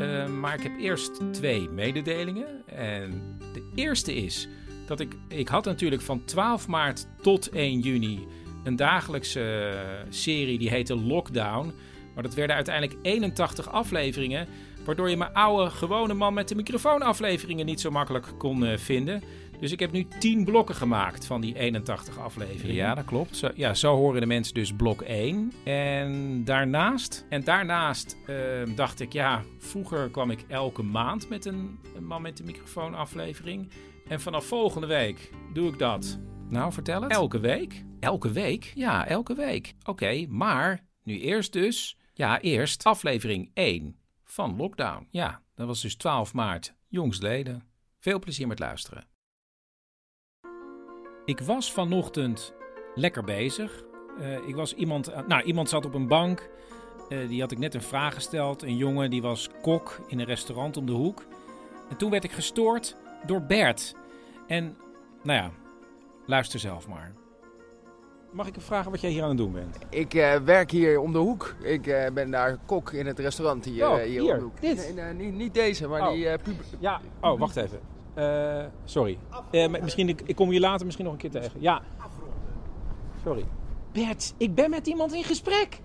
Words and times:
Eh, 0.00 0.26
maar 0.26 0.54
ik 0.54 0.62
heb 0.62 0.78
eerst 0.78 1.32
twee 1.32 1.68
mededelingen. 1.68 2.66
En 2.66 3.38
de 3.52 3.70
eerste 3.74 4.14
is 4.14 4.48
dat 4.86 5.00
ik, 5.00 5.14
ik 5.28 5.48
had 5.48 5.64
natuurlijk 5.64 6.02
van 6.02 6.24
12 6.24 6.68
maart 6.68 7.06
tot 7.22 7.48
1 7.48 7.80
juni 7.80 8.26
een 8.64 8.76
dagelijkse 8.76 9.40
eh, 9.40 10.06
serie 10.08 10.58
die 10.58 10.70
heette 10.70 10.96
Lockdown. 10.96 11.72
Maar 12.14 12.22
dat 12.22 12.34
werden 12.34 12.56
uiteindelijk 12.56 12.98
81 13.02 13.70
afleveringen, 13.70 14.48
waardoor 14.84 15.10
je 15.10 15.16
mijn 15.16 15.32
oude 15.32 15.70
gewone 15.70 16.14
Man 16.14 16.34
met 16.34 16.48
de 16.48 16.54
microfoon 16.54 17.02
afleveringen 17.02 17.66
niet 17.66 17.80
zo 17.80 17.90
makkelijk 17.90 18.26
kon 18.38 18.64
eh, 18.64 18.78
vinden. 18.78 19.22
Dus 19.60 19.72
ik 19.72 19.80
heb 19.80 19.92
nu 19.92 20.06
10 20.18 20.44
blokken 20.44 20.74
gemaakt 20.74 21.26
van 21.26 21.40
die 21.40 21.58
81 21.58 22.18
afleveringen. 22.18 22.74
Ja, 22.74 22.94
dat 22.94 23.04
klopt. 23.04 23.36
Zo, 23.36 23.50
ja, 23.54 23.74
zo 23.74 23.96
horen 23.96 24.20
de 24.20 24.26
mensen 24.26 24.54
dus 24.54 24.72
blok 24.72 25.02
1. 25.02 25.52
En 25.64 26.44
daarnaast, 26.44 27.26
en 27.28 27.44
daarnaast 27.44 28.16
eh, 28.26 28.36
dacht 28.74 29.00
ik, 29.00 29.12
ja, 29.12 29.42
vroeger 29.58 30.10
kwam 30.10 30.30
ik 30.30 30.44
elke 30.48 30.82
maand 30.82 31.28
met 31.28 31.44
een, 31.44 31.78
een 31.96 32.06
man 32.06 32.22
met 32.22 32.36
de 32.36 32.44
microfoon 32.44 32.94
aflevering. 32.94 33.70
En 34.08 34.20
vanaf 34.20 34.44
volgende 34.44 34.86
week 34.86 35.30
doe 35.52 35.68
ik 35.68 35.78
dat. 35.78 36.18
Nou, 36.48 36.72
vertel 36.72 37.02
het. 37.02 37.12
Elke 37.12 37.40
week? 37.40 37.84
Elke 38.00 38.32
week? 38.32 38.72
Ja, 38.74 39.06
elke 39.06 39.34
week. 39.34 39.74
Oké, 39.84 40.26
maar 40.28 40.86
nu 41.02 41.20
eerst 41.20 41.52
dus, 41.52 41.98
ja, 42.12 42.40
eerst 42.40 42.84
aflevering 42.84 43.50
1 43.54 43.96
van 44.24 44.56
Lockdown. 44.56 45.06
Ja, 45.10 45.42
dat 45.54 45.66
was 45.66 45.80
dus 45.80 45.94
12 45.96 46.34
maart, 46.34 46.74
jongstleden. 46.88 47.62
Veel 47.98 48.18
plezier 48.18 48.46
met 48.46 48.58
luisteren. 48.58 49.12
Ik 51.24 51.40
was 51.40 51.72
vanochtend 51.72 52.52
lekker 52.94 53.24
bezig. 53.24 53.84
Eh, 54.20 54.48
ik 54.48 54.54
was 54.54 54.74
iemand, 54.74 55.12
aan- 55.12 55.24
nou, 55.28 55.42
iemand 55.42 55.68
zat 55.68 55.84
op 55.86 55.94
een 55.94 56.08
bank. 56.08 56.48
Eh, 57.08 57.28
die 57.28 57.40
had 57.40 57.50
ik 57.50 57.58
net 57.58 57.74
een 57.74 57.82
vraag 57.82 58.14
gesteld. 58.14 58.62
Een 58.62 58.76
jongen 58.76 59.10
die 59.10 59.22
was 59.22 59.48
kok 59.62 59.98
in 60.06 60.18
een 60.18 60.26
restaurant 60.26 60.76
om 60.76 60.86
de 60.86 60.92
hoek. 60.92 61.24
En 61.90 61.96
toen 61.96 62.10
werd 62.10 62.24
ik 62.24 62.32
gestoord 62.32 62.96
door 63.26 63.42
Bert. 63.42 63.94
En, 64.46 64.76
nou 65.22 65.38
ja, 65.38 65.50
luister 66.26 66.58
zelf 66.60 66.88
maar. 66.88 67.12
Mag 68.32 68.46
ik 68.46 68.54
vragen 68.58 68.90
wat 68.90 69.00
jij 69.00 69.10
hier 69.10 69.22
aan 69.22 69.28
het 69.28 69.38
doen 69.38 69.52
bent? 69.52 69.78
Ik 69.90 70.14
eh, 70.14 70.36
werk 70.36 70.70
hier 70.70 71.00
om 71.00 71.12
de 71.12 71.18
hoek. 71.18 71.54
Ik 71.62 71.86
eh, 71.86 72.12
ben 72.12 72.30
daar 72.30 72.58
kok 72.66 72.92
in 72.92 73.06
het 73.06 73.18
restaurant 73.18 73.64
hier, 73.64 73.88
Oh, 73.88 73.98
eh, 73.98 74.02
hier, 74.06 74.20
hier, 74.22 74.32
om 74.32 74.38
de 74.38 74.44
hoek. 74.44 74.60
dit? 74.60 74.76
Nee, 74.76 74.92
nee, 75.04 75.12
niet, 75.26 75.34
niet 75.34 75.54
deze, 75.54 75.88
maar 75.88 76.00
Oh. 76.08 76.12
die 76.12 76.28
eh 76.28 76.42
pub- 76.42 76.62
Ja, 76.78 77.00
oh, 77.20 77.38
wacht 77.38 77.56
even. 77.56 77.80
Eh, 78.14 78.64
sorry. 78.84 79.18
Eh, 79.50 79.68
misschien, 79.68 80.08
ik, 80.08 80.20
ik 80.26 80.36
kom 80.36 80.52
je 80.52 80.60
later 80.60 80.84
misschien 80.84 81.04
nog 81.04 81.14
een 81.14 81.20
keer 81.20 81.30
tegen. 81.30 81.60
Ja. 81.60 81.82
Sorry. 83.24 83.44
Bert, 83.92 84.34
ik 84.36 84.54
ben 84.54 84.70
met 84.70 84.86
iemand 84.86 85.12
in 85.12 85.24
gesprek. 85.24 85.80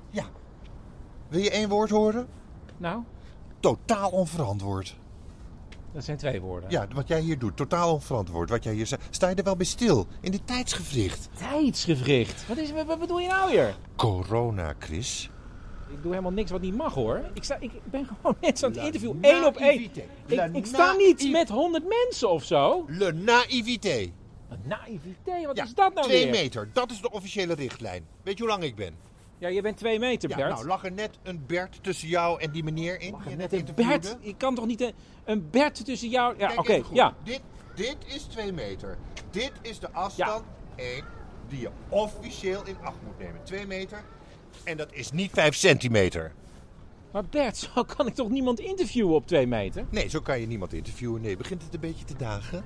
Wil 1.27 1.39
je 1.41 1.49
één 1.51 1.69
woord 1.69 1.89
horen? 1.89 2.27
Nou, 2.77 3.03
Totaal 3.59 4.09
onverantwoord. 4.09 4.97
dat 5.93 6.03
zijn 6.03 6.17
twee 6.17 6.41
woorden. 6.41 6.69
Ja, 6.69 6.87
wat 6.93 7.07
jij 7.07 7.19
hier 7.19 7.39
doet, 7.39 7.57
totaal 7.57 7.93
onverantwoord. 7.93 8.49
Wat 8.49 8.63
jij 8.63 8.73
hier 8.73 8.87
zegt. 8.87 9.01
Sta 9.09 9.27
je 9.29 9.35
er 9.35 9.43
wel 9.43 9.55
bij 9.55 9.65
stil? 9.65 10.07
In 10.21 10.31
dit 10.31 10.47
tijdsgevricht. 10.47 11.29
Tijdsgevricht. 11.37 12.47
Wat, 12.47 12.57
is, 12.57 12.71
wat, 12.71 12.85
wat 12.85 12.99
bedoel 12.99 13.19
je 13.19 13.27
nou 13.27 13.51
weer? 13.51 13.75
Corona, 13.95 14.73
Chris. 14.79 15.29
Ik 15.91 16.01
doe 16.01 16.11
helemaal 16.11 16.31
niks 16.31 16.51
wat 16.51 16.61
niet 16.61 16.75
mag 16.75 16.93
hoor. 16.93 17.21
Ik, 17.33 17.43
sta, 17.43 17.57
ik 17.59 17.71
ben 17.83 18.05
gewoon 18.05 18.35
mensen 18.41 18.65
aan 18.67 18.71
het 18.71 18.79
La 18.81 18.85
interviewen. 18.85 19.17
één 19.21 19.45
op 19.45 19.55
één. 19.57 19.67
naïvité. 19.75 20.03
Ik, 20.25 20.55
ik 20.55 20.65
sta 20.65 20.93
niet 20.95 21.31
met 21.31 21.49
honderd 21.49 21.83
mensen 21.87 22.29
of 22.29 22.43
zo. 22.43 22.85
Le 22.87 23.11
naïvité. 23.13 24.11
Een 24.49 24.59
naïviteit, 24.63 25.45
wat 25.45 25.57
Ja, 25.57 25.63
is 25.63 25.73
dat 25.73 25.93
nou 25.93 26.07
twee 26.07 26.23
weer? 26.23 26.31
meter. 26.31 26.69
Dat 26.73 26.91
is 26.91 27.01
de 27.01 27.11
officiële 27.11 27.53
richtlijn. 27.53 28.05
Weet 28.23 28.37
je 28.37 28.43
hoe 28.43 28.51
lang 28.51 28.63
ik 28.63 28.75
ben? 28.75 28.95
Ja, 29.37 29.47
je 29.47 29.61
bent 29.61 29.77
twee 29.77 29.99
meter, 29.99 30.29
Ja, 30.29 30.35
Bert. 30.35 30.49
nou, 30.49 30.65
lag 30.67 30.83
er 30.85 30.91
net 30.91 31.17
een 31.23 31.43
Bert 31.47 31.83
tussen 31.83 32.07
jou 32.07 32.41
en 32.41 32.51
die 32.51 32.63
meneer 32.63 33.01
in? 33.01 33.15
je 33.29 33.35
Net 33.35 33.51
net 33.51 33.69
een? 33.69 33.75
Bert. 33.75 34.17
Ik 34.19 34.37
kan 34.37 34.55
toch 34.55 34.65
niet 34.65 34.81
een, 34.81 34.93
een 35.25 35.49
Bert 35.49 35.85
tussen 35.85 36.09
jou... 36.09 36.35
Ja, 36.37 36.51
oké. 36.55 36.81
ja. 36.93 37.15
Dit, 37.23 37.41
dit 37.75 37.97
is 38.05 38.23
twee 38.23 38.51
meter. 38.53 38.97
Dit 39.29 39.51
is 39.61 39.79
de 39.79 39.91
afstand 39.91 40.43
één, 40.75 41.05
die 41.47 41.59
je 41.59 41.69
officieel 41.89 42.65
in 42.65 42.75
acht 42.83 42.97
moet 43.05 43.19
nemen. 43.19 43.43
Twee 43.43 43.67
meter. 43.67 44.03
En 44.69 44.77
dat 44.77 44.93
is 44.93 45.11
niet 45.11 45.31
vijf 45.33 45.55
centimeter. 45.55 46.31
Maar 47.11 47.23
Bert, 47.29 47.57
zo 47.75 47.83
kan 47.83 48.07
ik 48.07 48.13
toch 48.15 48.29
niemand 48.29 48.59
interviewen 48.59 49.15
op 49.15 49.27
twee 49.27 49.47
meter? 49.47 49.85
Nee, 49.89 50.07
zo 50.07 50.19
kan 50.19 50.39
je 50.39 50.47
niemand 50.47 50.73
interviewen. 50.73 51.21
Nee, 51.21 51.37
begint 51.37 51.63
het 51.63 51.73
een 51.73 51.79
beetje 51.79 52.05
te 52.05 52.15
dagen? 52.17 52.63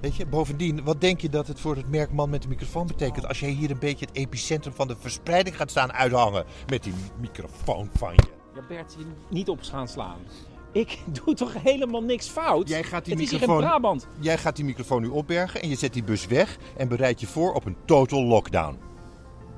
Weet 0.00 0.16
je, 0.16 0.26
bovendien, 0.26 0.84
wat 0.84 1.00
denk 1.00 1.20
je 1.20 1.28
dat 1.28 1.46
het 1.46 1.60
voor 1.60 1.76
het 1.76 1.88
merk 1.90 2.12
man 2.12 2.30
met 2.30 2.42
de 2.42 2.48
microfoon 2.48 2.86
betekent 2.86 3.26
als 3.28 3.40
jij 3.40 3.50
hier 3.50 3.70
een 3.70 3.78
beetje 3.78 4.06
het 4.06 4.16
epicentrum 4.16 4.74
van 4.74 4.88
de 4.88 4.96
verspreiding 5.00 5.56
gaat 5.56 5.70
staan 5.70 5.92
uithangen 5.92 6.44
met 6.70 6.82
die 6.82 6.92
microfoon 7.20 7.90
van 7.96 8.12
je? 8.14 8.22
Ja, 8.54 8.60
Bert, 8.68 8.94
je 8.98 9.04
niet 9.30 9.48
op 9.48 9.62
gaan 9.62 9.88
slaan. 9.88 10.18
Ik 10.72 10.98
doe 11.24 11.34
toch 11.34 11.62
helemaal 11.62 12.02
niks 12.02 12.28
fout? 12.28 12.68
Jij 12.68 12.82
gaat 12.82 13.04
die 13.04 13.14
het 13.14 13.22
is 13.22 13.30
hier 13.30 13.42
in 13.42 13.48
microfoon- 13.48 13.68
Brabant. 13.70 14.06
Jij 14.20 14.38
gaat 14.38 14.56
die 14.56 14.64
microfoon 14.64 15.02
nu 15.02 15.08
opbergen 15.08 15.62
en 15.62 15.68
je 15.68 15.76
zet 15.76 15.92
die 15.92 16.04
bus 16.04 16.26
weg 16.26 16.58
en 16.76 16.88
bereid 16.88 17.20
je 17.20 17.26
voor 17.26 17.52
op 17.52 17.64
een 17.64 17.76
total 17.84 18.24
lockdown. 18.24 18.78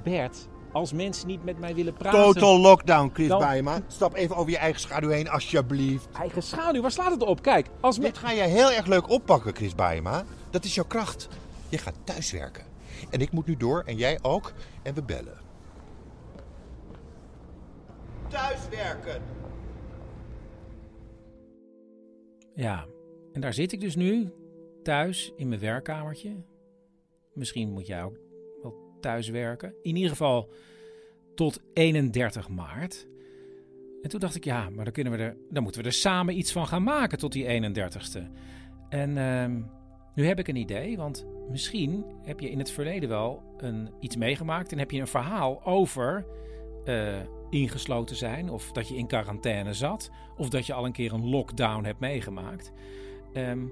Bert, 0.03 0.49
als 0.79 0.93
mensen 0.93 1.27
niet 1.27 1.45
met 1.45 1.59
mij 1.59 1.75
willen 1.75 1.93
praten... 1.93 2.23
Total 2.23 2.59
lockdown, 2.59 3.11
Chris 3.13 3.29
Dan-. 3.29 3.83
Stap 3.87 4.15
even 4.15 4.37
over 4.37 4.51
je 4.51 4.59
eigen 4.59 4.81
schaduw 4.81 5.09
heen, 5.09 5.29
alsjeblieft. 5.29 6.09
Eigen 6.13 6.43
schaduw, 6.43 6.81
waar 6.81 6.91
slaat 6.91 7.11
het 7.11 7.23
op? 7.23 7.43
Kijk, 7.43 7.67
als. 7.81 7.99
Dit 7.99 8.19
ga 8.19 8.31
je 8.31 8.43
heel 8.43 8.73
erg 8.73 8.87
leuk 8.87 9.11
oppakken, 9.11 9.55
Chris 9.55 9.75
Bijema. 9.75 10.25
Dat 10.51 10.65
is 10.65 10.75
jouw 10.75 10.85
kracht. 10.85 11.29
Je 11.69 11.79
gaat 11.79 11.95
thuiswerken. 12.05 12.65
En 13.11 13.21
ik 13.21 13.33
moet 13.33 13.47
nu 13.47 13.57
door 13.57 13.83
en 13.87 13.97
jij 13.97 14.19
ook. 14.23 14.53
En 14.83 14.95
we 14.95 15.03
bellen. 15.03 15.41
Thuiswerken. 18.29 19.23
Ja, 22.55 22.87
en 23.33 23.41
daar 23.41 23.55
zit 23.55 23.73
ik 23.73 23.81
dus 23.81 23.97
nu, 23.97 24.33
thuis 24.83 25.33
in 25.37 25.49
mijn 25.49 25.61
werkkamertje. 25.61 26.37
Misschien 27.35 27.73
moet 27.73 27.87
jij 27.87 28.03
ook 28.03 28.19
wel 28.63 28.97
thuis 29.01 29.29
werken. 29.29 29.75
In 29.83 29.97
ieder 29.97 30.11
geval 30.11 30.49
tot 31.39 31.61
31 31.73 32.49
maart. 32.49 33.09
En 34.03 34.11
toen 34.11 34.21
dacht 34.21 34.35
ik, 34.35 34.45
ja, 34.45 34.71
maar 34.71 34.85
dan, 34.85 34.93
kunnen 34.93 35.13
we 35.13 35.19
er, 35.19 35.37
dan 35.51 35.63
moeten 35.63 35.81
we 35.81 35.87
er 35.87 35.95
samen 35.95 36.39
iets 36.39 36.53
van 36.53 36.67
gaan 36.67 36.83
maken 36.83 37.19
tot 37.19 37.33
die 37.33 37.45
31ste. 37.45 38.23
En 38.89 39.19
ehm, 39.19 39.63
nu 40.15 40.27
heb 40.27 40.39
ik 40.39 40.49
een 40.49 40.57
idee, 40.57 40.97
want 40.97 41.27
misschien 41.51 42.05
heb 42.23 42.41
je 42.41 42.51
in 42.51 42.59
het 42.59 42.71
verleden 42.71 43.09
wel 43.09 43.55
een, 43.57 43.91
iets 44.01 44.17
meegemaakt 44.17 44.73
en 44.73 44.79
heb 44.79 44.91
je 44.91 45.01
een 45.01 45.07
verhaal 45.07 45.65
over 45.65 46.27
eh, 46.85 47.17
ingesloten 47.51 48.17
zijn, 48.17 48.51
of 48.51 48.73
dat 48.73 48.89
je 48.89 48.97
in 48.97 49.07
quarantaine 49.07 49.73
zat, 49.73 50.11
of 50.37 50.49
dat 50.49 50.67
je 50.67 50.73
al 50.73 50.85
een 50.85 50.93
keer 50.93 51.13
een 51.13 51.29
lockdown 51.29 51.85
hebt 51.85 52.01
meegemaakt. 52.01 52.73
Ehm, 53.33 53.67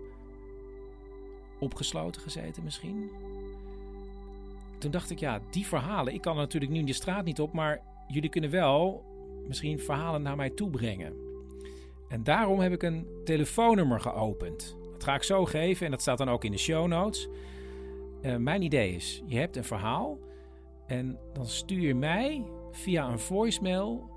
opgesloten 1.60 2.20
gezeten 2.20 2.64
misschien. 2.64 3.10
Toen 4.78 4.90
dacht 4.90 5.10
ik, 5.10 5.18
ja, 5.18 5.40
die 5.50 5.66
verhalen, 5.66 6.14
ik 6.14 6.20
kan 6.20 6.34
er 6.34 6.40
natuurlijk 6.40 6.72
nu 6.72 6.78
in 6.78 6.86
de 6.86 6.92
straat 6.92 7.24
niet 7.24 7.40
op, 7.40 7.52
maar 7.52 7.80
jullie 8.06 8.30
kunnen 8.30 8.50
wel 8.50 9.04
misschien 9.46 9.80
verhalen 9.80 10.22
naar 10.22 10.36
mij 10.36 10.50
toe 10.50 10.70
brengen. 10.70 11.16
En 12.08 12.24
daarom 12.24 12.60
heb 12.60 12.72
ik 12.72 12.82
een 12.82 13.06
telefoonnummer 13.24 14.00
geopend. 14.00 14.76
Dat 14.92 15.04
ga 15.04 15.14
ik 15.14 15.22
zo 15.22 15.44
geven 15.44 15.84
en 15.84 15.90
dat 15.90 16.00
staat 16.00 16.18
dan 16.18 16.28
ook 16.28 16.44
in 16.44 16.50
de 16.50 16.58
show 16.58 16.86
notes. 16.86 17.28
Eh, 18.22 18.36
mijn 18.36 18.62
idee 18.62 18.94
is, 18.94 19.22
je 19.26 19.38
hebt 19.38 19.56
een 19.56 19.64
verhaal 19.64 20.18
en 20.86 21.18
dan 21.32 21.46
stuur 21.46 21.80
je 21.80 21.94
mij 21.94 22.46
via 22.70 23.08
een 23.08 23.18
voicemail 23.18 24.10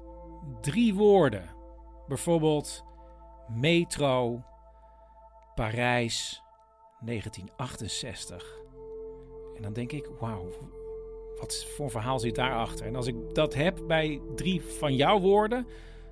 drie 0.61 0.93
woorden. 0.93 1.49
Bijvoorbeeld 2.07 2.85
metro, 3.47 4.43
Parijs, 5.55 6.43
1968. 6.99 8.58
En 9.59 9.65
dan 9.65 9.73
denk 9.73 9.91
ik, 9.91 10.09
wauw, 10.19 10.45
wat 11.39 11.65
voor 11.65 11.89
verhaal 11.89 12.19
zit 12.19 12.35
daarachter? 12.35 12.85
En 12.85 12.95
als 12.95 13.07
ik 13.07 13.15
dat 13.33 13.53
heb 13.53 13.79
bij 13.87 14.21
drie 14.35 14.61
van 14.61 14.95
jouw 14.95 15.19
woorden, 15.19 15.67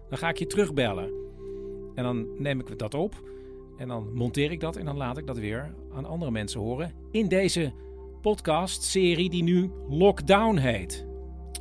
dan 0.10 0.18
ga 0.18 0.30
ik 0.30 0.38
je 0.38 0.48
terugbellen. 0.48 1.12
En 1.96 2.04
dan 2.04 2.42
neem 2.42 2.60
ik 2.60 2.80
dat 2.80 2.94
op 2.94 3.14
en 3.78 3.88
dan 3.88 4.14
monteer 4.14 4.52
ik 4.52 4.60
dat 4.60 4.76
en 4.76 4.86
dan 4.86 4.98
laat 4.98 5.18
ik 5.18 5.28
dat 5.28 5.38
weer 5.38 5.74
aan 5.94 6.06
andere 6.06 6.32
mensen 6.32 6.60
horen 6.60 6.94
in 7.12 7.28
deze 7.28 7.74
podcast-serie 8.22 9.30
die 9.30 9.44
nu 9.44 9.72
Lockdown 9.90 10.58
heet. 10.58 11.07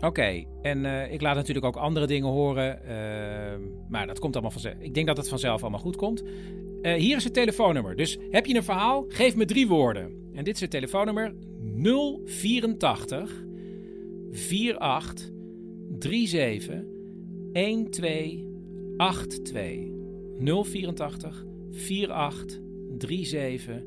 Oké, 0.01 0.45
en 0.63 0.85
eh, 0.85 1.13
ik 1.13 1.21
laat 1.21 1.35
natuurlijk 1.35 1.67
ook 1.67 1.77
andere 1.77 2.07
dingen 2.07 2.29
horen, 2.29 2.81
uh, 2.85 2.91
maar 3.89 4.07
dat 4.07 4.19
komt 4.19 4.33
allemaal 4.33 4.51
vanzelf. 4.51 4.75
Ik 4.79 4.95
denk 4.95 5.07
dat 5.07 5.17
het 5.17 5.29
vanzelf 5.29 5.63
allemaal 5.63 5.81
goed 5.81 5.97
komt. 5.97 6.23
Uh, 6.23 6.95
hier 6.95 7.17
is 7.17 7.25
het 7.25 7.35
telefoonnummer. 7.35 7.97
Dus 7.97 8.19
heb 8.31 8.47
je 8.47 8.55
een 8.55 8.65
verhaal, 8.65 9.05
geef 9.09 9.37
me 9.37 9.45
drie 9.45 9.69
woorden. 9.69 10.31
En 10.35 10.45
dit 10.45 10.55
is 10.55 10.61
het 10.61 10.71
telefoonnummer 10.71 11.35
084 12.25 13.45
48 14.79 15.31
37 15.99 16.85
1282. 17.53 19.95
084 20.39 21.45
48 21.71 22.61
37 22.99 23.83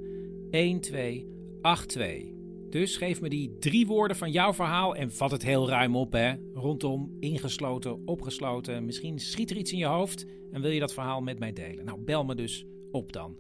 1282. 0.51 2.38
Dus 2.69 2.97
geef 2.97 3.21
me 3.21 3.29
die 3.29 3.57
drie 3.57 3.87
woorden 3.87 4.17
van 4.17 4.31
jouw 4.31 4.53
verhaal 4.53 4.95
en 4.95 5.11
vat 5.11 5.31
het 5.31 5.43
heel 5.43 5.69
ruim 5.69 5.95
op, 5.95 6.13
hè? 6.13 6.35
Rondom, 6.53 7.17
ingesloten, 7.19 8.07
opgesloten. 8.07 8.85
Misschien 8.85 9.19
schiet 9.19 9.49
er 9.51 9.57
iets 9.57 9.71
in 9.71 9.77
je 9.77 9.85
hoofd 9.85 10.25
en 10.51 10.61
wil 10.61 10.71
je 10.71 10.79
dat 10.79 10.93
verhaal 10.93 11.21
met 11.21 11.39
mij 11.39 11.53
delen. 11.53 11.85
Nou, 11.85 11.99
bel 11.99 12.25
me 12.25 12.35
dus 12.35 12.65
op 12.91 13.11
dan. 13.11 13.37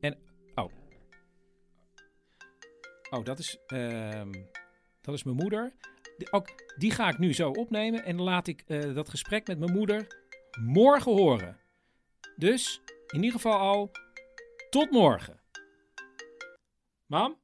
En, 0.00 0.18
oh. 0.54 0.70
Oh, 3.10 3.24
dat 3.24 3.38
is, 3.38 3.58
uh, 3.74 4.22
dat 5.00 5.14
is 5.14 5.22
mijn 5.22 5.36
moeder. 5.36 5.72
Die, 6.16 6.32
ook, 6.32 6.48
die 6.78 6.90
ga 6.90 7.08
ik 7.08 7.18
nu 7.18 7.32
zo 7.32 7.50
opnemen 7.50 8.04
en 8.04 8.16
dan 8.16 8.26
laat 8.26 8.46
ik 8.46 8.64
uh, 8.66 8.94
dat 8.94 9.08
gesprek 9.08 9.46
met 9.46 9.58
mijn 9.58 9.72
moeder 9.72 10.06
morgen 10.60 11.12
horen. 11.12 11.60
Dus, 12.36 12.80
in 13.06 13.22
ieder 13.22 13.40
geval 13.40 13.58
al, 13.58 13.90
tot 14.70 14.90
morgen. 14.90 15.40
Mam? 17.06 17.42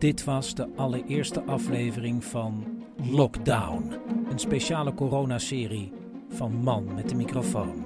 Dit 0.00 0.24
was 0.24 0.54
de 0.54 0.68
allereerste 0.76 1.42
aflevering 1.42 2.24
van 2.24 2.64
Lockdown, 3.10 3.92
een 4.30 4.38
speciale 4.38 4.94
coronaserie 4.94 5.92
van 6.28 6.52
Man 6.52 6.94
met 6.94 7.08
de 7.08 7.14
microfoon. 7.14 7.84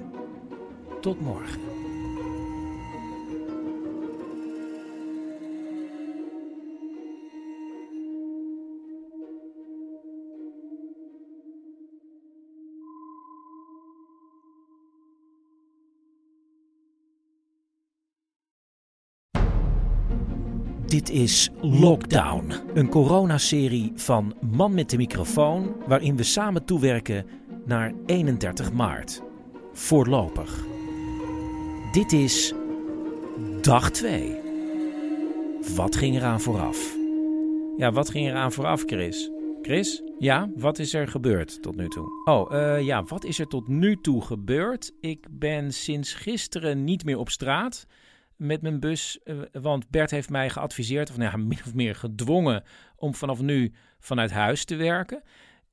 Tot 1.01 1.21
morgen. 1.21 1.74
Dit 20.95 21.09
is 21.09 21.49
Lockdown, 21.61 22.53
een 22.73 22.89
coronaserie 22.89 23.91
van 23.95 24.35
Man 24.55 24.73
met 24.73 24.89
de 24.89 24.97
microfoon, 24.97 25.75
waarin 25.87 26.17
we 26.17 26.23
samen 26.23 26.65
toewerken 26.65 27.25
naar 27.65 27.93
31 28.05 28.73
maart. 28.73 29.21
Voorlopig. 29.73 30.65
Dit 31.91 32.11
is 32.11 32.53
dag 33.61 33.91
2. 33.91 34.35
Wat 35.75 35.95
ging 35.95 36.15
eraan 36.15 36.41
vooraf? 36.41 36.95
Ja, 37.77 37.91
wat 37.91 38.09
ging 38.09 38.27
eraan 38.27 38.51
vooraf, 38.51 38.83
Chris? 38.85 39.31
Chris? 39.61 40.03
Ja, 40.19 40.49
wat 40.55 40.79
is 40.79 40.93
er 40.93 41.07
gebeurd 41.07 41.61
tot 41.61 41.75
nu 41.75 41.87
toe? 41.87 42.07
Oh, 42.25 42.51
uh, 42.51 42.81
ja, 42.81 43.03
wat 43.03 43.23
is 43.23 43.39
er 43.39 43.47
tot 43.47 43.67
nu 43.67 43.97
toe 44.01 44.21
gebeurd? 44.21 44.91
Ik 44.99 45.27
ben 45.31 45.73
sinds 45.73 46.13
gisteren 46.13 46.83
niet 46.83 47.05
meer 47.05 47.17
op 47.17 47.29
straat 47.29 47.85
met 48.37 48.61
mijn 48.61 48.79
bus. 48.79 49.19
Eh, 49.23 49.39
want 49.51 49.89
Bert 49.89 50.11
heeft 50.11 50.29
mij 50.29 50.49
geadviseerd, 50.49 51.09
of 51.09 51.17
nou 51.17 51.37
min 51.47 51.59
of 51.65 51.73
meer 51.73 51.95
gedwongen, 51.95 52.63
om 52.95 53.13
vanaf 53.15 53.41
nu 53.41 53.73
vanuit 53.99 54.31
huis 54.31 54.65
te 54.65 54.75
werken. 54.75 55.23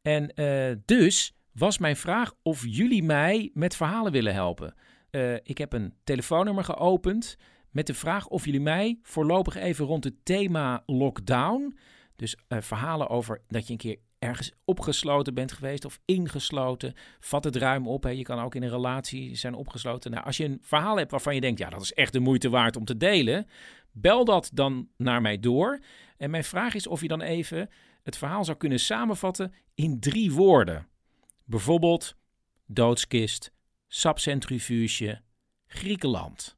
En 0.02 0.32
uh, 0.34 0.76
dus 0.84 1.34
was 1.52 1.78
mijn 1.78 1.96
vraag 1.96 2.34
of 2.42 2.64
jullie 2.66 3.02
mij 3.02 3.50
met 3.54 3.76
verhalen 3.76 4.12
willen 4.12 4.34
helpen. 4.34 4.74
Uh, 5.10 5.34
ik 5.34 5.58
heb 5.58 5.72
een 5.72 5.94
telefoonnummer 6.04 6.64
geopend 6.64 7.36
met 7.70 7.86
de 7.86 7.94
vraag 7.94 8.28
of 8.28 8.44
jullie 8.44 8.60
mij 8.60 8.98
voorlopig 9.02 9.56
even 9.56 9.84
rond 9.84 10.04
het 10.04 10.14
thema 10.22 10.82
lockdown, 10.86 11.78
dus 12.16 12.36
verhalen 12.48 13.08
over 13.08 13.42
dat 13.48 13.66
je 13.66 13.72
een 13.72 13.78
keer 13.78 13.98
ergens 14.22 14.52
opgesloten 14.64 15.34
bent 15.34 15.52
geweest 15.52 15.84
of 15.84 16.00
ingesloten. 16.04 16.94
Vat 17.20 17.44
het 17.44 17.56
ruim 17.56 17.88
op. 17.88 18.02
Hè. 18.02 18.10
Je 18.10 18.22
kan 18.22 18.40
ook 18.40 18.54
in 18.54 18.62
een 18.62 18.70
relatie 18.70 19.34
zijn 19.34 19.54
opgesloten. 19.54 20.10
Nou, 20.10 20.24
als 20.24 20.36
je 20.36 20.44
een 20.44 20.58
verhaal 20.62 20.98
hebt 20.98 21.10
waarvan 21.10 21.34
je 21.34 21.40
denkt, 21.40 21.58
ja, 21.58 21.70
dat 21.70 21.82
is 21.82 21.92
echt 21.92 22.12
de 22.12 22.20
moeite 22.20 22.50
waard 22.50 22.76
om 22.76 22.84
te 22.84 22.96
delen, 22.96 23.46
bel 23.92 24.24
dat 24.24 24.50
dan 24.54 24.88
naar 24.96 25.20
mij 25.20 25.40
door. 25.40 25.80
En 26.16 26.30
mijn 26.30 26.44
vraag 26.44 26.74
is 26.74 26.86
of 26.86 27.00
je 27.00 27.08
dan 27.08 27.20
even 27.20 27.70
het 28.02 28.16
verhaal 28.16 28.44
zou 28.44 28.56
kunnen 28.56 28.80
samenvatten 28.80 29.54
in 29.74 30.00
drie 30.00 30.32
woorden. 30.32 30.86
Bijvoorbeeld 31.44 32.16
doodskist, 32.66 33.52
sapcentrifuge, 33.88 35.20
Griekenland. 35.66 36.56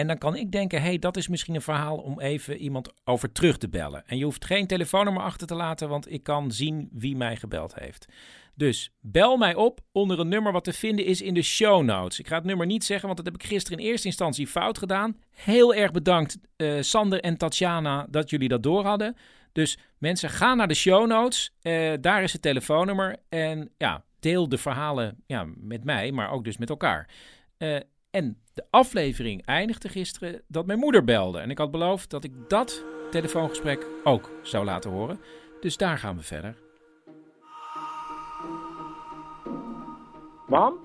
En 0.00 0.06
dan 0.06 0.18
kan 0.18 0.36
ik 0.36 0.52
denken, 0.52 0.82
hey, 0.82 0.98
dat 0.98 1.16
is 1.16 1.28
misschien 1.28 1.54
een 1.54 1.62
verhaal 1.62 1.96
om 1.96 2.20
even 2.20 2.56
iemand 2.56 2.92
over 3.04 3.32
terug 3.32 3.58
te 3.58 3.68
bellen. 3.68 4.02
En 4.06 4.18
je 4.18 4.24
hoeft 4.24 4.44
geen 4.44 4.66
telefoonnummer 4.66 5.22
achter 5.22 5.46
te 5.46 5.54
laten, 5.54 5.88
want 5.88 6.12
ik 6.12 6.22
kan 6.22 6.52
zien 6.52 6.88
wie 6.92 7.16
mij 7.16 7.36
gebeld 7.36 7.74
heeft. 7.74 8.06
Dus 8.54 8.92
bel 9.00 9.36
mij 9.36 9.54
op 9.54 9.80
onder 9.92 10.20
een 10.20 10.28
nummer 10.28 10.52
wat 10.52 10.64
te 10.64 10.72
vinden 10.72 11.04
is 11.04 11.22
in 11.22 11.34
de 11.34 11.42
show 11.42 11.82
notes. 11.84 12.18
Ik 12.18 12.26
ga 12.26 12.34
het 12.34 12.44
nummer 12.44 12.66
niet 12.66 12.84
zeggen, 12.84 13.06
want 13.06 13.16
dat 13.16 13.26
heb 13.26 13.42
ik 13.42 13.48
gisteren 13.48 13.78
in 13.78 13.84
eerste 13.84 14.06
instantie 14.06 14.46
fout 14.46 14.78
gedaan. 14.78 15.16
Heel 15.30 15.74
erg 15.74 15.90
bedankt, 15.90 16.38
uh, 16.56 16.82
Sander 16.82 17.20
en 17.20 17.36
Tatjana, 17.36 18.06
dat 18.10 18.30
jullie 18.30 18.48
dat 18.48 18.62
door 18.62 18.84
hadden. 18.84 19.16
Dus 19.52 19.78
mensen, 19.98 20.30
ga 20.30 20.54
naar 20.54 20.68
de 20.68 20.74
show 20.74 21.06
notes. 21.06 21.52
Uh, 21.62 21.92
daar 22.00 22.22
is 22.22 22.32
het 22.32 22.42
telefoonnummer. 22.42 23.16
En 23.28 23.70
ja, 23.78 24.04
deel 24.20 24.48
de 24.48 24.58
verhalen 24.58 25.22
ja, 25.26 25.46
met 25.56 25.84
mij, 25.84 26.12
maar 26.12 26.30
ook 26.30 26.44
dus 26.44 26.56
met 26.56 26.70
elkaar. 26.70 27.08
Uh, 27.58 27.76
en 28.10 28.38
de 28.60 28.66
aflevering 28.70 29.46
eindigde 29.46 29.88
gisteren 29.88 30.42
dat 30.48 30.66
mijn 30.66 30.78
moeder 30.78 31.04
belde. 31.04 31.40
En 31.40 31.50
ik 31.50 31.58
had 31.58 31.70
beloofd 31.70 32.10
dat 32.10 32.24
ik 32.24 32.48
dat 32.48 32.84
telefoongesprek 33.10 33.86
ook 34.04 34.30
zou 34.42 34.64
laten 34.64 34.90
horen. 34.90 35.20
Dus 35.60 35.76
daar 35.76 35.98
gaan 35.98 36.16
we 36.16 36.22
verder. 36.22 36.56
Mam? 40.46 40.78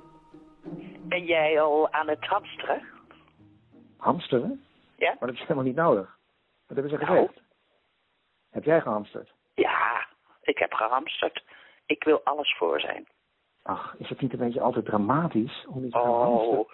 Ben 1.01 1.25
jij 1.25 1.61
al 1.61 1.91
aan 1.91 2.07
het 2.07 2.25
hamsteren? 2.25 2.83
Hamsteren? 3.97 4.63
Ja. 4.97 5.15
Maar 5.19 5.27
dat 5.29 5.33
is 5.37 5.41
helemaal 5.41 5.63
niet 5.63 5.75
nodig. 5.75 6.17
Wat 6.67 6.77
hebben 6.77 6.89
ze 6.99 7.05
Nou. 7.05 7.17
gezegd? 7.17 7.39
Heb 8.49 8.63
jij 8.63 8.81
gehamsterd? 8.81 9.33
Ja, 9.53 10.07
ik 10.41 10.57
heb 10.57 10.73
gehamsterd. 10.73 11.43
Ik 11.85 12.03
wil 12.03 12.21
alles 12.23 12.55
voor 12.57 12.79
zijn. 12.79 13.07
Ach, 13.67 13.95
is 13.99 14.09
het 14.09 14.21
niet 14.21 14.33
een 14.33 14.39
beetje 14.39 14.61
altijd 14.61 14.85
dramatisch 14.85 15.65
om 15.67 15.85
iets? 15.85 15.95
Oh, 15.95 16.69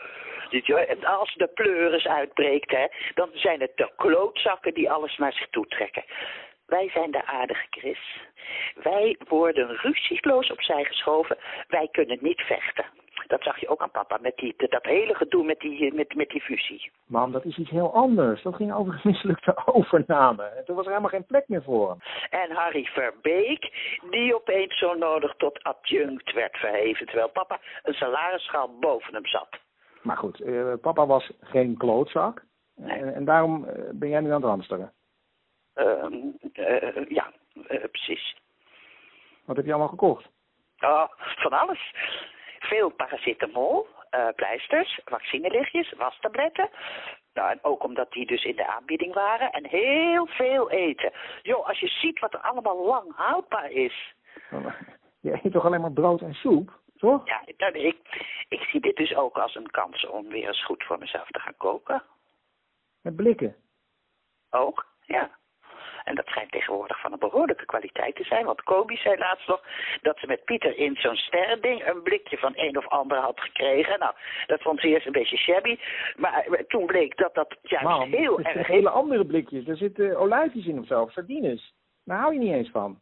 dit- 0.50 0.65
joh, 0.65 0.89
en 0.89 1.05
als 1.05 1.33
de 1.36 1.48
pleuris 1.48 2.07
uitbreekt, 2.07 2.71
hè, 2.71 2.86
dan 3.13 3.29
zijn 3.33 3.62
het 3.62 3.71
de 3.75 3.91
klootzakken 3.95 4.74
die 4.74 4.91
alles 4.91 5.17
naar 5.17 5.33
zich 5.33 5.50
toe 5.50 5.67
trekken. 5.67 6.03
Wij 6.65 6.89
zijn 6.89 7.12
de 7.12 7.25
aardige 7.25 7.65
Chris. 7.69 8.17
Wij 8.83 9.17
worden 9.27 9.75
ruzieloos 9.75 10.51
opzij 10.51 10.83
geschoven. 10.83 11.38
Wij 11.67 11.88
kunnen 11.91 12.17
niet 12.21 12.41
vechten. 12.41 12.86
Dat 13.31 13.43
zag 13.43 13.59
je 13.59 13.67
ook 13.67 13.81
aan 13.81 13.91
papa, 13.91 14.17
met 14.21 14.35
die, 14.35 14.53
dat 14.57 14.83
hele 14.83 15.15
gedoe 15.15 15.43
met 15.43 15.59
die, 15.59 15.93
met, 15.93 16.15
met 16.15 16.29
die 16.29 16.41
fusie. 16.41 16.91
Mam, 17.05 17.31
dat 17.31 17.45
is 17.45 17.57
iets 17.57 17.69
heel 17.69 17.93
anders. 17.93 18.41
Dat 18.41 18.55
ging 18.55 18.73
over 18.73 18.93
een 18.93 19.11
mislukte 19.11 19.61
overname. 19.75 20.43
En 20.43 20.65
toen 20.65 20.75
was 20.75 20.85
er 20.85 20.91
helemaal 20.91 21.11
geen 21.11 21.25
plek 21.25 21.47
meer 21.47 21.63
voor 21.63 21.89
hem. 21.89 22.00
En 22.29 22.55
Harry 22.55 22.83
Verbeek, 22.83 23.71
die 24.09 24.35
opeens 24.35 24.77
zo 24.77 24.93
nodig 24.93 25.33
tot 25.38 25.63
adjunct 25.63 26.33
werd 26.33 26.57
verheven, 26.57 27.05
terwijl 27.05 27.29
papa 27.29 27.59
een 27.83 27.93
salarisschaal 27.93 28.79
boven 28.79 29.13
hem 29.13 29.25
zat. 29.25 29.59
Maar 30.01 30.17
goed, 30.17 30.41
eh, 30.41 30.73
papa 30.81 31.05
was 31.05 31.31
geen 31.41 31.77
klootzak. 31.77 32.43
Nee. 32.75 32.97
En, 32.97 33.13
en 33.13 33.25
daarom 33.25 33.65
eh, 33.65 33.83
ben 33.93 34.09
jij 34.09 34.19
nu 34.19 34.27
aan 34.27 34.41
het 34.41 34.50
hamsteren. 34.50 34.93
Ehm, 35.73 36.13
eh, 36.53 37.05
ja, 37.07 37.31
precies. 37.91 38.35
Wat 39.45 39.55
heb 39.55 39.65
je 39.65 39.71
allemaal 39.71 39.89
gekocht? 39.89 40.29
Oh, 40.79 41.07
van 41.17 41.51
alles. 41.51 41.93
Veel 42.62 42.89
paracetamol, 42.89 43.88
eh, 44.10 44.27
pleisters, 44.36 45.00
vaccinelichtjes, 45.06 45.94
wastabletten. 45.94 46.70
Nou, 47.34 47.51
en 47.51 47.60
ook 47.62 47.84
omdat 47.84 48.12
die 48.12 48.25
dus 48.25 48.44
in 48.44 48.56
de 48.56 48.68
aanbieding 48.68 49.13
waren. 49.13 49.51
En 49.51 49.68
heel 49.68 50.25
veel 50.25 50.72
eten. 50.72 51.12
Joh, 51.41 51.68
als 51.68 51.80
je 51.80 51.88
ziet 51.88 52.20
wat 52.20 52.34
er 52.34 52.39
allemaal 52.39 52.86
lang 52.86 53.15
houdbaar 53.15 53.72
is. 53.72 54.13
Je 55.20 55.39
eet 55.44 55.51
toch 55.51 55.65
alleen 55.65 55.82
maar 55.82 55.91
brood 55.91 56.22
en 56.22 56.34
soep, 56.34 56.80
toch? 56.98 57.27
Ja, 57.27 57.41
nou, 57.58 57.74
ik, 57.74 57.98
ik 58.48 58.62
zie 58.62 58.82
dit 58.82 58.96
dus 58.96 59.15
ook 59.15 59.38
als 59.38 59.56
een 59.56 59.72
kans 59.72 60.08
om 60.08 60.27
weer 60.27 60.48
eens 60.48 60.65
goed 60.65 60.84
voor 60.84 60.98
mezelf 60.98 61.27
te 61.27 61.39
gaan 61.39 61.58
koken. 61.58 62.03
Met 63.01 63.15
blikken. 63.15 63.56
Ook, 64.50 64.86
ja. 65.01 65.39
En 66.03 66.15
dat 66.15 66.25
schijnt 66.25 66.51
tegenwoordig 66.51 67.00
van 67.00 67.12
een 67.12 67.20
behoorlijke 67.20 67.65
kwaliteit 67.65 68.15
te 68.15 68.24
zijn. 68.24 68.46
Want 68.46 68.63
Kobi 68.63 68.96
zei 68.96 69.17
laatst 69.17 69.48
nog 69.48 69.63
dat 70.01 70.17
ze 70.17 70.27
met 70.27 70.43
Pieter 70.43 70.77
in 70.77 70.96
zo'n 70.96 71.15
sterrending 71.15 71.88
een 71.88 72.01
blikje 72.01 72.38
van 72.38 72.51
een 72.55 72.77
of 72.77 72.88
ander 72.88 73.17
had 73.17 73.39
gekregen. 73.39 74.00
Nou, 74.00 74.13
dat 74.48 74.62
vond 74.62 74.79
ze 74.79 74.88
eerst 74.88 75.05
een 75.05 75.12
beetje 75.12 75.38
shabby. 75.38 75.79
Maar 76.15 76.46
eh, 76.46 76.63
toen 76.67 76.86
bleek 76.86 77.17
dat 77.17 77.34
dat 77.34 77.58
juist 77.62 78.15
heel 78.15 78.39
erg... 78.41 78.67
hele 78.67 78.89
andere 78.89 79.25
blikjes. 79.25 79.67
Er 79.67 79.77
zitten 79.77 80.20
olijfjes 80.20 80.65
in 80.65 80.79
of 80.79 80.88
zo, 80.88 81.08
sardines. 81.12 81.74
Daar 82.03 82.20
hou 82.20 82.34
je 82.34 82.39
niet 82.39 82.53
eens 82.53 82.70
van. 82.70 83.00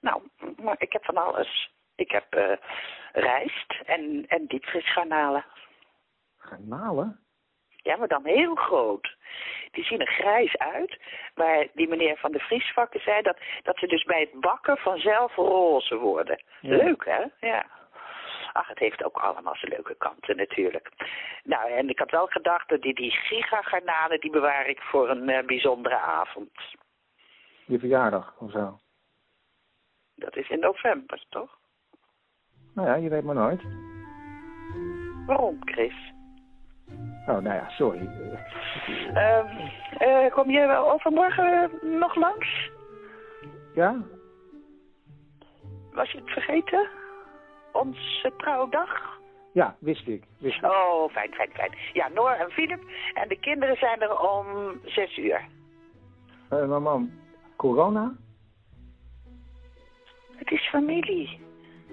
Nou, 0.00 0.22
maar 0.62 0.76
ik 0.78 0.92
heb 0.92 1.04
van 1.04 1.16
alles. 1.16 1.72
Ik 1.94 2.10
heb 2.10 2.34
eh, 2.34 2.56
rijst 3.12 3.74
en, 3.84 4.24
en 4.28 4.46
diepvriesgarnalen. 4.46 5.44
Garnalen? 6.36 7.23
Ja, 7.84 7.96
maar 7.96 8.08
dan 8.08 8.24
heel 8.24 8.54
groot. 8.54 9.16
Die 9.70 9.84
zien 9.84 10.00
er 10.00 10.12
grijs 10.12 10.56
uit. 10.56 10.98
Maar 11.34 11.66
die 11.74 11.88
meneer 11.88 12.16
van 12.16 12.32
de 12.32 12.38
Vriesvakken 12.38 13.00
zei 13.00 13.22
dat, 13.22 13.38
dat 13.62 13.78
ze 13.78 13.86
dus 13.86 14.04
bij 14.04 14.20
het 14.20 14.40
bakken 14.40 14.76
vanzelf 14.76 15.34
roze 15.34 15.96
worden. 15.96 16.42
Ja. 16.60 16.76
Leuk, 16.76 17.04
hè? 17.04 17.24
Ja. 17.48 17.66
Ach, 18.52 18.68
het 18.68 18.78
heeft 18.78 19.04
ook 19.04 19.16
allemaal 19.16 19.56
zijn 19.56 19.72
leuke 19.72 19.94
kanten 19.94 20.36
natuurlijk. 20.36 20.90
Nou, 21.42 21.70
en 21.70 21.88
ik 21.88 21.98
had 21.98 22.10
wel 22.10 22.26
gedacht 22.26 22.68
dat 22.68 22.82
die, 22.82 22.94
die 22.94 23.10
gigagarnalen, 23.10 24.20
die 24.20 24.30
bewaar 24.30 24.66
ik 24.66 24.80
voor 24.80 25.10
een 25.10 25.28
eh, 25.28 25.46
bijzondere 25.46 25.98
avond. 25.98 26.50
Je 27.64 27.78
verjaardag 27.78 28.34
of 28.38 28.50
zo. 28.50 28.78
Dat 30.14 30.36
is 30.36 30.48
in 30.48 30.58
november, 30.58 31.24
toch? 31.28 31.58
Nou 32.74 32.88
ja, 32.88 32.94
je 32.94 33.08
weet 33.08 33.24
maar 33.24 33.34
nooit. 33.34 33.62
Waarom, 35.26 35.58
Chris? 35.64 36.13
Oh, 37.26 37.38
nou 37.38 37.54
ja, 37.54 37.68
sorry. 37.70 38.08
Ehm, 39.14 39.46
eh, 39.98 40.32
kom 40.32 40.50
je 40.50 40.66
wel 40.66 40.92
overmorgen 40.92 41.70
nog 41.98 42.14
langs? 42.14 42.70
Ja? 43.74 43.96
Was 45.92 46.10
je 46.10 46.18
het 46.18 46.30
vergeten? 46.30 46.88
Onze 47.72 48.32
trouwdag? 48.36 49.18
Ja, 49.52 49.76
wist 49.78 50.06
ik. 50.08 50.24
Wist 50.38 50.56
ik. 50.56 50.64
Oh, 50.64 51.10
fijn, 51.10 51.34
fijn, 51.34 51.50
fijn. 51.52 51.74
Ja, 51.92 52.08
Noor 52.08 52.30
en 52.30 52.50
Philip. 52.50 52.82
En 53.14 53.28
de 53.28 53.38
kinderen 53.38 53.76
zijn 53.76 54.00
er 54.00 54.18
om 54.18 54.46
zes 54.84 55.18
uur. 55.18 55.44
Eh, 56.48 56.66
maar 56.66 56.82
mam, 56.82 57.12
corona? 57.56 58.12
Het 60.36 60.50
is 60.50 60.68
familie. 60.68 61.40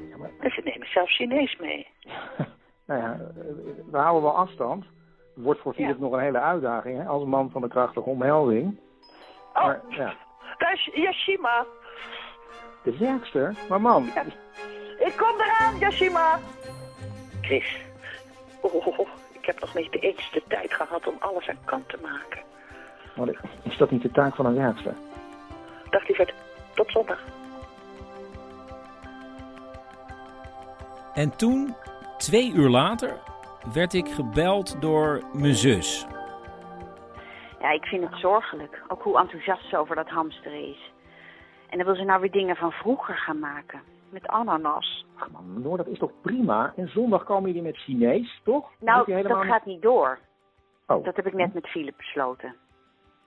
Ja, 0.10 0.18
maar, 0.18 0.30
En 0.40 0.52
ze 0.52 0.62
nemen 0.64 0.88
zelfs 0.88 1.16
Chinees 1.16 1.56
mee. 1.60 1.88
nou 2.88 3.02
ja, 3.02 3.14
eh, 3.14 3.46
we 3.92 3.98
houden 3.98 4.22
wel 4.24 4.38
afstand. 4.38 4.86
Wordt 5.34 5.60
voor 5.62 5.74
Philip 5.74 5.96
Ja. 5.96 6.02
nog 6.02 6.12
een 6.14 6.20
hele 6.20 6.40
uitdaging, 6.40 6.98
hè? 6.98 7.06
Als 7.08 7.24
man 7.26 7.50
van 7.52 7.62
de 7.62 7.68
krachtige 7.68 8.10
omhelding. 8.10 8.80
Oh, 9.54 9.64
Maar 9.66 9.82
ja, 9.90 10.14
daar 10.58 10.74
is 10.74 10.90
Yashima. 10.94 11.66
de 12.84 12.98
werkster. 12.98 13.56
Maar 13.70 13.80
Ja. 13.82 14.24
Ik 15.00 15.14
kom 15.18 15.40
eraan, 15.42 15.78
Yashima. 15.80 16.40
Chris. 17.42 17.82
Oh, 18.62 18.74
oh, 18.88 19.00
oh, 19.00 19.08
ik 19.32 19.46
heb 19.46 19.60
nog 19.60 19.74
niet 19.76 20.02
eens 20.02 20.32
de 20.32 20.44
tijd 20.48 20.74
gehad 20.74 21.08
om 21.08 21.16
alles 21.20 21.48
aan 21.50 21.58
kant 21.66 21.90
te 21.90 21.98
maken. 22.02 22.40
wat 23.16 23.30
is 23.64 23.78
dat 23.78 23.92
niet 23.92 24.02
de 24.02 24.12
taak 24.12 24.36
van 24.36 24.46
een 24.46 24.56
werkster? 24.56 24.94
Dag 25.90 26.08
lieverd. 26.08 26.34
Tot 26.74 26.92
zondag. 26.92 27.20
En 31.14 31.36
toen, 31.36 31.76
twee 32.18 32.52
uur 32.54 32.70
later, 32.70 33.18
werd 33.74 33.94
ik 33.94 34.08
gebeld 34.08 34.82
door 34.82 35.22
mijn 35.34 35.56
zus. 35.56 36.06
Ja, 37.60 37.70
ik 37.72 37.86
vind 37.86 38.10
het 38.10 38.20
zorgelijk. 38.20 38.84
Ook 38.88 39.02
hoe 39.02 39.20
enthousiast 39.20 39.70
ze 39.70 39.78
over 39.78 39.96
dat 39.96 40.10
hamsteren 40.10 40.68
is. 40.68 40.92
En 41.70 41.78
dan 41.78 41.86
wil 41.86 41.96
ze 41.96 42.04
nou 42.04 42.22
weer 42.22 42.32
dingen 42.32 42.56
van 42.56 42.72
vroeger 42.72 43.18
gaan 43.18 43.40
maken. 43.40 43.82
Met 44.10 44.28
ananas. 44.28 45.06
Ach 45.18 45.30
man, 45.32 45.62
Noor, 45.62 45.78
dat 45.78 45.88
is 45.88 45.98
toch 45.98 46.12
prima? 46.22 46.74
En 46.76 46.88
zondag 46.88 47.24
komen 47.24 47.48
jullie 47.48 47.62
met 47.62 47.78
Chinees, 47.78 48.42
toch? 48.44 48.70
Nou, 48.80 49.14
helemaal 49.14 49.38
dat 49.38 49.48
gaat 49.48 49.66
niet 49.66 49.82
door. 49.82 50.20
Oh, 50.88 51.04
Dat 51.04 51.16
heb 51.16 51.28
ik 51.28 51.34
net 51.34 51.54
met 51.54 51.68
Philip 51.68 51.98
besloten. 51.98 52.56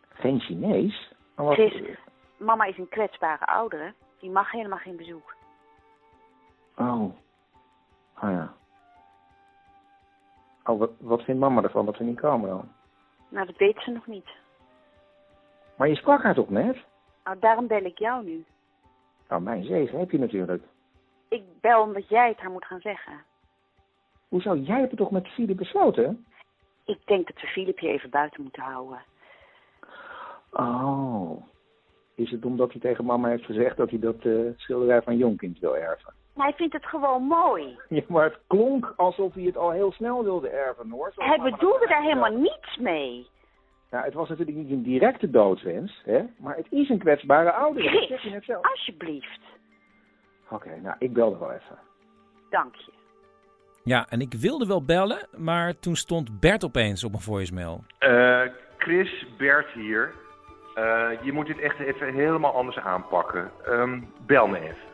geen 0.08 0.40
Chinees? 0.40 1.12
Maar 1.36 1.46
wat- 1.46 1.54
Chris, 1.54 1.96
mama 2.36 2.64
is 2.64 2.78
een 2.78 2.88
kwetsbare 2.88 3.46
oudere. 3.46 3.92
Die 4.20 4.30
mag 4.30 4.50
helemaal 4.50 4.78
geen 4.78 4.96
bezoek. 4.96 5.34
Oh. 6.76 7.02
Oh 8.22 8.30
ja. 8.30 8.53
Oh, 10.64 10.78
wat, 10.78 10.90
wat 10.98 11.22
vindt 11.22 11.40
mama 11.40 11.62
ervan 11.62 11.86
dat 11.86 11.98
we 11.98 12.04
niet 12.04 12.20
komen 12.20 12.48
dan? 12.48 12.72
Nou, 13.28 13.46
dat 13.46 13.56
weet 13.56 13.80
ze 13.80 13.90
nog 13.90 14.06
niet. 14.06 14.28
Maar 15.76 15.88
je 15.88 15.94
sprak 15.94 16.22
haar 16.22 16.34
toch 16.34 16.50
net? 16.50 16.76
Nou, 17.24 17.38
daarom 17.38 17.66
bel 17.66 17.84
ik 17.84 17.98
jou 17.98 18.24
nu. 18.24 18.44
Nou, 19.28 19.42
mijn 19.42 19.64
zegen 19.64 19.98
heb 19.98 20.10
je 20.10 20.18
natuurlijk. 20.18 20.62
Ik 21.28 21.42
bel 21.60 21.82
omdat 21.82 22.08
jij 22.08 22.28
het 22.28 22.40
haar 22.40 22.50
moet 22.50 22.64
gaan 22.64 22.80
zeggen. 22.80 23.12
Hoezo? 24.28 24.56
Jij 24.56 24.78
hebt 24.78 24.90
het 24.90 24.98
toch 24.98 25.10
met 25.10 25.28
Philip 25.28 25.56
besloten? 25.56 26.26
Ik 26.84 26.98
denk 27.04 27.26
dat 27.26 27.40
we 27.40 27.46
Philip 27.46 27.78
hier 27.78 27.90
even 27.90 28.10
buiten 28.10 28.42
moeten 28.42 28.62
houden. 28.62 29.02
Oh. 30.50 31.42
Is 32.14 32.30
het 32.30 32.44
omdat 32.44 32.72
hij 32.72 32.80
tegen 32.80 33.04
mama 33.04 33.28
heeft 33.28 33.44
gezegd 33.44 33.76
dat 33.76 33.90
hij 33.90 33.98
dat 33.98 34.24
eh, 34.24 34.32
schilderij 34.56 35.02
van 35.02 35.16
Jonkind 35.16 35.58
wil 35.58 35.76
erven? 35.76 36.14
Hij 36.34 36.52
vindt 36.52 36.72
het 36.72 36.86
gewoon 36.86 37.22
mooi. 37.22 37.78
Ja, 37.88 38.02
maar 38.08 38.24
het 38.24 38.38
klonk 38.46 38.92
alsof 38.96 39.34
hij 39.34 39.42
het 39.42 39.56
al 39.56 39.70
heel 39.70 39.92
snel 39.92 40.24
wilde 40.24 40.48
erven, 40.48 40.90
hoor. 40.90 41.12
Zoals 41.14 41.30
Hij 41.30 41.50
bedoelde 41.50 41.86
daar 41.86 42.02
helemaal 42.02 42.36
niets 42.36 42.76
mee. 42.76 43.26
Ja, 43.90 44.02
het 44.02 44.14
was 44.14 44.28
natuurlijk 44.28 44.56
niet 44.56 44.70
een 44.70 44.82
directe 44.82 45.30
doodswens, 45.30 46.02
hè? 46.04 46.22
Maar 46.38 46.56
het 46.56 46.66
is 46.70 46.88
een 46.88 46.98
kwetsbare 46.98 47.52
oudere. 47.52 47.90
Dat 48.00 48.08
zeg 48.08 48.22
je 48.22 48.30
net 48.30 48.44
zelf. 48.44 48.64
Alsjeblieft. 48.64 49.40
Oké, 50.50 50.80
nou, 50.82 50.96
ik 50.98 51.12
bel 51.12 51.32
er 51.32 51.38
wel 51.38 51.52
even. 51.52 51.78
Dank 52.50 52.74
je. 52.74 52.92
Ja, 53.84 54.06
en 54.08 54.20
ik 54.20 54.32
wilde 54.32 54.66
wel 54.66 54.84
bellen, 54.84 55.28
maar 55.36 55.78
toen 55.78 55.96
stond 55.96 56.40
Bert 56.40 56.64
opeens 56.64 57.04
op 57.04 57.10
mijn 57.10 57.22
voicemail. 57.22 57.84
Eh, 57.98 58.40
Chris, 58.76 59.26
Bert 59.38 59.70
hier. 59.70 60.14
Eh, 60.74 61.10
je 61.22 61.32
moet 61.32 61.46
dit 61.46 61.58
echt 61.58 61.78
even 61.78 62.14
helemaal 62.14 62.54
anders 62.54 62.78
aanpakken. 62.78 63.50
Ehm, 63.64 64.00
bel 64.26 64.46
me 64.46 64.58
even. 64.60 64.93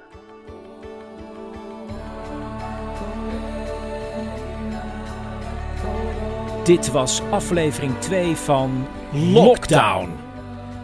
Dit 6.70 6.90
was 6.90 7.22
aflevering 7.30 7.98
2 7.98 8.36
van 8.36 8.86
Lockdown. 9.12 10.08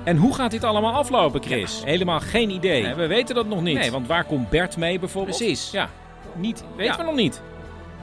En 0.05 0.17
hoe 0.17 0.35
gaat 0.35 0.51
dit 0.51 0.65
allemaal 0.65 0.93
aflopen, 0.93 1.43
Chris? 1.43 1.83
helemaal 1.85 2.21
geen 2.21 2.51
idee. 2.51 2.95
we 2.95 3.07
weten 3.07 3.35
dat 3.35 3.47
nog 3.47 3.63
niet. 3.63 3.79
Nee, 3.79 3.91
want 3.91 4.07
waar 4.07 4.25
komt 4.25 4.49
Bert 4.49 4.77
mee 4.77 4.99
bijvoorbeeld? 4.99 5.37
Precies. 5.37 5.71
Ja, 5.71 5.89
niet, 6.35 6.65
weten 6.77 6.97
we 6.97 7.03
nog 7.03 7.15
niet. 7.15 7.43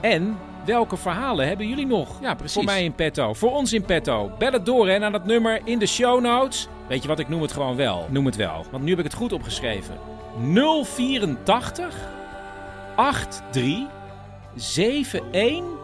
En 0.01 0.37
welke 0.65 0.97
verhalen 0.97 1.47
hebben 1.47 1.67
jullie 1.67 1.85
nog? 1.85 2.21
Ja, 2.21 2.35
precies. 2.35 2.53
Voor 2.53 2.63
mij 2.63 2.83
in 2.83 2.93
petto, 2.93 3.33
voor 3.33 3.51
ons 3.51 3.73
in 3.73 3.85
petto. 3.85 4.31
Bel 4.37 4.51
het 4.51 4.65
door 4.65 4.87
hè, 4.87 4.97
naar 4.97 5.11
dat 5.11 5.25
nummer 5.25 5.61
in 5.63 5.79
de 5.79 5.85
show 5.85 6.21
notes. 6.21 6.67
Weet 6.87 7.01
je 7.01 7.07
wat, 7.07 7.19
ik 7.19 7.29
noem 7.29 7.41
het 7.41 7.51
gewoon 7.51 7.75
wel. 7.75 8.07
Noem 8.09 8.25
het 8.25 8.35
wel, 8.35 8.65
want 8.71 8.83
nu 8.83 8.89
heb 8.89 8.99
ik 8.99 9.05
het 9.05 9.13
goed 9.13 9.33
opgeschreven. 9.33 9.97
084 10.53 11.95
83 12.95 13.87
71 15.31 15.82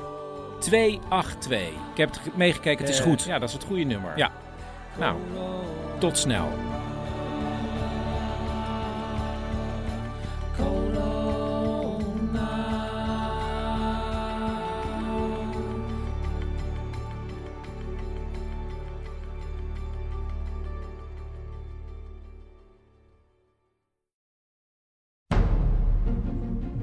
282. 0.59 1.59
Ik 1.91 1.97
heb 1.97 2.09
het 2.23 2.37
meegekeken, 2.37 2.79
het 2.85 2.93
is 2.93 2.99
Eh, 2.99 3.05
goed. 3.05 3.23
Ja, 3.23 3.39
dat 3.39 3.47
is 3.49 3.53
het 3.55 3.63
goede 3.63 3.83
nummer. 3.83 4.11
Ja. 4.15 4.31
Nou, 4.97 5.15
tot 5.99 6.17
snel. 6.17 6.47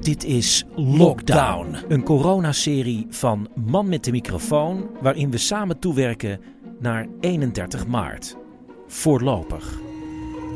Dit 0.07 0.23
is 0.23 0.65
Lockdown, 0.75 1.75
een 1.87 2.03
coronaserie 2.03 3.07
van 3.09 3.47
Man 3.71 3.89
met 3.89 4.03
de 4.03 4.11
microfoon, 4.11 4.97
waarin 5.01 5.31
we 5.31 5.37
samen 5.37 5.79
toewerken 5.79 6.39
naar 6.79 7.07
31 7.19 7.87
maart. 7.87 8.37
Voorlopig. 8.85 9.79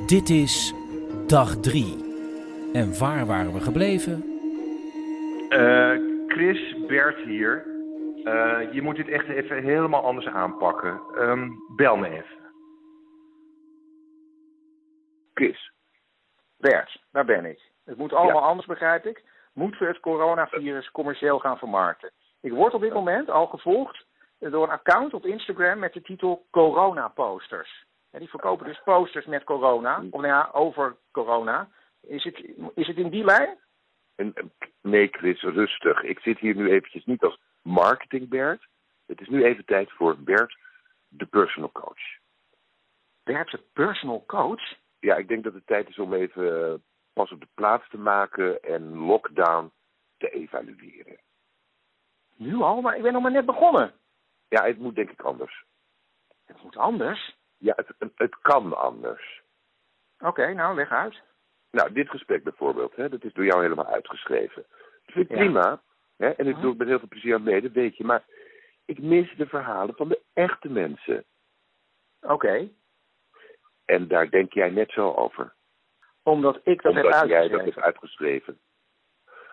Dit 0.07 0.29
is 0.29 0.73
dag 1.27 1.55
3. 1.55 1.83
En 2.73 2.99
waar 2.99 3.25
waren 3.25 3.53
we 3.53 3.59
gebleven? 3.59 4.23
Eh, 5.49 5.91
Chris, 6.27 6.75
Bert 6.87 7.23
hier. 7.25 7.65
Eh, 8.23 8.73
je 8.73 8.81
moet 8.81 8.95
dit 8.95 9.09
echt 9.09 9.27
even 9.27 9.63
helemaal 9.63 10.03
anders 10.03 10.27
aanpakken. 10.27 11.01
Ehm, 11.15 11.49
bel 11.75 11.97
me 11.97 12.09
even. 12.09 12.39
Chris. 15.33 15.71
Bert, 16.57 17.03
daar 17.11 17.25
ben 17.25 17.45
ik. 17.45 17.59
Het 17.85 17.97
moet 17.97 18.13
allemaal 18.13 18.43
anders, 18.43 18.67
begrijp 18.67 19.05
ik. 19.05 19.29
Moeten 19.53 19.81
we 19.81 19.87
het 19.87 19.99
coronavirus 19.99 20.91
commercieel 20.91 21.39
gaan 21.39 21.57
vermarkten? 21.57 22.11
Ik 22.41 22.51
word 22.51 22.73
op 22.73 22.81
dit 22.81 22.93
moment 22.93 23.29
al 23.29 23.47
gevolgd 23.47 24.05
door 24.39 24.63
een 24.63 24.69
account 24.69 25.13
op 25.13 25.25
Instagram 25.25 25.79
met 25.79 25.93
de 25.93 26.01
titel 26.01 26.45
Corona 26.51 27.07
Posters. 27.07 27.85
Ja, 28.11 28.19
die 28.19 28.29
verkopen 28.29 28.65
dus 28.65 28.81
posters 28.83 29.25
met 29.25 29.43
corona, 29.43 29.97
of 29.97 30.21
nou 30.21 30.27
ja, 30.27 30.49
over 30.53 30.95
corona. 31.11 31.69
Is 32.01 32.23
het, 32.23 32.43
is 32.75 32.87
het 32.87 32.97
in 32.97 33.09
die 33.09 33.23
lijn? 33.23 33.57
En, 34.15 34.33
en- 34.33 34.51
nee, 34.81 35.07
Chris, 35.11 35.41
rustig. 35.41 36.03
Ik 36.03 36.19
zit 36.19 36.39
hier 36.39 36.55
nu 36.55 36.69
eventjes 36.71 37.05
niet 37.05 37.23
als 37.23 37.39
marketing 37.61 38.29
Bert. 38.29 38.67
Het 39.05 39.21
is 39.21 39.27
nu 39.27 39.43
even 39.43 39.65
tijd 39.65 39.91
voor 39.91 40.17
Bert, 40.17 40.57
de 41.07 41.25
personal 41.25 41.71
coach. 41.71 42.01
Bert, 43.23 43.51
de 43.51 43.63
personal 43.73 44.23
coach? 44.25 44.61
Ja, 44.99 45.15
ik 45.15 45.27
denk 45.27 45.43
dat 45.43 45.53
het 45.53 45.67
tijd 45.67 45.89
is 45.89 45.99
om 45.99 46.13
even 46.13 46.63
eh, 46.63 46.73
pas 47.13 47.31
op 47.31 47.39
de 47.39 47.47
plaats 47.53 47.89
te 47.89 47.97
maken 47.97 48.61
en 48.61 48.97
lockdown 48.97 49.71
te 50.17 50.29
evalueren. 50.29 51.19
Nu 52.35 52.55
al? 52.55 52.81
Maar 52.81 52.95
ik 52.95 53.01
ben 53.01 53.13
nog 53.13 53.21
maar 53.21 53.31
net 53.31 53.45
begonnen. 53.45 53.93
Ja, 54.47 54.65
het 54.65 54.77
moet 54.77 54.95
denk 54.95 55.09
ik 55.09 55.21
anders. 55.21 55.65
Het 56.45 56.63
moet 56.63 56.77
anders. 56.77 57.37
Ja, 57.57 57.73
het, 57.75 58.11
het, 58.15 58.39
kan 58.41 58.77
anders. 58.77 59.41
Oké, 60.19 60.53
nou 60.53 60.75
leg 60.75 60.89
uit. 60.91 61.21
Nou, 61.71 61.93
dit 61.93 62.09
gesprek 62.09 62.43
bijvoorbeeld, 62.43 62.95
hè, 62.95 63.09
dat 63.09 63.23
is 63.23 63.33
door 63.33 63.45
jou 63.45 63.61
helemaal 63.61 63.85
uitgeschreven. 63.85 64.65
Dat 65.05 65.13
vind 65.13 65.29
ik 65.29 65.37
Ja. 65.37 65.43
prima. 65.43 65.81
Hè, 66.17 66.29
en 66.29 66.47
ik 66.47 66.55
doe 66.55 66.69
het 66.69 66.77
met 66.77 66.87
heel 66.87 66.99
veel 66.99 67.07
plezier 67.07 67.35
aan 67.35 67.43
mee, 67.43 67.61
dat 67.61 67.71
weet 67.71 67.97
je. 67.97 68.03
Maar 68.03 68.23
ik 68.85 68.99
mis 68.99 69.35
de 69.35 69.47
verhalen 69.47 69.95
van 69.95 70.07
de 70.07 70.21
echte 70.33 70.69
mensen. 70.69 71.25
Oké. 72.21 72.69
En 73.85 74.07
daar 74.07 74.29
denk 74.29 74.53
jij 74.53 74.69
net 74.69 74.91
zo 74.91 75.11
over. 75.13 75.53
Omdat 76.23 76.59
ik 76.63 76.81
dat 76.81 76.93
heb 76.93 77.03
Omdat 77.03 77.27
jij 77.27 77.47
dat 77.47 77.59
uitgeschreven. 77.59 77.73
hebt 77.73 77.85
uitgeschreven. 77.85 78.59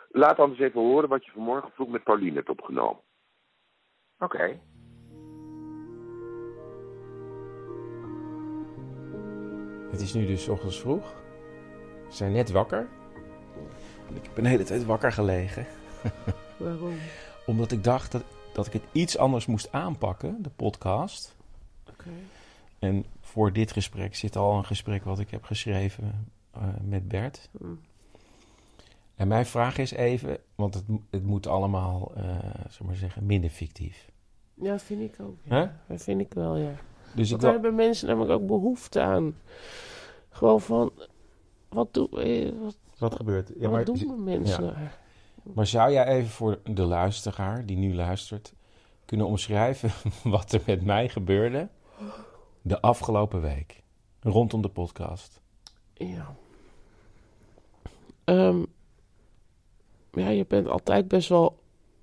Laat 0.09 0.39
anders 0.39 0.61
even 0.61 0.81
horen 0.81 1.09
wat 1.09 1.25
je 1.25 1.31
vanmorgen 1.31 1.71
vroeg 1.71 1.89
met 1.89 2.05
Pauline 2.05 2.37
hebt 2.37 2.49
opgenomen. 2.49 3.03
Oké. 4.19 4.61
Het 9.91 10.01
is 10.01 10.15
nu 10.15 10.27
dus 10.27 10.49
ochtends 10.49 10.81
vroeg. 10.81 11.15
We 12.07 12.15
zijn 12.15 12.33
net 12.33 12.51
wakker. 12.51 12.89
En 14.09 14.17
ik 14.17 14.25
heb 14.25 14.39
een 14.39 14.45
hele 14.45 14.65
tijd 14.65 14.85
wakker 14.85 15.13
gelegen. 15.13 15.67
Waarom? 16.57 16.95
Omdat 17.47 17.73
ik 17.73 17.85
dacht 17.85 18.13
dat, 18.13 18.25
dat 18.53 18.67
ik 18.67 18.73
het 18.73 18.85
iets 18.93 19.19
anders 19.19 19.47
moest 19.47 19.73
aanpakken, 19.73 20.43
de 20.43 20.51
podcast. 20.51 21.37
Oké. 21.91 22.11
En 22.79 23.05
voor 23.21 23.53
dit 23.53 23.73
gesprek 23.73 24.15
zit 24.15 24.37
al 24.37 24.57
een 24.57 24.65
gesprek 24.65 25.05
wat 25.05 25.19
ik 25.19 25.31
heb 25.31 25.45
geschreven 25.45 26.33
met 26.83 27.09
Bert. 27.09 27.49
Mm. 27.59 27.81
En 29.15 29.29
mijn 29.29 29.47
vraag 29.47 29.79
is 29.79 29.91
even, 29.91 30.39
want 30.55 30.75
het, 30.75 30.85
het 31.11 31.23
moet 31.25 31.47
allemaal, 31.47 32.13
eh 32.15 32.39
zeg 32.69 32.83
maar 32.87 32.97
zeggen, 32.97 33.27
minder 33.27 33.51
fictief. 33.51 34.11
Ja, 34.55 34.79
vind 34.79 35.01
ik 35.01 35.21
ook. 35.21 35.37
Ja. 35.43 35.81
Dat 35.89 36.03
vind 36.03 36.21
ik 36.21 36.35
wel, 36.35 36.57
ja. 36.57 36.75
Dus 37.15 37.25
ik 37.25 37.31
Want 37.31 37.43
daar 37.43 37.53
hebben 37.53 37.75
mensen 37.75 38.09
namelijk 38.09 38.33
ook 38.33 38.47
behoefte 38.47 39.01
aan. 39.01 39.35
Gewoon 40.29 40.61
van, 40.61 40.93
wat, 41.69 41.95
doe, 41.95 42.23
eh, 42.23 42.53
wat, 42.61 42.79
Wat 42.99 43.15
gebeurt? 43.15 43.49
Ja, 43.49 43.61
wat 43.61 43.71
maar- 43.71 43.85
doen 43.85 43.97
de 43.97 44.17
mensen 44.17 44.65
ja. 44.65 44.71
daar? 44.71 44.99
Maar 45.55 45.67
zou 45.67 45.93
jij 45.93 46.07
even 46.07 46.31
voor 46.31 46.61
de 46.65 46.83
luisteraar 46.85 47.67
die 47.67 47.77
nu 47.77 47.95
luistert 47.95 48.55
kunnen 49.05 49.27
omschrijven 49.27 49.91
wat 50.31 50.53
er 50.53 50.63
met 50.67 50.85
mij 50.85 51.09
gebeurde 51.09 51.69
de 52.63 52.81
afgelopen 52.81 53.41
week 53.41 53.83
rondom 54.21 54.63
de 54.63 54.69
podcast? 54.69 55.41
Ja. 55.95 56.37
Ehm, 58.29 58.63
ja, 60.13 60.29
je 60.29 60.47
bent 60.47 60.69
altijd 60.69 61.09
best 61.09 61.29
wel 61.29 61.59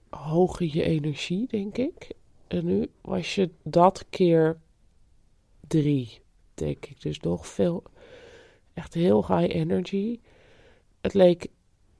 hoog 0.09 0.59
in 0.59 0.69
je 0.73 0.83
energie, 0.83 1.47
denk 1.47 1.77
ik. 1.77 2.11
En 2.47 2.65
nu 2.65 2.89
was 3.01 3.35
je 3.35 3.49
dat 3.63 4.05
keer 4.09 4.59
drie, 5.67 6.21
denk 6.53 6.85
ik. 6.85 7.01
Dus 7.01 7.19
nog 7.19 7.47
veel, 7.47 7.83
echt 8.73 8.93
heel 8.93 9.27
high 9.27 9.55
energy. 9.55 10.19
Het 11.01 11.13
leek, 11.13 11.47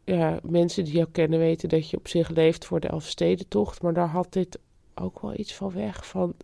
ja, 0.04 0.40
mensen 0.44 0.84
die 0.84 0.94
jou 0.94 1.08
kennen 1.12 1.40
weten 1.40 1.70
dat 1.70 1.90
je 1.90 1.98
op 1.98 2.08
zich 2.08 2.30
leeft 2.30 2.66
voor 2.66 2.80
de 2.80 2.88
Elfstedentocht. 2.88 3.82
Maar 3.82 3.94
daar 3.94 4.10
had 4.10 4.34
dit 4.34 4.60
ook 4.96 5.20
wel 5.20 5.40
iets 5.40 5.54
van 5.54 5.72
weg. 5.72 6.08
Van 6.08 6.36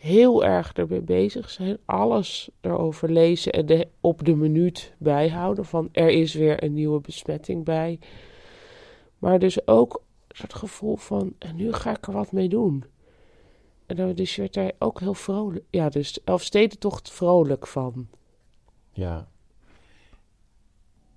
heel 0.00 0.44
erg 0.44 0.72
ermee 0.72 1.00
bezig 1.00 1.50
zijn. 1.50 1.78
Alles 1.84 2.50
erover 2.60 3.10
lezen 3.10 3.52
en 3.52 3.66
de, 3.66 3.88
op 4.00 4.24
de 4.24 4.34
minuut 4.34 4.94
bijhouden. 4.98 5.64
Van 5.64 5.88
er 5.92 6.08
is 6.08 6.34
weer 6.34 6.62
een 6.64 6.74
nieuwe 6.74 7.00
besmetting 7.00 7.64
bij. 7.64 7.98
Maar 9.18 9.38
dus 9.38 9.66
ook 9.66 10.02
een 10.28 10.36
soort 10.36 10.54
gevoel 10.54 10.96
van, 10.96 11.34
en 11.38 11.56
nu 11.56 11.72
ga 11.72 11.90
ik 11.90 12.06
er 12.06 12.12
wat 12.12 12.32
mee 12.32 12.48
doen. 12.48 12.84
En 13.86 13.96
dan 13.96 14.12
dus 14.12 14.36
werd 14.36 14.54
hij 14.54 14.72
ook 14.78 15.00
heel 15.00 15.14
vrolijk. 15.14 15.64
Ja, 15.70 15.88
dus 15.88 16.24
Elfstedentocht 16.24 17.10
vrolijk 17.10 17.66
van. 17.66 18.08
Ja. 18.92 19.28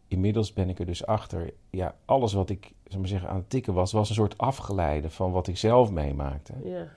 Inmiddels 0.07 0.53
ben 0.53 0.69
ik 0.69 0.79
er 0.79 0.85
dus 0.85 1.05
achter. 1.05 1.53
Ja, 1.69 1.95
alles 2.05 2.33
wat 2.33 2.49
ik 2.49 2.73
zal 2.87 2.99
maar 2.99 3.09
zeggen, 3.09 3.29
aan 3.29 3.35
het 3.35 3.49
tikken 3.49 3.73
was, 3.73 3.91
was 3.91 4.09
een 4.09 4.15
soort 4.15 4.37
afgeleide 4.37 5.09
van 5.09 5.31
wat 5.31 5.47
ik 5.47 5.57
zelf 5.57 5.91
meemaakte. 5.91 6.53
Ja. 6.63 6.87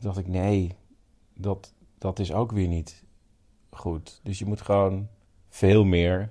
Dacht 0.00 0.18
ik, 0.18 0.28
nee, 0.28 0.76
dat, 1.34 1.74
dat 1.98 2.18
is 2.18 2.32
ook 2.32 2.52
weer 2.52 2.68
niet 2.68 3.04
goed. 3.70 4.20
Dus 4.22 4.38
je 4.38 4.46
moet 4.46 4.60
gewoon 4.60 5.08
veel 5.48 5.84
meer 5.84 6.30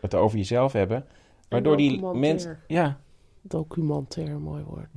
het 0.00 0.14
over 0.14 0.38
jezelf 0.38 0.72
hebben. 0.72 1.06
Waardoor 1.48 1.76
die 1.76 2.02
mensen. 2.06 2.60
Ja, 2.66 3.00
Documentair, 3.42 4.38
mooi 4.40 4.64
woord. 4.64 4.88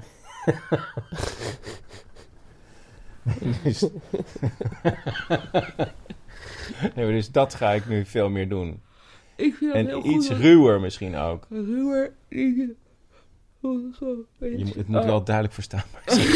dus, 3.63 3.82
nee, 6.95 7.06
maar 7.06 7.06
dus 7.13 7.32
dat 7.32 7.54
ga 7.54 7.72
ik 7.72 7.88
nu 7.88 8.06
veel 8.06 8.30
meer 8.30 8.50
doen. 8.50 8.82
Ik 9.36 9.56
vind 9.56 9.74
dat 9.74 9.86
heel 9.86 9.95
En 9.95 10.02
goed, 10.02 10.12
iets 10.12 10.30
ruwer 10.30 10.80
misschien 10.80 11.15
ook. 11.15 11.45
Ruwer. 11.50 12.13
Je, 12.28 12.76
Je, 13.60 14.63
moet- 14.65 14.76
het 14.76 14.88
moet 14.88 15.04
wel 15.06 15.24
duidelijk 15.24 15.54
verstaanbaar 15.56 16.02
zijn. 16.12 16.28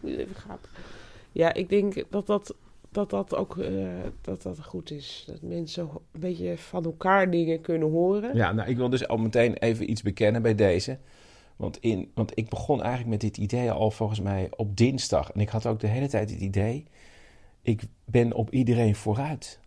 Moet 0.00 0.10
even 0.16 0.34
gapen. 0.34 0.68
Ja, 1.32 1.54
ik 1.54 1.68
denk 1.68 2.04
dat 2.10 2.26
dat, 2.26 2.54
dat, 2.90 3.10
dat 3.10 3.34
ook 3.34 3.58
eh, 3.58 3.86
dat 4.20 4.42
dat 4.42 4.64
goed 4.64 4.90
is. 4.90 5.24
Dat 5.26 5.42
mensen 5.42 5.88
een 6.12 6.20
beetje 6.20 6.58
van 6.58 6.84
elkaar 6.84 7.30
dingen 7.30 7.60
kunnen 7.60 7.90
horen. 7.90 8.36
Ja, 8.36 8.52
nou, 8.52 8.68
ik 8.68 8.76
wil 8.76 8.88
dus 8.88 9.08
al 9.08 9.16
meteen 9.16 9.56
even 9.56 9.90
iets 9.90 10.02
bekennen 10.02 10.42
bij 10.42 10.54
deze. 10.54 10.98
Want, 11.56 11.78
in, 11.80 12.10
want 12.14 12.38
ik 12.38 12.48
begon 12.48 12.80
eigenlijk 12.80 13.10
met 13.10 13.20
dit 13.20 13.36
idee 13.36 13.70
al 13.70 13.90
volgens 13.90 14.20
mij 14.20 14.48
op 14.56 14.76
dinsdag. 14.76 15.30
En 15.30 15.40
ik 15.40 15.48
had 15.48 15.66
ook 15.66 15.80
de 15.80 15.86
hele 15.86 16.08
tijd 16.08 16.30
het 16.30 16.40
idee, 16.40 16.86
ik 17.62 17.82
ben 18.04 18.32
op 18.32 18.50
iedereen 18.50 18.94
vooruit. 18.94 19.60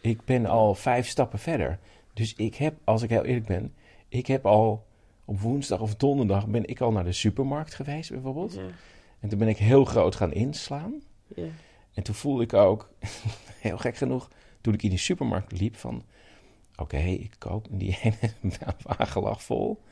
Ik 0.00 0.24
ben 0.24 0.46
al 0.46 0.74
vijf 0.74 1.06
stappen 1.08 1.38
verder. 1.38 1.78
Dus 2.14 2.34
ik 2.34 2.54
heb, 2.54 2.74
als 2.84 3.02
ik 3.02 3.10
heel 3.10 3.24
eerlijk 3.24 3.46
ben, 3.46 3.74
ik 4.08 4.26
heb 4.26 4.46
al 4.46 4.86
op 5.24 5.40
woensdag 5.40 5.80
of 5.80 5.94
donderdag 5.94 6.46
ben 6.48 6.66
ik 6.66 6.80
al 6.80 6.92
naar 6.92 7.04
de 7.04 7.12
supermarkt 7.12 7.74
geweest 7.74 8.10
bijvoorbeeld. 8.10 8.54
Ja. 8.54 8.60
En 9.22 9.28
toen 9.28 9.38
ben 9.38 9.48
ik 9.48 9.56
heel 9.56 9.84
groot 9.84 10.14
gaan 10.14 10.32
inslaan. 10.32 11.02
Ja. 11.34 11.46
En 11.94 12.02
toen 12.02 12.14
voelde 12.14 12.42
ik 12.42 12.52
ook, 12.52 12.90
heel 13.60 13.78
gek 13.78 13.96
genoeg, 13.96 14.28
toen 14.60 14.74
ik 14.74 14.82
in 14.82 14.90
die 14.90 14.98
supermarkt 14.98 15.60
liep 15.60 15.76
van... 15.76 16.04
Oké, 16.76 16.96
ik 16.96 17.34
koop 17.38 17.66
die 17.70 17.98
ene 18.02 18.34
wagen 18.82 19.22
lag 19.22 19.42
vol. 19.42 19.82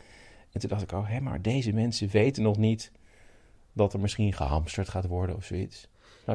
En 0.52 0.60
toen 0.60 0.68
dacht 0.68 0.82
ik, 0.82 0.92
oh 0.92 1.08
hé, 1.08 1.20
maar 1.20 1.42
deze 1.42 1.72
mensen 1.72 2.08
weten 2.08 2.42
nog 2.42 2.56
niet 2.56 2.92
dat 3.72 3.92
er 3.92 4.00
misschien 4.00 4.32
gehamsterd 4.32 4.88
gaat 4.88 5.06
worden 5.06 5.36
of 5.36 5.44
zoiets. 5.44 5.88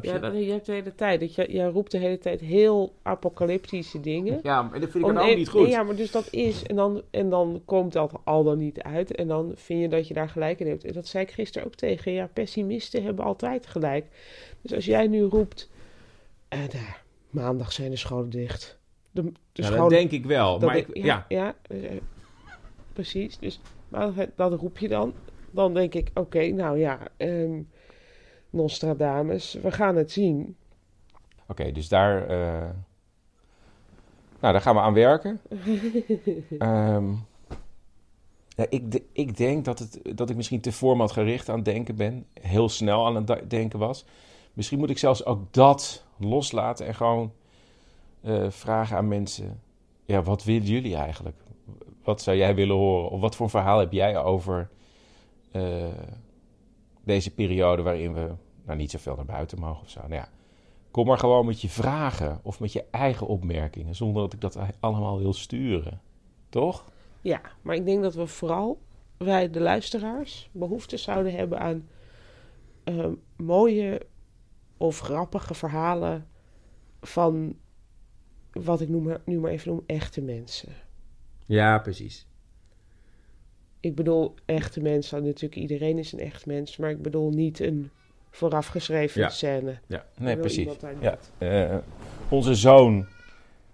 Snap 0.03 0.21
je? 0.21 0.25
Ja, 0.27 0.31
dat, 0.33 0.43
je 0.45 0.51
hebt 0.51 0.65
de 0.65 0.71
hele 0.71 0.95
tijd. 0.95 1.19
Dat 1.19 1.35
je, 1.35 1.45
jij 1.51 1.67
roept 1.67 1.91
de 1.91 1.97
hele 1.97 2.17
tijd 2.17 2.39
heel 2.41 2.93
apocalyptische 3.01 3.99
dingen. 3.99 4.39
Ja, 4.43 4.61
maar 4.61 4.79
dat 4.79 4.89
vind 4.89 5.05
ik 5.07 5.13
dan 5.13 5.23
ook 5.23 5.29
een- 5.29 5.37
niet 5.37 5.49
goed. 5.49 5.61
Nee, 5.61 5.69
ja, 5.69 5.83
maar 5.83 5.95
dus 5.95 6.11
dat 6.11 6.27
is. 6.31 6.63
En 6.63 6.75
dan, 6.75 7.01
en 7.11 7.29
dan 7.29 7.61
komt 7.65 7.93
dat 7.93 8.13
al 8.23 8.43
dan 8.43 8.57
niet 8.57 8.81
uit. 8.81 9.15
En 9.15 9.27
dan 9.27 9.51
vind 9.55 9.81
je 9.81 9.87
dat 9.89 10.07
je 10.07 10.13
daar 10.13 10.29
gelijk 10.29 10.59
in 10.59 10.67
hebt. 10.67 10.83
En 10.85 10.93
dat 10.93 11.07
zei 11.07 11.23
ik 11.23 11.31
gisteren 11.31 11.67
ook 11.67 11.75
tegen. 11.75 12.11
Ja, 12.11 12.29
pessimisten 12.33 13.03
hebben 13.03 13.25
altijd 13.25 13.67
gelijk. 13.67 14.05
Dus 14.61 14.73
als 14.73 14.85
jij 14.85 15.07
nu 15.07 15.21
roept. 15.23 15.69
eh, 16.47 16.59
nou, 16.59 16.85
maandag 17.29 17.71
zijn 17.71 17.89
de 17.89 17.95
scholen 17.97 18.29
dicht. 18.29 18.77
De, 19.11 19.21
de 19.23 19.27
Ja, 19.27 19.33
dat 19.53 19.65
scholen- 19.65 19.89
denk 19.89 20.11
ik 20.11 20.25
wel, 20.25 20.59
maar 20.59 20.77
ik- 20.77 20.87
ja, 20.97 21.03
ja. 21.03 21.25
ja, 21.27 21.55
eh, 21.67 21.91
precies. 22.93 23.37
Dus 23.37 23.59
maandag, 23.89 24.25
dat 24.35 24.53
roep 24.59 24.77
je 24.77 24.87
dan. 24.87 25.13
Dan 25.51 25.73
denk 25.73 25.93
ik, 25.93 26.09
oké, 26.13 26.45
nou 26.47 26.79
ja. 26.79 26.99
ehm 27.17 27.61
Nostradamus, 28.55 29.53
we 29.53 29.71
gaan 29.71 29.95
het 29.95 30.11
zien. 30.11 30.55
Oké, 31.47 31.71
dus 31.71 31.87
daar, 31.87 32.27
eh, 32.27 32.69
nou, 34.39 34.53
daar 34.53 34.61
gaan 34.61 34.75
we 34.75 34.81
aan 34.81 34.93
werken. 34.93 35.39
Ehm, 36.59 37.09
ja, 38.47 38.65
ik, 38.69 38.91
de- 38.91 39.03
ik 39.11 39.37
denk 39.37 39.65
dat, 39.65 39.79
het, 39.79 39.99
dat 40.15 40.29
ik 40.29 40.35
misschien 40.35 40.61
te 40.61 40.71
formatgericht 40.71 41.49
aan 41.49 41.55
het 41.55 41.65
denken 41.65 41.95
ben. 41.95 42.25
Heel 42.41 42.69
snel 42.69 43.05
aan 43.05 43.15
het 43.15 43.49
denken 43.49 43.79
was. 43.79 44.05
Misschien 44.53 44.79
moet 44.79 44.89
ik 44.89 44.97
zelfs 44.97 45.25
ook 45.25 45.53
dat 45.53 46.05
loslaten 46.17 46.85
en 46.85 46.95
gewoon 46.95 47.31
eh, 48.21 48.49
vragen 48.49 48.97
aan 48.97 49.07
mensen. 49.07 49.61
Ja, 50.05 50.21
wat 50.21 50.43
willen 50.43 50.67
jullie 50.67 50.95
eigenlijk? 50.95 51.37
Wat 52.03 52.21
zou 52.21 52.37
jij 52.37 52.55
willen 52.55 52.75
horen? 52.75 53.09
Of 53.09 53.19
wat 53.21 53.35
voor 53.35 53.49
verhaal 53.49 53.79
heb 53.79 53.91
jij 53.91 54.17
over 54.17 54.69
eh, 55.51 55.87
deze 57.03 57.33
periode 57.33 57.81
waarin 57.81 58.13
we 58.13 58.31
nou, 58.65 58.77
niet 58.77 58.91
zoveel 58.91 59.15
naar 59.15 59.25
buiten 59.25 59.59
mogen 59.59 59.83
of 59.83 59.89
zo? 59.89 59.99
Nou 59.99 60.13
ja, 60.13 60.29
Kom 60.95 61.05
maar 61.05 61.19
gewoon 61.19 61.45
met 61.45 61.61
je 61.61 61.69
vragen 61.69 62.39
of 62.43 62.59
met 62.59 62.73
je 62.73 62.85
eigen 62.91 63.27
opmerkingen, 63.27 63.95
zonder 63.95 64.21
dat 64.21 64.33
ik 64.33 64.41
dat 64.41 64.57
allemaal 64.79 65.19
wil 65.19 65.33
sturen. 65.33 66.01
Toch? 66.49 66.91
Ja, 67.21 67.41
maar 67.61 67.75
ik 67.75 67.85
denk 67.85 68.03
dat 68.03 68.15
we 68.15 68.27
vooral, 68.27 68.81
wij 69.17 69.49
de 69.49 69.59
luisteraars, 69.59 70.49
behoefte 70.51 70.97
zouden 70.97 71.33
hebben 71.33 71.59
aan 71.59 71.87
eh, 72.83 73.07
mooie 73.35 74.01
of 74.77 74.99
grappige 74.99 75.53
verhalen 75.53 76.27
van 77.01 77.55
wat 78.51 78.81
ik 78.81 78.89
noem, 78.89 79.17
nu 79.25 79.39
maar 79.39 79.51
even 79.51 79.71
noem 79.71 79.83
echte 79.85 80.21
mensen. 80.21 80.73
Ja, 81.45 81.79
precies. 81.79 82.27
Ik 83.79 83.95
bedoel 83.95 84.33
echte 84.45 84.81
mensen, 84.81 85.23
natuurlijk 85.23 85.61
iedereen 85.61 85.97
is 85.97 86.11
een 86.11 86.19
echt 86.19 86.45
mens, 86.45 86.77
maar 86.77 86.89
ik 86.89 87.01
bedoel 87.01 87.29
niet 87.29 87.59
een 87.59 87.91
voorafgeschreven 88.35 89.21
Ja. 89.21 89.29
scène. 89.29 89.77
Ja, 89.87 90.03
nee, 90.17 90.37
precies. 90.37 90.75
Ja. 90.99 91.17
eh, 91.37 91.75
onze 92.29 92.55
zoon 92.55 93.05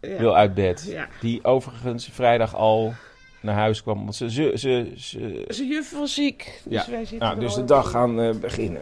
Ja. 0.01 0.17
wil 0.17 0.35
uit 0.35 0.53
bed. 0.53 0.85
Ja. 0.91 1.07
Die 1.21 1.43
overigens 1.43 2.07
vrijdag 2.11 2.55
al 2.55 2.93
naar 3.41 3.55
huis 3.55 3.81
kwam. 3.83 3.97
Want 3.97 4.15
ze, 4.15 4.29
ze, 4.31 4.51
ze, 4.55 4.91
ze- 4.95 5.43
Zijn 5.47 5.67
juf 5.67 5.91
was 5.91 6.13
ziek, 6.13 6.61
dus 6.65 6.85
ja. 6.85 6.91
wij 6.91 7.05
zitten 7.05 7.27
Nou, 7.27 7.39
dus 7.39 7.53
de 7.53 7.59
in. 7.59 7.65
dag 7.65 7.89
gaan 7.91 8.19
eh, 8.21 8.35
beginnen. 8.35 8.81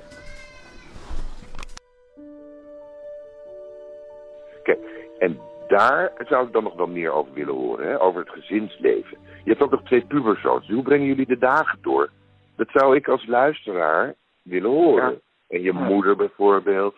Kijk, 4.63 4.79
en 5.19 5.39
daar 5.67 6.11
zou 6.29 6.45
ik 6.47 6.53
dan 6.53 6.63
nog 6.63 6.75
wel 6.75 6.87
meer 6.87 7.11
over 7.11 7.33
willen 7.33 7.53
horen, 7.55 7.87
hè? 7.87 8.01
over 8.01 8.19
het 8.19 8.29
gezinsleven. 8.29 9.17
Je 9.43 9.49
hebt 9.49 9.61
ook 9.61 9.71
nog 9.71 9.83
twee 9.83 10.05
puberzoons. 10.05 10.67
Hoe 10.67 10.83
brengen 10.83 11.07
jullie 11.07 11.25
de 11.25 11.37
dagen 11.37 11.79
door? 11.81 12.09
Dat 12.55 12.67
zou 12.71 12.95
ik 12.95 13.07
als 13.07 13.27
luisteraar 13.27 14.15
willen 14.41 14.69
horen. 14.69 15.21
En 15.49 15.61
je 15.61 15.73
Ja. 15.73 15.79
moeder 15.79 16.15
bijvoorbeeld. 16.15 16.95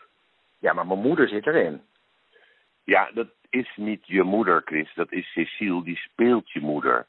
Ja, 0.60 0.74
maar 0.74 0.88
mijn 0.88 1.00
moeder 1.00 1.28
zit 1.28 1.48
erin. 1.48 1.82
Ja, 2.84 3.12
dat 3.14 3.28
is 3.50 3.72
niet 3.76 4.08
je 4.08 4.24
moeder, 4.24 4.62
Chris. 4.66 4.94
Dat 4.94 5.12
is 5.12 5.32
Cecile, 5.32 5.84
die 5.84 5.98
speelt 5.98 6.52
je 6.52 6.60
moeder. 6.62 7.08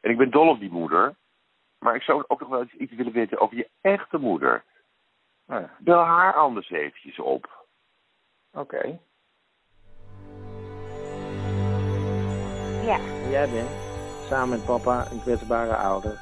En 0.00 0.10
ik 0.10 0.16
ben 0.16 0.30
dol 0.30 0.48
op 0.48 0.60
die 0.60 0.70
moeder. 0.70 1.14
Maar 1.78 1.94
ik 1.94 2.02
zou 2.02 2.24
ook 2.28 2.40
nog 2.40 2.48
wel 2.48 2.60
eens 2.60 2.72
iets 2.72 2.92
willen 2.94 3.12
weten 3.12 3.38
over 3.40 3.56
je 3.56 3.68
echte 3.80 4.18
moeder. 4.18 4.64
Nou 5.46 5.60
ja, 5.62 5.70
Bel 5.78 5.98
haar 6.04 6.34
anders 6.34 6.70
eventjes 6.70 7.18
op. 7.18 7.66
oké. 8.52 8.98
Ja, 12.84 12.98
Jij 13.30 13.48
bent 13.50 13.70
samen 14.28 14.48
met 14.48 14.64
papa 14.66 15.06
een 15.10 15.20
kwetsbare 15.20 15.74
ouder. 15.76 16.18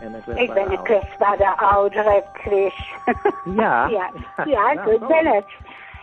En 0.00 0.14
een 0.26 0.36
ik 0.36 0.52
ben 0.52 0.70
een 0.70 0.82
kwetsbare 0.82 1.56
oudere, 1.56 2.24
Chris. 2.32 2.74
Ja? 3.44 3.86
ja, 3.86 4.10
ja, 4.44 4.72
Nou, 4.72 4.92
ik 4.92 5.06
ben 5.06 5.26
het. 5.26 5.46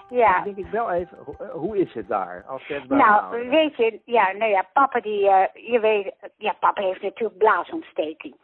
Ja. 0.10 0.34
Dan 0.34 0.44
denk 0.44 0.58
ik 0.58 0.72
wel 0.72 0.92
even, 0.92 1.18
hoe, 1.26 1.36
eh, 1.40 1.50
hoe 1.50 1.78
is 1.78 1.94
het 1.94 2.08
daar 2.08 2.44
als 2.48 2.64
kwetsbare 2.64 3.02
Nou, 3.02 3.50
weet 3.50 3.76
je, 3.76 4.02
ja, 4.06 4.32
nou 4.32 4.52
ja, 4.52 4.66
papa 4.74 5.00
die, 5.00 5.30
eh, 5.30 5.72
je 5.72 5.80
weet, 5.80 6.14
ja, 6.38 6.54
papa 6.60 6.82
heeft 6.82 7.02
natuurlijk 7.02 7.38
blaasontsteking. 7.38 8.36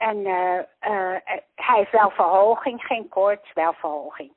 En 0.00 0.26
eh, 0.26 0.58
eh, 0.58 1.20
hij 1.54 1.76
heeft 1.76 1.92
wel 1.92 2.10
verhoging, 2.10 2.82
geen 2.82 3.08
koorts, 3.08 3.52
wel 3.52 3.72
verhoging. 3.72 4.32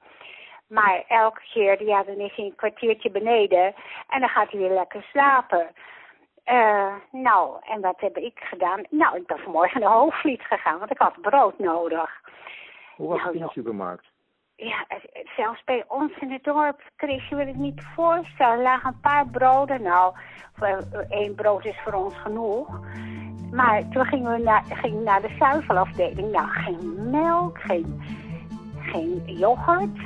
Maar 0.67 1.03
elke 1.07 1.41
keer, 1.53 1.83
ja, 1.83 2.03
dan 2.03 2.15
is 2.15 2.35
hij 2.35 2.45
een 2.45 2.55
kwartiertje 2.55 3.11
beneden 3.11 3.73
en 4.09 4.19
dan 4.19 4.29
gaat 4.29 4.51
hij 4.51 4.59
weer 4.59 4.73
lekker 4.73 5.03
slapen. 5.03 5.67
Eh, 6.43 6.93
nou, 7.11 7.57
en 7.61 7.81
wat 7.81 7.99
heb 7.99 8.17
ik 8.17 8.39
gedaan? 8.39 8.81
Nou, 8.89 9.17
ik 9.17 9.27
ben 9.27 9.37
vanmorgen 9.37 9.81
naar 9.81 9.91
Hoofdvliet 9.91 10.41
gegaan, 10.41 10.79
want 10.79 10.91
ik 10.91 10.97
had 10.97 11.21
brood 11.21 11.59
nodig. 11.59 12.21
Hoe 12.95 13.07
was 13.07 13.17
nou, 13.17 13.29
het 13.29 13.39
in 13.39 13.45
de 13.45 13.51
supermarkt? 13.51 14.05
Ja, 14.55 14.85
zelfs 15.35 15.63
bij 15.63 15.83
ons 15.87 16.11
in 16.19 16.31
het 16.31 16.43
dorp, 16.43 16.81
Chris, 16.95 17.29
je 17.29 17.35
wil 17.35 17.47
het 17.47 17.55
niet 17.55 17.83
voorstellen. 17.95 18.57
Er 18.57 18.61
lagen 18.61 18.89
een 18.93 18.99
paar 18.99 19.27
broden. 19.27 19.81
Nou, 19.81 20.13
eh, 20.59 20.77
één 21.09 21.35
brood 21.35 21.65
is 21.65 21.79
voor 21.83 21.93
ons 21.93 22.15
genoeg. 22.15 22.79
Maar 23.51 23.89
toen 23.89 24.05
gingen 24.05 24.31
we 24.31 24.43
naar, 24.43 24.63
gingen 24.65 25.03
naar 25.03 25.21
de 25.21 25.35
zuivelafdeling. 25.39 26.31
Nou, 26.31 26.47
geen 26.47 27.09
melk, 27.09 27.61
geen, 27.61 28.01
geen 28.79 29.23
yoghurt. 29.25 29.97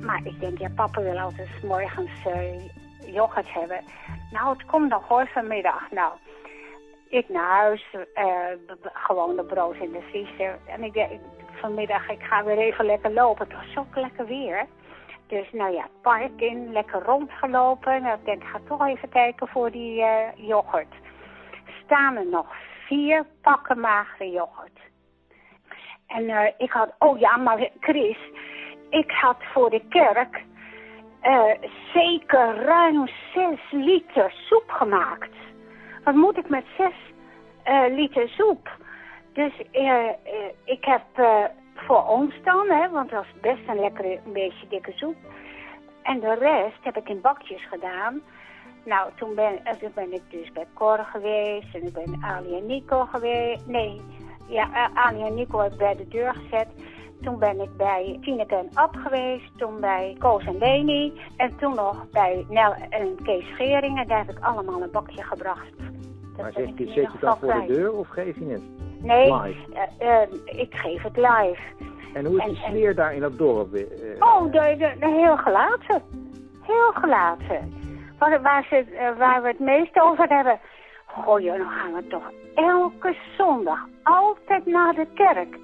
Maar 0.00 0.20
ik 0.24 0.40
denk, 0.40 0.58
ja, 0.58 0.68
papa 0.74 1.02
wil 1.02 1.18
altijd 1.18 1.62
morgens 1.62 2.24
eh, 2.26 2.77
yoghurt 3.12 3.52
hebben. 3.52 3.84
Nou, 4.30 4.48
het 4.48 4.66
komt 4.66 4.88
nog 4.88 5.08
hoor 5.08 5.28
vanmiddag. 5.28 5.90
Nou, 5.90 6.12
ik 7.08 7.28
naar 7.28 7.50
huis, 7.50 7.86
eh, 8.14 8.26
gewoon 8.82 9.36
de 9.36 9.44
brood 9.44 9.76
in 9.76 9.92
de 9.92 10.00
vriezer. 10.00 10.58
En 10.66 10.82
ik 10.82 10.92
denk, 10.92 11.20
vanmiddag, 11.60 12.08
ik 12.08 12.22
ga 12.22 12.44
weer 12.44 12.58
even 12.58 12.84
lekker 12.84 13.12
lopen. 13.12 13.46
Het 13.48 13.56
was 13.56 13.72
zo 13.72 14.00
lekker 14.00 14.26
weer. 14.26 14.66
Dus 15.26 15.52
nou 15.52 15.72
ja, 15.72 15.88
park 16.02 16.40
in, 16.40 16.72
lekker 16.72 17.02
rondgelopen. 17.02 18.02
Nou, 18.02 18.18
ik 18.18 18.24
denk, 18.24 18.42
ik 18.42 18.48
ga 18.48 18.60
toch 18.68 18.86
even 18.86 19.08
kijken 19.08 19.48
voor 19.48 19.70
die 19.70 20.02
eh, 20.02 20.46
yoghurt. 20.48 20.94
Staan 21.84 22.16
er 22.16 22.26
nog 22.26 22.46
vier 22.86 23.26
pakken 23.42 23.80
magere 23.80 24.30
yoghurt. 24.30 24.78
En 26.06 26.28
eh, 26.28 26.52
ik 26.56 26.70
had, 26.70 26.94
oh 26.98 27.18
ja, 27.18 27.36
maar 27.36 27.68
Chris, 27.80 28.18
ik 28.90 29.10
had 29.10 29.36
voor 29.52 29.70
de 29.70 29.82
kerk 29.88 30.42
eh, 31.28 31.70
zeker 31.92 32.54
ruim 32.64 33.08
zes 33.34 33.60
liter 33.70 34.32
soep 34.48 34.70
gemaakt. 34.70 35.34
Wat 36.04 36.14
moet 36.14 36.36
ik 36.36 36.48
met 36.48 36.64
zes 36.76 36.94
eh, 37.62 37.84
liter 37.88 38.28
soep? 38.28 38.70
Dus 39.32 39.52
eh, 39.70 40.08
ik 40.64 40.84
heb 40.84 41.02
voor 41.74 42.06
ons 42.06 42.34
dan, 42.44 42.68
hè, 42.68 42.88
want 42.90 43.10
dat 43.10 43.24
was 43.24 43.40
best 43.40 43.68
een 43.68 43.80
lekkere, 43.80 44.20
een 44.26 44.32
beetje 44.32 44.68
dikke 44.68 44.92
soep. 44.92 45.16
En 46.02 46.20
de 46.20 46.34
rest 46.34 46.78
heb 46.84 46.96
ik 46.96 47.08
in 47.08 47.20
bakjes 47.20 47.68
gedaan. 47.68 48.20
Nou, 48.84 49.10
toen 49.16 49.34
ben, 49.34 49.58
toen 49.80 49.92
ben 49.94 50.12
ik 50.12 50.22
dus 50.30 50.52
bij 50.52 50.66
Cor 50.74 50.98
geweest 50.98 51.74
en 51.74 51.86
ik 51.86 51.92
ben 51.92 52.18
Ali 52.20 52.56
en 52.56 52.66
Nico 52.66 53.04
geweest. 53.04 53.66
Nee, 53.66 54.00
ja, 54.48 54.90
Ali 54.94 55.22
en 55.22 55.34
Nico 55.34 55.58
heb 55.58 55.76
bij 55.76 55.94
de 55.94 56.08
deur 56.08 56.34
gezet. 56.34 56.68
Toen 57.22 57.38
ben 57.38 57.60
ik 57.60 57.76
bij 57.76 58.18
Tineke 58.20 58.54
en 58.54 58.68
Ab 58.74 58.96
geweest. 58.96 59.58
Toen 59.58 59.80
bij 59.80 60.16
Koos 60.18 60.44
en 60.44 60.58
Leni. 60.58 61.20
En 61.36 61.56
toen 61.56 61.74
nog 61.74 62.10
bij 62.10 62.46
Nel 62.48 62.74
en 62.90 63.22
Kees 63.22 63.46
Scheringen. 63.46 64.08
Daar 64.08 64.18
heb 64.26 64.36
ik 64.36 64.44
allemaal 64.44 64.82
een 64.82 64.90
bakje 64.90 65.22
gebracht. 65.22 65.70
Dat 65.78 66.36
Maar 66.36 66.52
ben 66.54 66.74
zet 66.76 66.94
je, 66.94 67.00
dan 67.00 67.10
geval 67.10 67.36
voor 67.36 67.52
de 67.66 67.72
deur 67.74 67.92
of 67.92 68.08
geef 68.08 68.38
je 68.38 68.44
het? 68.46 68.62
Nee, 69.02 69.32
Live. 69.34 69.72
eh, 69.98 70.22
eh, 70.22 70.28
ik 70.44 70.74
geef 70.74 71.02
het 71.02 71.16
live. 71.16 71.58
En 72.14 72.24
hoe 72.26 72.36
is 72.36 72.42
En- 72.44 72.50
de 72.54 72.60
en- 72.64 72.70
sfeer 72.70 72.94
daar 72.94 73.14
in 73.14 73.20
dat 73.20 73.38
dorp? 73.38 73.74
eh, 73.74 73.82
Oh, 74.18 74.42
de, 74.42 74.50
de, 74.78 74.96
de- 75.00 75.08
heel 75.08 75.36
gelaten. 75.36 76.02
Heel 76.62 76.92
gelaten. 76.94 77.72
Waar, 78.18 78.42
waar, 78.42 78.66
ze, 78.70 78.84
waar 79.18 79.42
we 79.42 79.48
het 79.48 79.58
meest 79.58 80.00
over 80.00 80.28
hebben. 80.28 80.58
Goh, 81.06 81.40
joh, 81.40 81.56
dan 81.58 81.68
gaan 81.68 81.92
we 81.94 82.06
toch 82.06 82.30
elke 82.54 83.16
zondag 83.36 83.86
altijd 84.02 84.66
naar 84.66 84.94
de 84.94 85.06
kerk. 85.14 85.58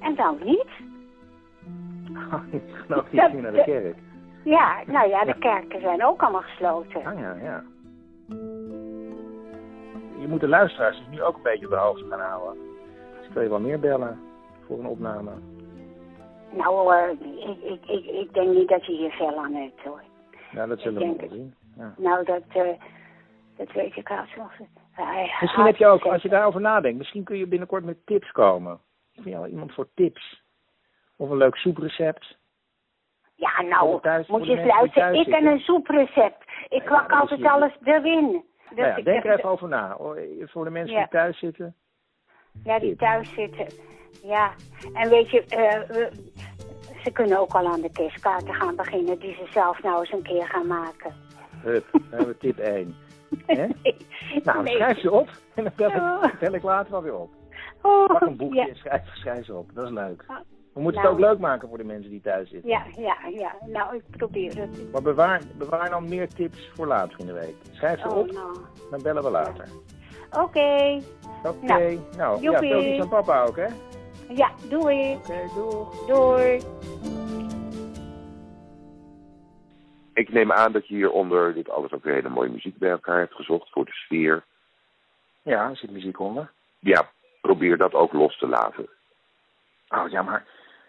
En 0.00 0.14
dan 0.14 0.38
niet? 0.44 0.66
ik 2.50 2.62
geloof 2.86 3.12
niet 3.12 3.32
meer 3.32 3.42
naar 3.42 3.52
de 3.52 3.62
kerk. 3.64 3.96
Ja, 4.44 4.82
nou 4.86 5.08
ja, 5.08 5.24
de 5.24 5.38
kerken 5.38 5.80
zijn 5.80 6.04
ook 6.04 6.22
allemaal 6.22 6.40
gesloten. 6.40 7.04
Ah 7.04 7.18
ja, 7.18 7.34
ja. 7.42 7.62
Je 10.20 10.26
moet 10.28 10.40
de 10.40 10.48
luisteraars 10.48 10.96
dus 10.96 11.06
nu 11.10 11.22
ook 11.22 11.36
een 11.36 11.42
beetje 11.42 11.64
op 11.64 11.72
de 11.72 11.78
hoogte 11.78 12.06
gaan 12.08 12.20
houden. 12.20 12.62
Dus 13.18 13.28
kun 13.32 13.42
je 13.42 13.48
wel 13.48 13.60
meer 13.60 13.80
bellen 13.80 14.20
voor 14.66 14.78
een 14.78 14.86
opname. 14.86 15.30
Nou 16.50 16.74
hoor, 16.74 17.16
ik, 17.20 17.62
ik, 17.62 17.86
ik, 17.86 18.04
ik 18.04 18.34
denk 18.34 18.54
niet 18.54 18.68
dat 18.68 18.86
je 18.86 18.92
hier 18.92 19.10
veel 19.10 19.38
aan 19.38 19.54
hebt 19.54 19.82
hoor. 19.82 20.02
Nou, 20.50 20.68
dat 20.68 20.80
zullen 20.80 21.02
Ik 21.02 21.20
we 21.20 21.26
wel 21.26 21.36
zien. 21.36 21.54
Ja. 21.76 21.94
Nou, 21.96 22.24
dat, 22.24 22.42
eh, 22.48 22.80
dat 23.56 23.72
weet 23.72 23.96
ik 23.96 24.10
als 24.10 24.34
nog. 24.36 24.52
Misschien 25.40 25.64
heb 25.64 25.76
je 25.76 25.86
ook, 25.86 26.04
als 26.04 26.22
je 26.22 26.28
daarover 26.28 26.60
nadenkt, 26.60 26.98
misschien 26.98 27.24
kun 27.24 27.36
je 27.36 27.46
binnenkort 27.46 27.84
met 27.84 28.06
tips 28.06 28.32
komen. 28.32 28.80
Ik 29.16 29.22
ben 29.24 29.32
wel 29.32 29.46
iemand 29.46 29.72
voor 29.74 29.88
tips. 29.94 30.42
Of 31.16 31.30
een 31.30 31.36
leuk 31.36 31.56
soeprecept. 31.56 32.36
Ja, 33.34 33.62
nou, 33.62 34.00
moet 34.26 34.46
je 34.46 34.56
eens 34.58 34.66
luisteren. 34.66 35.14
Ik 35.14 35.26
en 35.26 35.46
een 35.46 35.58
soeprecept. 35.58 36.44
Ik 36.68 36.82
kwak 36.84 37.08
dat 37.08 37.22
is 37.24 37.30
altijd 37.30 37.44
alles 37.52 37.76
erin. 37.84 38.44
Dus 38.68 38.76
Nou 38.76 38.88
ja, 38.88 38.96
ik- 38.96 39.04
denk 39.04 39.24
er 39.24 39.36
even 39.38 39.50
over 39.50 39.68
na. 39.68 39.96
Voor 40.40 40.64
de 40.64 40.70
mensen 40.70 40.94
Ja. 40.94 41.00
die 41.00 41.08
thuis 41.10 41.38
zitten. 41.38 41.74
Ja, 42.64 42.78
die 42.78 42.96
thuis 42.96 43.32
zitten. 43.34 43.66
Ja, 44.22 44.52
en 44.94 45.08
weet 45.08 45.30
je, 45.30 45.44
eh, 45.44 46.06
ze 47.04 47.10
kunnen 47.12 47.38
ook 47.38 47.52
al 47.54 47.66
aan 47.72 47.80
de 47.80 47.90
kerstkaarten 47.92 48.54
gaan 48.54 48.76
beginnen 48.76 49.18
die 49.18 49.34
ze 49.34 49.46
zelf 49.50 49.82
nou 49.82 50.00
eens 50.00 50.12
een 50.12 50.22
keer 50.22 50.48
gaan 50.48 50.66
maken. 50.66 51.14
Hup, 51.62 51.84
dan 51.92 52.02
hebben 52.10 52.26
we 52.28 52.36
tip 52.38 52.58
1. 52.58 52.94
Hè? 53.46 53.66
Nou, 54.44 54.62
Nee. 54.62 54.74
schrijf 54.74 54.98
ze 55.00 55.10
op 55.12 55.28
en 55.54 55.64
dan 55.64 55.72
bel 55.76 55.88
Oh. 55.90 56.24
ik, 56.32 56.38
bel 56.38 56.52
ik 56.54 56.62
later 56.62 56.90
wel 56.92 57.02
weer 57.02 57.16
op. 57.18 57.30
Oh, 57.86 58.06
Pak 58.06 58.20
een 58.20 58.36
boekje 58.36 58.60
ja. 58.60 58.68
en 58.68 58.76
schrijf, 58.76 59.14
schrijf 59.14 59.44
ze 59.44 59.54
op. 59.54 59.70
Dat 59.74 59.84
is 59.84 59.90
leuk. 59.90 60.24
We 60.72 60.80
moeten 60.82 61.02
Nou. 61.02 61.14
het 61.14 61.24
ook 61.24 61.30
leuk 61.30 61.38
maken 61.40 61.68
voor 61.68 61.78
de 61.78 61.84
mensen 61.84 62.10
die 62.10 62.20
thuis 62.20 62.50
zitten. 62.50 62.70
Ja, 62.70 62.82
ja, 62.96 63.16
ja. 63.28 63.54
Nou, 63.66 63.96
ik 63.96 64.02
probeer 64.10 64.56
het. 64.58 64.92
Maar 64.92 65.02
bewaar, 65.02 65.40
bewaar 65.58 65.90
dan 65.90 66.08
meer 66.08 66.28
tips 66.28 66.70
voor 66.74 66.86
later 66.86 67.20
in 67.20 67.26
de 67.26 67.32
week. 67.32 67.54
Schrijf 67.72 68.00
ze 68.00 68.08
Oh, 68.08 68.16
op, 68.18 68.30
nou. 68.32 68.56
dan 68.90 69.02
bellen 69.02 69.22
we 69.22 69.30
later. 69.30 69.68
Oké. 70.30 71.00
Oké, 71.44 71.66
Nou, 71.66 71.98
nou, 72.16 72.40
ja, 72.42 72.58
tel 72.58 72.82
iets 72.82 73.02
aan 73.02 73.08
papa 73.08 73.42
ook, 73.44 73.56
hè? 73.56 73.66
Ja, 74.28 74.50
doei. 74.68 75.14
Oké, 75.14 75.40
doeg. 75.54 76.06
Doei. 76.06 76.60
ik 80.14 80.32
neem 80.32 80.52
aan 80.52 80.72
dat 80.72 80.86
je 80.88 80.94
hieronder 80.94 81.54
dit 81.54 81.70
alles 81.70 81.92
ook 81.92 82.04
weer 82.04 82.14
hele 82.14 82.28
mooie 82.28 82.50
muziek 82.50 82.78
bij 82.78 82.90
elkaar 82.90 83.18
hebt 83.18 83.34
gezocht 83.34 83.70
voor 83.70 83.84
de 83.84 83.92
sfeer. 83.92 84.44
Ja, 85.42 85.68
er 85.70 85.76
zit 85.76 85.90
muziek 85.90 86.20
onder. 86.20 86.52
Ja, 86.78 87.10
probeer 87.46 87.76
dat 87.76 87.94
ook 87.94 88.12
los 88.12 88.38
te 88.38 88.48
laten. 88.48 88.88
Oh 89.88 90.08
ja, 90.08 90.22
maar, 90.22 90.44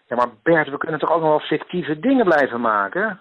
ja, 0.06 0.16
maar 0.16 0.28
Bert, 0.42 0.68
we 0.68 0.78
kunnen 0.78 1.00
toch 1.00 1.10
ook 1.10 1.20
nog 1.20 1.28
wel 1.28 1.58
fictieve 1.58 1.98
dingen 1.98 2.24
blijven 2.24 2.60
maken? 2.60 3.20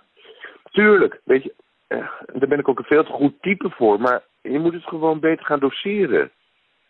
Tuurlijk, 0.72 1.22
weet 1.24 1.44
je, 1.44 1.54
eh, 1.88 2.12
daar 2.26 2.48
ben 2.48 2.60
ik 2.60 2.68
ook 2.68 2.80
een 2.80 2.86
veel 2.86 3.04
te 3.04 3.12
goed 3.12 3.42
type 3.42 3.70
voor, 3.70 4.00
maar 4.00 4.22
je 4.42 4.60
moet 4.60 4.74
het 4.74 4.84
gewoon 4.84 5.20
beter 5.20 5.46
gaan 5.46 5.60
doseren. 5.60 6.32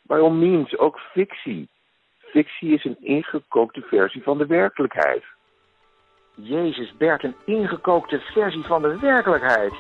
By 0.01 0.13
all 0.13 0.31
means, 0.31 0.77
ook 0.77 0.99
fictie. 0.99 1.69
Fictie 2.17 2.73
is 2.73 2.83
een 2.83 2.97
ingekookte 2.99 3.81
versie 3.81 4.23
van 4.23 4.37
de 4.37 4.45
werkelijkheid. 4.45 5.23
Jezus, 6.35 6.97
Bert, 6.97 7.23
een 7.23 7.35
ingekookte 7.45 8.19
versie 8.19 8.63
van 8.63 8.81
de 8.81 8.99
werkelijkheid. 8.99 9.73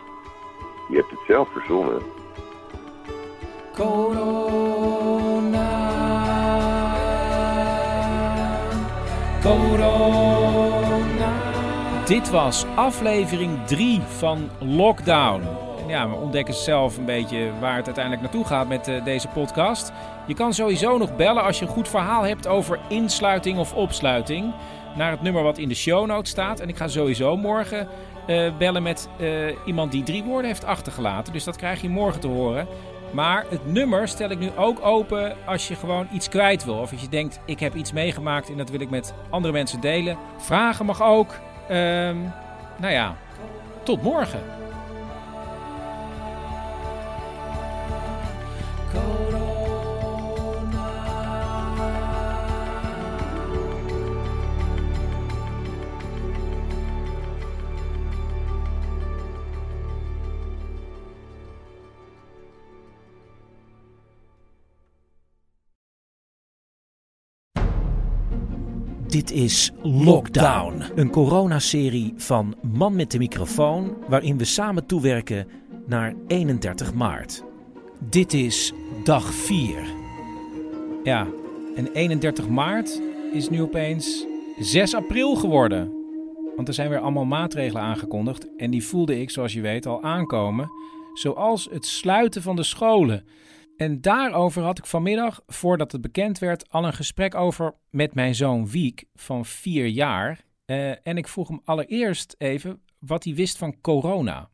Je 0.89 0.95
hebt 0.95 1.09
het 1.09 1.23
zelf 1.27 1.51
verzonnen. 1.51 2.01
Dit 12.05 12.29
was 12.29 12.65
aflevering 12.75 13.65
3 13.65 14.01
van 14.01 14.49
Lockdown. 14.59 15.41
Ja, 15.87 16.09
we 16.09 16.15
ontdekken 16.15 16.53
zelf 16.53 16.97
een 16.97 17.05
beetje 17.05 17.51
waar 17.59 17.75
het 17.75 17.85
uiteindelijk 17.85 18.23
naartoe 18.23 18.45
gaat 18.45 18.67
met 18.67 18.87
eh, 18.87 19.03
deze 19.03 19.27
podcast. 19.27 19.91
Je 20.27 20.33
kan 20.33 20.53
sowieso 20.53 20.97
nog 20.97 21.15
bellen 21.15 21.43
als 21.43 21.59
je 21.59 21.65
een 21.65 21.71
goed 21.71 21.87
verhaal 21.87 22.23
hebt 22.23 22.47
over 22.47 22.79
insluiting 22.89 23.57
of 23.57 23.73
opsluiting. 23.73 24.53
Naar 24.95 25.11
het 25.11 25.21
nummer 25.21 25.43
wat 25.43 25.57
in 25.57 25.69
de 25.69 25.75
show 25.75 26.05
notes 26.05 26.31
staat. 26.31 26.59
En 26.59 26.69
ik 26.69 26.77
ga 26.77 26.87
sowieso 26.87 27.37
morgen 27.37 27.87
eh, 28.27 28.57
bellen 28.57 28.83
met 28.83 29.09
eh, 29.19 29.27
iemand 29.65 29.91
die 29.91 30.03
drie 30.03 30.23
woorden 30.23 30.45
heeft 30.45 30.65
achtergelaten. 30.65 31.33
Dus 31.33 31.43
dat 31.43 31.55
krijg 31.55 31.81
je 31.81 31.89
morgen 31.89 32.21
te 32.21 32.27
horen. 32.27 32.67
Maar 33.11 33.45
het 33.49 33.73
nummer 33.73 34.07
stel 34.07 34.29
ik 34.29 34.39
nu 34.39 34.49
ook 34.55 34.85
open 34.85 35.35
als 35.45 35.67
je 35.67 35.75
gewoon 35.75 36.07
iets 36.11 36.29
kwijt 36.29 36.65
wil. 36.65 36.77
Of 36.77 36.91
als 36.91 37.01
je 37.01 37.09
denkt, 37.09 37.39
ik 37.45 37.59
heb 37.59 37.75
iets 37.75 37.91
meegemaakt 37.91 38.49
en 38.49 38.57
dat 38.57 38.69
wil 38.69 38.79
ik 38.79 38.89
met 38.89 39.13
andere 39.29 39.53
mensen 39.53 39.79
delen. 39.79 40.17
Vragen 40.37 40.85
mag 40.85 41.01
ook. 41.03 41.35
Ehm, 41.67 42.17
nou 42.77 42.93
ja, 42.93 43.15
tot 43.83 44.01
morgen. 44.01 44.39
Dit 69.07 69.31
is 69.31 69.71
Lockdown, 69.81 70.83
een 70.95 71.09
coronaserie 71.09 72.13
van 72.17 72.55
Man 72.61 72.95
met 72.95 73.11
de 73.11 73.17
microfoon, 73.17 73.97
waarin 74.07 74.37
we 74.37 74.45
samen 74.45 74.85
toewerken 74.85 75.47
naar 75.85 76.13
31 76.27 76.93
maart. 76.93 77.43
Dit 77.99 78.33
is 78.33 78.73
dag 79.03 79.33
4. 79.33 79.75
Ja, 81.03 81.27
en 81.75 81.91
31 81.93 82.49
maart 82.49 83.01
is 83.33 83.49
nu 83.49 83.61
opeens 83.61 84.25
6 84.59 84.95
april 84.95 85.35
geworden. 85.35 85.91
Want 86.55 86.67
er 86.67 86.73
zijn 86.73 86.89
weer 86.89 86.99
allemaal 86.99 87.25
maatregelen 87.25 87.81
aangekondigd 87.81 88.47
en 88.57 88.71
die 88.71 88.85
voelde 88.85 89.19
ik, 89.19 89.29
zoals 89.29 89.53
je 89.53 89.61
weet, 89.61 89.85
al 89.85 90.03
aankomen. 90.03 90.71
Zoals 91.13 91.67
het 91.71 91.85
sluiten 91.85 92.41
van 92.41 92.55
de 92.55 92.63
scholen. 92.63 93.23
En 93.77 94.01
daarover 94.01 94.63
had 94.63 94.77
ik 94.77 94.85
vanmiddag, 94.85 95.41
voordat 95.47 95.91
het 95.91 96.01
bekend 96.01 96.39
werd, 96.39 96.69
al 96.69 96.85
een 96.85 96.93
gesprek 96.93 97.35
over 97.35 97.73
met 97.89 98.13
mijn 98.13 98.35
zoon 98.35 98.69
Wiek 98.69 99.03
van 99.15 99.45
vier 99.45 99.85
jaar. 99.85 100.45
Eh, 100.65 101.07
en 101.07 101.17
ik 101.17 101.27
vroeg 101.27 101.47
hem 101.47 101.61
allereerst 101.65 102.35
even 102.37 102.83
wat 102.99 103.23
hij 103.23 103.33
wist 103.33 103.57
van 103.57 103.81
corona. 103.81 104.49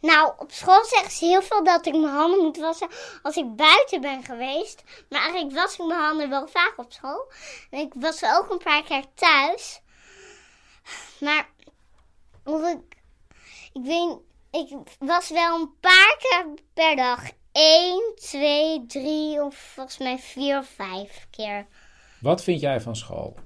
Nou, 0.00 0.32
op 0.38 0.50
school 0.52 0.84
zeggen 0.84 1.10
ze 1.10 1.24
heel 1.24 1.42
veel 1.42 1.64
dat 1.64 1.86
ik 1.86 1.92
mijn 1.92 2.14
handen 2.14 2.44
moet 2.44 2.56
wassen 2.56 2.88
als 3.22 3.36
ik 3.36 3.56
buiten 3.56 4.00
ben 4.00 4.22
geweest. 4.22 4.82
Maar 5.08 5.20
eigenlijk 5.20 5.54
was 5.54 5.72
ik 5.72 5.86
mijn 5.86 6.00
handen 6.00 6.30
wel 6.30 6.48
vaak 6.48 6.74
op 6.76 6.92
school. 6.92 7.32
En 7.70 7.78
ik 7.78 7.92
was 7.96 8.24
ook 8.24 8.50
een 8.50 8.58
paar 8.58 8.82
keer 8.82 9.04
thuis. 9.14 9.80
Maar 11.20 11.48
of 12.44 12.68
ik, 12.68 12.96
ik 13.72 13.82
weet, 13.84 14.16
ik 14.50 14.78
was 14.98 15.30
wel 15.30 15.60
een 15.60 15.74
paar 15.80 16.16
keer 16.18 16.46
per 16.74 16.96
dag 16.96 17.22
1, 17.52 18.12
2, 18.14 18.86
3 18.86 19.42
of 19.42 19.54
volgens 19.56 19.98
mij 19.98 20.18
4 20.18 20.58
of 20.58 20.66
5 20.66 21.26
keer. 21.30 21.66
Wat 22.20 22.42
vind 22.42 22.60
jij 22.60 22.80
van 22.80 22.96
school? 22.96 23.36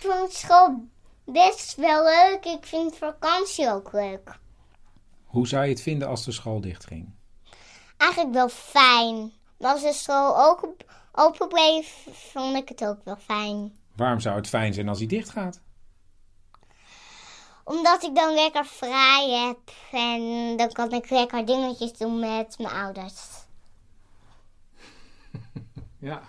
Ik 0.00 0.10
vond 0.10 0.32
school 0.32 0.84
best 1.24 1.74
wel 1.76 2.04
leuk. 2.04 2.44
Ik 2.44 2.66
vind 2.66 2.96
vakantie 2.96 3.70
ook 3.70 3.92
leuk. 3.92 4.38
Hoe 5.24 5.46
zou 5.48 5.64
je 5.64 5.70
het 5.70 5.82
vinden 5.82 6.08
als 6.08 6.24
de 6.24 6.32
school 6.32 6.60
dichtging? 6.60 7.14
Eigenlijk 7.96 8.32
wel 8.34 8.48
fijn. 8.48 9.32
Maar 9.58 9.72
als 9.72 9.82
de 9.82 9.92
school 9.92 10.38
ook 10.40 10.62
op- 10.62 10.92
open 11.12 11.48
bleef, 11.48 12.06
vond 12.12 12.56
ik 12.56 12.68
het 12.68 12.84
ook 12.84 13.04
wel 13.04 13.16
fijn. 13.16 13.76
Waarom 13.96 14.20
zou 14.20 14.36
het 14.36 14.48
fijn 14.48 14.74
zijn 14.74 14.88
als 14.88 14.98
hij 14.98 15.06
dicht 15.06 15.28
gaat? 15.30 15.60
Omdat 17.64 18.02
ik 18.02 18.14
dan 18.14 18.34
lekker 18.34 18.66
vrij 18.66 19.28
heb 19.30 19.58
en 19.92 20.56
dan 20.56 20.72
kan 20.72 20.92
ik 20.92 21.10
lekker 21.10 21.46
dingetjes 21.46 21.92
doen 21.92 22.18
met 22.18 22.58
mijn 22.58 22.74
ouders. 22.74 23.20
Ja. 25.98 26.22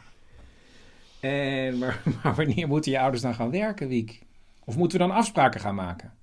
En, 1.19 1.77
maar, 1.77 2.01
maar 2.23 2.35
wanneer 2.35 2.67
moeten 2.67 2.91
je 2.91 2.99
ouders 2.99 3.21
dan 3.21 3.35
gaan 3.35 3.51
werken, 3.51 3.87
Wiek? 3.87 4.21
Of 4.65 4.75
moeten 4.75 4.99
we 4.99 5.07
dan 5.07 5.15
afspraken 5.15 5.59
gaan 5.59 5.75
maken? 5.75 6.13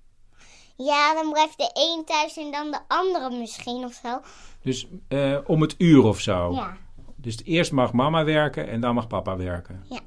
Ja, 0.77 1.15
dan 1.15 1.33
blijft 1.33 1.59
de 1.59 1.71
een 1.75 2.05
thuis 2.05 2.37
en 2.37 2.51
dan 2.51 2.71
de 2.71 2.79
andere 2.89 3.31
misschien 3.31 3.85
of 3.85 3.93
zo. 3.93 4.21
Dus 4.63 4.87
eh, 5.09 5.39
om 5.47 5.61
het 5.61 5.75
uur 5.79 6.05
of 6.05 6.21
zo? 6.21 6.53
Ja. 6.53 6.77
Dus 7.17 7.45
eerst 7.45 7.73
mag 7.73 7.93
mama 7.93 8.25
werken 8.25 8.69
en 8.69 8.81
dan 8.81 8.95
mag 8.95 9.07
papa 9.07 9.37
werken? 9.37 9.85
Ja. 9.89 10.01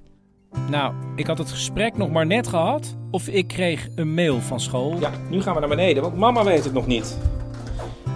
Nou, 0.69 0.93
ik 1.15 1.27
had 1.27 1.37
het 1.37 1.51
gesprek 1.51 1.97
nog 1.97 2.11
maar 2.11 2.25
net 2.25 2.47
gehad 2.47 2.95
of 3.11 3.27
ik 3.27 3.47
kreeg 3.47 3.87
een 3.95 4.13
mail 4.13 4.41
van 4.41 4.59
school. 4.59 4.99
Ja, 4.99 5.11
nu 5.29 5.41
gaan 5.41 5.53
we 5.53 5.59
naar 5.59 5.69
beneden, 5.69 6.03
want 6.03 6.17
mama 6.17 6.43
weet 6.43 6.63
het 6.63 6.73
nog 6.73 6.87
niet. 6.87 7.17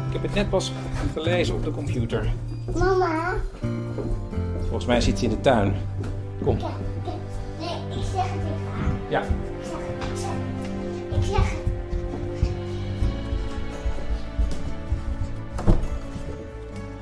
Ik 0.08 0.13
heb 0.13 0.21
het 0.21 0.34
net 0.34 0.50
pas 0.50 0.71
gelezen 1.13 1.56
op 1.56 1.63
de 1.63 1.71
computer. 1.71 2.34
Mama? 2.78 3.34
Volgens 4.60 4.86
mij 4.86 5.02
zit 5.02 5.19
ze 5.19 5.23
in 5.26 5.30
de 5.30 5.41
tuin. 5.41 5.76
Kom. 6.43 6.58
Nee, 6.58 6.67
ik 7.89 8.04
zeg 8.13 8.23
het 8.23 8.41
tegen 8.41 8.67
haar. 8.71 8.91
Ja. 9.10 9.21
Ik 9.21 9.28
zeg 9.63 9.80
het, 10.00 10.10
ik 10.10 10.17
zeg 10.17 10.30
het. 10.30 11.17
Ik 11.17 11.23
zeg 11.23 11.50
het. 11.50 11.65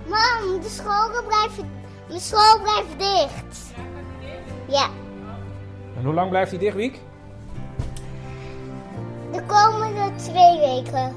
Mam, 0.09 0.61
de 0.61 0.69
scholen 0.69 1.23
blijven, 1.27 1.69
de 2.07 2.19
school 2.19 2.59
blijft 2.61 2.99
dicht. 2.99 3.73
Ja, 4.67 4.87
En 5.97 6.03
hoe 6.03 6.13
lang 6.13 6.29
blijft 6.29 6.51
hij 6.51 6.59
dicht, 6.59 6.75
Wiek? 6.75 6.99
de 9.35 9.41
komende 9.45 10.15
twee 10.15 10.59
weken. 10.59 11.13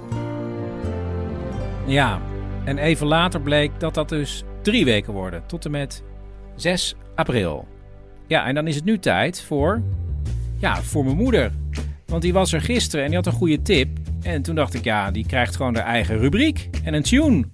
Ja, 1.87 2.21
en 2.65 2.79
even 2.79 3.07
later 3.07 3.41
bleek 3.41 3.71
dat 3.79 3.95
dat 3.95 4.09
dus 4.09 4.45
drie 4.63 4.85
weken 4.85 5.13
worden, 5.13 5.43
tot 5.47 5.65
en 5.65 5.71
met 5.71 6.03
6 6.57 6.95
april. 7.15 7.67
Ja, 8.27 8.47
en 8.47 8.55
dan 8.55 8.67
is 8.67 8.75
het 8.75 8.85
nu 8.85 8.99
tijd 8.99 9.41
voor, 9.41 9.83
ja, 10.57 10.83
voor 10.83 11.05
mijn 11.05 11.17
moeder. 11.17 11.53
Want 12.07 12.23
die 12.23 12.33
was 12.33 12.53
er 12.53 12.61
gisteren 12.61 13.01
en 13.05 13.11
die 13.11 13.17
had 13.17 13.27
een 13.27 13.33
goede 13.33 13.63
tip. 13.63 13.89
En 14.23 14.43
toen 14.43 14.55
dacht 14.55 14.75
ik, 14.75 14.85
ja, 14.85 15.11
die 15.11 15.27
krijgt 15.27 15.57
gewoon 15.57 15.75
haar 15.75 15.85
eigen 15.85 16.19
rubriek 16.19 16.69
en 16.85 16.95
een 16.95 17.03
tune. 17.03 17.45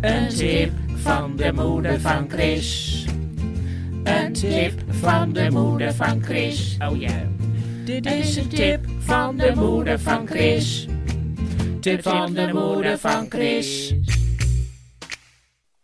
Een 0.00 0.28
tip 0.28 0.72
van 0.94 1.36
de 1.36 1.52
moeder 1.52 2.00
van 2.00 2.24
Chris. 2.28 2.99
Een 4.04 4.32
tip 4.32 4.72
van 4.92 5.32
de 5.32 5.50
moeder 5.50 5.94
van 5.94 6.22
Chris. 6.22 6.76
Oh 6.78 7.00
ja. 7.00 7.28
Dit 7.84 8.06
is 8.06 8.36
een 8.36 8.48
tip 8.48 8.84
van 8.98 9.36
de 9.36 9.52
moeder 9.56 9.98
van 9.98 10.26
Chris. 10.26 10.86
Tip 11.80 12.02
van 12.02 12.32
de 12.32 12.50
moeder 12.52 12.98
van 12.98 13.26
Chris. 13.30 13.90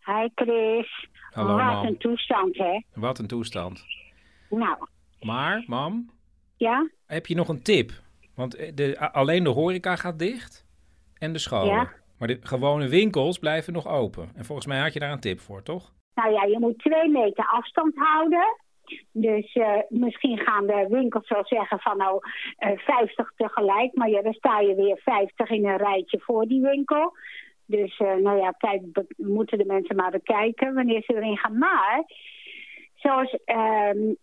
Hi 0.05 0.27
Chris. 0.35 1.07
Hallo, 1.31 1.55
Wat 1.55 1.65
mam. 1.65 1.85
een 1.85 1.97
toestand, 1.97 2.57
hè? 2.57 2.81
Wat 2.93 3.19
een 3.19 3.27
toestand. 3.27 3.83
Nou, 4.49 4.77
Maar, 5.21 5.63
mam, 5.67 6.09
ja? 6.57 6.89
heb 7.05 7.25
je 7.25 7.35
nog 7.35 7.47
een 7.47 7.61
tip? 7.61 7.91
Want 8.35 8.55
eh, 8.55 8.71
de, 8.75 9.11
alleen 9.11 9.43
de 9.43 9.49
horeca 9.49 9.95
gaat 9.95 10.19
dicht 10.19 10.65
en 11.17 11.33
de 11.33 11.39
scholen. 11.39 11.73
Ja. 11.73 11.91
Maar 12.17 12.27
de 12.27 12.39
gewone 12.41 12.87
winkels 12.87 13.39
blijven 13.39 13.73
nog 13.73 13.87
open. 13.87 14.29
En 14.35 14.45
volgens 14.45 14.67
mij 14.67 14.79
had 14.79 14.93
je 14.93 14.99
daar 14.99 15.11
een 15.11 15.19
tip 15.19 15.39
voor, 15.39 15.63
toch? 15.63 15.93
Nou 16.17 16.31
ja, 16.33 16.43
je 16.43 16.59
moet 16.59 16.79
twee 16.79 17.09
meter 17.09 17.45
afstand 17.45 17.95
houden. 17.95 18.55
Dus 19.11 19.53
eh, 19.53 19.77
misschien 19.89 20.37
gaan 20.37 20.65
de 20.67 20.85
winkels 20.89 21.29
wel 21.29 21.45
zeggen 21.45 21.79
van 21.79 21.97
nou 21.97 22.19
eh 22.57 22.77
50 22.77 23.31
tegelijk. 23.35 23.95
Maar 23.95 24.09
dan 24.09 24.33
sta 24.33 24.59
je 24.59 24.75
weer 24.75 24.97
50 25.03 25.49
in 25.49 25.65
een 25.65 25.77
rijtje 25.77 26.19
voor 26.19 26.45
die 26.45 26.61
winkel. 26.61 27.13
Dus 27.65 27.97
eh, 27.97 28.15
nou 28.15 28.37
ja, 28.39 28.55
be- 28.81 29.05
moeten 29.17 29.57
de 29.57 29.65
mensen 29.65 29.95
maar 29.95 30.11
bekijken 30.11 30.73
wanneer 30.73 31.01
ze 31.01 31.15
erin 31.15 31.37
gaan. 31.37 31.57
Maar 31.57 32.03
zoals, 32.95 33.37
ehm, 33.45 34.13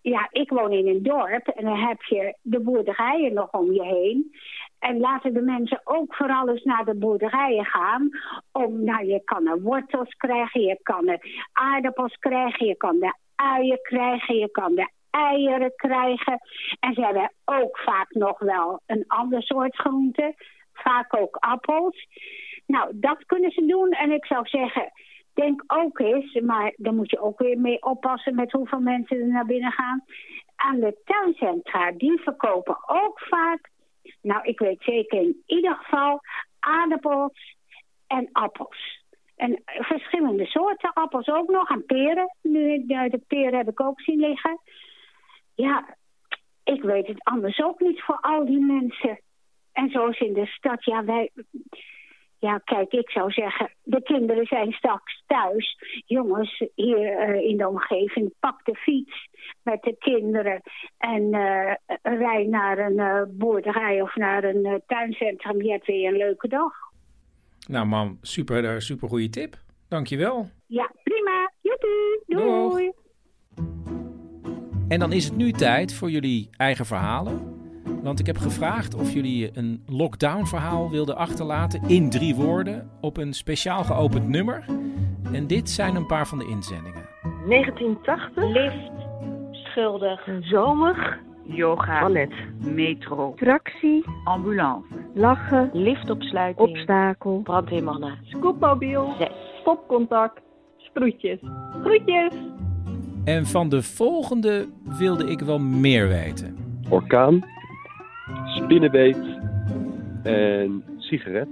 ja, 0.00 0.28
ik 0.30 0.50
woon 0.50 0.72
in 0.72 0.86
een 0.86 1.02
dorp 1.02 1.48
en 1.48 1.64
dan 1.64 1.78
heb 1.78 2.02
je 2.02 2.36
de 2.42 2.60
boerderijen 2.60 3.34
nog 3.34 3.50
om 3.52 3.72
je 3.72 3.84
heen. 3.84 4.34
En 4.78 5.00
laten 5.00 5.32
de 5.34 5.40
mensen 5.40 5.80
ook 5.84 6.14
vooral 6.14 6.48
eens 6.48 6.64
naar 6.64 6.84
de 6.84 6.94
boerderijen 6.94 7.64
gaan. 7.64 8.08
Om, 8.52 8.84
nou, 8.84 9.06
je 9.06 9.24
kan 9.24 9.46
er 9.46 9.62
wortels 9.62 10.14
krijgen, 10.14 10.60
je 10.60 10.78
kan 10.82 11.08
er 11.08 11.48
aardappels 11.52 12.16
krijgen, 12.18 12.66
je 12.66 12.76
kan 12.76 13.02
er 13.02 13.16
uien 13.34 13.78
krijgen, 13.82 14.36
je 14.36 14.50
kan 14.50 14.78
er 14.78 14.90
eieren 15.10 15.72
krijgen. 15.76 16.38
En 16.80 16.94
ze 16.94 17.00
hebben 17.00 17.32
ook 17.44 17.78
vaak 17.78 18.14
nog 18.14 18.38
wel 18.38 18.80
een 18.86 19.04
ander 19.06 19.42
soort 19.42 19.76
groente. 19.76 20.34
Vaak 20.72 21.16
ook 21.16 21.36
appels. 21.36 22.06
Nou, 22.66 22.90
dat 22.94 23.24
kunnen 23.26 23.50
ze 23.50 23.66
doen. 23.66 23.90
En 23.90 24.10
ik 24.10 24.26
zou 24.26 24.46
zeggen, 24.46 24.92
denk 25.34 25.62
ook 25.66 25.98
eens, 25.98 26.40
maar 26.40 26.72
dan 26.76 26.96
moet 26.96 27.10
je 27.10 27.20
ook 27.20 27.38
weer 27.38 27.58
mee 27.58 27.82
oppassen 27.82 28.34
met 28.34 28.52
hoeveel 28.52 28.80
mensen 28.80 29.20
er 29.20 29.26
naar 29.26 29.46
binnen 29.46 29.72
gaan. 29.72 30.04
Aan 30.56 30.80
de 30.80 30.96
tuincentra, 31.04 31.92
die 31.92 32.20
verkopen 32.20 32.78
ook 32.86 33.20
vaak, 33.20 33.70
nou 34.26 34.42
ik 34.42 34.58
weet 34.58 34.82
zeker 34.82 35.20
in 35.20 35.42
ieder 35.46 35.74
geval, 35.74 36.20
aardappels 36.58 37.56
en 38.06 38.28
appels. 38.32 39.04
En 39.36 39.62
verschillende 39.64 40.46
soorten 40.46 40.92
appels 40.92 41.28
ook 41.28 41.48
nog. 41.48 41.70
En 41.70 41.84
peren. 41.84 42.36
Nu, 42.42 42.86
de, 42.86 43.08
de 43.10 43.20
peren 43.26 43.58
heb 43.58 43.68
ik 43.68 43.80
ook 43.80 44.00
zien 44.00 44.20
liggen. 44.20 44.60
Ja, 45.54 45.96
ik 46.64 46.82
weet 46.82 47.06
het 47.06 47.24
anders 47.24 47.60
ook 47.62 47.80
niet 47.80 48.02
voor 48.02 48.18
al 48.20 48.44
die 48.44 48.60
mensen. 48.60 49.20
En 49.72 49.90
zoals 49.90 50.18
in 50.18 50.32
de 50.32 50.46
stad, 50.46 50.84
ja, 50.84 51.04
wij... 51.04 51.30
Ja, 52.38 52.58
kijk, 52.64 52.92
ik 52.92 53.10
zou 53.10 53.30
zeggen, 53.30 53.70
de 53.82 54.02
kinderen 54.02 54.46
zijn 54.46 54.72
straks 54.72 55.22
thuis. 55.26 55.78
Jongens, 56.06 56.64
hier 56.74 57.18
eh, 57.18 57.48
in 57.50 57.56
de 57.56 57.68
omgeving, 57.68 58.32
pak 58.40 58.64
de 58.64 58.74
fiets 58.74 59.28
met 59.62 59.82
de 59.82 59.96
kinderen 59.98 60.60
en 60.98 61.32
eh, 61.32 61.74
rij 62.02 62.46
naar 62.46 62.78
een 62.78 62.98
eh, 62.98 63.22
boerderij 63.28 64.02
of 64.02 64.16
naar 64.16 64.44
een 64.44 64.82
tuincentrum. 64.86 65.62
Je 65.62 65.70
hebt 65.70 65.86
weer 65.86 66.08
een 66.08 66.16
leuke 66.16 66.48
dag. 66.48 66.72
Nou 67.68 67.86
man, 67.86 68.18
super, 68.22 68.82
super 68.82 69.08
goede 69.08 69.28
tip. 69.28 69.54
Dankjewel. 69.88 70.50
Ja, 70.66 70.90
prima. 71.02 71.52
Joepie, 71.60 72.22
doei. 72.26 72.92
En 74.88 74.98
dan 74.98 75.12
is 75.12 75.24
het 75.24 75.36
nu 75.36 75.52
tijd 75.52 75.94
voor 75.94 76.10
jullie 76.10 76.48
eigen 76.56 76.86
verhalen. 76.86 77.55
Want 78.06 78.20
ik 78.20 78.26
heb 78.26 78.38
gevraagd 78.38 78.94
of 78.94 79.12
jullie 79.12 79.50
een 79.52 79.82
lockdown-verhaal 79.86 80.90
wilden 80.90 81.16
achterlaten 81.16 81.82
in 81.88 82.10
drie 82.10 82.34
woorden 82.34 82.90
op 83.00 83.16
een 83.16 83.32
speciaal 83.32 83.84
geopend 83.84 84.28
nummer. 84.28 84.64
En 85.32 85.46
dit 85.46 85.70
zijn 85.70 85.96
een 85.96 86.06
paar 86.06 86.26
van 86.26 86.38
de 86.38 86.46
inzendingen. 86.46 87.04
1980. 87.48 88.44
Lift. 88.44 88.90
Schuldig. 89.50 90.28
Zomig. 90.40 91.18
Yoga. 91.42 92.00
Ballet. 92.00 92.32
Metro. 92.74 93.34
Tractie. 93.36 94.04
Ambulance. 94.24 94.86
Lachen. 95.14 95.70
Liftopsluiting. 95.72 96.68
Obstakel. 96.68 97.40
Brandweermannen. 97.42 98.18
Scoopmobiel. 98.24 99.14
Zes. 99.18 99.32
Stopcontact. 99.60 100.40
Sproetjes. 100.76 101.38
Groetjes. 101.82 102.34
En 103.24 103.46
van 103.46 103.68
de 103.68 103.82
volgende 103.82 104.66
wilde 104.84 105.30
ik 105.30 105.40
wel 105.40 105.58
meer 105.58 106.08
weten. 106.08 106.56
orkaan, 106.88 107.44
spinnenbeet 108.34 109.38
en 110.22 110.84
sigaret. 110.98 111.48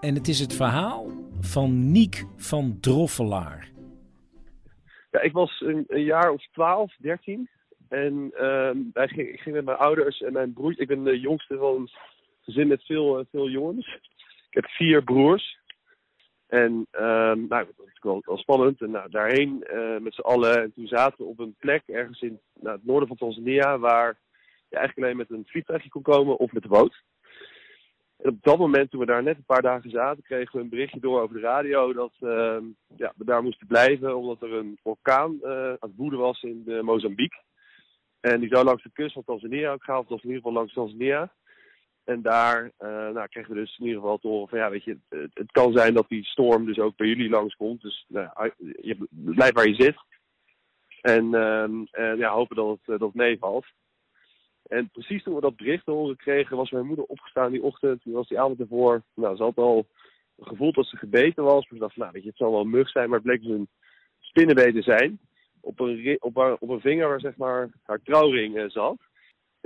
En 0.00 0.14
het 0.14 0.28
is 0.28 0.40
het 0.40 0.54
verhaal 0.54 1.06
van 1.40 1.92
Niek 1.92 2.24
van 2.36 2.78
Droffelaar. 2.80 3.70
Ja, 5.10 5.20
ik 5.20 5.32
was 5.32 5.60
een, 5.60 5.84
een 5.88 6.04
jaar 6.04 6.30
of 6.30 6.46
12, 6.52 6.94
13. 6.98 7.48
En 7.88 8.30
ehm, 8.34 8.76
wij 8.92 9.08
ging, 9.08 9.28
ik 9.28 9.40
ging 9.40 9.54
met 9.54 9.64
mijn 9.64 9.76
ouders 9.76 10.20
en 10.20 10.32
mijn 10.32 10.52
broer. 10.52 10.74
Ik 10.80 10.88
ben 10.88 11.04
de 11.04 11.20
jongste 11.20 11.56
van 11.56 11.74
een 11.74 11.90
gezin 12.40 12.68
met 12.68 12.82
veel, 12.82 13.18
eh, 13.18 13.24
veel 13.30 13.48
jongens. 13.48 13.86
Ik 14.48 14.54
heb 14.54 14.66
vier 14.66 15.04
broers. 15.04 15.57
En 16.48 16.86
ehm, 16.90 17.46
nou, 17.48 17.66
dat 17.66 17.74
was 17.76 18.22
wel, 18.24 18.36
spannend. 18.38 18.80
En 18.80 18.90
nou, 18.90 19.10
daarheen 19.10 19.62
eh, 19.62 19.98
met 19.98 20.14
z'n 20.14 20.20
allen. 20.20 20.62
En 20.62 20.72
toen 20.74 20.86
zaten 20.86 21.18
we 21.18 21.24
op 21.24 21.38
een 21.38 21.54
plek 21.58 21.82
ergens 21.86 22.20
in 22.20 22.40
nou, 22.60 22.76
het 22.76 22.86
noorden 22.86 23.08
van 23.08 23.16
Tanzania. 23.16 23.78
Waar 23.78 24.18
je 24.68 24.76
eigenlijk 24.76 25.06
alleen 25.06 25.16
met 25.16 25.30
een 25.30 25.46
vliegtuigje 25.46 25.88
kon 25.88 26.02
komen 26.02 26.36
of 26.36 26.52
met 26.52 26.62
de 26.62 26.68
boot. 26.68 27.02
En 28.18 28.30
op 28.30 28.42
dat 28.42 28.58
moment, 28.58 28.90
toen 28.90 29.00
we 29.00 29.06
daar 29.06 29.22
net 29.22 29.36
een 29.36 29.44
paar 29.44 29.62
dagen 29.62 29.90
zaten, 29.90 30.22
kregen 30.22 30.56
we 30.56 30.62
een 30.62 30.68
berichtje 30.68 31.00
door 31.00 31.20
over 31.20 31.34
de 31.34 31.40
radio 31.40 31.92
dat 31.92 32.12
ehm, 32.20 32.64
ja, 32.96 33.12
we 33.16 33.24
daar 33.24 33.42
moesten 33.42 33.66
blijven 33.66 34.16
omdat 34.16 34.42
er 34.42 34.52
een 34.52 34.78
orkaan 34.82 35.38
eh, 35.42 35.50
aan 35.50 35.76
het 35.80 35.96
woeden 35.96 36.18
was 36.18 36.42
in 36.42 36.62
eh, 36.66 36.80
Mozambique. 36.80 37.42
En 38.20 38.40
die 38.40 38.48
zou 38.48 38.64
langs 38.64 38.82
de 38.82 38.90
kust 38.92 39.12
van 39.12 39.24
Tanzania 39.24 39.72
ook 39.72 39.84
gaan, 39.84 39.98
of 39.98 40.10
in 40.10 40.16
ieder 40.16 40.36
geval 40.36 40.52
langs 40.52 40.72
Tanzania. 40.72 41.32
En 42.08 42.22
daar 42.22 42.72
eh, 42.76 42.88
nou, 42.88 43.28
kregen 43.28 43.54
we 43.54 43.60
dus 43.60 43.78
in 43.78 43.84
ieder 43.84 44.00
geval 44.00 44.18
te 44.18 44.28
horen 44.28 44.48
van 44.48 44.58
ja, 44.58 44.70
weet 44.70 44.84
je, 44.84 44.98
het, 45.08 45.52
kan 45.52 45.72
zijn 45.72 45.94
dat 45.94 46.08
die 46.08 46.24
storm 46.24 46.66
dus 46.66 46.78
ook 46.78 46.96
bij 46.96 47.06
jullie 47.06 47.28
langskomt. 47.28 47.82
Dus 47.82 48.04
nou, 48.08 48.52
je 48.58 49.06
blijf 49.10 49.52
waar 49.52 49.68
je 49.68 49.74
zit. 49.74 49.96
En, 51.00 51.34
ehm, 51.34 52.16
ja, 52.18 52.30
hopen 52.30 52.56
dat 52.56 52.68
het, 52.68 52.94
eh, 52.94 52.98
dat 52.98 53.14
meevalt. 53.14 53.66
En 54.62 54.90
precies 54.90 55.22
toen 55.22 55.34
we 55.34 55.40
dat 55.40 55.56
bericht 55.56 55.84
te 55.84 55.90
horen 55.90 56.16
kregen, 56.16 56.56
was 56.56 56.70
mijn 56.70 56.86
moeder 56.86 57.04
opgestaan 57.04 57.52
die 57.52 57.62
ochtend. 57.62 58.02
Toen 58.02 58.12
was 58.12 58.28
die 58.28 58.40
avond 58.40 58.60
ervoor. 58.60 59.02
Nou, 59.14 59.36
ze 59.36 59.42
had 59.42 59.56
al 59.56 59.86
gevoeld 60.40 60.74
dat 60.74 60.86
ze 60.86 60.96
gebeten 60.96 61.44
was. 61.44 61.68
Maar 61.68 61.78
ze 61.78 61.78
dacht, 61.78 61.96
nou, 61.96 62.12
weet 62.12 62.22
je, 62.22 62.28
het 62.28 62.38
zal 62.38 62.50
wel 62.50 62.60
een 62.60 62.70
mug 62.70 62.88
zijn. 62.88 63.08
Maar 63.08 63.18
het 63.18 63.26
bleek 63.26 63.42
dus 63.42 63.50
een 63.50 63.68
spinnenbeet 64.20 64.74
te 64.74 64.82
zijn. 64.82 65.20
Op 65.60 65.80
een, 65.80 66.16
op, 66.20 66.36
op 66.60 66.68
een 66.68 66.80
vinger 66.80 67.08
waar 67.08 67.20
zeg 67.20 67.36
maar 67.36 67.70
haar 67.82 68.02
trouwring 68.02 68.56
eh, 68.56 68.68
zat. 68.68 69.07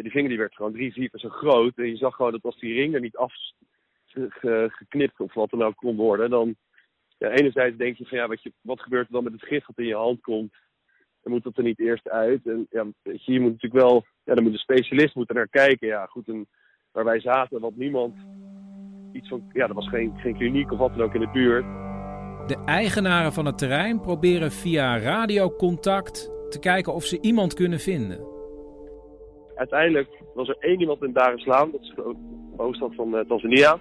Die 0.03 0.11
vinger 0.11 0.29
die 0.29 0.39
werd 0.39 0.55
gewoon 0.55 0.73
drie, 0.73 0.93
vier 0.93 1.11
keer 1.11 1.21
zo 1.21 1.29
groot. 1.29 1.77
En 1.77 1.87
je 1.89 1.97
zag 1.97 2.15
gewoon 2.15 2.33
dat 2.33 2.43
als 2.43 2.59
die 2.59 2.75
ring 2.75 2.95
er 2.95 3.01
niet 3.01 3.17
af 3.17 3.33
ge- 4.07 4.31
ge- 4.31 4.69
geknipt 4.71 5.21
of 5.21 5.35
wat 5.35 5.51
dan 5.51 5.63
ook 5.63 5.77
kon 5.77 5.97
worden, 5.97 6.31
dan 6.31 6.57
ja, 7.19 7.29
enerzijds 7.29 7.77
denk 7.77 7.97
je 7.97 8.07
van 8.07 8.19
ja, 8.19 8.29
weet 8.29 8.43
je, 8.43 8.53
wat 8.61 8.81
gebeurt 8.81 9.07
er 9.07 9.13
dan 9.13 9.25
met 9.25 9.33
het 9.33 9.43
gif 9.43 9.65
dat 9.67 9.79
in 9.79 9.87
je 9.87 9.95
hand 9.95 10.21
komt? 10.21 10.55
Dan 11.23 11.33
moet 11.33 11.43
dat 11.43 11.57
er 11.57 11.63
niet 11.63 11.79
eerst 11.79 12.09
uit. 12.09 12.47
En 12.47 12.67
ja, 12.71 12.87
je 13.03 13.41
moet 13.41 13.53
natuurlijk 13.53 13.83
wel, 13.83 14.05
ja, 14.25 14.35
dan 14.35 14.43
moet 14.43 14.53
een 14.53 14.59
specialist 14.59 15.15
moeten 15.15 15.35
naar 15.35 15.49
kijken. 15.49 15.89
Ja, 15.89 16.07
goed, 16.07 16.29
en 16.29 16.49
waar 16.93 17.05
wij 17.05 17.21
zaten, 17.21 17.61
wat 17.61 17.77
niemand 17.77 18.15
iets 19.13 19.29
van, 19.29 19.51
ja, 19.53 19.69
er 19.69 19.75
was 19.75 19.89
geen, 19.89 20.13
geen 20.17 20.37
kliniek 20.37 20.73
of 20.73 20.79
wat 20.79 20.95
dan 20.95 21.03
ook 21.03 21.15
in 21.15 21.21
de 21.21 21.31
buurt. 21.31 21.65
De 22.47 22.63
eigenaren 22.65 23.33
van 23.33 23.47
het 23.47 23.59
terrein 23.59 24.01
proberen 24.01 24.53
via 24.53 24.99
radiocontact 24.99 26.31
te 26.49 26.59
kijken 26.59 26.95
of 26.95 27.05
ze 27.05 27.21
iemand 27.21 27.55
kunnen 27.55 27.79
vinden. 27.79 28.32
Uiteindelijk 29.63 30.09
was 30.35 30.49
er 30.49 30.57
één 30.59 30.81
iemand 30.81 31.03
in 31.03 31.13
Dar 31.13 31.35
es 31.35 31.45
dat 31.45 31.81
is 31.81 31.93
de 31.97 32.15
hoofdstad 32.57 32.95
van 32.95 33.17
eh, 33.17 33.25
Tanzania. 33.25 33.79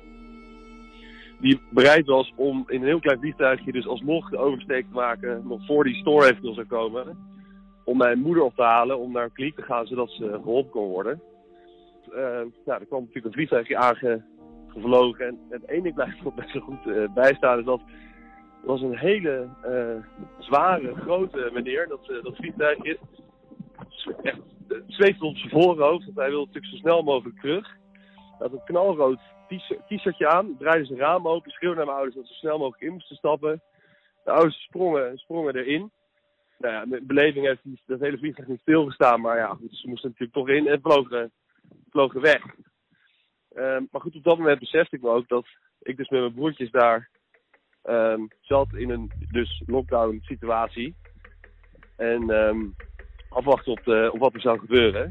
Die 1.40 1.62
bereid 1.70 2.06
was 2.06 2.34
om 2.36 2.64
in 2.68 2.82
een 2.82 2.88
heel 2.88 3.00
klein 3.00 3.20
vliegtuigje 3.20 3.72
dus 3.72 3.88
alsnog 3.88 4.30
de 4.30 4.38
oversteek 4.38 4.86
te 4.88 4.94
maken, 4.94 5.48
nog 5.48 5.66
voor 5.66 5.84
die 5.84 5.96
store 5.96 6.26
eventueel 6.26 6.54
zou 6.54 6.68
komen. 6.68 7.18
Om 7.84 7.98
mijn 7.98 8.20
moeder 8.20 8.44
op 8.44 8.56
te 8.56 8.62
halen, 8.62 9.00
om 9.00 9.12
naar 9.12 9.24
een 9.24 9.32
kliniek 9.32 9.56
te 9.56 9.62
gaan, 9.62 9.86
zodat 9.86 10.10
ze 10.10 10.40
geholpen 10.44 10.72
kon 10.72 10.88
worden. 10.88 11.22
Eh, 12.12 12.42
nou, 12.66 12.80
er 12.80 12.86
kwam 12.86 13.00
natuurlijk 13.00 13.26
een 13.26 13.34
vliegtuigje 13.34 13.78
aangevlogen. 13.78 15.26
En 15.28 15.40
het 15.50 15.68
ene 15.70 15.94
blijft 15.94 16.24
nog 16.24 16.34
best 16.34 16.54
wel 16.54 16.62
goed 16.62 16.88
eh, 16.88 17.14
bijstaan, 17.14 17.60
is 17.60 17.66
dat 17.66 17.82
er 18.62 18.68
was 18.68 18.82
een 18.82 18.98
hele 18.98 19.48
zware, 20.40 20.96
grote 20.96 21.50
meneer, 21.54 21.88
dat, 21.88 22.10
eh, 22.10 22.24
dat 22.24 22.36
vliegtuigje. 22.36 22.98
Echt, 24.22 24.40
het 24.68 24.84
zweefde 24.88 25.26
op 25.26 25.38
zijn 25.38 25.50
voorhoofd, 25.50 26.06
want 26.06 26.18
hij 26.18 26.30
wilde 26.30 26.46
natuurlijk 26.46 26.74
zo 26.74 26.80
snel 26.80 27.02
mogelijk 27.04 27.40
terug. 27.40 27.68
Hij 27.68 28.50
had 28.50 28.54
een 28.54 28.64
knalrood 28.64 29.20
t-shirt- 29.48 29.88
t-shirtje 29.88 30.28
aan, 30.28 30.58
draaide 30.58 30.86
zijn 30.86 31.00
raam 31.00 31.28
open, 31.28 31.52
schreeuwde 31.52 31.78
naar 31.78 31.86
mijn 31.86 31.98
ouders 31.98 32.16
dat 32.16 32.28
ze 32.28 32.34
zo 32.34 32.40
snel 32.40 32.58
mogelijk 32.58 32.84
in 32.84 32.94
moesten 32.94 33.16
stappen. 33.16 33.62
De 34.24 34.32
ouders 34.32 34.64
sprongen, 34.64 35.18
sprongen 35.18 35.56
erin. 35.56 35.92
Nou 36.58 36.74
ja, 36.74 36.86
met 36.86 37.08
beleving 37.08 37.46
heeft 37.46 37.62
dat 37.86 38.00
hele 38.00 38.18
vliegtuig 38.18 38.48
niet 38.48 38.60
stilgestaan, 38.60 39.22
maar 39.22 39.38
ja, 39.38 39.48
goed, 39.48 39.76
ze 39.78 39.88
moesten 39.88 40.10
natuurlijk 40.10 40.38
toch 40.38 40.50
in 40.50 40.68
en 40.68 40.82
vlogen, 40.82 41.32
vlogen 41.90 42.22
weg. 42.22 42.44
Ehm, 43.54 43.84
maar 43.92 44.02
goed, 44.02 44.16
op 44.16 44.24
dat 44.24 44.38
moment 44.38 44.60
besefte 44.60 44.96
ik 44.96 45.02
me 45.02 45.10
ook 45.10 45.28
dat 45.28 45.46
ik 45.80 45.98
dus 45.98 46.10
met 46.10 46.20
mijn 46.20 46.34
broertjes 46.34 46.72
daar 46.72 47.10
ehm, 47.82 48.22
zat 48.42 48.74
in 48.74 48.90
een 48.90 49.12
dus 49.32 49.64
lockdown 49.66 50.20
situatie. 50.22 50.96
En 51.98 52.30
ehm, 52.30 52.60
afwachten 53.32 53.72
op, 53.72 53.84
de, 53.84 54.10
op 54.14 54.20
wat 54.20 54.34
er 54.34 54.42
zou 54.42 54.60
gebeuren. 54.60 55.10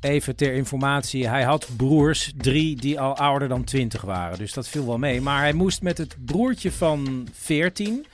Even 0.00 0.36
ter 0.36 0.52
informatie, 0.52 1.28
hij 1.28 1.42
had 1.42 1.70
broers, 1.76 2.32
drie 2.36 2.76
die 2.76 3.00
al 3.00 3.16
ouder 3.16 3.48
dan 3.48 3.64
20 3.64 4.02
waren. 4.02 4.38
Dus 4.38 4.52
dat 4.52 4.68
viel 4.68 4.86
wel 4.86 4.98
mee. 4.98 5.20
Maar 5.20 5.40
hij 5.40 5.52
moest 5.52 5.82
met 5.82 5.98
het 5.98 6.16
broertje 6.24 6.72
van 6.72 7.28
14 7.32 8.06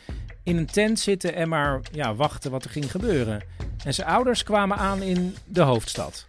in 0.44 0.56
een 0.56 0.66
tent 0.66 0.98
zitten 0.98 1.34
en 1.34 1.48
maar 1.48 1.80
ja, 1.92 2.14
wachten 2.14 2.50
wat 2.50 2.64
er 2.64 2.70
ging 2.70 2.90
gebeuren. 2.90 3.42
En 3.84 3.94
zijn 3.94 4.08
ouders 4.08 4.42
kwamen 4.42 4.76
aan 4.76 5.02
in 5.02 5.34
de 5.46 5.62
hoofdstad. 5.62 6.28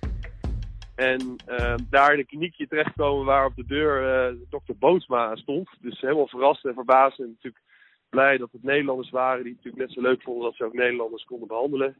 En 0.95 1.36
eh, 1.45 1.75
daar 1.89 2.13
in 2.13 2.19
een 2.19 2.25
kliniekje 2.25 2.67
terechtkomen 2.67 3.25
waar 3.25 3.45
op 3.45 3.55
de 3.55 3.65
deur 3.65 4.29
uh, 4.31 4.39
dokter 4.49 4.75
Bootsma 4.77 5.36
stond. 5.36 5.69
Dus 5.81 6.01
helemaal 6.01 6.27
verrast 6.27 6.65
en 6.65 6.73
verbaasd 6.73 7.19
en 7.19 7.27
natuurlijk 7.27 7.63
blij 8.09 8.38
dat 8.38 8.51
het 8.51 8.63
Nederlanders 8.63 9.09
waren. 9.09 9.43
Die 9.43 9.53
natuurlijk 9.53 9.84
net 9.84 9.93
zo 9.93 10.01
leuk 10.01 10.21
vonden 10.21 10.43
dat 10.43 10.55
ze 10.55 10.65
ook 10.65 10.73
Nederlanders 10.73 11.23
konden 11.23 11.47
behandelen. 11.47 11.95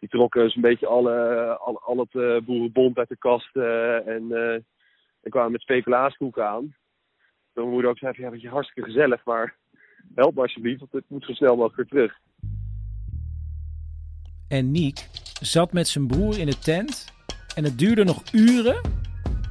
Die 0.00 0.08
trokken 0.08 0.42
dus 0.42 0.54
een 0.54 0.60
beetje 0.60 0.86
alle, 0.86 1.46
al, 1.58 1.80
al 1.80 1.96
het 1.96 2.14
uh, 2.14 2.40
boerenbond 2.40 2.98
uit 2.98 3.08
de 3.08 3.16
kast 3.16 3.56
en, 3.56 4.32
en 5.22 5.30
kwamen 5.30 5.52
met 5.52 5.60
speculaaskoeken 5.60 6.48
aan. 6.48 6.74
Toen 7.52 7.64
mijn 7.64 7.68
moeder 7.70 7.90
ook 7.90 7.98
zei, 7.98 8.12
ja, 8.16 8.30
dat 8.30 8.40
je 8.40 8.48
hartstikke 8.48 8.90
gezellig, 8.90 9.24
maar 9.24 9.56
help 10.14 10.34
me 10.34 10.40
alsjeblieft, 10.40 10.78
want 10.78 10.92
het 10.92 11.04
moet 11.08 11.24
zo 11.24 11.32
snel 11.32 11.56
mogelijk 11.56 11.76
weer 11.76 11.86
terug. 11.86 12.18
En 14.48 14.70
Niek 14.70 15.08
zat 15.40 15.72
met 15.72 15.88
zijn 15.88 16.06
broer 16.06 16.38
in 16.38 16.46
de 16.46 16.58
tent 16.58 17.12
en 17.54 17.64
het 17.64 17.78
duurde 17.78 18.04
nog 18.04 18.32
uren, 18.32 18.80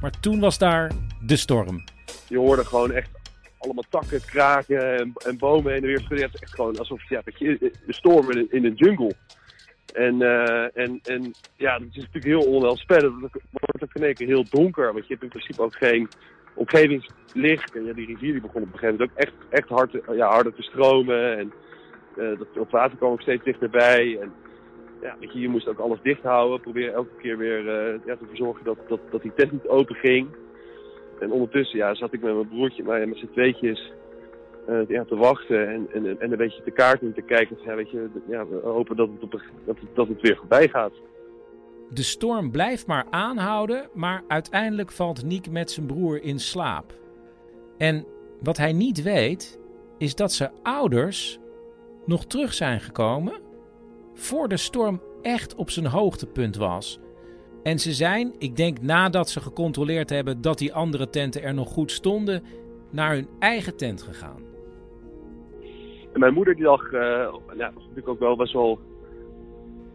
maar 0.00 0.20
toen 0.20 0.40
was 0.40 0.58
daar 0.58 0.92
de 1.26 1.36
storm. 1.36 1.84
Je 2.28 2.38
hoorde 2.38 2.64
gewoon 2.64 2.92
echt 2.92 3.10
allemaal 3.58 3.84
takken 3.88 4.20
kraken 4.20 4.98
en, 4.98 5.12
en 5.14 5.38
bomen 5.38 5.72
heen 5.72 5.82
en 5.82 5.86
weer 5.86 6.00
schudden. 6.00 6.30
Het 6.30 6.42
echt 6.42 6.54
gewoon 6.54 6.78
alsof 6.78 7.08
ja, 7.08 7.22
je 7.24 7.58
de 7.86 7.92
storm 7.92 8.30
in, 8.30 8.46
in 8.50 8.64
een 8.64 8.74
jungle. 8.74 9.14
En, 9.92 10.20
uh, 10.20 10.76
en, 10.76 11.00
en 11.02 11.32
ja, 11.56 11.78
dat 11.78 11.88
is 11.90 11.96
natuurlijk 11.96 12.24
heel 12.24 12.52
onheilspellend. 12.52 13.22
Het 13.22 13.42
wordt 13.50 13.82
ook 13.82 13.94
in 13.94 14.02
één 14.02 14.14
keer 14.14 14.26
heel 14.26 14.44
donker, 14.50 14.92
want 14.92 15.06
je 15.06 15.12
hebt 15.12 15.22
in 15.22 15.28
principe 15.28 15.62
ook 15.62 15.74
geen 15.74 16.08
omgevingslicht. 16.54 17.76
En 17.76 17.84
ja, 17.84 17.92
die 17.92 18.06
rivier 18.06 18.32
die 18.32 18.40
begon 18.40 18.62
op 18.62 18.72
een 18.72 18.78
gegeven 18.78 18.96
moment 18.96 19.10
ook 19.10 19.18
echt, 19.18 19.34
echt 19.50 19.68
hard, 19.68 20.16
ja, 20.16 20.28
harder 20.28 20.54
te 20.54 20.62
stromen. 20.62 21.38
En 21.38 21.52
uh, 22.16 22.38
dat, 22.54 22.70
water 22.70 22.96
kwam 22.96 23.12
ook 23.12 23.20
steeds 23.20 23.44
dichterbij. 23.44 24.18
En 24.20 24.32
ja, 25.02 25.16
weet 25.20 25.32
je, 25.32 25.40
je 25.40 25.48
moest 25.48 25.68
ook 25.68 25.78
alles 25.78 26.02
dicht 26.02 26.22
houden. 26.22 26.60
Proberen 26.60 26.94
elke 26.94 27.16
keer 27.18 27.38
weer 27.38 27.64
uh, 27.64 28.00
ja, 28.06 28.16
te 28.16 28.26
verzorgen 28.26 28.64
dat, 28.64 28.78
dat, 28.88 29.00
dat 29.10 29.22
die 29.22 29.34
tent 29.34 29.52
niet 29.52 29.68
open 29.68 29.94
ging. 29.94 30.28
En 31.20 31.32
ondertussen 31.32 31.78
ja, 31.78 31.94
zat 31.94 32.12
ik 32.12 32.22
met 32.22 32.34
mijn 32.34 32.48
broertje, 32.48 32.82
maar 32.82 33.08
met 33.08 33.18
z'n 33.18 33.30
tweetjes 33.32 33.92
ja, 34.88 35.04
te 35.04 35.16
wachten. 35.16 35.68
En, 35.68 35.88
en, 35.92 36.20
en 36.20 36.30
een 36.30 36.38
beetje 36.38 36.62
te 36.62 36.70
kaarten 36.70 37.14
te 37.14 37.22
kijken. 37.22 37.76
Weet 37.76 37.90
je, 37.90 38.08
ja, 38.28 38.46
we 38.46 38.60
hopen 38.62 38.96
dat 38.96 39.08
het, 39.08 39.22
op, 39.22 39.42
dat, 39.64 39.76
dat 39.94 40.08
het 40.08 40.20
weer 40.20 40.36
voorbij 40.36 40.68
gaat. 40.68 40.92
De 41.90 42.02
storm 42.02 42.50
blijft 42.50 42.86
maar 42.86 43.06
aanhouden, 43.10 43.88
maar 43.92 44.22
uiteindelijk 44.28 44.92
valt 44.92 45.24
Niek 45.24 45.50
met 45.50 45.70
zijn 45.70 45.86
broer 45.86 46.22
in 46.22 46.38
slaap. 46.38 46.98
En 47.78 48.06
wat 48.40 48.56
hij 48.56 48.72
niet 48.72 49.02
weet, 49.02 49.60
is 49.98 50.14
dat 50.14 50.32
zijn 50.32 50.52
ouders 50.62 51.38
nog 52.06 52.26
terug 52.26 52.52
zijn 52.52 52.80
gekomen 52.80 53.32
voor 54.14 54.48
de 54.48 54.56
storm 54.56 55.00
echt 55.22 55.54
op 55.54 55.70
zijn 55.70 55.86
hoogtepunt 55.86 56.56
was. 56.56 57.00
En 57.62 57.78
ze 57.78 57.92
zijn, 57.92 58.34
ik 58.38 58.56
denk 58.56 58.80
nadat 58.80 59.30
ze 59.30 59.40
gecontroleerd 59.40 60.10
hebben 60.10 60.40
dat 60.40 60.58
die 60.58 60.74
andere 60.74 61.10
tenten 61.10 61.42
er 61.42 61.54
nog 61.54 61.68
goed 61.68 61.92
stonden, 61.92 62.42
naar 62.90 63.12
hun 63.12 63.28
eigen 63.38 63.76
tent 63.76 64.02
gegaan. 64.02 64.42
En 66.12 66.20
mijn 66.20 66.34
moeder 66.34 66.54
die 66.54 66.64
lag, 66.64 66.92
uh, 66.92 67.00
ja, 67.56 67.70
was 67.74 67.82
natuurlijk 67.82 68.08
ook 68.08 68.18
wel 68.18 68.36
best 68.36 68.52
wel 68.52 68.78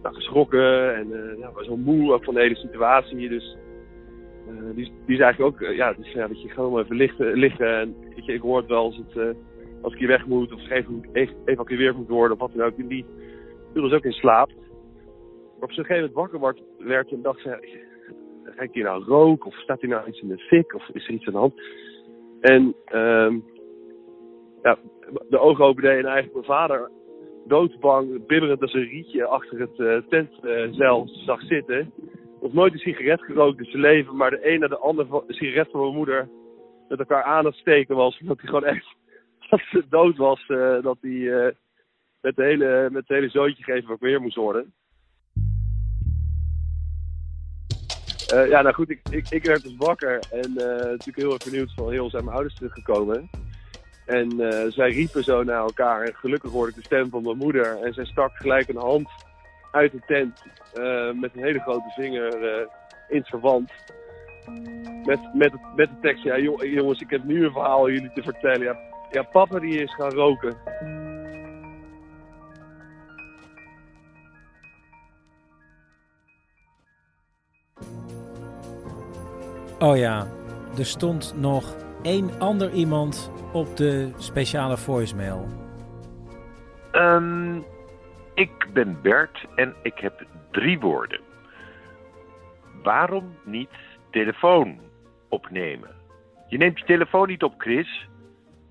geschrokken 0.02 0.96
en 0.96 1.08
uh, 1.08 1.40
ja, 1.40 1.52
was 1.52 1.68
wel 1.68 1.78
moe 1.78 2.20
van 2.22 2.34
de 2.34 2.40
hele 2.40 2.56
situatie. 2.56 3.30
Dus 3.30 3.58
uh, 4.50 4.76
die, 4.76 4.92
die 5.06 5.24
eigenlijk 5.24 5.62
ook, 5.62 5.70
ja, 5.70 5.94
dus, 5.94 6.12
ja, 6.12 6.28
dat 6.28 6.42
je 6.42 6.50
gewoon 6.50 6.80
even 6.80 6.96
liggen. 6.96 7.34
liggen 7.34 7.80
en 7.80 7.96
je, 8.16 8.34
ik 8.34 8.42
hoor 8.42 8.58
het 8.58 8.68
wel 8.68 8.84
als, 8.84 9.02
het, 9.08 9.36
als 9.82 9.94
ik 9.94 10.00
hier 10.00 10.08
weg 10.08 10.26
moet 10.26 10.54
of 10.54 10.62
geëvacueerd 10.62 11.98
moet 11.98 12.08
worden 12.08 12.32
of 12.32 12.40
wat 12.40 12.52
dan 12.54 12.66
ook. 12.66 12.90
Die 12.90 13.06
viel 13.74 13.82
dus 13.82 13.92
ook 13.92 14.06
in 14.06 14.12
slaap. 14.12 14.50
Maar 14.50 15.70
op 15.70 15.72
zo'n 15.72 15.86
gegeven 15.86 15.96
moment 15.96 16.14
wakker 16.14 16.40
wordt, 16.40 16.62
werd 16.78 17.12
en 17.12 17.22
dacht 17.22 17.42
ze, 17.42 17.84
ik 18.60 18.74
hier 18.74 18.84
nou 18.84 19.04
rook 19.04 19.46
of 19.46 19.56
staat 19.56 19.82
hier 19.82 19.90
nou 19.90 20.08
iets 20.08 20.22
in 20.22 20.28
de 20.28 20.38
fik 20.38 20.74
of 20.74 20.90
is 20.94 21.08
er 21.08 21.14
iets 21.14 21.28
aan 21.28 21.34
de 21.34 21.40
hand? 21.40 21.62
En 22.40 22.76
um, 23.00 23.44
ja, 24.64 24.78
de 25.30 25.40
ogen 25.40 25.66
opende 25.66 25.90
en 25.90 26.06
eigenlijk 26.06 26.34
mijn 26.34 26.46
vader 26.46 26.92
doodsbang, 27.48 28.26
bibberend 28.28 28.62
als 28.62 28.74
een 28.74 28.90
rietje 28.90 29.26
achter 29.26 29.60
het 29.60 29.80
uh, 29.80 29.98
tentzeil 30.10 31.08
uh, 31.08 31.26
zag 31.26 31.42
zitten. 31.42 31.94
Nog 32.42 32.54
nooit 32.54 32.74
een 32.74 32.80
sigaret 32.80 33.22
gerookt 33.22 33.60
in 33.60 33.66
zijn 33.66 33.82
leven, 33.82 34.16
maar 34.16 34.30
de 34.30 34.54
een 34.54 34.60
na 34.60 34.68
de 34.68 34.78
andere 34.78 35.24
sigaret 35.28 35.72
van 35.72 35.80
mijn 35.80 35.96
moeder 35.96 36.30
met 36.90 37.00
elkaar 37.00 37.24
aan 37.24 37.46
het 37.46 37.56
steken 37.56 37.96
was. 37.96 38.20
Omdat 38.20 38.38
hij 38.38 38.48
gewoon 38.48 38.66
echt, 38.66 38.86
als 39.50 39.70
ze 39.70 39.84
dood 39.90 40.18
was, 40.18 40.48
uh, 40.48 40.82
dat 40.82 40.98
hij 41.02 41.54
met, 42.22 42.36
de 42.36 42.44
hele, 42.44 42.90
met 42.92 43.08
het 43.08 43.18
hele 43.18 43.30
zoontje 43.30 43.64
geven 43.64 43.90
wat 43.90 44.00
weer 44.00 44.22
moest 44.22 44.36
worden. 44.36 44.74
Ja, 48.26 48.62
nou 48.62 48.74
goed, 48.74 48.90
ik, 48.90 49.02
ik, 49.10 49.30
ik 49.30 49.46
werd 49.46 49.64
dus 49.64 49.76
wakker 49.78 50.20
en 50.32 50.54
natuurlijk 50.54 51.18
heel 51.18 51.34
erg 51.34 51.44
benieuwd 51.44 51.74
van 51.74 51.92
heel 51.92 52.10
zijn 52.10 52.24
mijn 52.24 52.36
ouders 52.36 52.56
teruggekomen. 52.56 53.30
En 54.06 54.42
uh, 54.42 54.64
zij 54.68 54.90
riepen 54.90 55.24
zo 55.24 55.44
naar 55.44 55.60
elkaar 55.60 56.02
en 56.02 56.16
gelukkig 56.16 56.52
hoorde 56.52 56.70
ik 56.70 56.76
de 56.76 56.84
stem 56.84 57.10
van 57.10 57.24
mijn 57.24 57.38
moeder. 57.38 57.82
En 57.82 57.94
zij 57.94 58.06
stak 58.06 58.36
gelijk 58.36 58.68
een 58.68 58.78
hand 58.78 59.10
uit 59.72 59.92
de 59.92 60.02
tent 60.06 60.42
met 61.22 61.36
een 61.36 61.44
hele 61.44 61.60
grote 61.60 61.92
vinger 61.96 62.42
in 63.10 63.18
het 63.18 63.28
verband. 63.28 63.72
Met, 65.04 65.20
met, 65.34 65.54
met 65.76 65.90
de 65.90 66.00
tekst, 66.02 66.24
ja 66.24 66.38
jongens, 66.38 67.02
ik 67.02 67.10
heb 67.10 67.24
nu 67.24 67.46
een 67.46 67.52
verhaal 67.52 67.90
jullie 67.90 68.12
te 68.14 68.24
vertellen. 68.24 68.64
Ja, 68.64 68.78
ja 69.12 69.24
papa 69.24 69.60
die 69.60 69.84
is 69.84 69.96
gaan 69.96 70.12
roken. 70.12 70.58
Oh 79.80 79.98
ja, 79.98 80.28
er 80.78 80.86
stond 80.86 81.34
nog 81.38 81.85
één 82.06 82.40
ander 82.40 82.72
iemand 82.72 83.32
op 83.54 83.78
de 83.78 84.12
speciale 84.18 84.78
voicemail. 84.78 85.48
Um, 86.92 87.64
ik 88.34 88.68
ben 88.74 89.02
Bert 89.02 89.46
en 89.56 89.76
ik 89.82 89.98
heb 90.00 90.26
drie 90.52 90.80
woorden. 90.80 91.20
Waarom 92.84 93.36
niet 93.44 93.70
telefoon 94.12 94.80
opnemen? 95.30 95.90
Je 96.48 96.58
neemt 96.58 96.80
je 96.80 96.86
telefoon 96.86 97.28
niet 97.28 97.44
op, 97.44 97.54
Chris. 97.58 98.08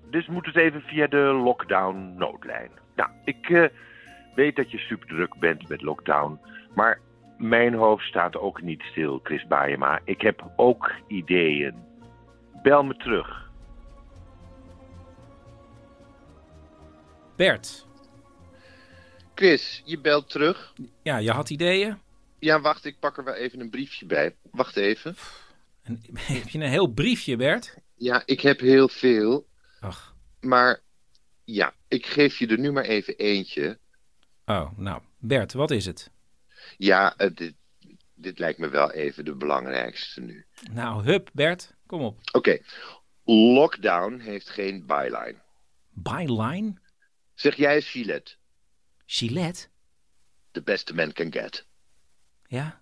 Dus 0.09 0.27
moet 0.27 0.45
het 0.45 0.55
even 0.55 0.81
via 0.81 1.07
de 1.07 1.17
lockdown 1.17 2.13
noodlijn. 2.17 2.71
Nou, 2.95 3.09
ik 3.23 3.49
uh, 3.49 3.65
weet 4.35 4.55
dat 4.55 4.71
je 4.71 4.77
super 4.77 5.07
druk 5.07 5.35
bent 5.39 5.69
met 5.69 5.81
lockdown. 5.81 6.39
Maar 6.75 6.99
mijn 7.37 7.73
hoofd 7.73 8.05
staat 8.05 8.37
ook 8.37 8.61
niet 8.61 8.81
stil, 8.81 9.19
Chris 9.23 9.47
Baayema. 9.47 9.99
Ik 10.03 10.21
heb 10.21 10.51
ook 10.55 10.91
ideeën. 11.07 11.75
Bel 12.65 12.83
me 12.83 12.97
terug. 12.97 13.49
Bert. 17.35 17.85
Chris, 19.35 19.81
je 19.85 19.99
belt 19.99 20.29
terug. 20.29 20.73
Ja, 21.03 21.17
je 21.17 21.31
had 21.31 21.49
ideeën? 21.49 21.97
Ja, 22.39 22.61
wacht, 22.61 22.85
ik 22.85 22.99
pak 22.99 23.17
er 23.17 23.23
wel 23.23 23.33
even 23.33 23.59
een 23.59 23.69
briefje 23.69 24.05
bij. 24.05 24.35
Wacht 24.51 24.75
even. 24.75 25.15
En, 25.81 26.01
heb 26.19 26.49
je 26.49 26.59
een 26.59 26.69
heel 26.69 26.87
briefje, 26.87 27.35
Bert? 27.35 27.77
Ja, 27.95 28.23
ik 28.25 28.41
heb 28.41 28.59
heel 28.59 28.89
veel. 28.89 29.47
Ach. 29.79 30.15
Maar 30.39 30.81
ja, 31.43 31.73
ik 31.87 32.05
geef 32.05 32.37
je 32.37 32.47
er 32.47 32.59
nu 32.59 32.71
maar 32.71 32.83
even 32.83 33.17
eentje. 33.17 33.79
Oh, 34.45 34.77
nou, 34.77 35.01
Bert, 35.17 35.53
wat 35.53 35.71
is 35.71 35.85
het? 35.85 36.11
Ja, 36.77 37.13
uh, 37.17 37.51
dit, 38.15 38.39
lijkt 38.39 38.59
me 38.59 38.69
wel 38.69 38.91
even 38.91 39.25
de 39.25 39.35
belangrijkste 39.35 40.21
nu. 40.21 40.45
Nou, 40.71 41.03
hup, 41.03 41.29
Bert, 41.33 41.75
kom 41.85 42.01
op. 42.01 42.19
Oké. 42.31 42.37
Okay. 42.37 42.61
Lockdown 43.53 44.19
heeft 44.19 44.49
geen 44.49 44.85
byline. 44.85 45.35
Byline? 45.89 46.73
Zeg 47.33 47.55
jij 47.55 47.75
eens 47.75 47.89
Gillette. 47.89 48.35
Gillette? 49.05 49.67
The 50.51 50.61
best 50.61 50.93
man 50.93 51.11
can 51.11 51.31
get. 51.31 51.65
Ja? 52.47 52.81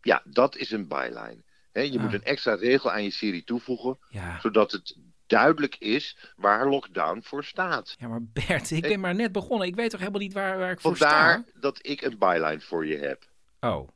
Ja, 0.00 0.22
dat 0.24 0.56
is 0.56 0.70
een 0.70 0.88
byline. 0.88 1.42
He, 1.72 1.80
je 1.80 1.96
ah. 1.96 2.04
moet 2.04 2.12
een 2.12 2.22
extra 2.22 2.54
regel 2.54 2.90
aan 2.90 3.02
je 3.02 3.10
serie 3.10 3.44
toevoegen, 3.44 3.98
ja. 4.08 4.40
zodat 4.40 4.72
het 4.72 4.96
duidelijk 5.26 5.76
is 5.76 6.16
waar 6.36 6.68
lockdown 6.68 7.20
voor 7.22 7.44
staat. 7.44 7.94
Ja, 7.98 8.08
maar 8.08 8.22
Bert, 8.22 8.70
ik 8.70 8.82
ben 8.82 9.00
maar 9.00 9.14
net 9.14 9.32
begonnen. 9.32 9.66
Ik 9.66 9.74
weet 9.74 9.90
toch 9.90 10.00
helemaal 10.00 10.20
niet 10.20 10.32
waar, 10.32 10.58
waar 10.58 10.70
ik 10.70 10.80
voor 10.80 10.96
Vandaar 10.96 11.42
sta? 11.46 11.60
dat 11.60 11.78
ik 11.86 12.02
een 12.02 12.18
byline 12.18 12.60
voor 12.60 12.86
je 12.86 12.98
heb. 12.98 13.30
Oh. 13.60 13.88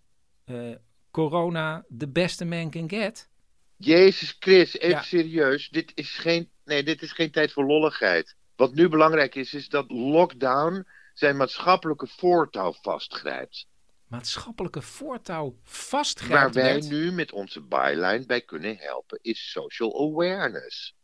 Uh, 0.50 0.74
corona, 1.10 1.84
the 1.98 2.06
best 2.08 2.40
a 2.40 2.44
man 2.44 2.70
can 2.70 2.88
get? 2.88 3.28
Jezus 3.76 4.36
Chris, 4.40 4.78
even 4.78 4.96
Ja. 4.96 5.02
serieus. 5.02 5.68
Dit 5.68 5.92
is, 5.94 6.18
geen, 6.18 6.50
nee, 6.64 6.82
dit 6.82 7.02
is 7.02 7.12
geen 7.12 7.30
tijd 7.30 7.52
voor 7.52 7.64
lolligheid. 7.64 8.36
Wat 8.56 8.74
nu 8.74 8.88
belangrijk 8.88 9.34
is, 9.34 9.54
is 9.54 9.68
dat 9.68 9.90
lockdown 9.90 10.86
zijn 11.14 11.36
maatschappelijke 11.36 12.06
voortouw 12.06 12.72
vastgrijpt. 12.72 13.66
Maatschappelijke 14.06 14.82
voortouw 14.82 15.58
vastgrijpt, 15.62 16.54
Waar 16.54 16.64
wij 16.64 16.80
nu 16.80 17.12
met 17.12 17.32
onze 17.32 17.60
byline 17.60 18.26
bij 18.26 18.40
kunnen 18.40 18.76
helpen, 18.76 19.18
is 19.22 19.50
social 19.50 20.10
awareness. 20.10 20.94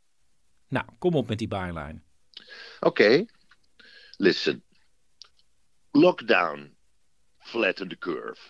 Nou, 0.68 0.86
kom 0.98 1.14
op 1.14 1.28
met 1.28 1.38
die 1.38 1.48
byline. 1.48 2.00
Oké. 2.80 3.24
Listen. 4.16 4.64
Lockdown. 5.90 6.76
Flatten 7.38 7.88
the 7.88 7.98
curve. 7.98 8.40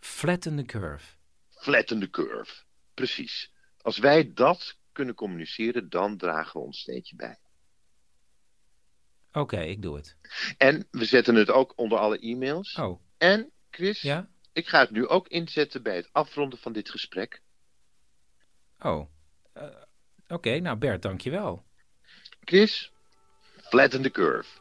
Flatten 0.00 0.56
the 0.56 0.64
curve. 0.64 1.04
Flatten 1.50 2.00
the 2.00 2.10
curve. 2.10 2.52
Precies. 2.94 3.52
Als 3.82 3.98
wij 3.98 4.32
dat 4.32 4.76
kunnen 4.92 5.14
communiceren, 5.14 5.88
dan 5.88 6.16
dragen 6.16 6.60
we 6.60 6.66
ons 6.66 6.80
steentje 6.80 7.16
bij. 7.16 7.38
Oké, 9.32 9.60
ik 9.60 9.82
doe 9.82 9.96
het. 9.96 10.16
En 10.56 10.88
we 10.90 11.04
zetten 11.04 11.34
het 11.34 11.50
ook 11.50 11.72
onder 11.78 11.98
alle 11.98 12.18
e-mails. 12.18 12.74
Oh. 12.74 13.00
En, 13.18 13.50
Chris, 13.70 14.00
Ja? 14.00 14.28
ik 14.52 14.68
ga 14.68 14.78
het 14.80 14.90
nu 14.90 15.06
ook 15.06 15.28
inzetten 15.28 15.82
bij 15.82 15.96
het 15.96 16.08
afronden 16.12 16.58
van 16.58 16.72
dit 16.72 16.90
gesprek. 16.90 17.42
Oh. 18.78 19.10
Eh, 19.52 19.64
Oké, 20.28 20.58
nou 20.58 20.76
Bert, 20.76 21.02
dankjewel. 21.02 21.64
Chris, 22.44 22.92
flatten 23.56 24.02
the 24.02 24.10
curve. 24.10 24.58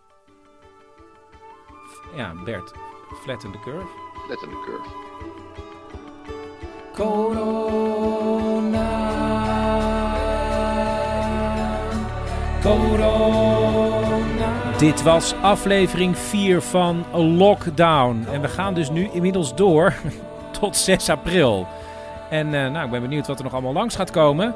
Ja, 2.16 2.44
Bert, 2.44 2.72
flatten 3.22 3.52
the 3.52 3.60
curve. 3.60 4.09
Flatten 4.30 4.50
the 4.50 4.56
curve. 4.66 4.90
Dit 14.78 15.04
was 15.04 15.34
aflevering 15.42 16.18
4 16.18 16.62
van 16.62 17.06
Lockdown. 17.14 18.26
En 18.32 18.42
we 18.42 18.48
gaan 18.48 18.74
dus 18.74 18.90
nu 18.90 19.10
inmiddels 19.14 19.56
door 19.56 19.94
tot 20.60 20.76
6 20.76 21.10
april. 21.10 21.68
En 22.30 22.54
eh, 22.54 22.72
nou, 22.72 22.86
ik 22.86 22.92
ben 22.92 23.02
benieuwd 23.02 23.28
wat 23.28 23.38
er 23.38 23.44
nog 23.44 23.54
allemaal 23.54 23.74
langs 23.74 23.96
gaat 23.96 24.12
komen. 24.12 24.56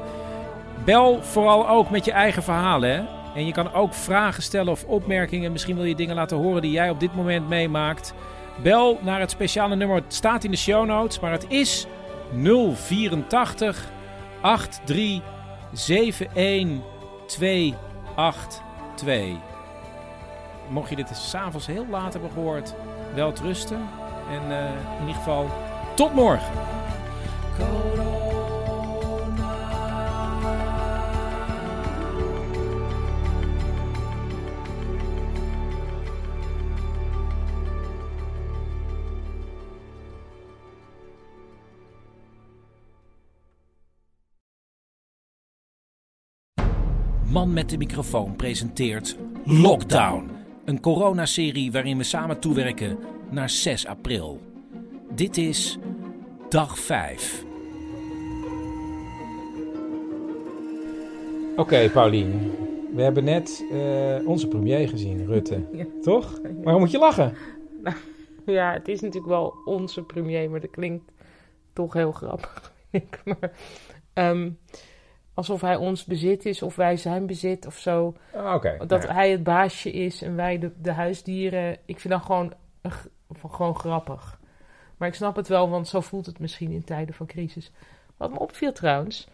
Bel 0.84 1.22
vooral 1.22 1.68
ook 1.68 1.90
met 1.90 2.04
je 2.04 2.12
eigen 2.12 2.42
verhalen. 2.42 2.90
Hè? 2.90 3.02
En 3.34 3.46
je 3.46 3.52
kan 3.52 3.72
ook 3.72 3.94
vragen 3.94 4.42
stellen 4.42 4.72
of 4.72 4.84
opmerkingen. 4.84 5.52
Misschien 5.52 5.76
wil 5.76 5.84
je 5.84 5.94
dingen 5.94 6.14
laten 6.14 6.36
horen 6.36 6.62
die 6.62 6.70
jij 6.70 6.90
op 6.90 7.00
dit 7.00 7.14
moment 7.14 7.48
meemaakt. 7.48 8.14
Bel 8.62 8.98
naar 9.02 9.20
het 9.20 9.30
speciale 9.30 9.76
nummer. 9.76 9.96
Het 9.96 10.14
staat 10.14 10.44
in 10.44 10.50
de 10.50 10.56
show 10.56 10.86
notes. 10.86 11.20
Maar 11.20 11.32
het 11.32 11.46
is 11.48 11.86
084 12.42 13.90
83 14.84 16.26
71 16.34 16.82
282. 17.26 19.52
Mocht 20.68 20.90
je 20.90 20.96
dit 20.96 21.16
s'avonds 21.16 21.66
heel 21.66 21.86
laat 21.90 22.12
hebben 22.12 22.30
gehoord, 22.30 22.74
wel 23.14 23.32
rusten. 23.42 23.88
En 24.30 24.50
eh, 24.50 24.64
in 25.00 25.06
ieder 25.06 25.14
geval, 25.14 25.50
tot 25.94 26.14
morgen. 26.14 26.52
Man 47.34 47.52
met 47.52 47.70
de 47.70 47.76
microfoon 47.76 48.36
presenteert 48.36 49.16
Lockdown. 49.44 50.30
Een 50.64 50.80
coronaserie 50.80 51.72
waarin 51.72 51.96
we 51.96 52.02
samen 52.02 52.40
toewerken 52.40 52.98
naar 53.30 53.50
6 53.50 53.86
april. 53.86 54.40
Dit 55.14 55.36
is 55.36 55.78
dag 56.48 56.78
5. 56.78 57.44
Oké, 61.56 61.90
Paulien. 61.90 62.52
We 62.94 63.02
hebben 63.02 63.24
net 63.24 63.64
eh, 63.70 64.28
onze 64.28 64.48
premier 64.48 64.88
gezien, 64.88 65.26
Rutte. 65.26 65.68
Ja. 65.72 65.86
Toch? 66.02 66.40
Waarom 66.62 66.82
moet 66.82 66.90
je 66.90 66.98
lachen? 66.98 67.34
Nou, 67.82 67.96
ja, 68.46 68.72
het 68.72 68.88
is 68.88 69.00
natuurlijk 69.00 69.32
wel 69.32 69.54
onze 69.64 70.02
premier, 70.02 70.50
maar 70.50 70.60
dat 70.60 70.70
klinkt 70.70 71.12
toch 71.72 71.92
heel 71.92 72.12
grappig. 72.12 72.72
vind 72.90 73.04
ik. 73.04 73.20
maar, 73.24 73.52
ehm, 74.12 74.50
alsof 75.34 75.60
hij 75.60 75.76
ons 75.76 76.04
bezit 76.04 76.46
is 76.46 76.62
of 76.62 76.76
wij 76.76 76.96
zijn 76.96 77.26
bezit 77.26 77.66
of 77.66 77.78
zo. 77.78 78.14
Ah. 78.34 78.62
Dat 78.86 79.02
ja. 79.02 79.12
hij 79.12 79.30
het 79.30 79.42
baasje 79.42 79.90
is 79.90 80.22
en 80.22 80.36
wij 80.36 80.58
de, 80.58 80.72
de 80.82 80.92
huisdieren. 80.92 81.78
Ik 81.84 82.00
vind 82.00 82.12
dat 82.14 82.22
gewoon, 82.22 82.52
gewoon 83.50 83.76
grappig. 83.76 84.40
Maar 84.96 85.08
ik 85.08 85.14
snap 85.14 85.36
het 85.36 85.48
wel, 85.48 85.68
want 85.68 85.88
zo 85.88 86.00
voelt 86.00 86.26
het 86.26 86.38
misschien 86.38 86.70
in 86.70 86.84
tijden 86.84 87.14
van 87.14 87.26
crisis. 87.26 87.70
Wat 88.16 88.30
me 88.30 88.38
opviel 88.38 88.72
trouwens, 88.72 89.28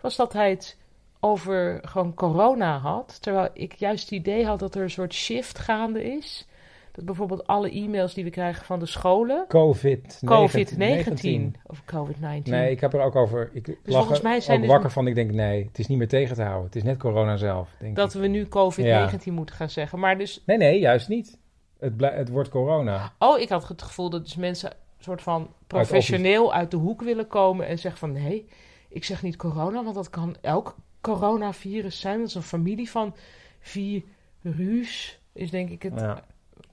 was 0.00 0.16
dat 0.16 0.32
hij 0.32 0.50
het 0.50 0.78
over 1.20 1.80
gewoon 1.82 2.14
corona 2.14 2.78
had. 2.78 3.22
Terwijl 3.22 3.48
ik 3.52 3.72
juist 3.72 4.04
het 4.04 4.12
idee 4.12 4.46
had 4.46 4.58
dat 4.58 4.74
er 4.74 4.82
een 4.82 4.90
soort 4.90 5.14
shift 5.14 5.58
gaande 5.58 6.04
is. 6.04 6.46
Dat 6.92 7.04
bijvoorbeeld 7.04 7.46
alle 7.46 7.70
e-mails 7.70 8.14
die 8.14 8.24
we 8.24 8.30
krijgen 8.30 8.64
van 8.64 8.78
de 8.78 8.86
scholen. 8.86 9.44
COVID-19. 9.48 10.24
COVID-19 10.24 11.60
of 11.66 11.82
COVID-19. 11.84 12.42
Nee, 12.42 12.70
ik 12.70 12.80
heb 12.80 12.92
er 12.92 13.00
ook 13.00 13.16
over. 13.16 13.50
Ik 13.52 13.66
lag 13.66 13.98
volgens 13.98 14.20
mij 14.20 14.40
zijn 14.40 14.56
ook 14.56 14.62
dus- 14.62 14.72
wakker 14.72 14.90
van. 14.90 15.06
Ik 15.06 15.14
denk, 15.14 15.32
nee, 15.32 15.64
het 15.64 15.78
is 15.78 15.86
niet 15.86 15.98
meer 15.98 16.08
tegen 16.08 16.36
te 16.36 16.42
houden. 16.42 16.64
Het 16.66 16.76
is 16.76 16.82
net 16.82 16.98
corona 16.98 17.36
zelf. 17.36 17.68
Denk 17.78 17.96
dat 17.96 18.14
ik. 18.14 18.20
we 18.20 18.26
nu 18.26 18.44
COVID-19 18.44 19.32
moeten 19.32 19.54
gaan 19.54 19.70
zeggen. 19.70 19.98
Maar 19.98 20.18
dus, 20.18 20.42
Nee, 20.46 20.56
nee, 20.56 20.78
juist 20.78 21.08
niet. 21.08 21.38
Het, 21.78 21.92
het 21.98 22.28
wordt 22.28 22.48
corona. 22.48 23.12
oh, 23.18 23.38
ik 23.38 23.48
had 23.48 23.68
het 23.68 23.82
gevoel 23.82 24.10
dat 24.10 24.24
dus 24.24 24.36
mensen 24.36 24.72
soort 24.98 25.22
van 25.22 25.54
professioneel 25.66 26.54
uit 26.54 26.70
de 26.70 26.76
hoek 26.76 27.02
willen 27.02 27.26
komen 27.26 27.66
en 27.66 27.78
zeggen 27.78 28.00
van 28.00 28.12
nee, 28.12 28.48
ik 28.88 29.04
zeg 29.04 29.22
niet 29.22 29.36
corona, 29.36 29.82
want 29.82 29.94
dat 29.94 30.10
kan 30.10 30.36
elk 30.40 30.76
coronavirus 31.00 32.00
zijn. 32.00 32.18
Dat 32.18 32.28
is 32.28 32.34
een 32.34 32.42
familie 32.42 32.90
van 32.90 33.14
virus, 33.60 35.20
is 35.32 35.50
denk 35.50 35.70
ik 35.70 35.82
het, 35.82 36.00
Ja. 36.00 36.24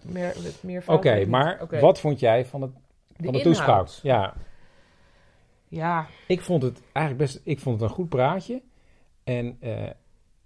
Meer, 0.04 0.28
het 0.28 0.60
meer 0.64 0.84
Oké, 0.86 1.26
maar 1.26 1.66
wat 1.82 2.00
vond 2.00 2.20
jij 2.20 2.45
van, 2.45 2.62
het, 2.62 2.72
De 2.74 2.80
van 3.24 3.34
de 3.34 3.39
inhoud. 3.39 3.43
toespraak? 3.43 3.88
Ja, 3.88 4.34
Ja, 5.68 6.08
ik 6.28 6.41
vond 6.41 6.64
het 6.64 6.82
eigenlijk 6.93 7.32
best 7.32 7.41
ik 7.43 7.60
vond 7.60 7.80
het 7.82 7.89
een 7.89 7.95
goed 7.95 8.10
praatje. 8.10 8.62
En 9.24 9.58
eh, 9.60 9.89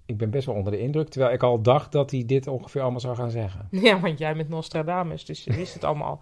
ik 0.05 0.17
ben 0.17 0.29
best 0.29 0.45
wel 0.45 0.55
onder 0.55 0.71
de 0.71 0.79
indruk. 0.79 1.09
Terwijl 1.09 1.33
ik 1.33 1.43
al 1.43 1.61
dacht 1.61 1.91
dat 1.91 2.11
hij 2.11 2.23
dit 2.25 2.47
ongeveer 2.47 2.81
allemaal 2.81 2.99
zou 2.99 3.15
gaan 3.15 3.31
zeggen. 3.31 3.67
Ja, 3.87 3.99
want 3.99 4.19
jij 4.19 4.35
bent 4.35 4.49
Nostradamus, 4.49 5.25
dus 5.25 5.43
je 5.43 5.53
wist 5.61 5.73
het 5.73 5.83
allemaal. 5.83 6.19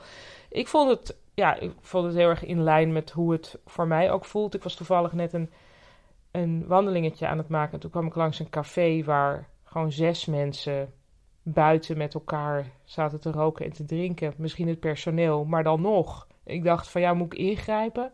Ik 0.49 0.67
vond 0.67 0.89
het, 0.89 1.17
ja, 1.33 1.59
ik 1.59 1.73
vond 1.81 2.05
het 2.05 2.15
heel 2.15 2.29
erg 2.29 2.45
in 2.45 2.63
lijn 2.63 2.93
met 2.93 3.11
hoe 3.11 3.31
het 3.31 3.59
voor 3.65 3.87
mij 3.87 4.11
ook 4.11 4.25
voelt. 4.25 4.53
Ik 4.53 4.63
was 4.63 4.75
toevallig 4.75 5.11
net 5.11 5.33
een, 5.33 5.49
een 6.31 6.67
wandelingetje 6.67 7.27
aan 7.27 7.37
het 7.37 7.47
maken. 7.47 7.73
En 7.73 7.79
toen 7.79 7.91
kwam 7.91 8.05
ik 8.05 8.15
langs 8.15 8.39
een 8.39 8.49
café 8.49 9.03
waar 9.03 9.47
gewoon 9.63 9.91
zes 9.91 10.25
mensen 10.25 10.93
buiten 11.43 11.97
met 11.97 12.13
elkaar 12.13 12.65
zaten 12.83 13.19
te 13.19 13.31
roken 13.31 13.65
en 13.65 13.71
te 13.71 13.85
drinken. 13.85 14.33
Misschien 14.37 14.67
het 14.67 14.79
personeel, 14.79 15.45
maar 15.45 15.63
dan 15.63 15.81
nog. 15.81 16.27
Ik 16.43 16.63
dacht 16.63 16.89
van 16.89 17.01
ja, 17.01 17.13
moet 17.13 17.33
ik 17.33 17.39
ingrijpen? 17.39 18.11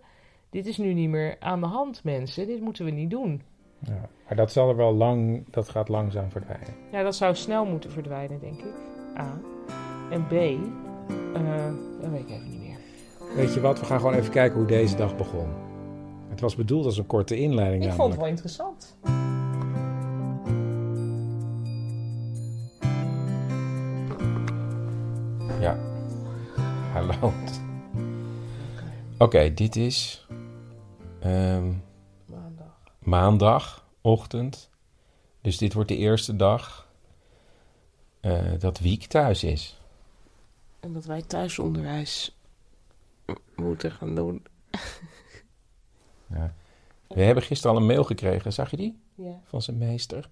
Dit 0.49 0.65
is 0.65 0.77
nu 0.77 0.93
niet 0.93 1.09
meer 1.09 1.35
aan 1.39 1.59
de 1.59 1.65
hand, 1.65 2.03
mensen. 2.03 2.47
Dit 2.47 2.61
moeten 2.61 2.85
we 2.85 2.91
niet 2.91 3.09
doen. 3.09 3.41
Ja, 3.79 4.09
maar 4.27 4.35
dat 4.35 4.51
zal 4.51 4.69
er 4.69 4.75
wel 4.75 4.93
lang, 4.93 5.45
dat 5.49 5.69
gaat 5.69 5.89
langzaam 5.89 6.31
verdwijnen. 6.31 6.75
Ja, 6.91 7.03
dat 7.03 7.15
zou 7.15 7.35
snel 7.35 7.65
moeten 7.65 7.91
verdwijnen, 7.91 8.39
denk 8.39 8.59
ik. 8.59 8.73
A. 9.17 9.39
En 10.11 10.27
B. 10.27 10.31
eh 10.31 11.65
dat 12.01 12.09
weet 12.09 12.19
ik 12.21 12.29
even 12.29 12.49
niet 12.49 12.59
meer. 12.59 12.77
Weet 13.35 13.53
je 13.53 13.59
wat, 13.59 13.79
we 13.79 13.85
gaan 13.85 13.99
gewoon 13.99 14.13
even 14.13 14.31
kijken 14.31 14.57
hoe 14.57 14.67
deze 14.67 14.95
dag 14.95 15.15
begon. 15.15 15.47
Het 16.29 16.41
was 16.41 16.55
bedoeld 16.55 16.85
als 16.85 16.97
een 16.97 17.05
korte 17.05 17.37
inleiding 17.37 17.85
Ik 17.85 17.91
vond 17.91 18.11
het 18.11 18.19
wel 18.19 18.29
interessant. 18.29 18.97
Hallo. 27.09 27.33
Oké, 29.17 29.53
dit 29.53 29.75
is 29.75 30.27
ehm, 31.19 31.73
Maandag. 32.25 32.79
maandagochtend. 32.99 34.69
Dus 35.41 35.57
dit 35.57 35.73
wordt 35.73 35.89
de 35.89 35.97
eerste 35.97 36.35
dag 36.35 36.87
eh, 38.19 38.51
dat 38.59 38.79
Wiek 38.79 39.05
thuis 39.05 39.43
is. 39.43 39.79
En 40.79 40.93
dat 40.93 41.05
wij 41.05 41.21
thuisonderwijs 41.21 42.37
moeten 43.55 43.91
gaan 43.91 44.15
doen. 44.15 44.45
Ja. 46.29 46.53
We 47.07 47.21
hebben 47.21 47.43
gisteren 47.43 47.75
al 47.75 47.81
een 47.81 47.87
mail 47.87 48.03
gekregen, 48.03 48.53
zag 48.53 48.71
je 48.71 48.77
die? 48.77 48.99
Ja. 49.15 49.39
Van 49.43 49.61
zijn 49.61 49.77
meester. 49.77 50.29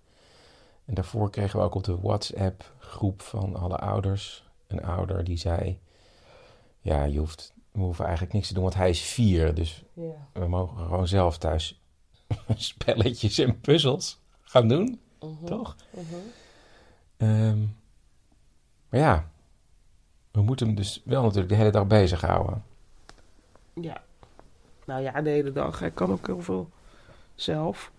En 0.86 0.93
daarvoor 0.93 1.30
kregen 1.30 1.59
we 1.59 1.66
ook 1.66 1.76
op 1.76 1.84
de 1.84 1.99
WhatsApp-groep 2.01 3.22
van 3.22 3.55
alle 3.55 3.78
ouders 3.78 4.49
een 4.68 4.84
ouder 4.84 5.24
die 5.24 5.38
zei: 5.38 5.80
Ja, 6.86 7.04
je 7.04 7.20
hoeft, 7.20 7.54
we 7.72 7.80
hoeven 7.82 8.04
eigenlijk 8.06 8.34
niks 8.34 8.48
te 8.48 8.54
doen, 8.54 8.64
want 8.64 8.76
hij 8.76 8.90
is 8.90 9.02
vier. 9.02 9.54
Dus 9.54 9.84
Ja. 9.94 10.28
we 10.34 10.48
mogen 10.48 10.78
gewoon 10.86 11.08
zelf 11.08 11.38
thuis 11.38 11.82
spelletjes 12.56 13.38
en 13.38 13.60
puzzels 13.60 14.20
gaan 14.42 14.68
doen. 14.68 15.00
Mhm. 15.20 15.46
Toch? 15.46 15.76
Ehm, 17.18 17.60
maar 18.90 19.00
ja, 19.00 19.30
we 20.32 20.42
moeten 20.42 20.66
hem 20.68 20.76
dus 20.76 21.02
wel 21.06 21.22
natuurlijk 21.22 21.50
de 21.50 21.56
hele 21.56 21.72
dag 21.72 21.88
bezighouden. 21.88 22.64
Ja. 23.74 24.04
Nou 24.86 25.02
ja, 25.02 25.22
de 25.22 25.30
hele 25.30 25.52
dag. 25.52 25.80
Hij 25.80 25.92
kan 25.92 26.12
ook 26.12 26.26
heel 26.28 26.42
veel 26.42 26.70
zelf. 27.36 27.92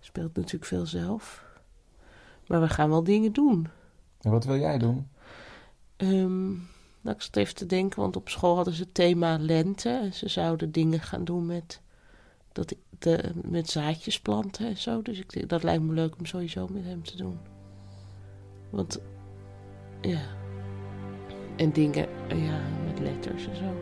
Speelt 0.00 0.36
natuurlijk 0.36 0.64
veel 0.64 0.86
zelf. 0.86 1.44
Maar 2.46 2.60
we 2.60 2.68
gaan 2.68 2.88
wel 2.90 3.04
dingen 3.04 3.32
doen. 3.32 3.68
En 4.20 4.30
wat 4.30 4.44
wil 4.44 4.58
jij 4.58 4.78
doen? 4.78 5.08
Ehm, 5.96 6.52
nou, 7.06 7.18
ik 7.18 7.22
zat 7.22 7.36
even 7.36 7.54
te 7.54 7.66
denken, 7.66 8.00
want 8.00 8.16
op 8.16 8.28
school 8.28 8.54
hadden 8.54 8.74
ze 8.74 8.82
het 8.82 8.94
thema 8.94 9.38
lente. 9.38 9.88
En 9.88 10.12
ze 10.12 10.28
zouden 10.28 10.72
dingen 10.72 11.00
gaan 11.00 11.24
doen 11.24 11.46
met, 11.46 11.80
dat, 12.52 12.74
de, 12.98 13.30
met 13.34 13.70
zaadjes 13.70 14.20
planten 14.20 14.66
en 14.66 14.76
zo. 14.76 15.02
Dus 15.02 15.18
ik, 15.18 15.48
dat 15.48 15.62
lijkt 15.62 15.82
me 15.82 15.92
leuk 15.92 16.18
om 16.18 16.26
sowieso 16.26 16.68
met 16.70 16.84
hem 16.84 17.04
te 17.04 17.16
doen. 17.16 17.38
Want, 18.70 19.00
ja. 20.00 20.20
En 21.56 21.72
dingen, 21.72 22.08
ja, 22.28 22.60
met 22.86 22.98
letters 22.98 23.48
en 23.48 23.56
zo. 23.56 23.74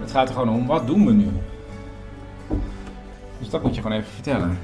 Het 0.00 0.10
gaat 0.10 0.28
er 0.28 0.34
gewoon 0.34 0.54
om, 0.54 0.66
wat 0.66 0.86
doen 0.86 1.06
we 1.06 1.12
nu? 1.12 1.28
Dus 3.38 3.50
dat 3.50 3.62
moet 3.62 3.74
je 3.74 3.82
gewoon 3.82 3.96
even 3.96 4.12
vertellen. 4.12 4.58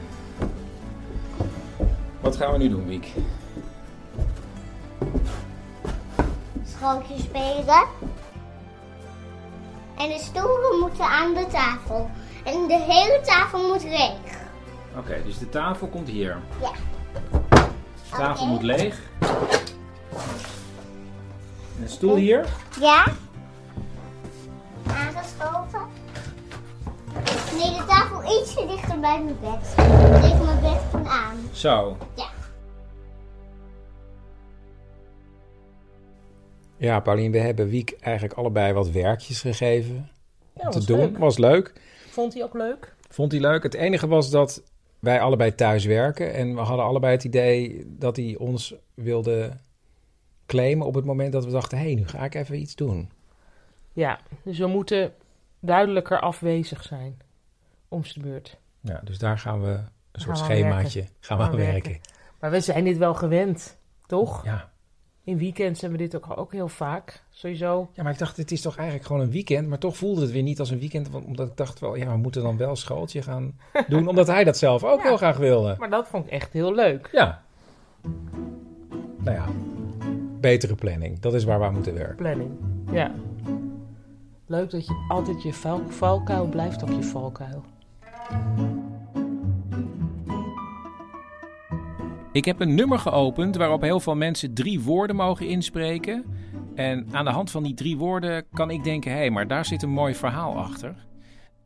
Wat 2.20 2.36
gaan 2.36 2.52
we 2.52 2.58
nu 2.58 2.68
doen, 2.68 2.86
Wiek? 2.86 3.12
Schooltje 6.80 7.18
spelen. 7.18 7.84
En 9.96 10.08
de 10.08 10.18
stoelen 10.18 10.78
moeten 10.80 11.04
aan 11.04 11.34
de 11.34 11.46
tafel. 11.46 12.10
En 12.44 12.66
de 12.66 12.78
hele 12.78 13.20
tafel 13.24 13.68
moet 13.68 13.82
leeg. 13.82 14.38
Oké, 14.96 15.22
dus 15.24 15.38
de 15.38 15.48
tafel 15.48 15.86
komt 15.86 16.08
hier. 16.08 16.38
Ja. 16.60 16.70
De 17.30 18.16
tafel 18.16 18.46
moet 18.46 18.62
leeg. 18.62 19.00
En 21.76 21.82
de 21.82 21.88
stoel 21.88 22.14
hier? 22.14 22.46
Ja? 22.80 23.04
Aangeschoven. 24.86 25.86
Nee, 27.58 27.76
de 27.76 27.84
tafel 27.86 28.22
ietsje 28.40 28.66
dichter 28.66 29.00
bij 29.00 29.22
mijn 29.22 29.38
bed. 29.40 29.74
Tegen 30.22 30.44
mijn 30.44 30.60
bed 30.60 30.80
van 30.90 31.08
aan. 31.08 31.36
Zo. 31.52 31.96
Ja. 32.14 32.39
Ja, 36.80 37.00
Paulien, 37.00 37.32
we 37.32 37.38
hebben 37.38 37.68
Wiek 37.68 37.96
eigenlijk 38.00 38.34
allebei 38.38 38.72
wat 38.72 38.90
werkjes 38.90 39.40
gegeven 39.40 40.10
Ja, 40.54 40.64
om 40.64 40.70
te 40.70 40.86
doen. 40.86 40.98
leuk. 40.98 41.18
Was 41.18 41.38
leuk. 41.38 41.72
Vond 42.08 42.34
hij 42.34 42.42
ook 42.42 42.54
leuk? 42.54 42.94
Vond 43.08 43.32
hij 43.32 43.40
leuk. 43.40 43.62
Het 43.62 43.74
enige 43.74 44.06
was 44.06 44.30
dat 44.30 44.62
wij 44.98 45.20
allebei 45.20 45.54
thuis 45.54 45.84
werken. 45.84 46.34
En 46.34 46.54
we 46.54 46.60
hadden 46.60 46.84
allebei 46.86 47.12
het 47.12 47.24
idee 47.24 47.84
dat 47.98 48.16
hij 48.16 48.36
ons 48.38 48.74
wilde 48.94 49.50
claimen 50.46 50.86
op 50.86 50.94
het 50.94 51.04
moment 51.04 51.32
dat 51.32 51.44
we 51.44 51.50
dachten... 51.50 51.78
hé, 51.78 51.84
hey, 51.84 51.94
nu 51.94 52.08
ga 52.08 52.24
ik 52.24 52.34
even 52.34 52.60
iets 52.60 52.74
doen. 52.74 53.10
Ja, 53.92 54.20
dus 54.42 54.58
we 54.58 54.66
moeten 54.66 55.12
duidelijker 55.60 56.20
afwezig 56.20 56.82
zijn. 56.82 57.18
Om 57.88 58.04
zijn 58.04 58.24
beurt. 58.24 58.58
Ja, 58.80 59.00
dus 59.04 59.18
daar 59.18 59.38
gaan 59.38 59.62
we 59.62 59.68
een 60.12 60.20
soort 60.20 60.36
Gaan 60.38 60.46
schemaatje 60.46 60.98
werken. 61.00 61.16
gaan 61.20 61.38
we 61.38 61.44
aan 61.44 61.56
werken. 61.56 62.00
Maar 62.40 62.50
we 62.50 62.60
zijn 62.60 62.84
dit 62.84 62.98
wel 62.98 63.14
gewend, 63.14 63.78
toch? 64.06 64.44
Ja. 64.44 64.69
In 65.30 65.38
weekends 65.38 65.80
hebben 65.80 65.98
we 65.98 66.04
dit 66.08 66.16
ook, 66.16 66.38
ook 66.38 66.52
heel 66.52 66.68
vaak. 66.68 67.22
Sowieso. 67.30 67.88
Ja, 67.92 68.02
maar 68.02 68.12
ik 68.12 68.18
dacht, 68.18 68.36
het 68.36 68.50
is 68.50 68.60
toch 68.60 68.76
eigenlijk 68.76 69.06
gewoon 69.06 69.22
een 69.22 69.30
weekend. 69.30 69.68
Maar 69.68 69.78
toch 69.78 69.96
voelde 69.96 70.20
het 70.20 70.30
weer 70.30 70.42
niet 70.42 70.58
als 70.58 70.70
een 70.70 70.78
weekend. 70.78 71.10
Want, 71.10 71.24
omdat 71.24 71.48
ik 71.48 71.56
dacht 71.56 71.80
wel, 71.80 71.94
ja, 71.96 72.10
we 72.10 72.16
moeten 72.16 72.42
dan 72.42 72.56
wel 72.56 72.70
een 72.70 72.76
schooltje 72.76 73.22
gaan 73.22 73.58
doen. 73.88 74.08
omdat 74.08 74.26
hij 74.26 74.44
dat 74.44 74.56
zelf 74.56 74.84
ook 74.84 74.98
Ja. 75.02 75.06
heel 75.08 75.16
graag 75.16 75.36
wilde. 75.36 75.76
Maar 75.78 75.90
dat 75.90 76.08
vond 76.08 76.24
ik 76.26 76.30
echt 76.32 76.52
heel 76.52 76.74
leuk. 76.74 77.08
Ja. 77.12 77.42
Nou 79.16 79.36
ja, 79.36 79.44
betere 80.40 80.74
planning. 80.74 81.18
Dat 81.20 81.34
is 81.34 81.44
waar 81.44 81.58
we 81.58 81.64
aan 81.64 81.74
moeten 81.74 81.94
werken. 81.94 82.16
Planning. 82.16 82.50
Ja. 82.92 83.12
Leuk 84.46 84.70
dat 84.70 84.86
je 84.86 85.04
altijd 85.08 85.42
je 85.42 85.52
val, 85.52 85.80
valkuil 85.88 86.46
blijft 86.46 86.82
op 86.82 86.88
je 86.88 87.02
valkuil. 87.02 87.64
Ik 92.32 92.44
heb 92.44 92.60
een 92.60 92.74
nummer 92.74 92.98
geopend 92.98 93.56
waarop 93.56 93.80
heel 93.80 94.00
veel 94.00 94.16
mensen 94.16 94.54
drie 94.54 94.80
woorden 94.80 95.16
mogen 95.16 95.48
inspreken. 95.48 96.24
En 96.74 97.06
aan 97.12 97.24
de 97.24 97.30
hand 97.30 97.50
van 97.50 97.62
die 97.62 97.74
drie 97.74 97.96
woorden 97.96 98.44
kan 98.52 98.70
ik 98.70 98.84
denken: 98.84 99.10
hé, 99.10 99.16
hey, 99.16 99.30
maar 99.30 99.46
daar 99.46 99.64
zit 99.64 99.82
een 99.82 99.90
mooi 99.90 100.14
verhaal 100.14 100.56
achter. 100.56 100.94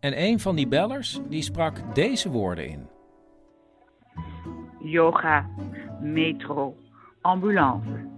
En 0.00 0.22
een 0.22 0.40
van 0.40 0.56
die 0.56 0.68
bellers 0.68 1.20
die 1.28 1.42
sprak 1.42 1.94
deze 1.94 2.30
woorden 2.30 2.68
in. 2.68 2.86
Yoga, 4.78 5.48
metro, 6.00 6.76
ambulance. 7.20 8.08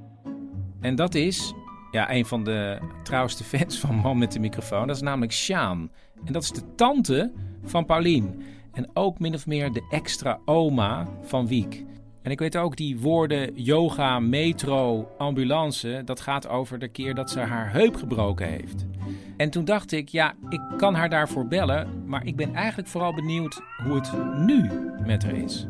En 0.81 0.95
dat 0.95 1.15
is 1.15 1.55
ja, 1.91 2.11
een 2.11 2.27
van 2.27 2.45
de 2.45 2.79
trouwste 3.03 3.45
fans 3.45 3.81
van 3.81 3.95
Man 3.95 4.19
met 4.19 4.33
de 4.33 4.41
microfoon. 4.41 4.87
Dat 4.87 4.97
is 4.97 5.03
namelijk 5.03 5.33
Sjaan. 5.33 5.91
En 6.25 6.33
dat 6.33 6.43
is 6.43 6.51
de 6.51 6.75
tante 6.75 7.33
van 7.63 7.85
Paulien. 7.85 8.43
En 8.73 8.91
ook 8.95 9.19
min 9.19 9.35
of 9.35 9.47
meer 9.47 9.73
de 9.73 9.87
extra 9.91 10.39
oma 10.45 11.09
van 11.23 11.47
Wiek. 11.47 11.85
En 12.27 12.33
ik 12.33 12.39
weet 12.39 12.57
ook 12.57 12.77
die 12.77 12.99
woorden 13.01 13.55
yoga, 13.55 14.19
metro, 14.19 15.09
ambulance. 15.19 16.03
Dat 16.05 16.21
gaat 16.21 16.49
over 16.49 16.79
de 16.79 16.89
keer 16.89 17.15
dat 17.15 17.31
ze 17.31 17.41
haar 17.41 17.73
heup 17.73 17.95
gebroken 17.95 18.49
heeft. 18.49 18.87
En 19.37 19.51
toen 19.51 19.65
dacht 19.65 19.93
ik, 19.93 20.09
ja, 20.09 20.35
ik 20.49 20.61
kan 20.77 20.95
haar 20.95 21.09
daarvoor 21.09 21.47
bellen. 21.47 22.09
Maar 22.09 22.27
ik 22.27 22.37
ben 22.37 22.55
eigenlijk 22.55 22.89
vooral 22.89 23.15
benieuwd 23.15 23.63
hoe 23.85 23.95
het 23.95 24.37
nu 24.37 24.69
met 25.07 25.23
haar 25.23 25.35
is. 25.35 25.67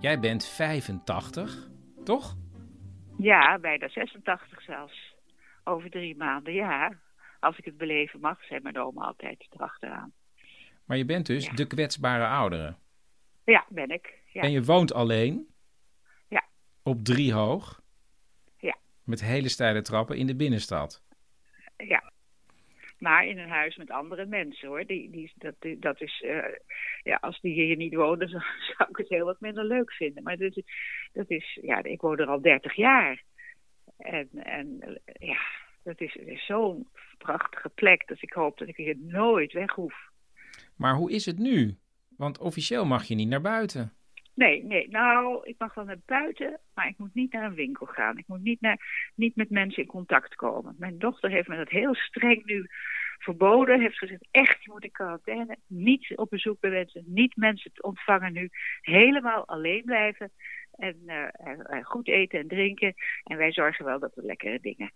Jij 0.00 0.20
bent 0.20 0.46
85, 0.46 1.68
toch? 2.04 2.36
Ja, 3.18 3.58
bijna 3.58 3.88
86 3.88 4.62
zelfs. 4.62 5.14
Over 5.64 5.90
drie 5.90 6.16
maanden, 6.16 6.52
ja. 6.52 6.92
Als 7.40 7.58
ik 7.58 7.64
het 7.64 7.76
beleven 7.76 8.20
mag, 8.20 8.44
zei 8.44 8.60
mijn 8.60 8.78
oma 8.78 9.04
altijd 9.04 9.46
erachteraan. 9.50 10.12
Maar 10.86 10.96
je 10.96 11.04
bent 11.04 11.26
dus 11.26 11.48
de 11.48 11.66
kwetsbare 11.66 12.26
oudere. 12.26 12.74
Ja, 13.44 13.66
ben 13.68 13.88
ik. 13.90 14.18
Ja. 14.32 14.42
En 14.42 14.50
je 14.50 14.62
woont 14.64 14.92
alleen. 14.92 15.46
Ja. 16.28 16.44
Op 16.82 17.04
drie 17.04 17.32
hoog. 17.32 17.82
Ja. 18.58 18.76
Met 19.04 19.20
hele 19.24 19.48
steile 19.48 19.82
trappen 19.82 20.16
in 20.16 20.26
de 20.26 20.36
binnenstad. 20.36 21.02
Ja. 21.76 22.12
Maar 22.98 23.26
in 23.26 23.38
een 23.38 23.48
huis 23.48 23.76
met 23.76 23.90
andere 23.90 24.26
mensen 24.26 24.68
hoor. 24.68 24.84
Die, 24.86 25.10
die, 25.10 25.32
dat, 25.34 25.54
die- 25.58 25.78
dat 25.78 26.00
is, 26.00 26.22
eh, 26.22 26.44
ja, 27.02 27.16
als 27.20 27.40
die 27.40 27.52
hier 27.52 27.76
niet 27.76 27.94
wonen, 27.94 28.28
zou, 28.34 28.42
zou 28.76 28.90
ik 28.90 28.96
het 28.96 29.08
heel 29.08 29.24
wat 29.24 29.40
minder 29.40 29.64
leuk 29.64 29.92
vinden. 29.92 30.22
Maar 30.22 30.36
dat 30.36 30.62
dat 31.12 31.30
is 31.30 31.58
ja, 31.62 31.82
ik 31.82 32.00
woon 32.00 32.18
er 32.18 32.26
al 32.26 32.40
30 32.40 32.74
jaar. 32.74 33.22
En, 33.96 34.28
en 34.32 35.00
ja, 35.18 35.38
dat 35.82 36.00
is, 36.00 36.14
is 36.14 36.46
zo'n 36.46 36.88
prachtige 37.18 37.68
plek 37.68 38.06
dat 38.06 38.22
ik 38.22 38.32
hoop 38.32 38.58
dat 38.58 38.68
ik 38.68 38.76
hier 38.76 38.96
nooit 38.98 39.52
weg 39.52 39.70
hoef. 39.70 40.12
Maar 40.76 40.94
hoe 40.94 41.10
is 41.12 41.26
het 41.26 41.38
nu? 41.38 41.78
Want 42.16 42.38
officieel 42.38 42.84
mag 42.84 43.04
je 43.04 43.14
niet 43.14 43.28
naar 43.28 43.40
buiten. 43.40 43.92
Nee, 44.34 44.64
nee. 44.64 44.88
Nou, 44.88 45.40
ik 45.44 45.54
mag 45.58 45.74
wel 45.74 45.84
naar 45.84 46.00
buiten, 46.06 46.60
maar 46.74 46.88
ik 46.88 46.98
moet 46.98 47.14
niet 47.14 47.32
naar 47.32 47.44
een 47.44 47.54
winkel 47.54 47.86
gaan. 47.86 48.18
Ik 48.18 48.26
moet 48.26 48.42
niet, 48.42 48.60
naar, 48.60 49.10
niet 49.14 49.36
met 49.36 49.50
mensen 49.50 49.82
in 49.82 49.88
contact 49.88 50.34
komen. 50.34 50.74
Mijn 50.78 50.98
dochter 50.98 51.30
heeft 51.30 51.48
me 51.48 51.56
dat 51.56 51.68
heel 51.68 51.94
streng 51.94 52.44
nu 52.44 52.66
verboden. 53.18 53.80
Heeft 53.80 53.98
gezegd, 53.98 54.28
echt, 54.30 54.64
je 54.64 54.70
moet 54.70 54.84
in 54.84 54.90
quarantaine. 54.90 55.56
Niet 55.66 56.16
op 56.16 56.30
bezoek 56.30 56.60
bij 56.60 56.70
mensen. 56.70 57.04
Niet 57.06 57.36
mensen 57.36 57.70
ontvangen 57.80 58.32
nu. 58.32 58.50
Helemaal 58.80 59.46
alleen 59.46 59.82
blijven. 59.84 60.30
En 60.76 61.02
eh, 61.06 61.28
eh, 61.34 61.84
goed 61.84 62.08
eten 62.08 62.38
en 62.40 62.48
drinken. 62.48 62.94
En 63.24 63.36
wij 63.36 63.52
zorgen 63.52 63.84
wel 63.84 63.98
dat 63.98 64.16
er 64.16 64.24
lekkere 64.24 64.60
dingen 64.60 64.92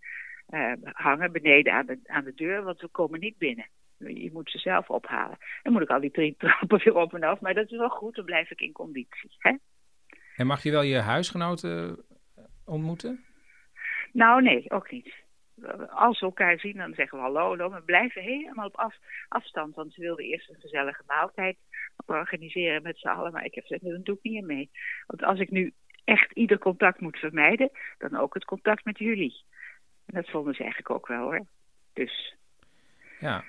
eh, 0.47 0.73
hangen 0.83 1.33
beneden 1.33 1.73
aan 1.73 1.87
de, 1.87 1.99
aan 2.05 2.25
de 2.25 2.35
deur. 2.35 2.63
Want 2.63 2.81
we 2.81 2.89
komen 2.89 3.21
niet 3.21 3.39
binnen. 3.39 3.69
Je 3.99 4.31
moet 4.33 4.51
ze 4.51 4.59
zelf 4.59 4.91
ophalen. 4.91 5.39
Dan 5.63 5.73
moet 5.73 5.83
ik 5.83 5.91
al 5.91 6.01
die 6.01 6.11
drie 6.11 6.35
trappen 6.39 6.79
weer 6.79 6.97
op 6.97 7.15
en 7.15 7.23
af. 7.23 7.41
Maar 7.41 7.55
dat 7.55 7.71
is 7.71 7.79
wel 7.79 7.89
goed, 7.89 8.15
dan 8.15 8.25
blijf 8.25 8.51
ik 8.51 8.61
in 8.61 8.73
conditie. 8.73 9.31
Hè? 9.39 9.57
En 10.37 10.47
mag 10.47 10.63
je 10.63 10.71
wel 10.71 10.83
je 10.83 10.99
huisgenoten 10.99 12.05
eh, 12.37 12.45
ontmoeten? 12.65 13.25
Nou, 14.13 14.43
nee, 14.43 14.71
ook 14.71 14.91
niet. 14.91 15.15
Als 15.89 16.21
we 16.21 16.27
elkaar 16.27 16.59
zien, 16.59 16.77
dan 16.77 16.95
zeggen 16.95 17.19
we 17.19 17.25
hallo. 17.25 17.57
Dan 17.57 17.73
we 17.73 17.83
blijven 17.83 18.23
helemaal 18.23 18.67
op 18.67 18.77
af, 18.77 18.97
afstand. 19.29 19.75
Want 19.75 19.93
ze 19.93 20.01
wilden 20.01 20.25
eerst 20.25 20.49
een 20.49 20.61
gezellige 20.61 21.03
maaltijd 21.07 21.57
organiseren 22.07 22.83
met 22.83 22.99
z'n 22.99 23.09
allen. 23.09 23.33
Maar 23.33 23.45
ik 23.45 23.55
heb 23.55 23.65
gezegd, 23.67 23.95
dat 23.95 24.05
doe 24.05 24.17
ik 24.17 24.23
niet 24.23 24.33
meer 24.33 24.57
mee. 24.57 24.71
Want 25.07 25.23
als 25.23 25.39
ik 25.39 25.51
nu 25.51 25.73
echt 26.05 26.33
ieder 26.33 26.59
contact 26.59 27.01
moet 27.01 27.19
vermijden, 27.19 27.71
dan 27.99 28.17
ook 28.17 28.35
het 28.35 28.45
contact 28.45 28.85
met 28.85 28.99
jullie. 28.99 29.43
En 30.07 30.15
dat 30.15 30.31
vonden 30.31 30.55
ze 30.55 30.63
eigenlijk 30.63 30.91
ook 30.91 31.07
wel 31.07 31.23
hoor. 31.23 31.47
Dus 31.93 32.37
Ja. 33.21 33.45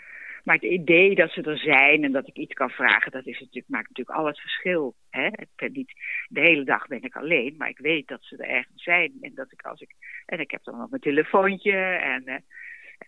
Maar 0.49 0.57
het 0.57 0.71
idee 0.71 1.15
dat 1.15 1.31
ze 1.31 1.41
er 1.41 1.57
zijn 1.57 2.03
en 2.03 2.11
dat 2.11 2.27
ik 2.27 2.37
iets 2.37 2.53
kan 2.53 2.69
vragen, 2.69 3.11
dat 3.11 3.25
is 3.25 3.39
natuurlijk, 3.39 3.67
maakt 3.67 3.87
natuurlijk 3.87 4.17
al 4.17 4.25
het 4.25 4.39
verschil. 4.39 4.95
Hè? 5.09 5.27
Ik 5.27 5.47
ben 5.55 5.71
niet, 5.71 5.93
de 6.27 6.39
hele 6.39 6.63
dag 6.63 6.87
ben 6.87 7.03
ik 7.03 7.15
alleen, 7.15 7.55
maar 7.57 7.69
ik 7.69 7.77
weet 7.77 8.07
dat 8.07 8.23
ze 8.23 8.37
er 8.37 8.49
ergens 8.49 8.83
zijn. 8.83 9.17
En 9.21 9.35
dat 9.35 9.51
ik 9.51 9.61
als 9.61 9.81
ik. 9.81 9.95
En 10.25 10.39
ik 10.39 10.51
heb 10.51 10.63
dan 10.63 10.77
nog 10.77 10.89
mijn 10.89 11.01
telefoontje 11.01 11.77
en, 11.77 12.25
eh, 12.25 12.33
en 12.33 12.43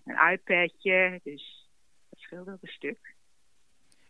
een 0.05 0.31
iPadje. 0.31 1.19
Dus 1.23 1.69
dat 2.09 2.19
scheelt 2.19 2.49
ook 2.49 2.61
een 2.61 2.69
stuk. 2.69 3.15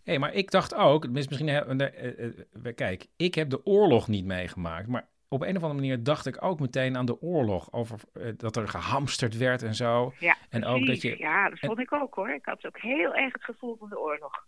Hé, 0.03 0.17
maar 0.17 0.33
ik 0.33 0.51
dacht 0.51 0.75
ook, 0.75 1.09
misschien, 1.09 1.49
eh, 1.49 1.79
eh, 1.79 2.23
eh, 2.63 2.75
kijk, 2.75 3.07
ik 3.17 3.35
heb 3.35 3.49
de 3.49 3.65
oorlog 3.65 4.07
niet 4.07 4.25
meegemaakt, 4.25 4.87
maar 4.87 5.09
op 5.33 5.41
een 5.41 5.55
of 5.55 5.63
andere 5.63 5.73
manier 5.73 6.03
dacht 6.03 6.25
ik 6.25 6.43
ook 6.43 6.59
meteen 6.59 6.97
aan 6.97 7.05
de 7.05 7.21
oorlog, 7.21 7.73
over 7.73 7.99
eh, 8.13 8.31
dat 8.37 8.55
er 8.55 8.67
gehamsterd 8.67 9.37
werd 9.37 9.63
en 9.63 9.75
zo. 9.75 10.13
Ja, 10.19 10.37
en 10.49 10.65
ook 10.65 10.85
dat 10.85 11.01
je, 11.01 11.17
ja, 11.17 11.49
dat 11.49 11.59
en- 11.59 11.67
vond 11.67 11.79
ik 11.79 11.93
ook 11.93 12.13
hoor. 12.13 12.29
Ik 12.29 12.45
had 12.45 12.65
ook 12.65 12.79
heel 12.79 13.15
erg 13.15 13.33
het 13.33 13.43
gevoel 13.43 13.75
van 13.79 13.89
de 13.89 13.99
oorlog. 13.99 14.45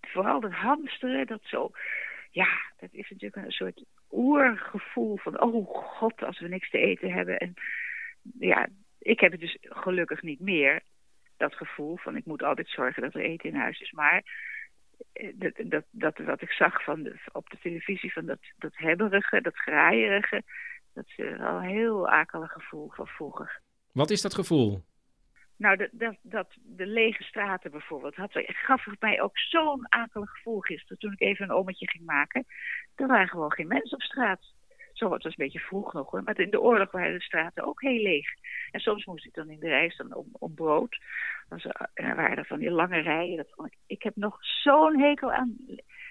vooral 0.00 0.40
dat 0.40 0.52
hamsteren, 0.52 1.26
dat 1.26 1.40
zo... 1.42 1.70
Ja, 2.30 2.48
dat 2.76 2.88
is 2.92 3.10
natuurlijk 3.10 3.46
een 3.46 3.52
soort 3.52 3.84
oergevoel 4.10 5.16
van... 5.16 5.40
Oh 5.40 5.68
god, 5.68 6.22
als 6.22 6.40
we 6.40 6.48
niks 6.48 6.70
te 6.70 6.78
eten 6.78 7.12
hebben. 7.12 7.38
En 7.38 7.54
ja, 8.38 8.68
ik 8.98 9.20
heb 9.20 9.32
het 9.32 9.40
dus 9.40 9.56
gelukkig 9.60 10.22
niet 10.22 10.40
meer. 10.40 10.82
Dat 11.36 11.54
gevoel 11.54 11.96
van 11.96 12.16
ik 12.16 12.24
moet 12.24 12.42
altijd 12.42 12.68
zorgen 12.68 13.02
dat 13.02 13.14
er 13.14 13.20
eten 13.20 13.48
in 13.48 13.56
huis 13.56 13.80
is. 13.80 13.92
Maar 13.92 14.22
dat, 15.34 15.52
dat, 15.56 15.84
dat 15.90 16.18
wat 16.18 16.42
ik 16.42 16.50
zag 16.50 16.84
van 16.84 17.02
de, 17.02 17.20
op 17.32 17.50
de 17.50 17.58
televisie 17.58 18.12
van 18.12 18.26
dat, 18.26 18.38
dat 18.58 18.72
hebberige, 18.76 19.40
dat 19.40 19.56
graaierige... 19.56 20.42
Dat 20.94 21.06
is 21.06 21.16
wel 21.16 21.56
een 21.56 21.68
heel 21.68 22.08
akelig 22.08 22.52
gevoel 22.52 22.90
van 22.90 23.06
vroeger. 23.06 23.60
Wat 23.92 24.10
is 24.10 24.22
dat 24.22 24.34
gevoel? 24.34 24.84
Nou, 25.56 25.76
dat, 25.76 25.88
dat, 25.92 26.16
dat 26.22 26.56
de 26.62 26.86
lege 26.86 27.22
straten 27.22 27.70
bijvoorbeeld, 27.70 28.14
had, 28.14 28.30
gaf 28.32 28.86
mij 28.98 29.22
ook 29.22 29.38
zo'n 29.38 29.86
akelig 29.88 30.30
gevoel 30.30 30.60
gisteren 30.60 30.98
toen 30.98 31.12
ik 31.12 31.20
even 31.20 31.44
een 31.44 31.56
ommetje 31.56 31.88
ging 31.88 32.04
maken. 32.04 32.46
Er 32.94 33.06
waren 33.06 33.28
gewoon 33.28 33.52
geen 33.52 33.66
mensen 33.66 33.96
op 33.96 34.02
straat. 34.02 34.54
Zo, 34.94 35.12
het 35.12 35.22
was 35.22 35.36
een 35.36 35.44
beetje 35.44 35.58
vroeg 35.58 35.92
nog 35.92 36.10
hoor, 36.10 36.22
maar 36.22 36.38
in 36.38 36.50
de 36.50 36.60
oorlog 36.60 36.90
waren 36.90 37.12
de 37.12 37.22
straten 37.22 37.64
ook 37.64 37.80
heel 37.80 38.02
leeg. 38.02 38.26
En 38.70 38.80
soms 38.80 39.04
moest 39.04 39.26
ik 39.26 39.34
dan 39.34 39.50
in 39.50 39.58
de 39.58 39.68
rij 39.68 39.90
staan 39.90 40.14
om, 40.32 40.54
brood. 40.54 40.98
En 41.48 41.60
er 41.94 42.16
waren 42.16 42.36
er 42.36 42.46
van 42.46 42.58
die 42.58 42.70
lange 42.70 43.00
rijen. 43.00 43.36
Dat 43.36 43.66
ik, 43.66 43.78
ik 43.86 44.02
heb 44.02 44.16
nog 44.16 44.38
zo'n 44.40 45.00
hekel 45.00 45.32
aan. 45.32 45.56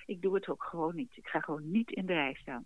Ik 0.06 0.22
doe 0.22 0.36
het 0.36 0.50
ook 0.50 0.64
gewoon 0.64 0.96
niet. 0.96 1.18
Ik 1.18 1.28
ga 1.28 1.40
gewoon 1.40 1.72
niet 1.72 1.92
in 1.92 2.06
de 2.06 2.14
rij 2.14 2.34
staan. 2.34 2.66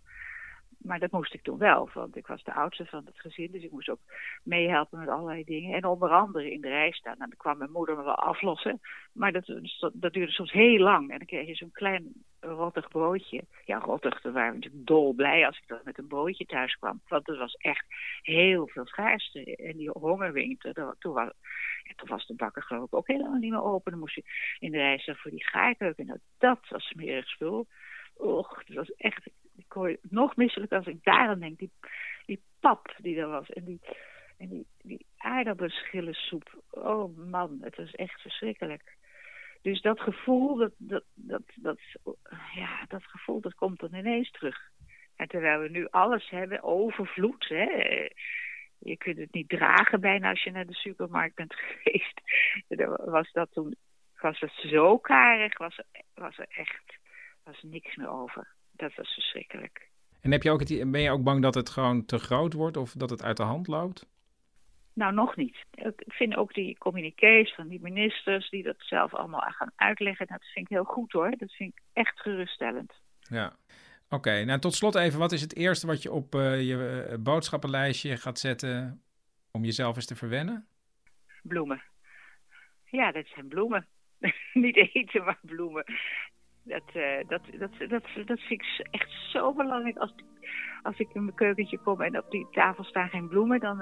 Maar 0.78 1.00
dat 1.00 1.12
moest 1.12 1.34
ik 1.34 1.42
toen 1.42 1.58
wel, 1.58 1.90
want 1.94 2.16
ik 2.16 2.28
was 2.28 2.44
de 2.44 2.54
oudste 2.54 2.86
van 2.86 3.06
het 3.06 3.20
gezin. 3.20 3.52
Dus 3.52 3.64
ik 3.64 3.72
moest 3.72 3.90
ook 3.90 4.00
meehelpen 4.44 5.00
met 5.00 5.08
allerlei 5.08 5.44
dingen. 5.44 5.76
En 5.76 5.86
onder 5.86 6.10
andere 6.10 6.52
in 6.52 6.62
de 6.62 6.68
rij 6.68 6.92
staan. 6.92 7.14
En 7.14 7.20
dan 7.20 7.38
kwam 7.38 7.58
mijn 7.58 7.72
moeder 7.72 7.98
me 7.98 8.04
wel 8.04 8.16
aflossen. 8.16 8.80
Maar 9.14 9.32
dat, 9.32 9.46
dat, 9.94 10.14
duurde 10.14 10.32
soms 10.32 10.52
heel 10.52 10.80
lang. 10.80 11.12
En 11.12 11.18
dan 11.18 11.28
kreeg 11.28 11.48
je 11.48 11.56
zo'n 11.56 11.72
klein 11.72 12.14
rottig 12.40 12.88
broodje. 12.88 13.44
Ja, 13.66 13.80
rottig, 13.80 14.22
daar 14.22 14.34
waren 14.34 14.50
we 14.50 14.56
natuurlijk 14.56 14.86
dol 14.86 15.14
blij 15.14 15.46
als 15.46 15.58
ik 15.58 15.68
dan 15.68 15.80
met 15.84 15.98
een 15.98 16.08
broodje 16.08 16.46
thuis 16.46 16.76
kwam. 16.76 17.02
Want 17.08 17.28
het 17.28 17.38
was 17.38 17.54
echt 17.54 17.86
heel 18.22 18.68
veel 18.68 18.86
schaarste. 18.86 19.56
En 19.56 19.78
die 19.78 19.90
hongerwinter, 19.90 20.74
toen 21.00 21.14
was, 21.14 21.30
toen 21.96 22.10
was 22.10 22.28
de 22.28 22.36
bakker 22.36 22.64
geloof 22.64 22.86
ik 22.86 22.96
ook 22.96 23.08
helemaal 23.08 23.38
niet 23.38 23.52
meer 23.52 23.64
open. 23.64 23.92
Dan 23.92 24.00
moest 24.00 24.16
je 24.16 24.24
in 24.60 24.72
de 24.72 24.78
rij 24.78 24.98
staan 24.98 25.16
voor 25.16 25.32
die 25.32 25.48
gaarkeuken. 25.48 26.06
Nou, 26.06 26.20
dat 26.38 26.60
was 26.70 26.84
smerig 26.84 27.28
spul. 27.28 27.68
Och, 28.14 28.64
dat 28.64 28.76
was 28.76 28.92
echt 28.96 29.30
ik 29.58 29.74
word 29.74 29.98
nog 30.02 30.36
misselijk 30.36 30.72
als 30.72 30.86
ik 30.86 31.04
daar 31.04 31.28
aan 31.28 31.40
denk. 31.40 31.60
Die, 31.60 31.72
die 32.26 32.42
pap 32.60 32.96
die 32.98 33.20
er 33.20 33.28
was. 33.28 33.50
En 33.50 33.64
die, 33.64 33.80
en 34.38 34.48
die, 34.50 34.68
die 34.82 35.06
aardappelschillensoep. 35.18 36.64
Oh 36.70 37.18
man, 37.18 37.58
het 37.62 37.76
was 37.76 37.92
echt 37.92 38.22
verschrikkelijk. 38.22 38.96
Dus 39.62 39.82
dat 39.82 40.00
gevoel, 40.00 40.56
dat, 40.56 40.74
dat, 40.78 41.04
dat, 41.14 41.42
dat, 41.56 41.80
ja, 42.54 42.86
dat 42.88 43.04
gevoel, 43.04 43.42
dat 43.42 43.54
komt 43.54 43.80
dan 43.80 43.94
ineens 43.94 44.32
terug. 44.32 44.60
En 45.16 45.28
terwijl 45.28 45.60
we 45.60 45.70
nu 45.70 45.88
alles 45.90 46.30
hebben, 46.30 46.64
overvloed. 46.64 47.48
Hè? 47.48 47.66
Je 48.78 48.98
kunt 48.98 49.18
het 49.18 49.34
niet 49.34 49.50
dragen 49.50 50.00
bijna 50.00 50.30
als 50.30 50.44
je 50.44 50.52
naar 50.52 50.66
de 50.66 50.74
supermarkt 50.74 51.36
bent 51.36 51.54
geweest. 51.62 52.22
Was 53.06 53.32
dat 53.32 53.52
toen, 53.52 53.76
was 54.20 54.40
het 54.40 54.52
zo 54.52 54.98
karig, 54.98 55.58
was, 55.58 55.80
was 56.14 56.38
er 56.38 56.48
echt 56.50 56.98
was 57.44 57.62
niks 57.62 57.96
meer 57.96 58.10
over 58.10 58.57
dat 58.78 58.96
was 58.96 59.14
verschrikkelijk. 59.14 59.90
En 60.22 60.32
heb 60.32 60.44
je 60.44 60.52
ook 60.52 60.60
het, 60.60 60.92
ben 60.92 61.02
je 61.02 61.12
ook 61.12 61.24
bang 61.24 61.42
dat 61.42 61.56
het 61.56 61.70
gewoon 61.70 62.06
te 62.06 62.18
groot 62.18 62.54
wordt 62.54 62.78
of 62.78 62.92
dat 62.92 63.10
het 63.10 63.24
uit 63.24 63.38
de 63.38 63.44
hand 63.44 63.68
loopt? 63.68 64.08
Nou, 64.94 65.14
nog 65.14 65.36
niet. 65.36 65.58
Ik 65.72 66.14
vind 66.14 66.36
ook 66.36 66.54
die 66.54 66.78
communiqués 66.78 67.54
van 67.54 67.68
die 67.68 67.82
ministers 67.82 68.50
die 68.50 68.64
dat 68.64 68.76
zelf 68.78 69.14
allemaal 69.14 69.40
gaan 69.40 69.72
uitleggen, 69.76 70.28
dat 70.28 70.46
vind 70.54 70.66
ik 70.66 70.76
heel 70.76 70.84
goed 70.84 71.12
hoor. 71.12 71.30
Dat 71.38 71.52
vind 71.52 71.74
ik 71.74 71.82
echt 71.94 72.20
geruststellend. 72.20 72.94
Ja. 73.20 73.56
Oké, 74.10 74.44
nou 74.44 74.60
tot 74.60 74.74
slot 74.74 74.96
even, 74.96 75.20
wat 75.20 75.32
is 75.32 75.42
het 75.42 75.56
eerste 75.56 75.88
wat 75.88 76.02
je 76.02 76.12
op 76.12 76.36
uh, 76.36 76.62
je 76.62 77.06
eh, 77.10 77.18
boodschappenlijstje 77.20 78.18
gaat 78.18 78.40
zetten 78.40 79.04
om 79.52 79.64
jezelf 79.64 79.96
eens 79.96 80.06
te 80.06 80.16
verwennen? 80.16 80.68
Bloemen. 81.42 81.82
Ja, 82.86 83.12
dat 83.12 83.28
zijn 83.28 83.48
bloemen. 83.48 83.88
Niet 84.54 84.76
eten, 84.94 85.24
maar 85.24 85.40
bloemen. 85.42 85.84
Dat, 86.68 86.84
uh, 86.96 87.04
dat, 87.28 87.42
dat, 87.60 87.90
dat, 87.90 88.04
dat 88.26 88.40
vind 88.40 88.62
ik 88.62 88.88
echt 88.92 89.12
zo 89.32 89.54
belangrijk. 89.54 89.98
Als, 89.98 90.14
als 90.84 90.98
ik 90.98 91.08
in 91.14 91.24
mijn 91.24 91.36
keukentje 91.36 91.78
kom 91.78 92.02
en 92.02 92.18
op 92.18 92.32
die 92.32 92.48
tafel 92.52 92.84
staan 92.84 93.10
geen 93.10 93.28
bloemen, 93.28 93.60
dan, 93.60 93.78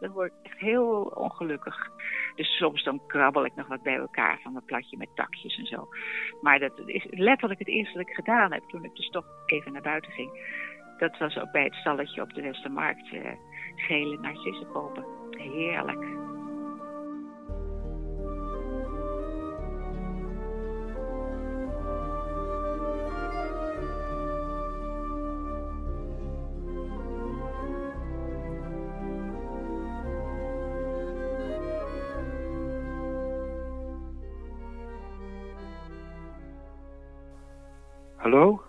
dan 0.00 0.10
word 0.10 0.32
ik 0.32 0.50
echt 0.50 0.58
heel 0.58 1.12
ongelukkig. 1.14 1.90
Dus 2.36 2.56
soms 2.56 2.84
dan 2.84 3.06
krabbel 3.06 3.44
ik 3.44 3.54
nog 3.54 3.66
wat 3.66 3.82
bij 3.82 3.96
elkaar 3.96 4.40
van 4.42 4.56
een 4.56 4.64
platje 4.64 4.96
met 4.96 5.08
takjes 5.14 5.58
en 5.58 5.66
zo. 5.66 5.88
Maar 6.40 6.58
dat 6.58 6.72
is 6.86 7.06
letterlijk 7.10 7.58
het 7.58 7.68
eerste 7.68 7.98
dat 7.98 8.08
ik 8.08 8.14
gedaan 8.14 8.52
heb 8.52 8.62
toen 8.68 8.84
ik 8.84 8.94
dus 8.94 9.08
toch 9.08 9.26
even 9.46 9.72
naar 9.72 9.82
buiten 9.82 10.12
ging. 10.12 10.30
Dat 10.98 11.18
was 11.18 11.38
ook 11.38 11.52
bij 11.52 11.64
het 11.64 11.74
stalletje 11.74 12.22
op 12.22 12.34
de 12.34 12.42
Westermarkt 12.42 13.12
uh, 13.12 13.30
gele 13.74 14.18
narcissen 14.18 14.72
kopen. 14.72 15.04
Heerlijk. 15.30 16.33
Hallo? 38.24 38.62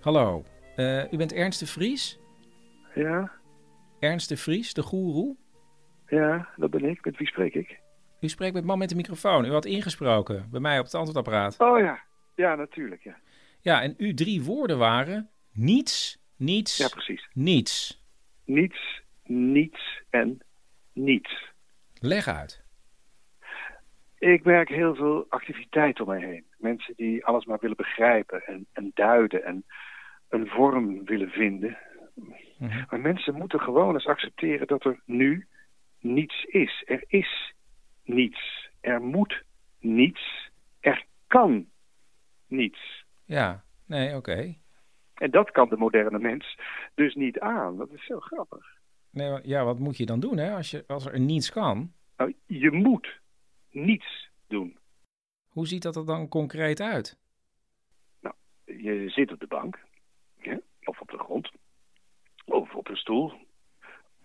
Hallo. 0.00 0.44
Uh, 0.76 1.12
u 1.12 1.16
bent 1.16 1.32
Ernst 1.32 1.60
de 1.60 1.66
Vries? 1.66 2.18
Ja. 2.94 3.32
Ernst 4.00 4.28
de 4.28 4.36
Vries, 4.36 4.74
de 4.74 4.82
goeroe? 4.82 5.36
Ja, 6.06 6.48
dat 6.56 6.70
ben 6.70 6.84
ik. 6.84 7.04
Met 7.04 7.16
wie 7.16 7.26
spreek 7.26 7.54
ik? 7.54 7.78
U 8.20 8.28
spreekt 8.28 8.54
met 8.54 8.64
man 8.64 8.78
met 8.78 8.88
de 8.88 8.94
microfoon. 8.94 9.44
U 9.44 9.50
had 9.50 9.64
ingesproken 9.64 10.48
bij 10.50 10.60
mij 10.60 10.78
op 10.78 10.84
het 10.84 10.94
antwoordapparaat. 10.94 11.58
Oh 11.58 11.78
ja, 11.78 12.02
ja, 12.34 12.54
natuurlijk, 12.54 13.02
ja. 13.02 13.16
Ja, 13.60 13.82
en 13.82 13.94
uw 13.98 14.14
drie 14.14 14.42
woorden 14.42 14.78
waren 14.78 15.30
niets, 15.52 16.18
niets, 16.36 16.76
ja, 16.76 16.88
precies. 16.88 17.28
niets. 17.32 18.04
Niets, 18.44 19.02
niets 19.24 20.02
en 20.10 20.38
niets. 20.92 21.52
Leg 22.00 22.28
uit. 22.28 22.64
Ik 24.18 24.44
merk 24.44 24.68
heel 24.68 24.94
veel 24.94 25.26
activiteit 25.28 26.00
om 26.00 26.06
mij 26.06 26.20
heen. 26.20 26.44
Mensen 26.56 26.94
die 26.96 27.24
alles 27.24 27.44
maar 27.44 27.58
willen 27.60 27.76
begrijpen 27.76 28.42
en, 28.46 28.66
en 28.72 28.90
duiden 28.94 29.44
en 29.44 29.64
een 30.28 30.46
vorm 30.46 31.04
willen 31.04 31.30
vinden. 31.30 31.78
Mhm. 32.58 32.84
Maar 32.90 33.00
mensen 33.00 33.34
moeten 33.34 33.60
gewoon 33.60 33.94
eens 33.94 34.06
accepteren 34.06 34.66
dat 34.66 34.84
er 34.84 35.00
nu 35.04 35.46
niets 36.00 36.44
is. 36.44 36.82
Er 36.86 37.04
is 37.06 37.54
niets. 38.04 38.70
Er 38.80 39.02
moet 39.02 39.42
niets. 39.80 40.50
Er 40.80 41.04
kan 41.26 41.66
niets. 42.46 43.04
Ja, 43.24 43.64
nee, 43.86 44.16
oké. 44.16 44.54
En 45.14 45.30
dat 45.30 45.50
kan 45.50 45.68
de 45.68 45.76
moderne 45.76 46.18
mens 46.18 46.58
dus 46.94 47.14
niet 47.14 47.40
aan. 47.40 47.76
Dat 47.76 47.92
is 47.92 48.06
zo 48.06 48.20
grappig. 48.20 48.66
Nee, 49.10 49.40
ja, 49.42 49.64
wat 49.64 49.78
moet 49.78 49.96
je 49.96 50.06
dan 50.06 50.20
doen 50.20 50.36
hè, 50.36 50.54
als, 50.54 50.70
je, 50.70 50.84
als 50.86 51.06
er 51.06 51.20
niets 51.20 51.50
kan? 51.50 51.92
Nou, 52.16 52.34
je 52.46 52.70
moet 52.70 53.20
niets 53.70 54.30
doen. 54.46 54.78
Hoe 55.48 55.66
ziet 55.66 55.82
dat 55.82 55.96
er 55.96 56.06
dan 56.06 56.28
concreet 56.28 56.80
uit? 56.80 57.18
Nou, 58.20 58.34
je 58.64 59.08
zit 59.08 59.32
op 59.32 59.40
de 59.40 59.46
bank, 59.46 59.78
of 60.84 61.00
op 61.00 61.10
de 61.10 61.18
grond, 61.18 61.50
of 62.44 62.74
op 62.74 62.88
een 62.88 62.96
stoel, 62.96 63.32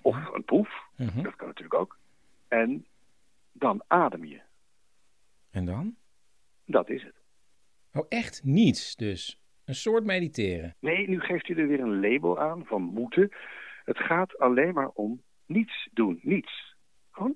of 0.02 0.34
een 0.34 0.44
poef, 0.44 0.70
mhm. 0.98 1.22
dat 1.24 1.36
kan 1.36 1.48
natuurlijk 1.48 1.80
ook. 1.80 1.98
En 2.48 2.86
dan 3.52 3.84
adem 3.88 4.26
je. 4.26 4.42
En 5.52 5.66
dan? 5.66 5.96
Dat 6.66 6.90
is 6.90 7.04
het. 7.04 7.16
Oh, 7.94 8.06
echt 8.10 8.44
niets 8.44 8.96
dus? 8.96 9.40
Een 9.66 9.76
soort 9.76 10.04
mediteren? 10.04 10.76
Nee, 10.80 11.08
nu 11.08 11.20
geeft 11.20 11.48
u 11.50 11.56
er 11.56 11.68
weer 11.68 11.80
een 11.80 12.00
label 12.00 12.40
aan 12.40 12.66
van 12.66 12.82
moeten. 12.82 13.32
Het 13.86 13.98
gaat 13.98 14.38
alleen 14.38 14.74
maar 14.74 14.90
om 14.90 15.22
niets 15.46 15.90
doen. 15.92 16.20
Niets. 16.22 16.76
Gewoon 17.12 17.36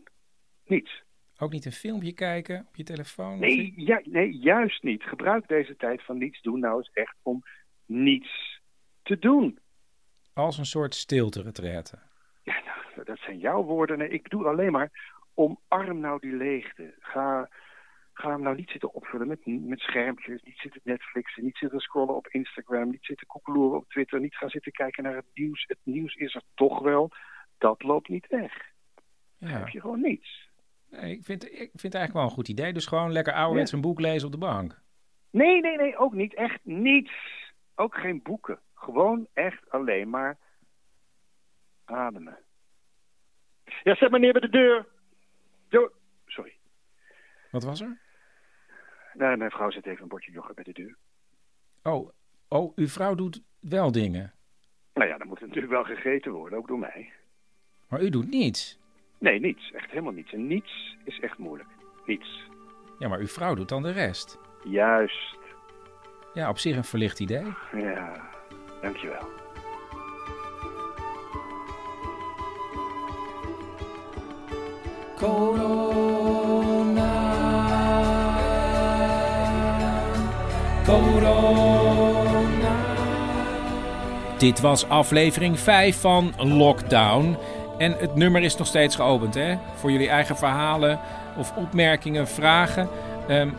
niets. 0.66 1.03
Ook 1.39 1.51
niet 1.51 1.65
een 1.65 1.71
filmpje 1.71 2.13
kijken 2.13 2.65
op 2.67 2.75
je 2.75 2.83
telefoon? 2.83 3.39
Nee, 3.39 3.73
ja, 3.75 4.01
nee, 4.03 4.38
juist 4.38 4.83
niet. 4.83 5.03
Gebruik 5.03 5.47
deze 5.47 5.75
tijd 5.75 6.03
van 6.03 6.17
niets 6.17 6.41
doen 6.41 6.59
nou 6.59 6.77
eens 6.77 6.91
echt 6.93 7.15
om 7.21 7.43
niets 7.85 8.61
te 9.03 9.19
doen. 9.19 9.59
Als 10.33 10.57
een 10.57 10.65
soort 10.65 10.95
stilte-retraite. 10.95 11.99
Ja, 12.43 12.61
nou, 12.65 13.05
dat 13.05 13.19
zijn 13.19 13.38
jouw 13.38 13.63
woorden. 13.63 13.97
Nee, 13.97 14.09
ik 14.09 14.29
doe 14.29 14.45
alleen 14.45 14.71
maar 14.71 15.17
omarm 15.33 15.99
nou 15.99 16.19
die 16.19 16.35
leegte. 16.35 16.95
Ga, 16.99 17.49
ga 18.13 18.29
hem 18.29 18.41
nou 18.41 18.55
niet 18.55 18.69
zitten 18.69 18.93
opvullen 18.93 19.27
met, 19.27 19.45
met 19.45 19.79
schermpjes. 19.79 20.41
Niet 20.43 20.57
zitten 20.57 20.81
Netflixen, 20.83 21.43
niet 21.43 21.57
zitten 21.57 21.79
scrollen 21.79 22.15
op 22.15 22.27
Instagram. 22.27 22.89
Niet 22.89 23.05
zitten 23.05 23.27
koekeloeren 23.27 23.77
op 23.77 23.89
Twitter. 23.89 24.19
Niet 24.19 24.35
gaan 24.35 24.49
zitten 24.49 24.71
kijken 24.71 25.03
naar 25.03 25.15
het 25.15 25.29
nieuws. 25.33 25.63
Het 25.67 25.79
nieuws 25.83 26.15
is 26.15 26.35
er 26.35 26.43
toch 26.55 26.79
wel. 26.79 27.11
Dat 27.57 27.83
loopt 27.83 28.09
niet 28.09 28.27
weg. 28.27 28.53
Dan 29.39 29.49
heb 29.49 29.67
je 29.67 29.81
gewoon 29.81 30.01
niets. 30.01 30.46
Nee, 30.89 31.11
ik 31.11 31.23
vind, 31.23 31.45
ik 31.45 31.57
vind 31.57 31.81
het 31.81 31.93
eigenlijk 31.93 32.13
wel 32.13 32.23
een 32.23 32.29
goed 32.29 32.47
idee. 32.47 32.73
Dus 32.73 32.85
gewoon 32.85 33.11
lekker 33.11 33.33
ouderwets 33.33 33.71
ja. 33.71 33.77
een 33.77 33.83
boek 33.83 33.99
lezen 33.99 34.25
op 34.25 34.31
de 34.31 34.39
bank. 34.39 34.81
Nee, 35.29 35.61
nee, 35.61 35.77
nee, 35.77 35.97
ook 35.97 36.13
niet. 36.13 36.33
Echt 36.33 36.59
niets. 36.63 37.11
Ook 37.75 37.95
geen 37.95 38.21
boeken. 38.23 38.59
Gewoon 38.73 39.27
echt 39.33 39.69
alleen 39.69 40.09
maar 40.09 40.38
ademen. 41.85 42.38
Ja, 43.83 43.95
zet 43.95 44.11
meneer 44.11 44.31
bij 44.31 44.41
de 44.41 44.49
deur. 44.49 44.88
Jo 45.69 45.91
Sorry. 46.25 46.57
Wat 47.51 47.63
was 47.63 47.81
er? 47.81 47.97
Nee, 49.13 49.38
mijn 49.38 49.51
vrouw 49.51 49.71
zet 49.71 49.85
even 49.85 50.01
een 50.01 50.07
bordje 50.07 50.31
yoghurt 50.31 50.55
bij 50.55 50.63
de 50.63 50.73
deur. 50.73 50.97
Oh, 51.83 52.09
oh, 52.47 52.75
uw 52.75 52.88
vrouw 52.88 53.15
doet 53.15 53.41
wel 53.59 53.91
dingen. 53.91 54.33
Nou 54.93 55.09
ja, 55.09 55.17
dan 55.17 55.27
moet 55.27 55.41
natuurlijk 55.41 55.71
wel 55.71 55.83
gegeten 55.83 56.31
worden, 56.31 56.59
ook 56.59 56.67
door 56.67 56.79
mij. 56.79 57.11
Maar 57.89 58.01
u 58.01 58.09
doet 58.09 58.29
niets. 58.29 58.79
Nee, 59.20 59.39
niets. 59.39 59.72
Echt 59.72 59.89
helemaal 59.89 60.11
niets. 60.11 60.34
En 60.34 60.47
niets 60.47 60.95
is 61.03 61.20
echt 61.20 61.38
moeilijk. 61.38 61.70
Niets. 62.05 62.45
Ja, 62.99 63.07
maar 63.07 63.20
uw 63.20 63.28
vrouw 63.28 63.55
doet 63.55 63.70
dan 63.70 63.82
de 63.82 63.91
rest. 63.91 64.39
Juist. 64.63 65.38
Ja, 66.34 66.49
op 66.49 66.57
zich 66.57 66.76
een 66.76 66.84
verlicht 66.84 67.20
idee. 67.20 67.45
Ja, 67.72 68.30
dankjewel. 68.82 69.28
Corona. 75.15 77.11
Corona. 80.86 82.76
Dit 84.38 84.59
was 84.59 84.89
aflevering 84.89 85.59
5 85.59 86.01
van 86.01 86.34
Lockdown. 86.38 87.38
En 87.78 87.95
het 87.99 88.15
nummer 88.15 88.43
is 88.43 88.57
nog 88.57 88.67
steeds 88.67 88.95
geopend, 88.95 89.34
hè? 89.34 89.57
Voor 89.75 89.91
jullie 89.91 90.09
eigen 90.09 90.38
verhalen 90.38 90.99
of 91.38 91.53
opmerkingen, 91.55 92.28
vragen. 92.28 92.89
Ehm 93.28 93.49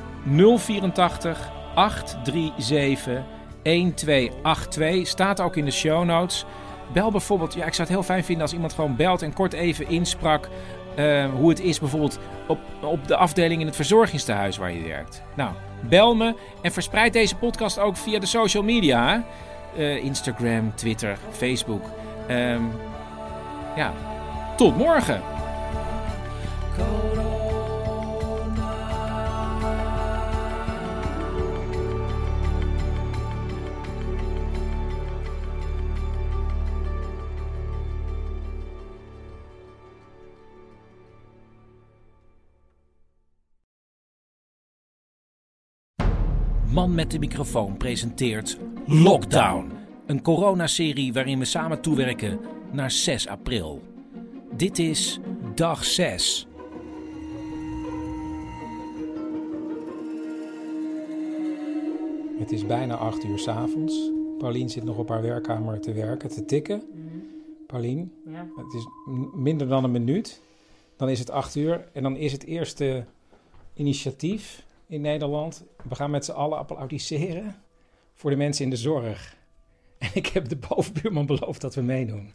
084 0.58 1.50
837 1.74 3.22
1282 3.62 5.08
staat 5.08 5.40
ook 5.40 5.56
in 5.56 5.64
de 5.64 5.70
show 5.70 6.04
notes. 6.04 6.44
Bel 6.92 7.10
bijvoorbeeld, 7.10 7.54
ja, 7.54 7.66
ik 7.66 7.74
zou 7.74 7.88
het 7.88 7.96
heel 7.96 8.06
fijn 8.06 8.24
vinden 8.24 8.42
als 8.42 8.52
iemand 8.52 8.72
gewoon 8.72 8.96
belt 8.96 9.22
en 9.22 9.32
kort 9.32 9.52
even 9.52 9.88
insprak 9.88 10.48
eh, 10.94 11.24
hoe 11.34 11.48
het 11.48 11.60
is 11.60 11.78
bijvoorbeeld 11.78 12.18
op, 12.46 12.58
op 12.82 13.08
de 13.08 13.16
afdeling 13.16 13.60
in 13.60 13.66
het 13.66 13.76
verzorgingstehuis 13.76 14.56
waar 14.56 14.72
je 14.72 14.82
werkt. 14.82 15.22
Nou, 15.36 15.50
bel 15.88 16.14
me 16.14 16.34
en 16.62 16.72
verspreid 16.72 17.12
deze 17.12 17.36
podcast 17.36 17.78
ook 17.78 17.96
via 17.96 18.18
de 18.18 18.26
social 18.26 18.62
media. 18.62 19.24
Eh, 19.76 20.04
Instagram, 20.04 20.74
Twitter, 20.74 21.18
Facebook. 21.30 21.82
Ehm, 22.26 22.62
ja, 23.78 23.92
tot 24.56 24.76
morgen. 24.76 25.22
Man 46.72 46.94
met 46.94 47.10
de 47.10 47.18
microfoon 47.18 47.76
presenteert 47.76 48.58
Lockdown. 48.86 49.70
Een 50.06 50.22
coronaserie 50.22 51.12
waarin 51.12 51.38
we 51.38 51.44
samen 51.44 51.80
toewerken 51.80 52.57
naar 52.72 52.90
6 52.90 53.26
april. 53.28 53.82
Dit 54.56 54.78
is 54.78 55.18
dag 55.54 55.84
6. 55.84 56.46
Het 62.38 62.52
is 62.52 62.66
bijna 62.66 62.94
8 62.96 63.24
uur 63.24 63.38
's 63.38 63.48
avonds. 63.48 64.10
Paulien 64.38 64.68
zit 64.70 64.84
nog 64.84 64.98
op 64.98 65.08
haar 65.08 65.22
werkkamer 65.22 65.80
te 65.80 65.92
werken, 65.92 66.28
te 66.28 66.44
tikken. 66.44 66.82
Paulien, 67.66 68.12
Ja. 68.26 68.46
het 68.56 68.72
is 68.74 68.86
minder 69.34 69.68
dan 69.68 69.84
een 69.84 69.90
minuut. 69.90 70.40
Dan 70.96 71.08
is 71.08 71.18
het 71.18 71.30
8 71.30 71.54
uur 71.54 71.88
en 71.92 72.02
dan 72.02 72.16
is 72.16 72.32
het 72.32 72.44
eerste 72.44 73.04
initiatief 73.74 74.66
in 74.86 75.00
Nederland. 75.00 75.64
We 75.88 75.94
gaan 75.94 76.10
met 76.10 76.24
z'n 76.24 76.30
allen 76.32 76.58
applaudisseren 76.58 77.56
voor 78.14 78.30
de 78.30 78.36
mensen 78.36 78.64
in 78.64 78.70
de 78.70 78.76
zorg. 78.76 79.36
En 79.98 80.10
ik 80.14 80.26
heb 80.26 80.48
de 80.48 80.56
bovenbuurman 80.56 81.26
beloofd 81.26 81.60
dat 81.60 81.74
we 81.74 81.82
meedoen. 81.82 82.32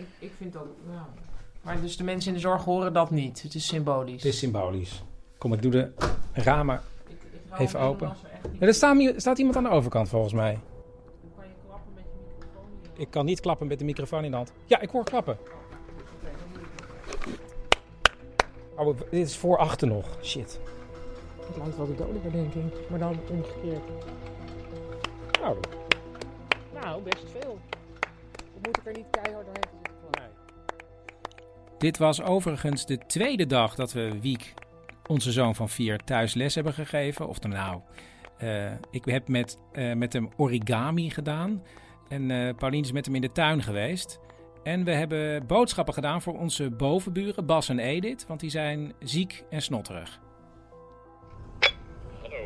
Maar 0.00 0.08
ik, 0.18 0.28
ik 0.28 0.32
vind 0.36 0.52
dat... 0.52 0.66
Ja. 0.90 1.08
Maar 1.62 1.80
dus 1.80 1.96
de 1.96 2.04
mensen 2.04 2.28
in 2.28 2.34
de 2.34 2.40
zorg 2.40 2.64
horen 2.64 2.92
dat 2.92 3.10
niet. 3.10 3.42
Het 3.42 3.54
is 3.54 3.66
symbolisch. 3.66 4.22
Het 4.22 4.32
is 4.32 4.38
symbolisch. 4.38 5.02
Kom, 5.38 5.52
ik 5.52 5.62
doe 5.62 5.70
de 5.70 5.92
ramen 6.32 6.80
hou 7.48 7.62
even 7.62 7.80
open. 7.80 8.12
Ja, 8.58 8.66
er 8.66 8.74
staat, 8.74 8.96
staat 9.16 9.38
iemand 9.38 9.56
aan 9.56 9.62
de 9.62 9.68
overkant 9.68 10.08
volgens 10.08 10.32
mij. 10.32 10.58
Ik 12.96 13.10
kan 13.10 13.24
niet 13.24 13.40
klappen 13.40 13.66
met 13.66 13.78
de 13.78 13.84
microfoon 13.84 14.24
in 14.24 14.30
de 14.30 14.36
hand. 14.36 14.52
Ja, 14.66 14.80
ik 14.80 14.90
hoor 14.90 15.04
klappen. 15.04 15.38
Oh, 18.76 18.98
dit 19.10 19.26
is 19.26 19.36
voor 19.36 19.58
achter 19.58 19.88
nog. 19.88 20.06
Shit. 20.22 20.60
Het 21.46 21.56
lijkt 21.56 21.76
wel 21.76 21.86
de 21.86 21.94
dodelijke, 21.94 22.30
denk 22.30 22.54
ik. 22.54 22.90
Maar 22.90 22.98
dan 22.98 23.18
omgekeerd. 23.30 23.82
Nou, 25.40 25.56
Nou, 26.74 27.02
best 27.02 27.24
veel. 27.30 27.58
Moet 28.62 28.76
ik 28.76 28.86
er 28.86 28.92
niet 28.92 29.06
keihard 29.10 29.44
doorheen 29.44 29.62
klappen? 29.62 29.79
Dit 31.80 31.98
was 31.98 32.22
overigens 32.22 32.86
de 32.86 32.98
tweede 33.06 33.46
dag 33.46 33.74
dat 33.74 33.92
we 33.92 34.20
Wiek, 34.20 34.54
onze 35.06 35.32
zoon 35.32 35.54
van 35.54 35.68
vier, 35.68 35.98
thuis 36.04 36.34
les 36.34 36.54
hebben 36.54 36.72
gegeven. 36.72 37.28
Of 37.28 37.40
nou, 37.40 37.80
eh, 38.36 38.72
ik 38.90 39.04
heb 39.04 39.28
met, 39.28 39.58
eh, 39.72 39.92
met 39.92 40.12
hem 40.12 40.28
origami 40.36 41.10
gedaan. 41.10 41.62
En 42.08 42.30
eh 42.30 42.54
Paulien 42.54 42.82
is 42.82 42.92
met 42.92 43.04
hem 43.04 43.14
in 43.14 43.20
de 43.20 43.32
tuin 43.32 43.62
geweest. 43.62 44.20
En 44.62 44.84
we 44.84 44.90
hebben 44.90 45.46
boodschappen 45.46 45.94
gedaan 45.94 46.22
voor 46.22 46.38
onze 46.38 46.70
bovenburen, 46.70 47.46
Bas 47.46 47.68
en 47.68 47.78
Edith. 47.78 48.26
Want 48.26 48.40
die 48.40 48.50
zijn 48.50 48.92
ziek 48.98 49.44
en 49.50 49.62
snotterig. 49.62 50.20
Hallo. 52.22 52.36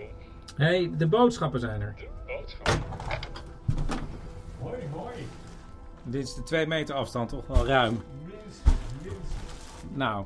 hey, 0.56 0.90
de 0.96 1.06
boodschappen 1.06 1.60
zijn 1.60 1.80
er. 1.80 1.94
Boodschap. 2.26 2.68
Hoi, 4.60 4.76
hoi. 4.92 5.14
Dit 6.02 6.22
is 6.22 6.34
de 6.34 6.42
twee 6.42 6.66
meter 6.66 6.94
afstand, 6.94 7.28
toch 7.28 7.46
wel 7.46 7.66
ruim. 7.66 8.02
Nou, 9.94 10.24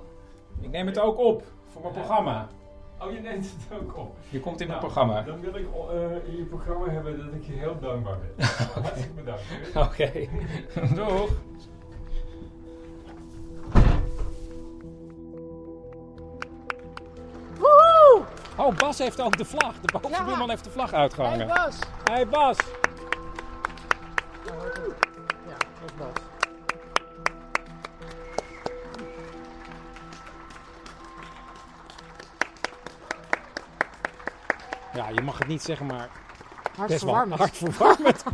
ik 0.61 0.71
neem 0.71 0.87
het 0.87 0.99
ook 0.99 1.19
op 1.19 1.43
voor 1.73 1.83
mijn 1.83 1.95
programma. 1.95 2.49
Oh, 3.03 3.13
je 3.13 3.21
neemt 3.21 3.45
het 3.45 3.81
ook 3.81 3.97
op. 3.97 4.17
Je 4.29 4.41
komt 4.41 4.61
in 4.61 4.67
mijn 4.67 4.81
Nou, 4.81 4.93
programma. 4.93 5.23
Dan 5.23 5.41
wil 5.41 5.55
ik 5.55 5.67
eh, 5.91 6.31
in 6.31 6.37
je 6.37 6.45
programma 6.45 6.89
hebben 6.89 7.19
dat 7.25 7.35
ik 7.35 7.45
je 7.47 7.53
heel 7.53 7.79
dankbaar 7.81 8.19
ben. 8.19 8.47
Hartstikke 8.83 9.13
bedankt. 9.15 9.43
Oké, 9.87 10.29
doeg. 10.95 11.31
Woehoe! 17.59 18.23
Oh, 18.57 18.77
Bas 18.77 18.99
heeft 18.99 19.21
ook 19.21 19.37
de 19.37 19.45
vlag. 19.45 19.81
De 19.81 19.99
bovenbuurman 20.01 20.49
heeft 20.49 20.65
de 20.65 20.71
vlag 20.71 20.93
uitgehangen. 20.93 21.39
Hey 21.39 21.47
Bas! 21.57 21.79
Hey 22.05 22.27
Bas! 22.29 22.57
Ja, 35.09 35.15
je 35.15 35.23
mag 35.23 35.39
het 35.39 35.49
niet 35.49 35.63
zeggen, 35.63 35.87
maar 35.87 36.09
best 36.63 36.77
Hartverwarmend. 36.77 37.39
wel 37.39 37.47
hartverwarmend. 37.47 38.25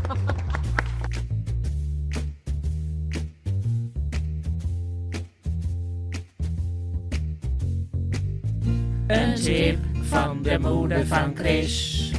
Een 9.06 9.34
tip 9.34 9.78
van 10.02 10.42
de 10.42 10.58
moeder 10.58 11.06
van 11.06 11.36
Chris. 11.36 12.10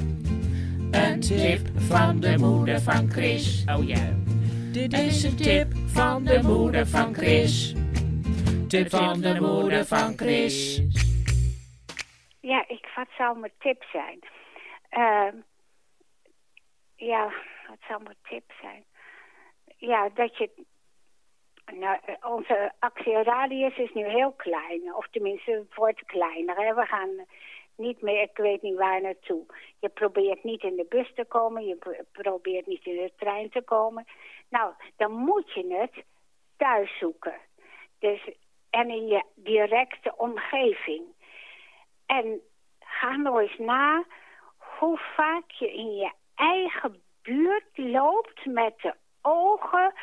Een 0.91 1.20
tip 1.20 1.68
van 1.76 2.20
de 2.20 2.38
moeder 2.38 2.82
van 2.82 3.12
Chris. 3.12 3.64
Oh 3.78 3.88
ja. 3.88 4.14
Dit 4.72 4.93
is 4.93 5.24
een 5.24 5.36
tip 5.36 5.74
van 5.86 6.24
de 6.24 6.39
moeder 6.43 6.88
van 6.88 7.14
Chris. 7.14 7.76
Tip 8.68 8.89
van 8.89 9.22
de 9.22 9.39
moeder 9.39 9.86
van 9.86 10.14
Chris. 10.18 10.82
Ja, 12.39 12.64
ik, 12.68 12.88
wat 12.95 13.08
zou 13.18 13.39
mijn 13.39 13.51
tip 13.60 13.84
zijn? 13.91 14.20
Ehm, 14.96 15.36
ja, 16.96 17.34
wat 17.68 17.78
zou 17.88 18.04
mijn 18.04 18.16
tip 18.30 18.52
zijn? 18.62 18.86
Ja, 19.78 20.10
dat 20.10 20.38
je... 20.38 20.50
Nou, 21.74 22.00
onze 22.22 22.72
actieradius 22.80 23.78
is 23.78 23.93
nu 23.93 24.06
heel 24.06 24.32
klein. 24.32 24.93
Of 24.96 25.08
tenminste, 25.08 25.52
het 25.52 25.76
wordt 25.76 26.06
kleiner. 26.06 26.76
We 26.76 26.86
gaan 26.86 27.26
niet 27.76 28.02
meer, 28.02 28.22
ik 28.22 28.38
weet 28.38 28.62
niet 28.62 28.78
waar 28.78 29.02
naartoe. 29.02 29.46
Je 29.80 29.89
probeert 29.89 30.43
niet 30.43 30.64
in 30.64 30.76
de 30.76 30.86
bus 30.89 31.14
te 31.14 31.26
komen. 31.26 31.66
Je 31.66 31.76
pro- 31.76 32.04
probeert 32.12 32.66
niet 32.66 32.86
in 32.86 32.96
de 32.96 33.12
trein 33.18 33.50
te 33.50 33.62
komen. 33.62 34.06
Nou, 34.50 34.74
dan 34.96 35.12
moet 35.12 35.54
je 35.54 35.74
het 35.74 36.04
thuis 36.58 36.98
zoeken. 36.98 37.39
Dus, 38.00 38.30
en 38.70 38.89
in 38.89 39.08
je 39.08 39.24
directe 39.36 40.18
omgeving. 40.18 41.04
En 42.06 42.41
ga 42.80 43.16
nou 43.16 43.41
eens 43.41 43.58
na 43.58 44.06
hoe 44.80 44.98
vaak 45.16 45.52
je 45.52 45.74
in 45.74 45.96
je 45.96 46.12
eigen 46.36 47.02
buurt 47.22 47.70
loopt 47.74 48.46
met 48.46 48.74
de 48.82 48.94
ogen 49.22 49.94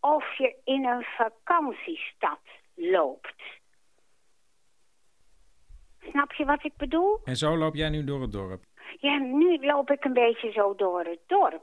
of 0.00 0.36
je 0.38 0.54
in 0.64 0.84
een 0.84 1.02
vakantiestad 1.02 2.40
loopt. 2.74 3.42
Snap 6.10 6.32
je 6.32 6.44
wat 6.44 6.64
ik 6.64 6.76
bedoel? 6.76 7.20
En 7.24 7.36
zo 7.36 7.56
loop 7.56 7.74
jij 7.74 7.88
nu 7.88 8.04
door 8.04 8.20
het 8.20 8.32
dorp. 8.32 8.62
Ja, 8.98 9.18
nu 9.18 9.58
loop 9.60 9.90
ik 9.90 10.04
een 10.04 10.12
beetje 10.12 10.52
zo 10.52 10.74
door 10.74 11.04
het 11.04 11.20
dorp. 11.26 11.62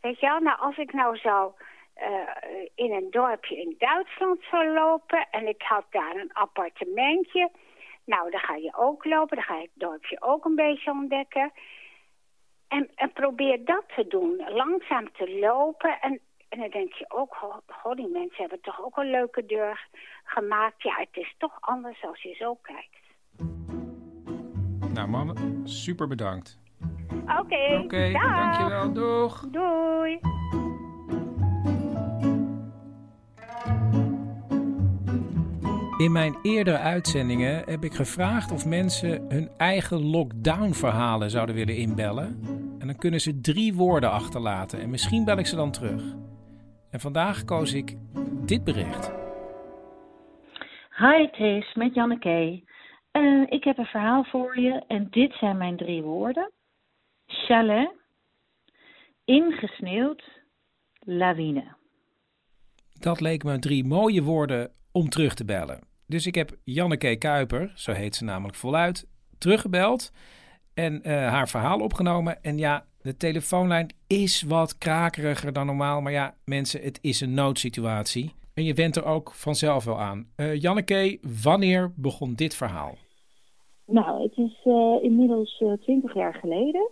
Weet 0.00 0.20
je 0.20 0.26
wel, 0.26 0.40
nou 0.40 0.58
als 0.58 0.76
ik 0.76 0.92
nou 0.92 1.16
zou 1.16 1.52
eh, 1.94 2.08
in 2.74 2.92
een 2.92 3.10
dorpje 3.10 3.56
in 3.56 3.74
Duitsland 3.78 4.42
zou 4.50 4.68
lopen 4.74 5.26
en 5.30 5.48
ik 5.48 5.62
had 5.62 5.84
daar 5.90 6.16
een 6.16 6.32
appartementje. 6.32 7.50
Nou, 8.04 8.30
dan 8.30 8.40
ga 8.40 8.54
je 8.54 8.72
ook 8.76 9.04
lopen, 9.04 9.36
dan 9.36 9.44
ga 9.44 9.54
je 9.54 9.62
het 9.62 9.70
dorpje 9.74 10.22
ook 10.22 10.44
een 10.44 10.54
beetje 10.54 10.90
ontdekken. 10.90 11.52
En, 12.70 12.90
en 12.94 13.12
probeer 13.12 13.64
dat 13.64 13.84
te 13.96 14.06
doen, 14.08 14.42
langzaam 14.48 15.12
te 15.12 15.38
lopen. 15.40 15.98
En, 16.00 16.20
en 16.48 16.58
dan 16.58 16.70
denk 16.70 16.92
je 16.92 17.04
ook, 17.08 17.36
die 17.94 18.08
mensen 18.08 18.36
hebben 18.36 18.60
toch 18.60 18.84
ook 18.84 18.96
een 18.96 19.10
leuke 19.10 19.46
deur 19.46 19.88
gemaakt. 20.24 20.82
Ja, 20.82 20.94
het 20.96 21.16
is 21.16 21.34
toch 21.38 21.56
anders 21.60 22.04
als 22.04 22.22
je 22.22 22.34
zo 22.34 22.54
kijkt. 22.54 22.98
Nou, 24.94 25.08
mannen, 25.08 25.68
super 25.68 26.08
bedankt. 26.08 26.58
Oké, 27.38 27.80
Oké, 27.84 28.12
dag. 28.12 28.36
dankjewel. 28.36 28.92
Doeg. 28.92 29.40
Doei. 29.40 30.20
In 35.96 36.12
mijn 36.12 36.36
eerdere 36.42 36.78
uitzendingen 36.78 37.62
heb 37.66 37.84
ik 37.84 37.94
gevraagd 37.94 38.52
of 38.52 38.66
mensen 38.66 39.24
hun 39.28 39.50
eigen 39.56 40.10
lockdown-verhalen 40.10 41.30
zouden 41.30 41.54
willen 41.54 41.76
inbellen. 41.76 42.40
Dan 42.90 42.98
kunnen 42.98 43.20
ze 43.20 43.40
drie 43.40 43.74
woorden 43.74 44.10
achterlaten 44.10 44.80
en 44.80 44.90
misschien 44.90 45.24
bel 45.24 45.38
ik 45.38 45.46
ze 45.46 45.56
dan 45.56 45.70
terug. 45.70 46.02
En 46.90 47.00
vandaag 47.00 47.44
koos 47.44 47.72
ik 47.72 47.96
dit 48.46 48.64
bericht. 48.64 49.12
Hi 50.96 51.30
Tess, 51.30 51.74
met 51.74 51.94
Janneke. 51.94 52.62
Eh, 53.10 53.42
ik 53.48 53.64
heb 53.64 53.78
een 53.78 53.84
verhaal 53.84 54.24
voor 54.24 54.60
je 54.60 54.84
en 54.88 55.06
dit 55.10 55.32
zijn 55.32 55.56
mijn 55.56 55.76
drie 55.76 56.02
woorden. 56.02 56.52
Chalet, 57.26 57.90
ingesneeuwd, 59.24 60.22
lawine. 60.98 61.76
Dat 62.92 63.20
leek 63.20 63.44
me 63.44 63.58
drie 63.58 63.84
mooie 63.84 64.22
woorden 64.22 64.72
om 64.92 65.08
terug 65.08 65.34
te 65.34 65.44
bellen. 65.44 65.80
Dus 66.06 66.26
ik 66.26 66.34
heb 66.34 66.56
Janneke 66.64 67.16
Kuiper, 67.16 67.72
zo 67.74 67.92
heet 67.92 68.16
ze 68.16 68.24
namelijk 68.24 68.56
voluit, 68.56 69.08
teruggebeld 69.38 70.12
en 70.74 71.02
eh, 71.02 71.12
haar 71.28 71.48
verhaal 71.48 71.78
opgenomen. 71.78 72.42
En 72.42 72.58
ja, 72.58 72.84
de 73.02 73.16
telefoonlijn 73.16 73.94
is 74.06 74.42
wat 74.42 74.78
krakeriger 74.78 75.52
dan 75.52 75.66
normaal. 75.66 76.00
Maar 76.00 76.12
ja, 76.12 76.34
mensen, 76.44 76.82
het 76.82 76.98
is 77.02 77.20
een 77.20 77.34
noodsituatie. 77.34 78.32
En 78.54 78.64
je 78.64 78.74
went 78.74 78.96
er 78.96 79.04
ook 79.04 79.34
vanzelf 79.34 79.84
wel 79.84 80.00
aan. 80.00 80.26
Uh, 80.36 80.60
Janneke, 80.60 81.18
wanneer 81.42 81.92
begon 81.96 82.34
dit 82.34 82.54
verhaal? 82.54 82.94
Nou, 83.86 84.22
het 84.22 84.36
is 84.36 84.60
eh, 84.64 84.96
inmiddels 85.02 85.64
twintig 85.80 86.14
jaar 86.14 86.34
geleden. 86.34 86.88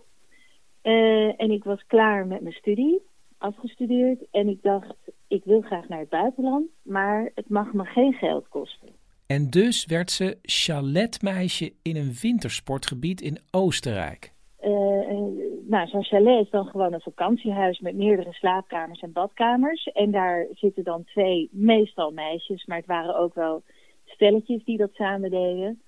en 1.37 1.51
ik 1.51 1.63
was 1.63 1.85
klaar 1.87 2.27
met 2.27 2.41
mijn 2.41 2.53
studie, 2.53 3.01
afgestudeerd. 3.37 4.23
En 4.31 4.47
ik 4.47 4.61
dacht, 4.61 4.95
ik 5.27 5.43
wil 5.43 5.61
graag 5.61 5.87
naar 5.87 5.99
het 5.99 6.09
buitenland, 6.09 6.67
maar 6.81 7.31
het 7.35 7.49
mag 7.49 7.73
me 7.73 7.85
geen 7.85 8.13
geld 8.13 8.47
kosten. 8.47 8.98
En 9.35 9.49
dus 9.49 9.85
werd 9.85 10.11
ze 10.11 10.37
chaletmeisje 10.41 11.73
in 11.81 11.95
een 11.95 12.13
wintersportgebied 12.21 13.21
in 13.21 13.37
Oostenrijk. 13.51 14.31
Uh, 14.63 14.71
nou, 15.67 15.87
zo'n 15.87 16.03
chalet 16.03 16.45
is 16.45 16.49
dan 16.49 16.65
gewoon 16.65 16.93
een 16.93 17.01
vakantiehuis 17.01 17.79
met 17.79 17.95
meerdere 17.95 18.33
slaapkamers 18.33 18.99
en 18.99 19.11
badkamers. 19.11 19.83
En 19.83 20.11
daar 20.11 20.47
zitten 20.53 20.83
dan 20.83 21.03
twee, 21.03 21.49
meestal 21.51 22.11
meisjes, 22.11 22.65
maar 22.65 22.77
het 22.77 22.85
waren 22.85 23.17
ook 23.17 23.33
wel 23.33 23.63
stelletjes 24.05 24.63
die 24.63 24.77
dat 24.77 24.93
samen 24.93 25.29
deden, 25.29 25.81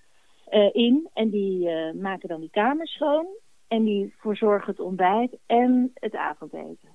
uh, 0.51 0.69
in. 0.71 1.09
En 1.13 1.29
die 1.29 1.69
uh, 1.69 1.93
maken 1.93 2.29
dan 2.29 2.39
die 2.39 2.49
kamers 2.51 2.91
schoon 2.91 3.25
en 3.67 3.83
die 3.83 4.13
verzorgen 4.17 4.71
het 4.71 4.79
ontbijt 4.79 5.37
en 5.45 5.91
het 5.93 6.15
avondeten. 6.15 6.89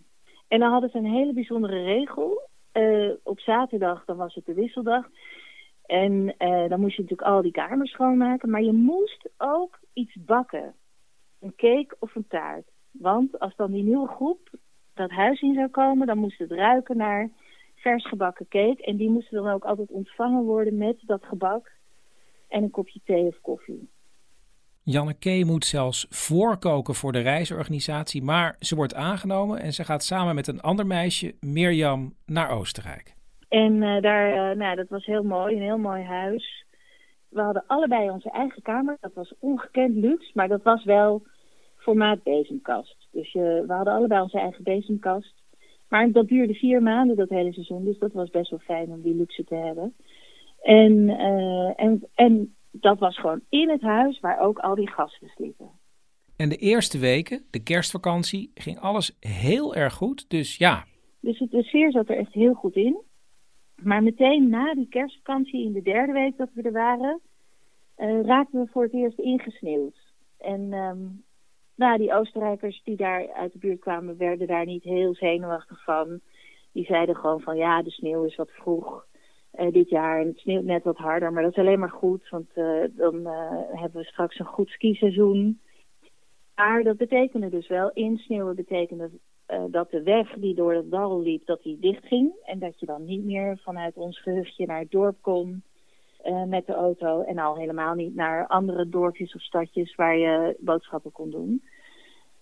En 0.49 0.59
dan 0.61 0.71
hadden 0.71 0.91
ze 0.91 0.99
een 0.99 1.13
hele 1.13 1.33
bijzondere 1.33 1.83
regel. 1.83 2.49
op 3.23 3.41
zaterdag, 3.41 4.05
dan 4.05 4.17
was 4.17 4.35
het 4.35 4.47
de 4.47 4.55
wisseldag. 4.55 5.07
En 5.87 6.35
uh, 6.39 6.69
dan 6.69 6.81
moest 6.81 6.97
je 6.97 7.03
natuurlijk 7.03 7.29
al 7.29 7.43
die 7.43 7.53
kamers 7.53 7.91
schoonmaken. 7.91 8.51
Maar 8.51 8.63
je 8.63 8.73
moest 8.73 9.29
ook 9.37 9.79
iets 9.93 10.15
bakken. 10.15 10.75
Een 11.41 11.55
cake 11.57 11.97
of 11.99 12.15
een 12.15 12.27
taart. 12.29 12.71
Want 12.91 13.39
als 13.39 13.57
dan 13.57 13.73
die 13.73 13.83
nieuwe 13.83 14.09
groep 14.09 14.51
dat 14.95 15.11
huis 15.11 15.41
in 15.41 15.55
zou 15.55 15.69
komen, 15.69 16.07
dan 16.07 16.19
moest 16.19 16.39
het 16.39 16.51
ruiken 16.51 16.97
naar 16.97 17.31
vers 17.75 18.09
gebakken 18.09 18.49
cake. 18.49 18.85
En 18.85 18.97
die 18.97 19.11
moesten 19.11 19.43
dan 19.43 19.53
ook 19.53 19.65
altijd 19.65 19.91
ontvangen 19.91 20.45
worden 20.45 20.77
met 20.77 20.97
dat 21.07 21.25
gebak 21.25 21.73
en 22.49 22.63
een 22.63 22.71
kopje 22.71 23.01
thee 23.05 23.27
of 23.27 23.41
koffie. 23.41 23.89
Janneke 24.83 25.43
moet 25.47 25.65
zelfs 25.65 26.07
voorkoken 26.09 26.95
voor 26.95 27.13
de 27.13 27.21
reisorganisatie, 27.21 28.23
maar 28.23 28.57
ze 28.59 28.75
wordt 28.75 28.95
aangenomen 28.95 29.61
en 29.61 29.73
ze 29.73 29.85
gaat 29.85 30.05
samen 30.05 30.35
met 30.35 30.47
een 30.47 30.61
ander 30.61 30.87
meisje, 30.87 31.35
Mirjam, 31.41 32.15
naar 32.27 32.51
Oostenrijk. 32.51 33.16
En 33.49 33.73
uh, 33.73 34.01
daar, 34.01 34.51
uh, 34.51 34.57
nou, 34.57 34.77
dat 34.77 34.89
was 34.89 35.05
heel 35.05 35.23
mooi, 35.23 35.55
een 35.55 35.63
heel 35.63 35.79
mooi 35.79 36.03
huis. 36.03 36.65
We 37.29 37.41
hadden 37.41 37.65
allebei 37.67 38.11
onze 38.11 38.31
eigen 38.31 38.63
kamer. 38.63 38.97
Dat 39.01 39.15
was 39.15 39.35
ongekend 39.39 39.97
luxe, 39.97 40.31
maar 40.35 40.49
dat 40.49 40.63
was 40.63 40.85
wel 40.85 41.23
formaat 41.77 42.23
bezemkast. 42.23 43.09
Dus 43.11 43.35
uh, 43.35 43.43
we 43.43 43.73
hadden 43.73 43.95
allebei 43.95 44.23
onze 44.23 44.39
eigen 44.39 44.65
bezemkast. 44.65 45.35
Maar 45.89 46.11
dat 46.11 46.29
duurde 46.29 46.55
vier 46.55 46.83
maanden, 46.83 47.17
dat 47.17 47.29
hele 47.29 47.53
seizoen. 47.53 47.85
Dus 47.85 47.99
dat 47.99 48.13
was 48.13 48.31
best 48.31 48.51
wel 48.51 48.59
fijn 48.59 48.91
om 48.91 49.03
die 49.03 49.15
luxe 49.15 49.45
te 49.45 49.55
hebben. 49.55 49.95
En, 50.63 51.09
en, 51.77 52.09
en 52.15 52.55
dat 52.71 52.99
was 52.99 53.19
gewoon 53.19 53.41
in 53.49 53.71
het 53.71 53.83
huis 53.83 54.21
waar 54.21 54.41
ook 54.41 54.59
al 54.59 54.75
die 54.75 54.91
gasten 54.91 55.29
sliepen. 55.29 55.71
En 56.37 56.49
de 56.49 56.57
eerste 56.57 56.99
weken, 56.99 57.47
de 57.51 57.63
kerstvakantie, 57.63 58.51
ging 58.55 58.79
alles 58.79 59.17
heel 59.21 59.75
erg 59.75 59.95
goed. 59.95 60.31
Dus 60.31 60.57
ja. 60.57 60.85
Dus 61.21 61.39
het, 61.39 61.51
de 61.51 61.63
sfeer 61.63 61.91
zat 61.91 62.09
er 62.09 62.17
echt 62.17 62.33
heel 62.33 62.55
goed 62.55 62.75
in. 62.75 62.97
Maar 63.83 64.03
meteen 64.03 64.49
na 64.49 64.75
die 64.75 64.89
kerstvakantie, 64.89 65.65
in 65.65 65.73
de 65.73 65.83
derde 65.83 66.13
week 66.13 66.37
dat 66.37 66.49
we 66.55 66.63
er 66.63 66.73
waren, 66.73 67.21
uh, 67.99 68.21
raakten 68.21 68.61
we 68.61 68.67
voor 68.71 68.83
het 68.83 68.93
eerst 68.93 69.19
ingesneeuwd. 69.19 69.97
En 70.39 70.73
um, 70.73 71.25
die 71.97 72.15
Oostenrijkers 72.15 72.83
die 72.85 72.97
daar 72.97 73.33
uit 73.33 73.53
de 73.53 73.59
buurt 73.59 73.81
kwamen, 73.81 74.17
werden 74.17 74.47
daar 74.47 74.67
niet 74.67 74.83
heel 74.83 75.15
zenuwachtig 75.15 75.85
van. 75.85 76.21
Die 76.73 76.85
zeiden 76.85 77.17
gewoon 77.17 77.41
van 77.41 77.57
ja, 77.57 77.83
de 77.83 77.91
sneeuw 77.91 78.25
is 78.25 78.37
wat 78.37 78.51
vroeg 78.51 79.07
uh, 79.59 79.73
dit 79.73 79.89
jaar 79.89 80.21
en 80.21 80.27
het 80.27 80.39
sneeuwt 80.39 80.65
net 80.65 80.85
wat 80.85 80.97
harder. 80.97 81.33
Maar 81.33 81.43
dat 81.43 81.53
is 81.53 81.59
alleen 81.59 81.79
maar 81.79 81.91
goed, 81.91 82.29
want 82.29 82.49
uh, 82.55 82.85
dan 82.91 83.27
hebben 83.73 84.01
we 84.01 84.05
straks 84.05 84.39
een 84.39 84.47
goed 84.47 84.69
skiseizoen. 84.69 85.61
Maar 86.55 86.83
dat 86.83 86.97
betekende 86.97 87.49
dus 87.49 87.69
wel, 87.69 87.91
insneeuwen 87.93 88.57
betekende 88.57 89.11
uh, 89.49 89.65
dat 89.71 89.91
de 89.91 90.03
weg 90.03 90.33
die 90.33 90.55
door 90.55 90.75
het 90.75 90.91
dal 90.91 91.21
liep, 91.21 91.47
dat 91.47 91.63
die 91.63 91.79
dichtging. 91.79 92.33
En 92.45 92.59
dat 92.59 92.81
je 92.81 92.87
dan 92.87 93.05
niet 93.05 93.25
meer 93.25 93.59
vanuit 93.59 93.97
ons 93.97 94.21
gehuchtje 94.21 94.67
naar 94.67 94.81
het 94.81 94.91
dorp 94.91 95.17
kon 95.21 95.63
uh, 96.25 96.45
met 96.45 96.67
de 96.67 96.73
auto. 96.73 97.23
En 97.23 97.39
al 97.39 97.57
helemaal 97.57 97.95
niet 97.95 98.15
naar 98.15 98.47
andere 98.47 98.89
dorpjes 98.89 99.35
of 99.35 99.43
stadjes 99.43 99.95
waar 99.95 100.17
je 100.17 100.57
boodschappen 100.59 101.13
kon 101.13 101.31
doen. 101.31 101.63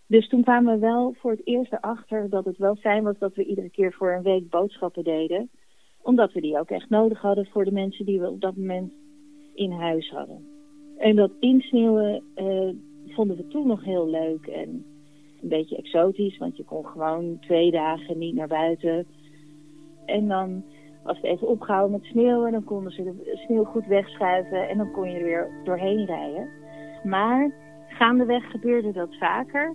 Dus 0.07 0.28
toen 0.28 0.42
kwamen 0.42 0.74
we 0.74 0.80
wel 0.80 1.14
voor 1.16 1.30
het 1.30 1.46
eerst 1.46 1.72
erachter 1.72 2.30
dat 2.30 2.44
het 2.44 2.57
wel 2.57 2.76
fijn 2.76 3.02
was 3.02 3.18
dat 3.18 3.34
we 3.34 3.44
iedere 3.44 3.70
keer 3.70 3.92
voor 3.92 4.12
een 4.12 4.22
week 4.22 4.48
boodschappen 4.48 5.05
deden. 5.05 5.50
Omdat 6.02 6.32
we 6.32 6.40
die 6.40 6.59
ook 6.59 6.70
echt 6.70 6.90
nodig 6.90 7.20
hadden 7.20 7.46
voor 7.46 7.64
de 7.64 7.72
mensen 7.72 8.05
die 8.05 8.20
we 8.20 8.30
op 8.30 8.40
dat 8.40 8.57
moment 8.57 8.92
in 9.55 9.70
huis 9.70 10.11
hadden. 10.11 10.46
En 10.98 11.16
dat 11.16 11.30
insneeuwen 11.40 12.22
uh, 12.36 12.68
vonden 13.14 13.36
we 13.36 13.46
toen 13.46 13.66
nog 13.66 13.84
heel 13.84 14.09
leuk 14.09 14.46
en 14.46 14.84
een 15.45 15.59
beetje 15.59 15.76
exotisch, 15.76 16.38
want 16.38 16.57
je 16.57 16.64
kon 16.64 16.86
gewoon 16.86 17.38
twee 17.40 17.70
dagen 17.70 18.18
niet 18.18 18.34
naar 18.34 18.49
buiten. 18.49 19.07
En 20.07 20.28
dan 20.28 20.64
was 21.03 21.16
het 21.16 21.24
even 21.24 21.49
opgehouden 21.49 22.01
met 22.01 22.11
sneeuw 22.11 22.47
en 22.47 22.53
dan 22.53 22.64
konden 22.64 22.92
ze 22.92 23.03
de 23.03 23.40
sneeuw 23.47 23.64
goed 23.64 23.86
wegschuiven 23.86 24.68
en 24.68 24.78
dan 24.78 24.92
kon 24.92 25.11
je 25.11 25.18
er 25.18 25.24
weer 25.24 25.51
doorheen 25.64 26.05
rijden. 26.05 26.49
Maar 27.03 27.55
gaandeweg 27.88 28.51
gebeurde 28.51 28.92
dat 28.92 29.16
vaker 29.18 29.74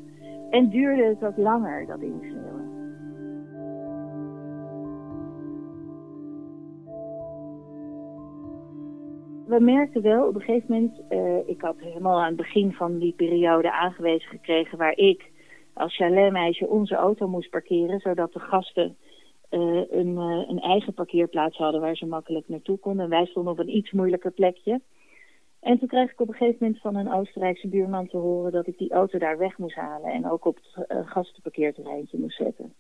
en 0.50 0.70
duurde 0.70 1.04
het 1.04 1.26
ook 1.26 1.38
langer, 1.38 1.86
dat 1.86 2.02
insneeuwen. 2.02 2.60
we 9.50 9.60
merkten 9.60 10.02
wel 10.02 10.28
op 10.28 10.36
een 10.36 10.42
gegeven 10.42 10.74
moment, 10.74 11.02
uh, 11.10 11.50
ik 11.50 11.62
had 11.62 11.76
helemaal 11.80 12.20
aan 12.20 12.28
het 12.28 12.36
begin 12.36 12.74
van 12.74 12.98
die 12.98 13.14
periode 13.14 13.72
aangewezen 13.72 14.30
gekregen 14.30 14.78
waar 14.78 14.98
ik 14.98 15.32
als 15.80 15.96
chaletmeisje 15.96 16.68
onze 16.68 16.96
auto 16.96 17.28
moest 17.28 17.50
parkeren, 17.50 18.00
zodat 18.00 18.34
de 18.34 18.40
gasten 18.40 18.98
uh, 19.52 19.82
een, 19.90 20.08
uh, 20.08 20.44
een, 20.48 20.60
eigen 20.60 20.94
parkeerplaats 20.94 21.58
hadden 21.58 21.82
waar 21.82 21.96
ze 21.96 22.06
makkelijk 22.06 22.48
naartoe 22.48 22.78
konden. 22.78 23.04
En 23.04 23.10
wij 23.10 23.26
stonden 23.26 23.54
op 23.54 23.60
een 23.60 23.76
iets 23.76 23.92
moeilijker 23.92 24.32
plekje. 24.32 24.82
En 25.60 25.80
toen 25.80 25.88
kreeg 25.88 26.12
ik 26.12 26.20
op 26.20 26.28
een 26.28 26.34
gegeven 26.34 26.58
moment 26.60 26.82
van 26.82 26.96
een 26.96 27.14
Oostenrijkse 27.14 27.68
buurman 27.68 28.08
te 28.08 28.18
horen 28.18 28.52
dat 28.52 28.68
ik 28.68 28.78
die 28.78 28.92
auto 28.92 29.18
daar 29.20 29.38
weg 29.38 29.58
moest 29.58 29.76
halen 29.76 30.12
en 30.12 30.30
ook 30.30 30.46
op 30.46 30.56
het 30.56 30.90
uh, 30.92 31.10
gastenparkeerterreintje 31.10 32.18
moest 32.18 32.38
zetten. 32.38 32.74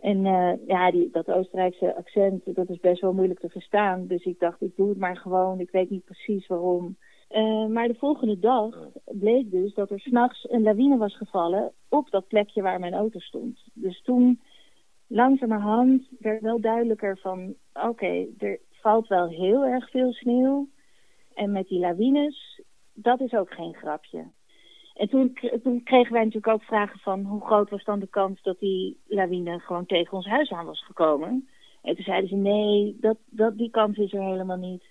En 0.00 0.22
ja, 0.66 0.90
die, 0.90 1.10
dat 1.12 1.30
Oostenrijkse 1.30 1.96
accent, 1.96 2.54
dat 2.54 2.68
is 2.68 2.80
best 2.80 3.00
wel 3.00 3.12
moeilijk 3.12 3.40
te 3.40 3.48
verstaan. 3.48 4.06
Dus 4.06 4.24
ik 4.24 4.38
dacht, 4.38 4.62
ik 4.62 4.76
doe 4.76 4.88
het 4.88 4.98
maar 4.98 5.16
gewoon. 5.16 5.60
Ik 5.60 5.70
weet 5.70 5.90
niet 5.90 6.04
precies 6.04 6.46
waarom. 6.46 6.96
Uh, 7.34 7.66
maar 7.66 7.88
de 7.88 7.94
volgende 7.94 8.38
dag 8.38 8.88
bleek 9.04 9.50
dus 9.50 9.74
dat 9.74 9.90
er 9.90 10.00
s'nachts 10.00 10.50
een 10.50 10.62
lawine 10.62 10.96
was 10.96 11.16
gevallen 11.16 11.72
op 11.88 12.10
dat 12.10 12.28
plekje 12.28 12.62
waar 12.62 12.80
mijn 12.80 12.94
auto 12.94 13.18
stond. 13.18 13.60
Dus 13.72 14.02
toen 14.02 14.40
langzamerhand 15.06 16.08
werd 16.18 16.40
wel 16.40 16.60
duidelijker 16.60 17.18
van, 17.18 17.54
oké, 17.72 17.86
okay, 17.86 18.28
er 18.38 18.58
valt 18.70 19.08
wel 19.08 19.28
heel 19.28 19.64
erg 19.64 19.90
veel 19.90 20.12
sneeuw. 20.12 20.68
En 21.34 21.52
met 21.52 21.68
die 21.68 21.78
lawines, 21.78 22.62
dat 22.92 23.20
is 23.20 23.32
ook 23.32 23.54
geen 23.54 23.74
grapje. 23.74 24.24
En 24.94 25.08
toen, 25.08 25.38
toen, 25.62 25.82
kregen 25.82 26.12
wij 26.12 26.24
natuurlijk 26.24 26.52
ook 26.52 26.62
vragen 26.62 26.98
van 26.98 27.24
hoe 27.24 27.46
groot 27.46 27.70
was 27.70 27.84
dan 27.84 28.00
de 28.00 28.06
kans 28.06 28.42
dat 28.42 28.58
die 28.58 28.98
lawine 29.06 29.58
gewoon 29.58 29.86
tegen 29.86 30.12
ons 30.12 30.26
huis 30.26 30.50
aan 30.50 30.66
was 30.66 30.84
gekomen. 30.84 31.48
En 31.82 31.94
toen 31.94 32.04
zeiden 32.04 32.28
ze 32.28 32.36
nee, 32.36 32.96
dat, 33.00 33.16
dat, 33.30 33.56
die 33.56 33.70
kans 33.70 33.96
is 33.96 34.12
er 34.12 34.22
helemaal 34.22 34.56
niet. 34.56 34.84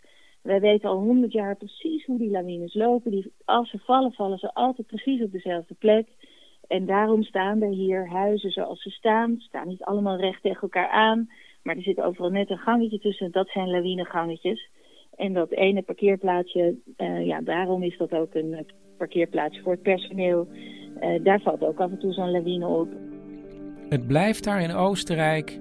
Wij 0.44 0.60
weten 0.60 0.90
al 0.90 0.98
honderd 0.98 1.32
jaar 1.32 1.56
precies 1.56 2.06
hoe 2.06 2.18
die 2.18 2.32
lawines 2.32 2.74
lopen. 2.74 3.12
Die, 3.12 3.32
als 3.46 3.70
ze 3.70 3.78
vallen, 3.78 4.12
vallen 4.12 4.38
ze 4.38 4.54
altijd 4.54 4.88
precies 4.88 5.22
op 5.22 5.32
dezelfde 5.32 5.74
plek. 5.74 6.08
En 6.68 6.86
daarom 6.86 7.24
staan 7.24 7.62
er 7.62 7.70
hier 7.70 8.10
huizen 8.10 8.52
zoals 8.52 8.82
ze 8.82 8.90
staan. 8.90 9.36
Ze 9.38 9.46
staan 9.46 9.68
niet 9.68 9.84
allemaal 9.84 10.18
recht 10.18 10.42
tegen 10.42 10.62
elkaar 10.62 10.90
aan. 10.90 11.30
Maar 11.64 11.76
er 11.76 11.82
zit 11.82 12.02
overal 12.02 12.30
net 12.30 12.50
een 12.50 12.58
gangetje 12.58 13.00
tussen. 13.00 13.32
Dat 13.32 13.50
zijn 13.50 13.70
lawinegangetjes. 13.70 14.70
En 15.16 15.34
dat 15.34 15.52
ene 15.52 15.82
parkeerplaatsje, 15.82 16.76
uh, 16.98 17.26
ja, 17.26 17.42
daarom 17.42 17.84
is 17.84 17.98
dat 17.98 18.12
ook 18.12 18.34
een 18.34 18.66
parkeerplaats 18.98 19.60
voor 19.60 19.72
het 19.72 19.82
personeel. 19.82 20.48
Uh, 21.02 21.24
daar 21.24 21.42
valt 21.42 21.64
ook 21.64 21.80
af 21.80 21.92
en 21.92 22.00
toe 22.00 22.14
zo'n 22.14 22.32
lawine 22.32 22.68
op. 22.68 22.88
Het 23.90 24.08
blijft 24.08 24.44
daar 24.44 24.62
in 24.62 24.72
Oostenrijk 24.72 25.60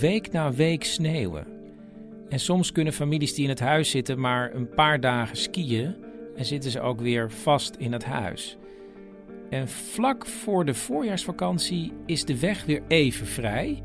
week 0.00 0.32
na 0.32 0.52
week 0.52 0.84
sneeuwen. 0.84 1.61
En 2.32 2.40
soms 2.40 2.72
kunnen 2.72 2.92
families 2.92 3.34
die 3.34 3.44
in 3.44 3.50
het 3.50 3.60
huis 3.60 3.90
zitten 3.90 4.20
maar 4.20 4.54
een 4.54 4.68
paar 4.68 5.00
dagen 5.00 5.36
skiën 5.36 5.94
en 6.36 6.44
zitten 6.44 6.70
ze 6.70 6.80
ook 6.80 7.00
weer 7.00 7.30
vast 7.30 7.76
in 7.76 7.92
het 7.92 8.04
huis. 8.04 8.56
En 9.50 9.68
vlak 9.68 10.26
voor 10.26 10.64
de 10.64 10.74
voorjaarsvakantie 10.74 11.92
is 12.06 12.24
de 12.24 12.40
weg 12.40 12.64
weer 12.64 12.82
even 12.88 13.26
vrij 13.26 13.82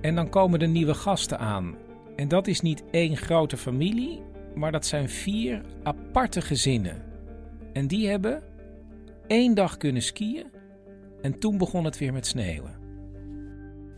en 0.00 0.14
dan 0.14 0.28
komen 0.28 0.58
de 0.58 0.66
nieuwe 0.66 0.94
gasten 0.94 1.38
aan. 1.38 1.74
En 2.16 2.28
dat 2.28 2.46
is 2.46 2.60
niet 2.60 2.84
één 2.90 3.16
grote 3.16 3.56
familie, 3.56 4.20
maar 4.54 4.72
dat 4.72 4.86
zijn 4.86 5.08
vier 5.08 5.62
aparte 5.82 6.40
gezinnen. 6.40 7.02
En 7.72 7.86
die 7.86 8.08
hebben 8.08 8.42
één 9.26 9.54
dag 9.54 9.76
kunnen 9.76 10.02
skiën 10.02 10.46
en 11.22 11.38
toen 11.38 11.58
begon 11.58 11.84
het 11.84 11.98
weer 11.98 12.12
met 12.12 12.26
sneeuwen. 12.26 12.80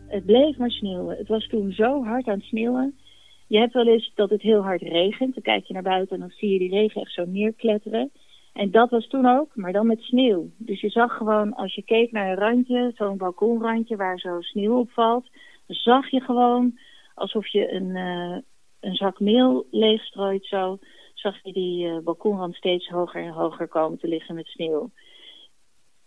Het 0.07 0.25
bleef 0.25 0.57
maar 0.57 0.71
sneeuwen. 0.71 1.17
Het 1.17 1.27
was 1.27 1.47
toen 1.47 1.71
zo 1.71 2.03
hard 2.03 2.27
aan 2.27 2.37
het 2.37 2.47
sneeuwen. 2.47 2.95
Je 3.47 3.57
hebt 3.57 3.73
wel 3.73 3.87
eens 3.87 4.11
dat 4.15 4.29
het 4.29 4.41
heel 4.41 4.61
hard 4.61 4.81
regent. 4.81 5.33
Dan 5.33 5.43
kijk 5.43 5.65
je 5.65 5.73
naar 5.73 5.83
buiten 5.83 6.15
en 6.15 6.21
dan 6.21 6.29
zie 6.29 6.49
je 6.49 6.59
die 6.59 6.69
regen 6.69 7.01
echt 7.01 7.13
zo 7.13 7.25
neerkletteren. 7.25 8.11
En 8.53 8.71
dat 8.71 8.89
was 8.89 9.07
toen 9.07 9.25
ook, 9.25 9.55
maar 9.55 9.71
dan 9.71 9.87
met 9.87 10.01
sneeuw. 10.01 10.49
Dus 10.57 10.81
je 10.81 10.89
zag 10.89 11.17
gewoon, 11.17 11.53
als 11.53 11.75
je 11.75 11.83
keek 11.83 12.11
naar 12.11 12.29
een 12.29 12.37
randje, 12.37 12.91
zo'n 12.95 13.17
balkonrandje 13.17 13.95
waar 13.95 14.19
zo 14.19 14.41
sneeuw 14.41 14.79
op 14.79 14.89
valt, 14.89 15.29
zag 15.67 16.09
je 16.09 16.19
gewoon 16.19 16.77
alsof 17.13 17.47
je 17.47 17.71
een, 17.71 17.89
uh, 17.89 18.37
een 18.79 18.95
zak 18.95 19.19
meel 19.19 19.67
leegstrooit 19.71 20.45
zo, 20.45 20.77
zag 21.13 21.43
je 21.43 21.53
die 21.53 21.85
uh, 21.87 21.97
balkonrand 22.03 22.55
steeds 22.55 22.87
hoger 22.87 23.21
en 23.21 23.31
hoger 23.31 23.67
komen 23.67 23.99
te 23.99 24.07
liggen 24.07 24.35
met 24.35 24.47
sneeuw. 24.47 24.89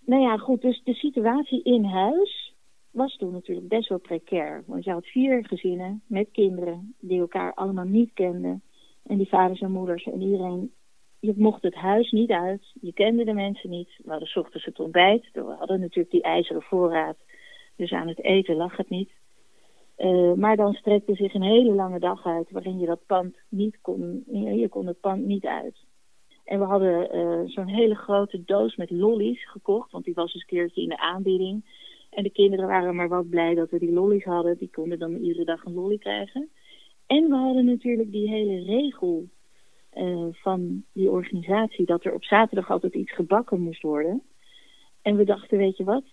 Nou 0.05 0.23
ja, 0.23 0.37
goed, 0.37 0.61
dus 0.61 0.81
de 0.85 0.95
situatie 0.95 1.63
in 1.63 1.85
huis 1.85 2.48
was 2.91 3.17
toen 3.17 3.33
natuurlijk 3.33 3.69
best 3.69 3.89
wel 3.89 3.99
precair. 3.99 4.63
Want 4.67 4.85
je 4.85 4.91
had 4.91 5.07
vier 5.07 5.47
gezinnen 5.47 6.03
met 6.07 6.29
kinderen 6.33 6.95
die 7.01 7.21
elkaar 7.21 7.55
allemaal 7.55 7.85
niet 7.85 8.13
kenden. 8.13 8.63
En 9.03 9.17
die 9.17 9.29
vaders 9.29 9.61
en 9.61 9.71
moeders 9.71 10.05
en 10.05 10.23
iedereen. 10.23 10.73
Je 11.21 11.35
mocht 11.37 11.63
het 11.63 11.75
huis 11.75 12.11
niet 12.11 12.31
uit. 12.31 12.73
Je 12.81 12.93
kende 12.93 13.25
de 13.25 13.33
mensen 13.33 13.71
niet. 13.71 14.01
We 14.05 14.11
hadden 14.11 14.37
ochtends 14.37 14.65
het 14.65 14.81
ontbijt. 14.81 15.29
We 15.33 15.55
hadden 15.59 15.81
natuurlijk 15.81 16.11
die 16.11 16.23
ijzeren 16.23 16.63
voorraad. 16.63 17.17
Dus 17.77 17.93
aan 17.93 18.09
het 18.09 18.23
eten 18.23 18.57
lag 18.57 18.77
het 18.77 18.89
niet. 18.89 19.11
Uh, 19.99 20.33
maar 20.33 20.57
dan 20.57 20.73
strekte 20.73 21.15
zich 21.15 21.35
een 21.35 21.43
hele 21.43 21.73
lange 21.73 21.99
dag 21.99 22.27
uit 22.27 22.51
waarin 22.51 22.79
je 22.79 22.87
dat 22.87 23.07
pand 23.07 23.37
niet 23.49 23.79
kon, 23.81 24.25
je 24.31 24.69
kon 24.69 24.87
het 24.87 25.01
pand 25.01 25.25
niet 25.25 25.47
uit. 25.47 25.77
En 26.45 26.59
we 26.59 26.65
hadden 26.65 27.17
uh, 27.17 27.41
zo'n 27.45 27.67
hele 27.67 27.95
grote 27.95 28.45
doos 28.45 28.77
met 28.77 28.91
lollies 28.91 29.51
gekocht, 29.51 29.91
want 29.91 30.05
die 30.05 30.15
was 30.15 30.35
eens 30.35 30.43
een 30.43 30.49
keertje 30.49 30.83
in 30.83 30.89
de 30.89 30.99
aanbieding. 30.99 31.65
En 32.11 32.23
de 32.23 32.31
kinderen 32.31 32.67
waren 32.67 32.95
maar 32.95 33.09
wat 33.09 33.29
blij 33.29 33.55
dat 33.55 33.71
we 33.71 33.79
die 33.79 33.93
lollies 33.93 34.25
hadden. 34.25 34.59
Die 34.59 34.71
konden 34.71 34.99
dan 34.99 35.15
iedere 35.15 35.45
dag 35.45 35.65
een 35.65 35.75
lolly 35.75 35.99
krijgen. 35.99 36.49
En 37.07 37.29
we 37.29 37.35
hadden 37.35 37.65
natuurlijk 37.65 38.13
die 38.13 38.29
hele 38.29 38.65
regel 38.65 39.29
uh, 39.95 40.27
van 40.31 40.85
die 40.93 41.11
organisatie 41.11 41.87
dat 41.87 42.05
er 42.05 42.13
op 42.13 42.25
zaterdag 42.25 42.71
altijd 42.71 42.95
iets 42.95 43.13
gebakken 43.13 43.61
moest 43.61 43.83
worden. 43.83 44.23
En 45.03 45.17
we 45.17 45.25
dachten, 45.25 45.59
weet 45.59 45.77
je 45.77 45.85
wat, 45.85 46.05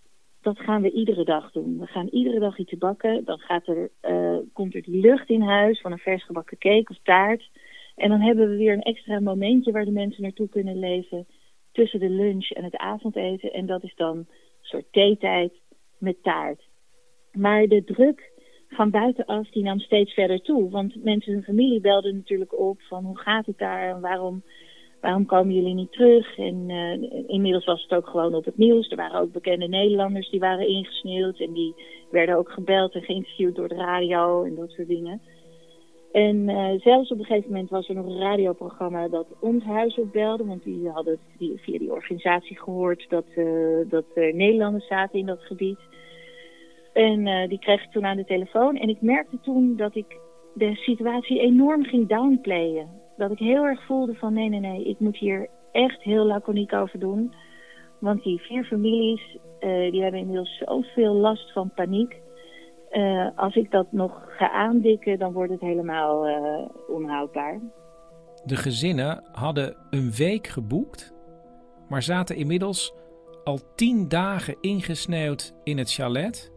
dat 0.41 0.59
gaan 0.59 0.81
we 0.81 0.91
iedere 0.91 1.23
dag 1.23 1.51
doen. 1.51 1.79
We 1.79 1.85
gaan 1.85 2.07
iedere 2.07 2.39
dag 2.39 2.57
iets 2.57 2.77
bakken. 2.77 3.25
Dan 3.25 3.39
gaat 3.39 3.67
er, 3.67 3.89
uh, 4.01 4.37
komt 4.53 4.75
er 4.75 4.81
die 4.81 4.99
lucht 4.99 5.29
in 5.29 5.41
huis 5.41 5.81
van 5.81 5.91
een 5.91 5.97
vers 5.97 6.25
gebakken 6.25 6.57
cake 6.57 6.91
of 6.91 6.99
taart. 7.03 7.49
En 7.95 8.09
dan 8.09 8.21
hebben 8.21 8.49
we 8.49 8.55
weer 8.55 8.73
een 8.73 8.81
extra 8.81 9.19
momentje 9.19 9.71
waar 9.71 9.85
de 9.85 9.91
mensen 9.91 10.21
naartoe 10.21 10.49
kunnen 10.49 10.79
leven 10.79 11.27
tussen 11.71 11.99
de 11.99 12.09
lunch 12.09 12.49
en 12.49 12.63
het 12.63 12.77
avondeten. 12.77 13.53
En 13.53 13.65
dat 13.65 13.83
is 13.83 13.95
dan 13.95 14.17
een 14.17 14.27
soort 14.61 14.91
theetijd 14.91 15.53
met 15.97 16.23
taart. 16.23 16.61
Maar 17.31 17.67
de 17.67 17.83
druk 17.83 18.31
van 18.69 18.89
buitenaf 18.89 19.49
die 19.49 19.63
nam 19.63 19.79
steeds 19.79 20.13
verder 20.13 20.41
toe. 20.41 20.69
Want 20.69 21.03
mensen 21.03 21.33
en 21.33 21.43
familie 21.43 21.79
belden 21.79 22.15
natuurlijk 22.15 22.59
op 22.59 22.81
van 22.81 23.03
hoe 23.03 23.17
gaat 23.17 23.45
het 23.45 23.57
daar 23.57 23.89
en 23.89 24.01
waarom 24.01 24.43
waarom 25.05 25.25
komen 25.25 25.53
jullie 25.53 25.73
niet 25.73 25.91
terug? 25.91 26.37
En 26.37 26.69
uh, 26.69 27.23
inmiddels 27.27 27.65
was 27.65 27.81
het 27.81 27.91
ook 27.91 28.07
gewoon 28.07 28.35
op 28.35 28.45
het 28.45 28.57
nieuws. 28.57 28.89
Er 28.89 28.97
waren 28.97 29.19
ook 29.19 29.31
bekende 29.31 29.67
Nederlanders 29.67 30.29
die 30.29 30.39
waren 30.39 30.67
ingesneeuwd. 30.67 31.39
En 31.39 31.53
die 31.53 31.75
werden 32.11 32.35
ook 32.35 32.49
gebeld 32.49 32.93
en 32.93 33.01
geïnterviewd 33.01 33.55
door 33.55 33.67
de 33.67 33.75
radio 33.75 34.43
en 34.43 34.55
dat 34.55 34.69
soort 34.69 34.87
dingen. 34.87 35.21
En 36.16 36.49
uh, 36.49 36.80
zelfs 36.80 37.11
op 37.11 37.20
een 37.20 37.26
gegeven 37.26 37.51
moment 37.51 37.70
was 37.70 37.89
er 37.89 37.95
nog 37.95 38.05
een 38.05 38.20
radioprogramma 38.20 39.07
dat 39.07 39.28
ons 39.39 39.63
huis 39.63 39.97
opbelde. 39.97 40.45
Want 40.45 40.63
die 40.63 40.89
hadden 40.89 41.20
via 41.38 41.78
die 41.78 41.91
organisatie 41.91 42.59
gehoord 42.59 43.05
dat, 43.09 43.26
uh, 43.36 43.89
dat 43.89 44.05
er 44.13 44.36
Nederlanders 44.36 44.88
zaten 44.88 45.20
in 45.20 45.26
dat 45.26 45.41
gebied. 45.41 45.80
En 46.93 47.47
die 47.49 47.59
kreeg 47.59 47.84
ik 47.84 47.91
toen 47.91 48.05
aan 48.05 48.18
de 48.18 48.26
telefoon. 48.26 48.78
En 48.78 48.89
ik 48.89 49.01
merkte 49.01 49.39
toen 49.41 49.76
dat 49.76 49.95
ik 49.95 50.18
de 50.53 50.76
situatie 50.76 51.39
enorm 51.39 51.84
ging 51.84 52.07
downplayen 52.07 52.89
dat 53.18 53.31
ik 53.31 53.39
heel 53.39 53.65
erg 53.65 53.85
voelde 53.85 54.14
van 54.14 54.34
nee, 54.34 54.49
nee, 54.49 54.60
nee, 54.60 54.84
ik 54.84 54.99
moet 54.99 55.18
hier 55.18 55.49
echt 55.72 56.02
heel 56.02 56.26
laconiek 56.26 56.73
over 56.73 56.99
doen. 56.99 57.34
Want 57.99 58.23
die 58.23 58.41
vier 58.41 58.64
families, 58.64 59.38
die 59.60 60.02
hebben 60.02 60.19
inmiddels 60.19 60.57
zoveel 60.65 61.14
last 61.14 61.52
van 61.52 61.72
paniek. 61.73 62.23
Uh, 62.91 63.28
als 63.36 63.56
ik 63.56 63.72
dat 63.72 63.91
nog 63.91 64.24
ga 64.28 64.52
aandikken, 64.52 65.20
dan 65.20 65.34
wordt 65.34 65.52
het 65.52 65.62
helemaal 65.62 66.28
uh, 66.28 66.70
onhoudbaar. 66.88 67.60
De 68.45 68.56
gezinnen 68.56 69.24
hadden 69.32 69.76
een 69.90 70.12
week 70.12 70.48
geboekt, 70.48 71.16
maar 71.90 72.02
zaten 72.02 72.36
inmiddels 72.36 72.95
al 73.44 73.60
tien 73.76 74.07
dagen 74.07 74.56
ingesneeuwd 74.62 75.56
in 75.64 75.78
het 75.78 75.94
chalet. 75.94 76.52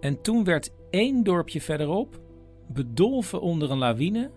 En 0.00 0.22
toen 0.22 0.44
werd 0.44 0.74
één 0.90 1.22
dorpje 1.22 1.60
verderop 1.60 2.20
bedolven 2.68 3.40
onder 3.40 3.70
een 3.70 3.78
lawine 3.78 4.30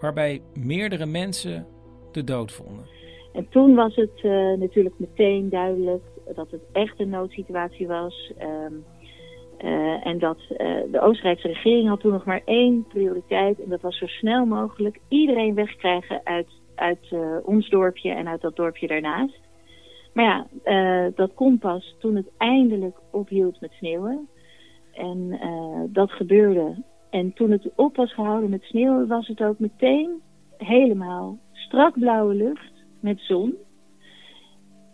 waarbij 0.00 0.42
meerdere 0.54 1.06
mensen 1.06 1.66
de 2.12 2.24
dood 2.24 2.52
vonden. 2.52 2.84
En 3.32 3.48
toen 3.48 3.74
was 3.74 3.94
het 3.94 4.22
uh, 4.22 4.58
natuurlijk 4.58 4.98
meteen 4.98 5.48
duidelijk 5.48 6.02
dat 6.34 6.50
het 6.50 6.60
echt 6.72 7.00
een 7.00 7.08
noodsituatie 7.08 7.86
was. 7.86 8.32
Um, 8.38 8.84
uh, 9.64 10.06
en 10.06 10.18
dat 10.18 10.38
uh, 10.38 10.56
de 10.92 11.00
Oostenrijkse 11.00 11.46
regering 11.46 11.88
had 11.88 12.00
toen 12.00 12.12
nog 12.12 12.24
maar 12.24 12.42
één 12.44 12.84
prioriteit. 12.88 13.60
En 13.60 13.68
dat 13.68 13.80
was 13.80 13.98
zo 13.98 14.06
snel 14.06 14.44
mogelijk 14.44 14.98
iedereen 15.08 15.54
wegkrijgen 15.54 16.20
uit, 16.24 16.48
uit 16.74 17.14
ons 17.44 17.68
dorpje 17.68 18.10
en 18.10 18.28
uit 18.28 18.40
dat 18.40 18.56
dorpje 18.56 18.86
daarnaast. 18.86 19.40
Maar 20.14 20.24
ja, 20.24 21.10
dat 21.14 21.34
kon 21.34 21.58
pas 21.58 21.96
toen 21.98 22.16
het 22.16 22.30
eindelijk 22.38 22.96
ophield 23.10 23.60
met 23.60 23.72
sneeuwen. 23.72 24.28
En 24.92 25.40
dat 25.92 26.10
gebeurde 26.10 26.82
en 27.10 27.32
toen 27.32 27.50
het 27.50 27.70
op 27.76 27.96
was 27.96 28.14
gehouden 28.14 28.50
met 28.50 28.62
sneeuw, 28.62 29.06
was 29.06 29.26
het 29.26 29.42
ook 29.42 29.58
meteen 29.58 30.22
helemaal 30.56 31.38
strak 31.52 31.98
blauwe 31.98 32.34
lucht 32.34 32.72
met 33.00 33.20
zon. 33.20 33.54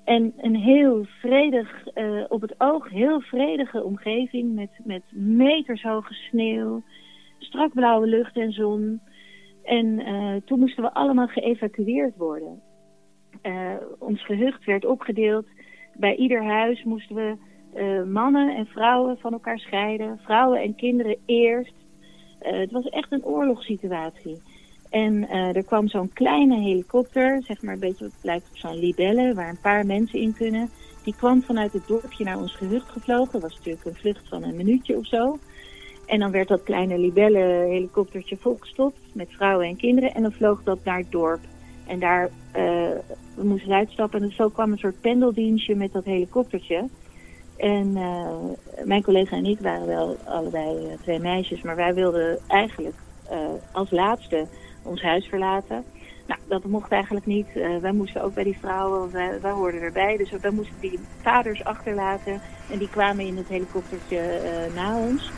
En 0.06 0.32
een 0.36 0.56
heel 0.56 1.04
vredig, 1.04 1.86
uh, 1.94 2.24
op 2.28 2.40
het 2.40 2.54
oog 2.58 2.90
heel 2.90 3.20
vredige 3.20 3.84
omgeving 3.84 4.54
met, 4.54 4.70
met 4.84 5.02
metershoge 5.12 6.14
sneeuw, 6.14 6.82
strak 7.38 7.72
blauwe 7.74 8.06
lucht 8.06 8.36
en 8.36 8.52
zon. 8.52 9.00
En 9.64 9.86
uh, 9.86 10.34
toen 10.44 10.58
moesten 10.58 10.82
we 10.82 10.92
allemaal 10.92 11.26
geëvacueerd 11.26 12.16
worden. 12.16 12.62
Eh, 13.42 13.74
ons 13.98 14.24
gehucht 14.24 14.64
werd 14.64 14.84
opgedeeld. 14.84 15.46
Bij 15.94 16.16
ieder 16.16 16.44
huis 16.44 16.84
moesten 16.84 17.16
we 17.16 17.36
eh, 17.74 18.02
mannen 18.02 18.56
en 18.56 18.66
vrouwen 18.66 19.18
van 19.18 19.32
elkaar 19.32 19.58
scheiden. 19.58 20.18
Vrouwen 20.18 20.62
en 20.62 20.74
kinderen 20.74 21.16
eerst. 21.26 21.74
Eh, 22.38 22.58
het 22.58 22.70
was 22.70 22.84
echt 22.84 23.12
een 23.12 23.24
oorlogssituatie. 23.24 24.42
En 24.90 25.28
eh, 25.28 25.56
er 25.56 25.64
kwam 25.64 25.88
zo'n 25.88 26.12
kleine 26.12 26.60
helikopter, 26.60 27.42
zeg 27.42 27.62
maar 27.62 27.74
een 27.74 27.80
beetje 27.80 28.04
wat 28.04 28.12
lijkt 28.20 28.48
op 28.50 28.56
zo'n 28.56 28.78
libelle, 28.78 29.34
waar 29.34 29.48
een 29.48 29.60
paar 29.60 29.86
mensen 29.86 30.20
in 30.20 30.34
kunnen. 30.34 30.70
Die 31.02 31.14
kwam 31.14 31.42
vanuit 31.42 31.72
het 31.72 31.86
dorpje 31.86 32.24
naar 32.24 32.38
ons 32.38 32.54
gehucht 32.54 32.88
gevlogen. 32.88 33.32
Dat 33.32 33.42
was 33.42 33.56
natuurlijk 33.56 33.84
een 33.84 33.94
vlucht 33.94 34.28
van 34.28 34.42
een 34.42 34.56
minuutje 34.56 34.96
of 34.96 35.06
zo. 35.06 35.38
En 36.06 36.18
dan 36.18 36.30
werd 36.30 36.48
dat 36.48 36.62
kleine 36.62 36.98
libelle 36.98 37.66
helikoptertje 37.68 38.36
volgestopt 38.36 38.98
met 39.12 39.28
vrouwen 39.30 39.66
en 39.66 39.76
kinderen. 39.76 40.14
En 40.14 40.22
dan 40.22 40.32
vloog 40.32 40.62
dat 40.62 40.84
naar 40.84 40.98
het 40.98 41.10
dorp. 41.10 41.40
En 41.86 41.98
daar 41.98 42.30
eh, 42.52 42.62
we 43.34 43.44
moesten 43.44 43.72
uitstappen. 43.72 44.22
En 44.22 44.32
zo 44.32 44.48
kwam 44.48 44.72
een 44.72 44.78
soort 44.78 45.00
pendeldienstje 45.00 45.74
met 45.74 45.92
dat 45.92 46.04
helikoptertje. 46.04 46.88
En 47.56 47.96
eh, 47.96 48.84
mijn 48.84 49.02
collega 49.02 49.36
en 49.36 49.46
ik 49.46 49.60
waren 49.60 49.86
wel 49.86 50.16
allebei 50.24 50.96
twee 51.02 51.18
meisjes. 51.18 51.62
Maar 51.62 51.76
wij 51.76 51.94
wilden 51.94 52.38
eigenlijk 52.46 52.96
als 53.72 53.90
laatste 53.90 54.46
ons 54.86 55.02
huis 55.02 55.26
verlaten. 55.26 55.84
Nou, 56.26 56.40
dat 56.48 56.64
mocht 56.64 56.90
eigenlijk 56.90 57.26
niet. 57.26 57.56
Eh, 57.56 57.76
wij 57.76 57.92
moesten 57.92 58.22
ook 58.22 58.34
bij 58.34 58.44
die 58.44 58.58
vrouwen, 58.58 59.12
wij, 59.12 59.40
wij 59.40 59.50
hoorden 59.50 59.80
erbij. 59.80 60.16
Dus 60.16 60.30
wij 60.30 60.50
moesten 60.50 60.80
die 60.80 60.98
vaders 61.22 61.64
achterlaten. 61.64 62.40
En 62.70 62.78
die 62.78 62.90
kwamen 62.90 63.26
in 63.26 63.36
het 63.36 63.48
helikoptertje 63.48 64.18
eh, 64.18 64.74
na 64.74 64.98
ons. 64.98 65.30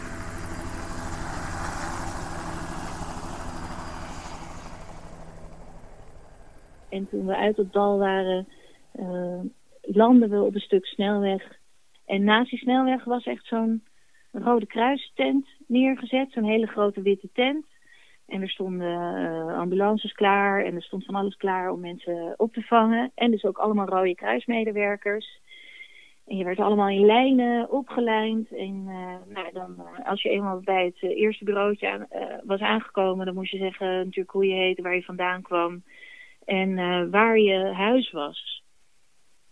En 6.88 7.08
toen 7.08 7.26
we 7.26 7.36
uit 7.36 7.56
het 7.56 7.72
dal 7.72 7.98
waren, 7.98 8.48
uh, 9.00 9.40
landden 9.80 10.30
we 10.30 10.42
op 10.42 10.54
een 10.54 10.60
stuk 10.60 10.86
snelweg. 10.86 11.58
En 12.06 12.24
naast 12.24 12.50
die 12.50 12.58
snelweg 12.58 13.04
was 13.04 13.24
echt 13.24 13.46
zo'n 13.46 13.82
Rode 14.32 14.66
Kruis 14.66 15.12
tent 15.14 15.46
neergezet. 15.66 16.32
Zo'n 16.32 16.44
hele 16.44 16.66
grote 16.66 17.02
witte 17.02 17.28
tent. 17.32 17.66
En 18.28 18.42
er 18.42 18.50
stonden 18.50 19.16
uh, 19.20 19.58
ambulances 19.58 20.12
klaar 20.12 20.64
en 20.64 20.74
er 20.74 20.82
stond 20.82 21.04
van 21.04 21.14
alles 21.14 21.36
klaar 21.36 21.70
om 21.70 21.80
mensen 21.80 22.34
op 22.36 22.52
te 22.52 22.62
vangen. 22.62 23.12
En 23.14 23.30
dus 23.30 23.44
ook 23.44 23.58
allemaal 23.58 23.86
Rode 23.86 24.14
Kruismedewerkers. 24.14 25.40
En 26.26 26.36
je 26.36 26.44
werd 26.44 26.58
allemaal 26.58 26.88
in 26.88 27.06
lijnen 27.06 27.70
opgelijnd. 27.70 28.52
En 28.52 28.84
uh, 28.86 29.34
nou, 29.34 29.52
dan, 29.52 29.74
uh, 29.78 30.06
als 30.06 30.22
je 30.22 30.28
eenmaal 30.28 30.60
bij 30.60 30.84
het 30.84 31.02
eerste 31.02 31.44
bureautje 31.44 32.06
was 32.44 32.60
aangekomen, 32.60 33.26
dan 33.26 33.34
moest 33.34 33.50
je 33.50 33.58
zeggen 33.58 33.86
natuurlijk 33.86 34.30
hoe 34.30 34.46
je 34.46 34.54
heette, 34.54 34.82
waar 34.82 34.94
je 34.94 35.02
vandaan 35.02 35.42
kwam 35.42 35.82
en 36.44 36.74
waar 37.10 37.38
je 37.38 37.72
huis 37.72 38.10
was. 38.10 38.62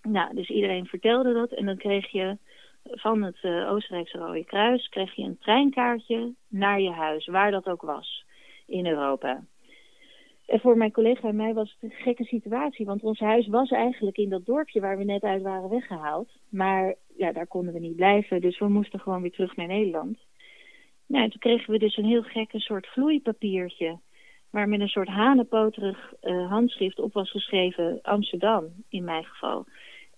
Nou, 0.03 0.35
dus 0.35 0.49
iedereen 0.49 0.87
vertelde 0.87 1.33
dat 1.33 1.53
en 1.53 1.67
dan 1.67 1.77
kreeg 1.77 2.11
je 2.11 2.39
van 2.85 3.23
het 3.23 3.45
Oostenrijkse 3.45 4.19
Rode 4.19 4.45
Kruis 4.45 4.89
kreeg 4.89 5.15
je 5.15 5.23
een 5.23 5.39
treinkaartje 5.39 6.35
naar 6.49 6.81
je 6.81 6.91
huis, 6.91 7.27
waar 7.27 7.51
dat 7.51 7.67
ook 7.67 7.83
was 7.83 8.25
in 8.67 8.87
Europa. 8.87 9.45
En 10.47 10.61
voor 10.61 10.77
mijn 10.77 10.93
collega 10.93 11.29
en 11.29 11.37
mij 11.37 11.55
was 11.55 11.77
het 11.79 11.91
een 11.91 11.97
gekke 11.97 12.25
situatie, 12.25 12.87
want 12.87 13.03
ons 13.03 13.19
huis 13.19 13.47
was 13.47 13.71
eigenlijk 13.71 14.17
in 14.17 14.29
dat 14.29 14.47
dorpje 14.47 14.81
waar 14.81 14.99
we 14.99 15.05
net 15.05 15.23
uit 15.23 15.43
waren 15.43 15.69
weggehaald. 15.71 16.29
Maar 16.49 16.95
ja, 17.17 17.33
daar 17.33 17.47
konden 17.47 17.73
we 17.73 17.81
niet 17.81 17.97
blijven, 17.97 18.41
dus 18.41 18.59
we 18.59 18.69
moesten 18.69 19.01
gewoon 19.01 19.23
weer 19.23 19.33
terug 19.33 19.57
naar 19.57 19.67
Nederland. 19.67 20.19
Nou, 21.07 21.25
en 21.25 21.31
toen 21.31 21.41
kregen 21.41 21.73
we 21.73 21.79
dus 21.79 21.97
een 21.97 22.05
heel 22.05 22.23
gekke 22.23 22.61
soort 22.61 22.87
vloeipapiertje, 22.87 23.99
waar 24.51 24.69
met 24.69 24.81
een 24.81 24.89
soort 24.89 25.09
hanenpoterig 25.09 26.13
uh, 26.23 26.51
handschrift 26.51 26.99
op 26.99 27.13
was 27.13 27.31
geschreven 27.31 27.99
Amsterdam, 28.03 28.65
in 28.89 29.05
mijn 29.05 29.25
geval. 29.25 29.67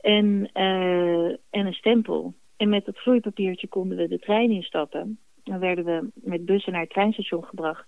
En, 0.01 0.51
uh, 0.55 1.27
en 1.29 1.67
een 1.67 1.73
stempel. 1.73 2.35
En 2.57 2.69
met 2.69 2.85
dat 2.85 2.99
vloeipapiertje 2.99 3.69
konden 3.69 3.97
we 3.97 4.09
de 4.09 4.19
trein 4.19 4.51
instappen. 4.51 5.19
Dan 5.45 5.59
werden 5.59 5.85
we 5.85 6.11
met 6.15 6.45
bussen 6.45 6.73
naar 6.73 6.81
het 6.81 6.91
treinstation 6.91 7.45
gebracht. 7.45 7.87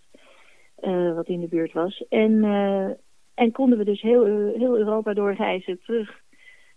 Uh, 0.82 1.14
wat 1.14 1.28
in 1.28 1.40
de 1.40 1.48
buurt 1.48 1.72
was. 1.72 2.04
En, 2.08 2.32
uh, 2.32 2.90
en 3.34 3.52
konden 3.52 3.78
we 3.78 3.84
dus 3.84 4.00
heel, 4.00 4.24
heel 4.54 4.76
Europa 4.76 5.14
doorreizen 5.14 5.80
terug 5.84 6.20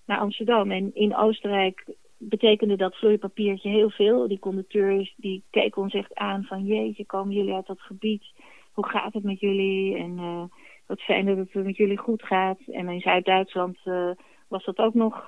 naar 0.05 0.17
Amsterdam. 0.17 0.71
En 0.71 0.91
in 0.93 1.15
Oostenrijk 1.15 1.85
betekende 2.17 2.75
dat 2.75 2.95
vloeipapiertje 2.95 3.69
heel 3.69 3.89
veel. 3.89 4.27
Die 4.27 4.39
conducteurs 4.39 5.13
die 5.17 5.43
keken 5.49 5.81
ons 5.81 5.93
echt 5.93 6.15
aan 6.15 6.43
van 6.43 6.65
jeetje, 6.65 7.05
komen 7.05 7.35
jullie 7.35 7.53
uit 7.53 7.67
dat 7.67 7.81
gebied? 7.81 8.23
Hoe 8.71 8.87
gaat 8.87 9.13
het 9.13 9.23
met 9.23 9.39
jullie? 9.39 9.97
En 9.97 10.17
uh, 10.17 10.43
wat 10.87 11.01
fijn 11.01 11.25
dat 11.25 11.37
het 11.37 11.53
met 11.53 11.77
jullie 11.77 11.97
goed 11.97 12.23
gaat. 12.23 12.59
En 12.71 12.89
in 12.89 13.01
Zuid-Duitsland 13.01 13.77
was 14.47 14.65
dat 14.65 14.77
ook 14.77 14.93
nog, 14.93 15.27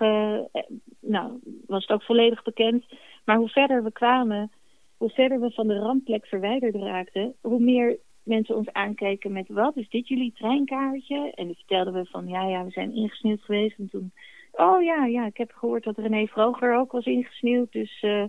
nou, 0.99 1.39
was 1.67 1.81
het 1.81 1.91
ook 1.91 2.03
volledig 2.03 2.43
bekend. 2.43 2.85
Maar 3.25 3.37
hoe 3.37 3.49
verder 3.49 3.83
we 3.83 3.91
kwamen, 3.91 4.51
hoe 4.97 5.09
verder 5.09 5.39
we 5.39 5.51
van 5.51 5.67
de 5.67 5.79
rampplek 5.79 6.25
verwijderd 6.25 6.75
raakten, 6.75 7.35
hoe 7.41 7.59
meer 7.59 7.97
mensen 8.25 8.55
ons 8.55 8.71
aankeken 8.71 9.31
met 9.31 9.47
wat 9.47 9.77
is 9.77 9.89
dit 9.89 10.07
jullie 10.07 10.33
treinkaartje? 10.35 11.31
En 11.35 11.45
dan 11.45 11.55
vertelden 11.55 11.93
we 11.93 12.05
van 12.05 12.27
ja, 12.27 12.47
ja, 12.47 12.63
we 12.63 12.71
zijn 12.71 12.95
ingesneeuwd 12.95 13.41
geweest. 13.41 13.77
En 13.77 13.89
toen, 13.89 14.11
oh 14.51 14.83
ja, 14.83 15.05
ja, 15.05 15.25
ik 15.25 15.37
heb 15.37 15.51
gehoord 15.51 15.83
dat 15.83 15.97
René 15.97 16.27
Vroger 16.27 16.75
ook 16.75 16.91
was 16.91 17.05
ingesneeuwd. 17.05 17.71
Dus, 17.71 18.01
uh, 18.01 18.25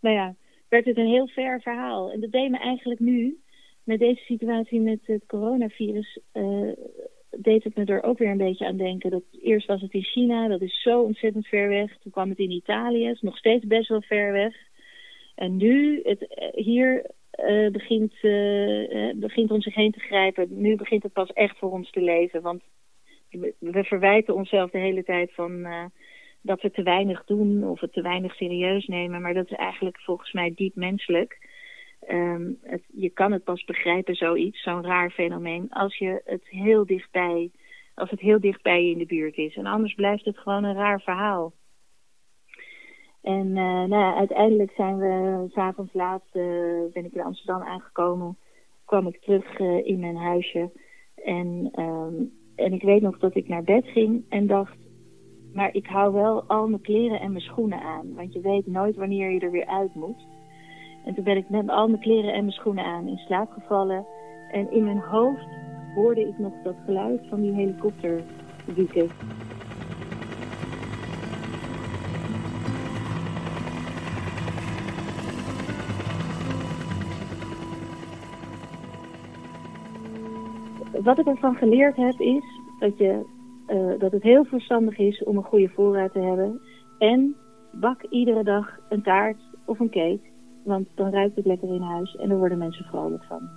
nou 0.00 0.14
ja, 0.14 0.34
werd 0.68 0.84
het 0.84 0.96
een 0.96 1.06
heel 1.06 1.28
ver 1.28 1.60
verhaal. 1.60 2.10
En 2.10 2.20
dat 2.20 2.32
deed 2.32 2.50
me 2.50 2.58
eigenlijk 2.58 3.00
nu, 3.00 3.38
met 3.84 3.98
deze 3.98 4.22
situatie 4.24 4.80
met 4.80 5.00
het 5.02 5.26
coronavirus, 5.26 6.18
uh, 6.32 6.72
deed 7.30 7.64
het 7.64 7.76
me 7.76 7.84
er 7.84 8.02
ook 8.02 8.18
weer 8.18 8.30
een 8.30 8.36
beetje 8.36 8.66
aan 8.66 8.76
denken. 8.76 9.10
Dat, 9.10 9.22
eerst 9.42 9.66
was 9.66 9.80
het 9.80 9.92
in 9.92 10.04
China, 10.04 10.48
dat 10.48 10.60
is 10.60 10.82
zo 10.82 11.02
ontzettend 11.02 11.46
ver 11.46 11.68
weg. 11.68 11.98
Toen 11.98 12.12
kwam 12.12 12.28
het 12.28 12.38
in 12.38 12.50
Italië, 12.50 13.08
is 13.08 13.20
nog 13.20 13.36
steeds 13.36 13.66
best 13.66 13.88
wel 13.88 14.02
ver 14.02 14.32
weg. 14.32 14.54
En 15.34 15.56
nu, 15.56 16.00
het, 16.02 16.52
hier 16.54 17.10
uh, 17.36 17.70
begint, 17.70 18.14
uh, 18.22 19.14
begint 19.14 19.50
om 19.50 19.60
zich 19.60 19.74
heen 19.74 19.92
te 19.92 20.00
grijpen. 20.00 20.46
Nu 20.50 20.76
begint 20.76 21.02
het 21.02 21.12
pas 21.12 21.32
echt 21.32 21.58
voor 21.58 21.70
ons 21.70 21.90
te 21.90 22.00
leven. 22.00 22.42
Want 22.42 22.62
we, 23.58 23.84
verwijten 23.84 24.34
onszelf 24.34 24.70
de 24.70 24.78
hele 24.78 25.04
tijd 25.04 25.34
van 25.34 25.66
dat 26.40 26.62
we 26.62 26.70
te 26.70 26.82
weinig 26.82 27.24
doen 27.24 27.64
of 27.68 27.80
het 27.80 27.92
te 27.92 28.02
weinig 28.02 28.34
serieus 28.34 28.86
nemen. 28.86 29.22
Maar 29.22 29.34
dat 29.34 29.50
is 29.50 29.56
eigenlijk 29.56 30.00
volgens 30.00 30.32
mij 30.32 30.52
diep 30.54 30.74
menselijk. 30.74 31.48
Het, 32.62 32.82
je 32.86 33.10
kan 33.10 33.32
het 33.32 33.44
pas 33.44 33.64
begrijpen, 33.64 34.14
zoiets, 34.14 34.62
zo'n 34.62 34.84
raar 34.84 35.10
fenomeen, 35.10 35.70
als 35.70 35.96
je 35.98 36.22
het 36.24 36.48
heel 36.48 36.86
dichtbij, 36.86 37.50
als 37.94 38.10
het 38.10 38.20
heel 38.20 38.40
dichtbij 38.40 38.84
je 38.84 38.90
in 38.90 38.98
de 38.98 39.06
buurt 39.06 39.36
is. 39.36 39.56
En 39.56 39.66
anders 39.66 39.94
blijft 39.94 40.24
het 40.24 40.38
gewoon 40.38 40.64
een 40.64 40.74
raar 40.74 41.00
verhaal. 41.00 41.52
En 43.24 43.46
uh, 43.46 43.84
nou 43.84 44.16
uiteindelijk 44.16 44.72
zijn 44.76 44.96
we 44.98 45.44
s'avonds 45.50 45.92
laat, 45.92 46.22
ben 46.92 47.04
ik 47.04 47.12
in 47.12 47.24
Amsterdam 47.24 47.62
aangekomen. 47.62 48.36
Kwam 48.84 49.06
ik 49.06 49.20
terug 49.20 49.58
uh, 49.58 49.86
in 49.86 50.00
mijn 50.00 50.16
huisje. 50.16 50.70
En, 51.24 51.70
um, 51.78 52.32
en 52.56 52.72
ik 52.72 52.82
weet 52.82 53.02
nog 53.02 53.18
dat 53.18 53.34
ik 53.34 53.48
naar 53.48 53.62
bed 53.62 53.86
ging 53.86 54.24
en 54.28 54.46
dacht... 54.46 54.76
Maar 55.54 55.74
ik 55.74 55.86
hou 55.86 56.12
wel 56.12 56.42
al 56.42 56.68
mijn 56.68 56.82
kleren 56.82 57.20
en 57.20 57.30
mijn 57.30 57.44
schoenen 57.44 57.80
aan. 57.80 58.14
Want 58.14 58.32
je 58.32 58.40
weet 58.40 58.66
nooit 58.66 58.96
wanneer 58.96 59.30
je 59.30 59.40
er 59.40 59.50
weer 59.50 59.66
uit 59.66 59.94
moet. 59.94 60.26
En 61.04 61.14
toen 61.14 61.24
ben 61.24 61.36
ik 61.36 61.48
met 61.48 61.68
al 61.68 61.88
mijn 61.88 62.00
kleren 62.00 62.32
en 62.32 62.40
mijn 62.40 62.52
schoenen 62.52 62.84
aan 62.84 63.08
in 63.08 63.16
slaap 63.16 63.50
gevallen. 63.50 64.06
En 64.52 64.72
in 64.72 64.84
mijn 64.84 64.98
hoofd 64.98 65.46
hoorde 65.94 66.20
ik 66.20 66.38
nog 66.38 66.52
dat 66.62 66.76
geluid 66.84 67.20
van 67.28 67.40
die 67.40 67.52
helikopter 67.52 68.22
wat 81.04 81.18
ik 81.18 81.26
ervan 81.26 81.54
geleerd 81.54 81.96
heb 81.96 82.20
is 82.20 82.44
dat, 82.78 82.98
je, 82.98 83.26
uh, 83.66 84.00
dat 84.00 84.12
het 84.12 84.22
heel 84.22 84.44
verstandig 84.44 84.98
is 84.98 85.24
om 85.24 85.36
een 85.36 85.44
goede 85.44 85.68
voorraad 85.68 86.12
te 86.12 86.18
hebben. 86.18 86.60
En 86.98 87.36
bak 87.72 88.02
iedere 88.02 88.44
dag 88.44 88.78
een 88.88 89.02
taart 89.02 89.42
of 89.66 89.80
een 89.80 89.90
cake. 89.90 90.32
Want 90.64 90.88
dan 90.94 91.10
ruikt 91.10 91.36
het 91.36 91.46
lekker 91.46 91.74
in 91.74 91.82
huis 91.82 92.16
en 92.16 92.28
daar 92.28 92.38
worden 92.38 92.58
mensen 92.58 92.84
vrolijk 92.84 93.24
van. 93.24 93.48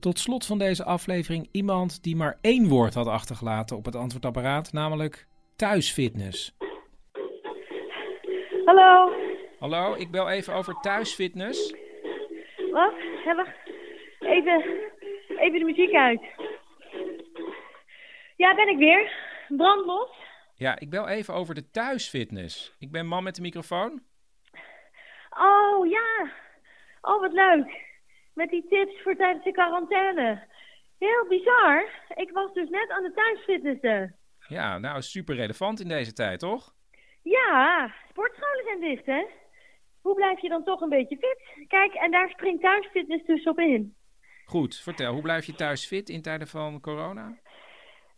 Tot 0.00 0.18
slot 0.18 0.46
van 0.46 0.58
deze 0.58 0.84
aflevering 0.84 1.48
iemand 1.52 2.02
die 2.02 2.16
maar 2.16 2.38
één 2.40 2.68
woord 2.68 2.94
had 2.94 3.06
achtergelaten 3.06 3.76
op 3.76 3.84
het 3.84 3.96
antwoordapparaat, 3.96 4.72
namelijk 4.72 5.26
thuisfitness. 5.56 6.56
Hallo. 8.64 9.31
Hallo, 9.62 9.94
ik 9.94 10.10
bel 10.10 10.30
even 10.30 10.54
over 10.54 10.74
thuisfitness. 10.80 11.74
Wat? 12.70 12.94
Even, 14.20 14.64
even 15.28 15.58
de 15.58 15.64
muziek 15.64 15.94
uit. 15.94 16.20
Ja, 18.36 18.54
ben 18.54 18.68
ik 18.68 18.78
weer. 18.78 19.12
Brandlos. 19.48 20.10
Ja, 20.54 20.78
ik 20.78 20.90
bel 20.90 21.08
even 21.08 21.34
over 21.34 21.54
de 21.54 21.70
thuisfitness. 21.70 22.76
Ik 22.78 22.90
ben 22.90 23.06
man 23.06 23.22
met 23.22 23.34
de 23.34 23.42
microfoon. 23.42 24.02
Oh, 25.30 25.90
ja. 25.90 26.32
Oh, 27.00 27.20
wat 27.20 27.32
leuk. 27.32 27.80
Met 28.34 28.50
die 28.50 28.66
tips 28.68 29.02
voor 29.02 29.16
tijdens 29.16 29.44
de 29.44 29.52
quarantaine. 29.52 30.46
Heel 30.98 31.26
bizar. 31.28 31.88
Ik 32.14 32.30
was 32.30 32.52
dus 32.52 32.68
net 32.68 32.90
aan 32.90 33.02
de 33.02 33.12
thuisfitnessen. 33.12 34.16
Ja, 34.48 34.78
nou, 34.78 35.02
super 35.02 35.34
relevant 35.34 35.80
in 35.80 35.88
deze 35.88 36.12
tijd, 36.12 36.38
toch? 36.38 36.74
Ja, 37.22 37.92
sportscholen 38.08 38.64
zijn 38.64 38.80
dicht, 38.80 39.06
hè? 39.06 39.40
Hoe 40.02 40.14
blijf 40.14 40.40
je 40.40 40.48
dan 40.48 40.64
toch 40.64 40.80
een 40.80 40.88
beetje 40.88 41.16
fit? 41.16 41.66
Kijk, 41.68 41.94
en 41.94 42.10
daar 42.10 42.30
springt 42.30 42.62
thuisfitness 42.62 43.24
dus 43.24 43.44
op 43.44 43.58
in. 43.58 43.94
Goed, 44.44 44.76
vertel, 44.76 45.12
hoe 45.12 45.22
blijf 45.22 45.46
je 45.46 45.54
thuis 45.54 45.86
fit 45.86 46.08
in 46.08 46.22
tijden 46.22 46.48
van 46.48 46.80
corona? 46.80 47.38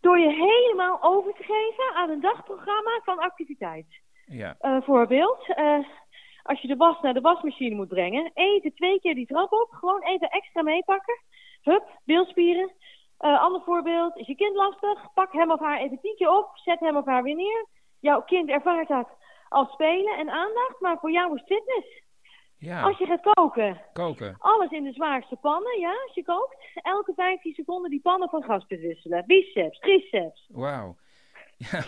Door 0.00 0.18
je 0.18 0.30
helemaal 0.30 1.02
over 1.02 1.32
te 1.34 1.42
geven 1.42 1.94
aan 1.94 2.10
een 2.10 2.20
dagprogramma 2.20 3.00
van 3.04 3.18
activiteit. 3.18 3.86
Ja. 4.26 4.56
Eh, 4.58 4.82
voorbeeld, 4.82 5.54
eh, 5.54 5.78
als 6.42 6.60
je 6.60 6.68
de 6.68 6.76
was 6.76 7.00
naar 7.00 7.14
de 7.14 7.20
wasmachine 7.20 7.74
moet 7.74 7.88
brengen, 7.88 8.30
eten 8.34 8.74
twee 8.74 9.00
keer 9.00 9.14
die 9.14 9.26
trap 9.26 9.52
op, 9.52 9.68
gewoon 9.70 10.02
even 10.02 10.28
extra 10.28 10.62
meepakken. 10.62 11.22
Hup, 11.62 12.00
beelspieren. 12.04 12.72
Eh, 13.18 13.40
ander 13.40 13.62
voorbeeld, 13.62 14.16
is 14.16 14.26
je 14.26 14.34
kind 14.34 14.54
lastig, 14.54 15.12
pak 15.14 15.32
hem 15.32 15.50
of 15.50 15.60
haar 15.60 15.80
even 15.80 16.00
tien 16.00 16.14
keer 16.16 16.30
op, 16.30 16.50
zet 16.54 16.80
hem 16.80 16.96
of 16.96 17.04
haar 17.06 17.22
weer 17.22 17.36
neer. 17.36 17.66
Jouw 18.00 18.22
kind 18.22 18.48
ervaart 18.48 18.88
dat 18.88 19.08
als 19.54 19.72
spelen 19.72 20.18
en 20.18 20.30
aandacht, 20.30 20.80
maar 20.80 20.98
voor 20.98 21.10
jou 21.10 21.34
is 21.34 21.42
fitness. 21.46 22.02
Ja, 22.58 22.82
Als 22.82 22.98
je 22.98 23.06
gaat 23.06 23.34
koken, 23.34 23.80
koken. 23.92 24.36
alles 24.38 24.70
in 24.70 24.84
de 24.84 24.92
zwaarste 24.92 25.36
pannen, 25.36 25.78
ja, 25.80 25.90
als 26.06 26.14
je 26.14 26.24
kookt. 26.24 26.56
Elke 26.74 27.12
15 27.16 27.54
seconden 27.54 27.90
die 27.90 28.00
pannen 28.00 28.28
van 28.28 28.42
gas 28.42 28.64
wisselen. 28.68 29.24
Biceps, 29.26 29.78
triceps. 29.78 30.46
Wauw. 30.48 30.96
Ja, 31.70 31.82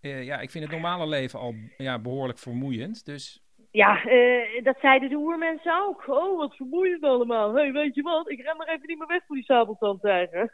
eh, 0.00 0.24
ja, 0.24 0.40
ik 0.40 0.50
vind 0.50 0.64
het 0.64 0.72
normale 0.72 1.06
leven 1.06 1.38
al 1.38 1.54
ja, 1.76 1.98
behoorlijk 1.98 2.38
vermoeiend. 2.38 3.04
Dus 3.04 3.42
Ja, 3.70 4.04
eh, 4.04 4.64
dat 4.64 4.76
zeiden 4.80 5.08
de 5.08 5.14
oermensen 5.16 5.82
ook. 5.86 6.08
Oh, 6.08 6.38
wat 6.38 6.56
vermoeiend 6.56 7.02
allemaal. 7.02 7.54
Hey, 7.54 7.72
weet 7.72 7.94
je 7.94 8.02
wat? 8.02 8.30
Ik 8.30 8.40
ren 8.40 8.56
maar 8.56 8.68
even 8.68 8.86
niet 8.86 8.98
meer 8.98 9.06
weg 9.06 9.24
voor 9.26 9.36
die 9.36 9.44
sabeltandtijger. 9.44 10.52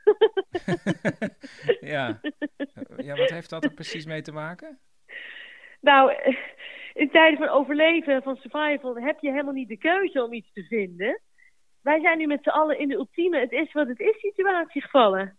ja. 1.95 2.21
ja, 2.97 3.17
wat 3.17 3.31
heeft 3.31 3.51
dat 3.51 3.65
er 3.65 3.73
precies 3.75 4.07
mee 4.07 4.23
te 4.23 4.33
maken? 4.33 4.79
Nou, 5.83 6.13
eh, 6.13 6.37
in 7.03 7.11
tijden 7.11 7.39
van 7.39 7.49
overleven 7.49 8.15
en 8.15 8.23
van 8.23 8.37
survival 8.37 8.97
heb 8.97 9.21
je 9.21 9.31
helemaal 9.31 9.53
niet 9.53 9.69
de 9.69 9.79
keuze 9.79 10.25
om 10.25 10.33
iets 10.33 10.53
te 10.53 10.63
vinden. 10.63 11.21
Wij 11.83 12.01
zijn 12.01 12.19
nu 12.19 12.27
met 12.27 12.43
z'n 12.43 12.49
allen 12.49 12.79
in 12.79 12.89
de 12.89 12.95
ultieme 12.95 13.39
het 13.39 13.53
is 13.53 13.73
wat 13.73 13.89
het 13.89 14.01
is 14.01 14.21
situatie 14.21 14.83
gevallen. 14.83 15.37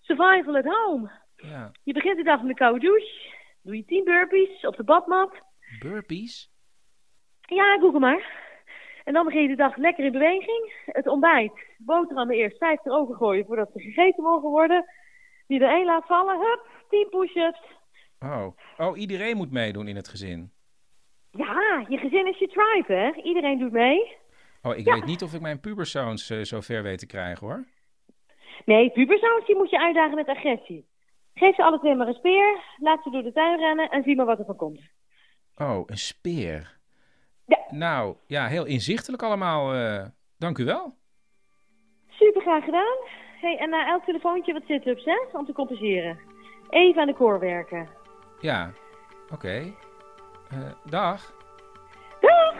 Survival 0.00 0.56
at 0.56 0.64
home. 0.64 1.10
Ja. 1.36 1.72
Je 1.84 1.92
begint 1.92 2.16
de 2.16 2.22
dag 2.22 2.40
met 2.40 2.48
een 2.48 2.56
koude 2.56 2.80
douche. 2.80 3.34
Doe 3.62 3.76
je 3.76 3.84
10 3.84 4.04
burpees 4.04 4.66
op 4.66 4.76
de 4.76 4.84
badmat. 4.84 5.42
Burpees? 5.78 6.50
Ja, 7.40 7.78
google 7.78 8.00
maar. 8.00 8.44
En 9.04 9.12
dan 9.12 9.24
begin 9.24 9.42
je 9.42 9.48
de 9.48 9.56
dag 9.56 9.76
lekker 9.76 10.04
in 10.04 10.12
beweging. 10.12 10.72
Het 10.84 11.06
ontbijt. 11.06 11.52
Boterhammen 11.78 12.36
eerst 12.36 12.58
vijf 12.58 12.84
er 12.84 12.92
ogen 12.92 13.14
gooien 13.14 13.46
voordat 13.46 13.70
ze 13.72 13.80
gegeten 13.80 14.22
mogen 14.22 14.48
worden. 14.48 14.84
Die 15.46 15.60
er 15.60 15.70
één 15.70 15.84
laat 15.84 16.06
vallen. 16.06 16.38
Hup, 16.38 16.66
10 16.88 17.08
push-ups. 17.10 17.60
Oh. 18.20 18.46
oh, 18.76 18.98
iedereen 18.98 19.36
moet 19.36 19.50
meedoen 19.52 19.88
in 19.88 19.96
het 19.96 20.08
gezin. 20.08 20.52
Ja, 21.30 21.84
je 21.88 21.98
gezin 21.98 22.26
is 22.26 22.38
je 22.38 22.48
tribe, 22.48 22.92
hè? 22.92 23.22
Iedereen 23.22 23.58
doet 23.58 23.72
mee. 23.72 24.16
Oh, 24.62 24.76
ik 24.76 24.86
Ja. 24.86 24.94
weet 24.94 25.04
niet 25.04 25.22
of 25.22 25.34
ik 25.34 25.40
mijn 25.40 25.60
puberzoons 25.60 26.30
eh, 26.30 26.40
zo 26.40 26.60
ver 26.60 26.82
weet 26.82 26.98
te 26.98 27.06
krijgen, 27.06 27.46
hoor. 27.46 27.64
Nee, 28.64 28.90
puberzoons 28.90 29.46
die 29.46 29.56
moet 29.56 29.70
je 29.70 29.80
uitdagen 29.80 30.14
met 30.14 30.28
agressie. 30.28 30.86
Geef 31.34 31.54
ze 31.54 31.62
alle 31.64 31.78
twee 31.78 31.94
maar 31.94 32.06
een 32.08 32.14
speer, 32.14 32.60
laat 32.76 33.02
ze 33.02 33.10
door 33.10 33.22
de 33.22 33.32
tuin 33.32 33.58
rennen 33.58 33.90
en 33.90 34.02
zie 34.02 34.16
maar 34.16 34.26
wat 34.26 34.38
er 34.38 34.44
van 34.44 34.56
komt. 34.56 34.80
Oh, 35.56 35.82
een 35.86 35.98
speer. 35.98 36.74
Nou, 37.70 38.16
ja, 38.26 38.46
heel 38.46 38.64
inzichtelijk 38.66 39.22
allemaal. 39.22 39.72
eh, 39.74 40.04
dank 40.38 40.58
u 40.58 40.64
wel. 40.64 40.94
Super 42.08 42.40
graag 42.42 42.64
gedaan. 42.64 42.96
Hey, 43.40 43.56
en 43.58 43.70
na 43.70 43.88
elk 43.88 44.04
telefoontje 44.04 44.52
wat 44.52 44.62
sit-ups, 44.66 45.04
hè? 45.04 45.18
Om 45.32 45.46
te 45.46 45.52
compenseren. 45.52 46.18
Even 46.70 47.00
aan 47.00 47.06
de 47.06 47.14
core 47.14 47.38
werken. 47.38 47.88
Ja, 48.40 48.70
oké. 49.30 49.72
Eh, 50.50 50.58
dag. 50.84 51.32
Dag! 52.20 52.54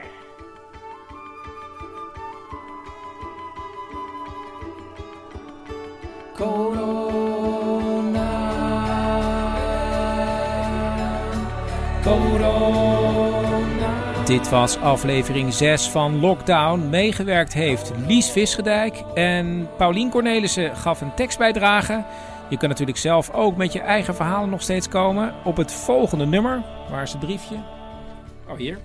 Dit 14.27 14.48
was 14.48 14.78
aflevering 14.81 15.53
6 15.53 15.89
van 15.89 16.20
Lockdown. 16.20 16.89
Meegewerkt 16.89 17.53
heeft 17.53 17.93
Lies 18.07 18.31
Visgedijk 18.31 19.03
en 19.15 19.69
Paulien 19.77 20.11
Cornelissen 20.11 20.77
gaf 20.77 21.01
een 21.01 21.15
tekstbijdrage. 21.15 22.05
Je 22.48 22.56
kan 22.56 22.68
natuurlijk 22.68 22.98
zelf 22.98 23.31
ook 23.31 23.56
met 23.56 23.73
je 23.73 23.81
eigen 23.81 24.14
verhalen 24.14 24.51
nog 24.51 24.62
steeds 24.62 24.89
komen 24.89 25.35
op 25.44 25.56
het 25.56 25.73
volgende 25.73 26.27
nummer. 26.27 26.62
Waar 26.90 27.02
is 27.02 27.12
het 27.12 27.20
briefje? 27.20 27.56
Oh, 28.48 28.56
hier. 28.56 28.78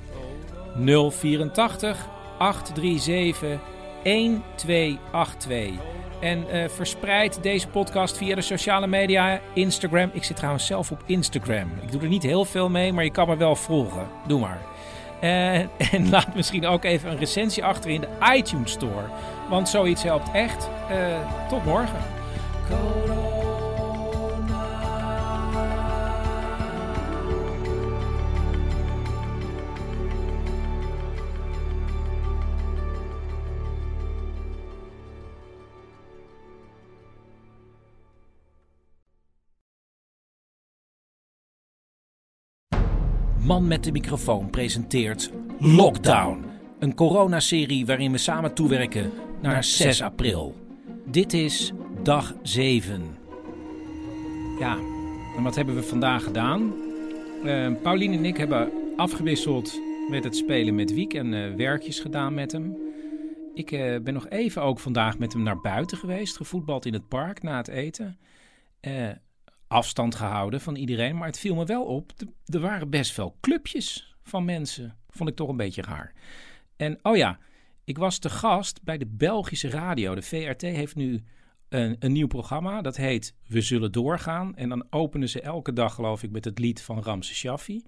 084 1.11 2.07
837 2.37 3.59
1282. 4.03 5.69
En 6.19 6.49
eh, 6.49 6.69
verspreid 6.69 7.43
deze 7.43 7.67
podcast 7.67 8.17
via 8.17 8.35
de 8.35 8.41
sociale 8.41 8.87
media, 8.87 9.39
Instagram. 9.53 10.09
Ik 10.13 10.23
zit 10.23 10.35
trouwens 10.35 10.65
zelf 10.65 10.91
op 10.91 11.03
Instagram. 11.05 11.71
Ik 11.81 11.91
doe 11.91 12.01
er 12.01 12.07
niet 12.07 12.23
heel 12.23 12.45
veel 12.45 12.69
mee, 12.69 12.93
maar 12.93 13.03
je 13.03 13.11
kan 13.11 13.27
me 13.27 13.37
wel 13.37 13.55
volgen. 13.55 14.07
Doe 14.27 14.39
maar. 14.39 14.61
Eh, 15.19 15.59
en 15.95 16.09
laat 16.09 16.35
misschien 16.35 16.65
ook 16.65 16.83
even 16.83 17.11
een 17.11 17.17
recensie 17.17 17.63
achter 17.63 17.89
in 17.89 18.01
de 18.01 18.09
iTunes 18.35 18.71
Store. 18.71 19.05
Want 19.49 19.69
zoiets 19.69 20.03
helpt 20.03 20.31
echt. 20.31 20.69
Eh, 20.89 20.97
tot 21.49 21.65
morgen. 21.65 22.20
Man 43.51 43.67
met 43.67 43.83
de 43.83 43.91
microfoon 43.91 44.49
presenteert 44.49 45.31
Lockdown. 45.59 46.43
Een 46.79 46.95
coronaserie 46.95 47.85
waarin 47.85 48.11
we 48.11 48.17
samen 48.17 48.53
toewerken 48.53 49.11
naar 49.41 49.63
6 49.63 50.01
april. 50.01 50.55
Dit 51.05 51.33
is 51.33 51.71
dag 52.03 52.33
7. 52.41 53.01
Ja, 54.59 54.77
en 55.37 55.43
wat 55.43 55.55
hebben 55.55 55.75
we 55.75 55.83
vandaag 55.83 56.23
gedaan? 56.23 56.73
Eh 57.43 57.71
Paulien 57.81 58.13
en 58.13 58.25
ik 58.25 58.37
hebben 58.37 58.71
afgewisseld 58.95 59.81
met 60.09 60.23
het 60.23 60.35
spelen 60.35 60.75
met 60.75 60.93
Wiek 60.93 61.13
en 61.13 61.33
eh, 61.33 61.55
werkjes 61.55 61.99
gedaan 61.99 62.33
met 62.33 62.51
hem. 62.51 62.77
Ik 63.53 63.71
eh, 63.71 63.99
ben 64.03 64.13
nog 64.13 64.29
even 64.29 64.61
ook 64.61 64.79
vandaag 64.79 65.17
met 65.17 65.33
hem 65.33 65.43
naar 65.43 65.61
buiten 65.61 65.97
geweest, 65.97 66.37
gevoetbald 66.37 66.85
in 66.85 66.93
het 66.93 67.07
park 67.07 67.41
na 67.41 67.57
het 67.57 67.67
eten. 67.67 68.17
Afstand 69.71 70.15
gehouden 70.15 70.61
van 70.61 70.75
iedereen, 70.75 71.17
maar 71.17 71.27
het 71.27 71.39
viel 71.39 71.55
me 71.55 71.65
wel 71.65 71.83
op. 71.83 72.11
Er 72.45 72.59
waren 72.59 72.89
best 72.89 73.15
wel 73.15 73.37
clubjes 73.41 74.15
van 74.23 74.45
mensen. 74.45 74.97
Vond 75.09 75.29
ik 75.29 75.35
toch 75.35 75.49
een 75.49 75.57
beetje 75.57 75.81
raar. 75.81 76.13
En 76.75 76.99
oh 77.01 77.17
ja, 77.17 77.39
ik 77.83 77.97
was 77.97 78.19
te 78.19 78.29
gast 78.29 78.83
bij 78.83 78.97
de 78.97 79.05
Belgische 79.07 79.69
radio. 79.69 80.15
De 80.15 80.21
VRT 80.21 80.61
heeft 80.61 80.95
nu 80.95 81.23
een, 81.69 81.95
een 81.99 82.11
nieuw 82.11 82.27
programma. 82.27 82.81
Dat 82.81 82.97
heet 82.97 83.35
We 83.47 83.61
Zullen 83.61 83.91
Doorgaan. 83.91 84.55
En 84.55 84.69
dan 84.69 84.85
openen 84.89 85.29
ze 85.29 85.41
elke 85.41 85.73
dag, 85.73 85.93
geloof 85.93 86.23
ik, 86.23 86.31
met 86.31 86.45
het 86.45 86.59
lied 86.59 86.81
van 86.81 87.01
Ramse 87.01 87.35
Shaffi. 87.35 87.83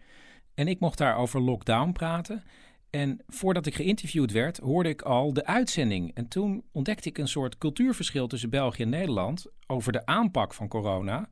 En 0.54 0.68
ik 0.68 0.80
mocht 0.80 0.98
daar 0.98 1.18
over 1.18 1.42
lockdown 1.42 1.92
praten. 1.92 2.44
En 2.90 3.20
voordat 3.28 3.66
ik 3.66 3.76
geïnterviewd 3.76 4.32
werd, 4.32 4.58
hoorde 4.58 4.90
ik 4.90 5.02
al 5.02 5.34
de 5.34 5.46
uitzending. 5.46 6.14
En 6.14 6.28
toen 6.28 6.64
ontdekte 6.72 7.10
ik 7.10 7.18
een 7.18 7.28
soort 7.28 7.58
cultuurverschil 7.58 8.28
tussen 8.28 8.50
België 8.50 8.84
en 8.84 8.90
Nederland 8.90 9.46
over 9.68 9.92
de 9.92 10.06
aanpak 10.06 10.54
van 10.54 10.68
corona. 10.68 11.30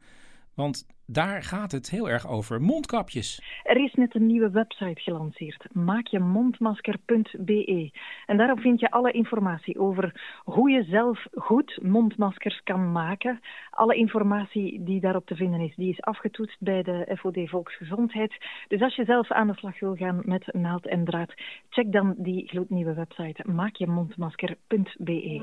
Want 0.55 0.85
daar 1.05 1.43
gaat 1.43 1.71
het 1.71 1.89
heel 1.89 2.09
erg 2.09 2.27
over 2.27 2.61
mondkapjes. 2.61 3.61
Er 3.63 3.83
is 3.83 3.93
net 3.93 4.15
een 4.15 4.25
nieuwe 4.25 4.49
website 4.49 5.01
gelanceerd, 5.01 5.67
maakjemondmasker.be. 5.73 7.91
En 8.25 8.37
daarop 8.37 8.59
vind 8.59 8.79
je 8.79 8.91
alle 8.91 9.11
informatie 9.11 9.79
over 9.79 10.21
hoe 10.43 10.71
je 10.71 10.83
zelf 10.83 11.25
goed 11.33 11.79
mondmaskers 11.81 12.61
kan 12.63 12.91
maken. 12.91 13.39
Alle 13.69 13.95
informatie 13.95 14.83
die 14.83 15.01
daarop 15.01 15.25
te 15.25 15.35
vinden 15.35 15.59
is, 15.59 15.75
die 15.75 15.91
is 15.91 16.01
afgetoetst 16.01 16.57
bij 16.59 16.83
de 16.83 17.15
FOD 17.17 17.49
Volksgezondheid. 17.49 18.37
Dus 18.67 18.81
als 18.81 18.95
je 18.95 19.05
zelf 19.05 19.31
aan 19.31 19.47
de 19.47 19.55
slag 19.55 19.79
wil 19.79 19.95
gaan 19.95 20.21
met 20.25 20.53
naald 20.53 20.87
en 20.87 21.05
draad, 21.05 21.33
check 21.69 21.91
dan 21.91 22.15
die 22.17 22.47
gloednieuwe 22.47 22.93
website 22.93 23.51
maakjemondmasker.be. 23.51 25.41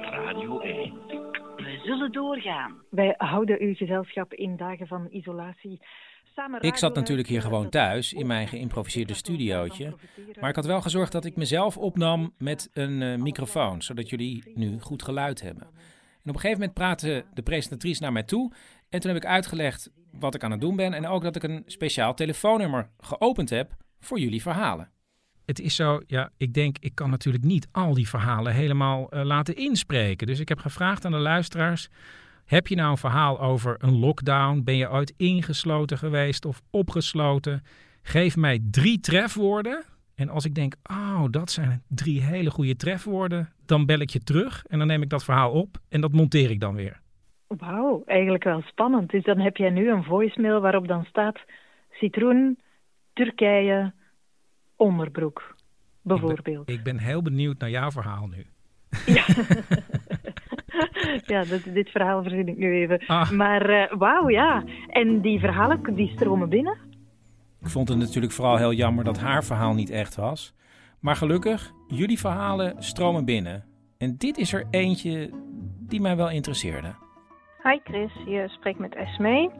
Radio 0.00 0.60
1. 0.60 1.11
We 1.82 1.88
zullen 1.88 2.12
doorgaan. 2.12 2.82
Wij 2.90 3.14
houden 3.16 3.60
uw 3.60 3.74
gezelschap 3.74 4.34
in 4.34 4.56
dagen 4.56 4.86
van 4.86 5.08
isolatie. 5.10 5.80
Ik 6.60 6.76
zat 6.76 6.94
natuurlijk 6.94 7.28
hier 7.28 7.42
gewoon 7.42 7.68
thuis 7.68 8.12
in 8.12 8.26
mijn 8.26 8.48
geïmproviseerde 8.48 9.14
studiootje. 9.14 9.94
Maar 10.40 10.50
ik 10.50 10.56
had 10.56 10.66
wel 10.66 10.80
gezorgd 10.80 11.12
dat 11.12 11.24
ik 11.24 11.36
mezelf 11.36 11.76
opnam 11.76 12.34
met 12.38 12.70
een 12.72 13.02
eh, 13.02 13.16
microfoon, 13.18 13.82
zodat 13.82 14.10
jullie 14.10 14.52
nu 14.54 14.80
goed 14.80 15.02
geluid 15.02 15.40
hebben. 15.40 15.62
En 15.62 16.28
op 16.28 16.34
een 16.34 16.40
gegeven 16.40 16.58
moment 16.58 16.74
praatte 16.74 17.24
de 17.34 17.42
presentatrice 17.42 18.02
naar 18.02 18.12
mij 18.12 18.22
toe. 18.22 18.52
En 18.88 19.00
toen 19.00 19.12
heb 19.12 19.22
ik 19.22 19.28
uitgelegd 19.28 19.90
wat 20.10 20.34
ik 20.34 20.44
aan 20.44 20.50
het 20.50 20.60
doen 20.60 20.76
ben. 20.76 20.92
En 20.92 21.06
ook 21.06 21.22
dat 21.22 21.36
ik 21.36 21.42
een 21.42 21.62
speciaal 21.66 22.14
telefoonnummer 22.14 22.90
geopend 23.00 23.50
heb 23.50 23.72
voor 24.00 24.18
jullie 24.18 24.42
verhalen. 24.42 24.91
Het 25.52 25.60
is 25.60 25.74
zo, 25.74 26.00
ja, 26.06 26.30
ik 26.36 26.54
denk, 26.54 26.76
ik 26.80 26.94
kan 26.94 27.10
natuurlijk 27.10 27.44
niet 27.44 27.68
al 27.72 27.94
die 27.94 28.08
verhalen 28.08 28.52
helemaal 28.52 29.10
eh, 29.10 29.24
laten 29.24 29.56
inspreken. 29.56 30.26
Dus 30.26 30.40
ik 30.40 30.48
heb 30.48 30.58
gevraagd 30.58 31.04
aan 31.04 31.12
de 31.12 31.18
luisteraars 31.18 31.88
heb 32.44 32.66
je 32.66 32.74
nou 32.74 32.90
een 32.90 32.96
verhaal 32.96 33.40
over 33.40 33.76
een 33.78 33.98
lockdown? 33.98 34.62
Ben 34.64 34.76
je 34.76 34.90
ooit 34.90 35.14
ingesloten 35.16 35.98
geweest 35.98 36.44
of 36.44 36.62
opgesloten? 36.70 37.62
Geef 38.02 38.36
mij 38.36 38.58
drie 38.70 39.00
trefwoorden. 39.00 39.84
En 40.14 40.28
als 40.28 40.44
ik 40.44 40.54
denk, 40.54 40.74
oh, 40.90 41.24
dat 41.30 41.50
zijn 41.50 41.82
drie 41.88 42.22
hele 42.22 42.50
goede 42.50 42.76
trefwoorden, 42.76 43.48
dan 43.66 43.86
bel 43.86 43.98
ik 43.98 44.10
je 44.10 44.18
terug 44.18 44.64
en 44.66 44.78
dan 44.78 44.86
neem 44.86 45.02
ik 45.02 45.08
dat 45.08 45.24
verhaal 45.24 45.50
op 45.50 45.76
en 45.88 46.00
dat 46.00 46.12
monteer 46.12 46.50
ik 46.50 46.60
dan 46.60 46.74
weer. 46.74 47.00
Wauw, 47.46 48.02
eigenlijk 48.06 48.44
wel 48.44 48.62
spannend. 48.62 49.10
Dus 49.10 49.24
dan 49.24 49.38
heb 49.38 49.56
jij 49.56 49.70
nu 49.70 49.90
een 49.90 50.04
voicemail 50.04 50.60
waarop 50.60 50.88
dan 50.88 51.04
staat 51.04 51.38
citroen, 51.90 52.58
Turkije, 53.12 53.92
onderbroek, 54.82 55.56
bijvoorbeeld. 56.02 56.58
Ik 56.58 56.64
ben, 56.64 56.74
ik 56.74 56.82
ben 56.82 56.98
heel 56.98 57.22
benieuwd 57.22 57.58
naar 57.58 57.70
jouw 57.70 57.90
verhaal 57.90 58.26
nu. 58.26 58.46
Ja. 59.06 59.24
ja, 61.34 61.44
dit, 61.44 61.74
dit, 61.74 61.90
verhaal 61.90 62.22
verzin 62.22 62.48
ik 62.48 62.56
nu 62.56 62.74
even. 62.74 63.06
Ah. 63.06 63.30
Maar 63.30 63.70
uh, 63.70 63.98
wauw, 63.98 64.28
ja. 64.28 64.64
En 64.88 65.20
die 65.20 65.40
verhalen, 65.40 65.94
die 65.94 66.08
stromen 66.08 66.48
binnen? 66.48 66.76
Ik 67.60 67.68
vond 67.68 67.88
het 67.88 67.98
natuurlijk 67.98 68.32
vooral 68.32 68.56
heel 68.56 68.72
jammer 68.72 69.04
dat 69.04 69.18
haar 69.18 69.44
verhaal 69.44 69.74
niet 69.74 69.90
echt 69.90 70.14
was. 70.14 70.54
Maar 71.00 71.16
gelukkig, 71.16 71.72
jullie 71.88 72.18
verhalen 72.18 72.82
stromen 72.82 73.24
binnen. 73.24 73.64
En 73.98 74.16
dit 74.16 74.38
is 74.38 74.52
er 74.52 74.66
eentje 74.70 75.30
die 75.78 76.00
mij 76.00 76.16
wel 76.16 76.30
interesseerde. 76.30 76.94
Hi 77.62 77.78
Chris, 77.84 78.12
je 78.26 78.44
spreekt 78.48 78.78
met 78.78 78.94
Esme. 78.94 79.50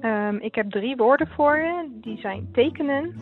Um, 0.00 0.40
ik 0.40 0.54
heb 0.54 0.70
drie 0.70 0.96
woorden 0.96 1.28
voor 1.28 1.56
je. 1.56 1.88
Die 2.00 2.18
zijn 2.18 2.48
tekenen, 2.52 3.14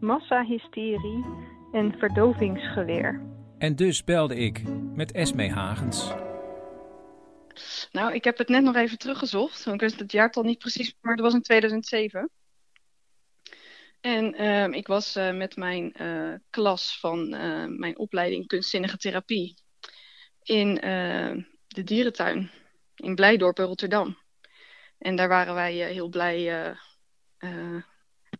massahysterie 0.00 1.24
en 1.72 1.94
verdovingsgeweer. 1.98 3.22
En 3.58 3.76
dus 3.76 4.04
belde 4.04 4.36
ik 4.36 4.62
met 4.94 5.12
Esme 5.12 5.50
Hagens. 5.50 6.12
Nou, 7.92 8.14
ik 8.14 8.24
heb 8.24 8.38
het 8.38 8.48
net 8.48 8.62
nog 8.62 8.76
even 8.76 8.98
teruggezocht. 8.98 9.66
Ik 9.66 9.80
wist 9.80 9.98
het 9.98 10.12
jaartal 10.12 10.42
niet 10.42 10.58
precies, 10.58 10.94
maar 11.00 11.12
het 11.12 11.22
was 11.22 11.34
in 11.34 11.42
2007. 11.42 12.30
En 14.00 14.34
ehm, 14.34 14.72
ik 14.72 14.86
was 14.86 15.16
uh, 15.16 15.36
met 15.36 15.56
mijn 15.56 16.02
uh, 16.02 16.34
klas 16.50 16.98
van 17.00 17.34
uh, 17.34 17.64
mijn 17.66 17.98
opleiding 17.98 18.46
kunstzinnige 18.46 18.96
therapie 18.96 19.54
in 20.42 20.74
de 21.68 21.84
dierentuin 21.84 22.50
in 22.94 23.14
Blijdorp 23.14 23.58
in 23.58 23.64
Rotterdam. 23.64 24.18
En 24.98 25.16
daar 25.16 25.28
waren 25.28 25.54
wij 25.54 25.72
heel 25.72 26.08
blij 26.08 26.74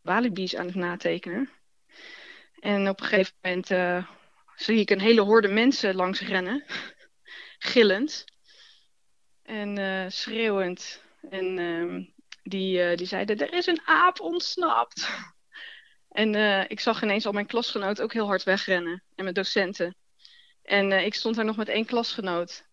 walibi's 0.02 0.56
aan 0.56 0.66
het 0.66 0.74
natekenen. 0.74 1.50
En 2.60 2.88
op 2.88 3.00
een 3.00 3.06
gegeven 3.06 3.34
moment 3.42 4.06
zie 4.54 4.78
ik 4.78 4.90
een 4.90 5.00
hele 5.00 5.20
horde 5.20 5.48
mensen 5.48 5.94
langs 5.94 6.20
rennen, 6.20 6.64
gillend. 7.58 8.24
En 9.42 9.78
uh, 9.78 10.04
schreeuwend. 10.08 11.02
En 11.30 11.58
uh, 11.58 12.06
die, 12.42 12.90
uh, 12.90 12.96
die 12.96 13.06
zeiden, 13.06 13.38
er 13.38 13.52
is 13.52 13.66
een 13.66 13.80
aap 13.84 14.20
ontsnapt. 14.20 15.08
en 16.08 16.34
ik 16.70 16.80
zag 16.80 17.02
ineens 17.02 17.26
al 17.26 17.32
mijn 17.32 17.46
klasgenoot 17.46 18.00
ook 18.00 18.12
heel 18.12 18.26
hard 18.26 18.42
wegrennen. 18.42 19.02
En 19.14 19.22
mijn 19.22 19.34
docenten. 19.34 19.96
En 20.62 20.92
ik 20.92 21.14
stond 21.14 21.34
daar 21.34 21.44
nog 21.44 21.56
met 21.56 21.68
één 21.68 21.86
klasgenoot. 21.86 22.67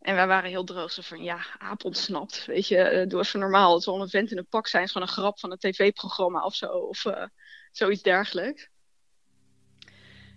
En 0.00 0.14
wij 0.14 0.26
waren 0.26 0.50
heel 0.50 0.64
droog. 0.64 0.92
Zo 0.92 1.02
van, 1.02 1.22
ja, 1.22 1.46
aap 1.58 1.84
ontsnapt. 1.84 2.44
Weet 2.46 2.68
je, 2.68 3.04
doe 3.08 3.20
even 3.20 3.40
normaal. 3.40 3.74
Het 3.74 3.82
zal 3.82 4.00
een 4.00 4.08
vent 4.08 4.30
in 4.30 4.38
een 4.38 4.46
pak 4.48 4.66
zijn. 4.66 4.82
Het 4.82 4.90
is 4.90 4.96
gewoon 4.96 5.08
een 5.08 5.22
grap 5.22 5.38
van 5.38 5.50
een 5.50 5.58
tv-programma 5.58 6.44
of 6.44 6.54
zo. 6.54 6.66
Of 6.66 7.04
zoiets 7.72 8.02
dergelijks. 8.02 8.68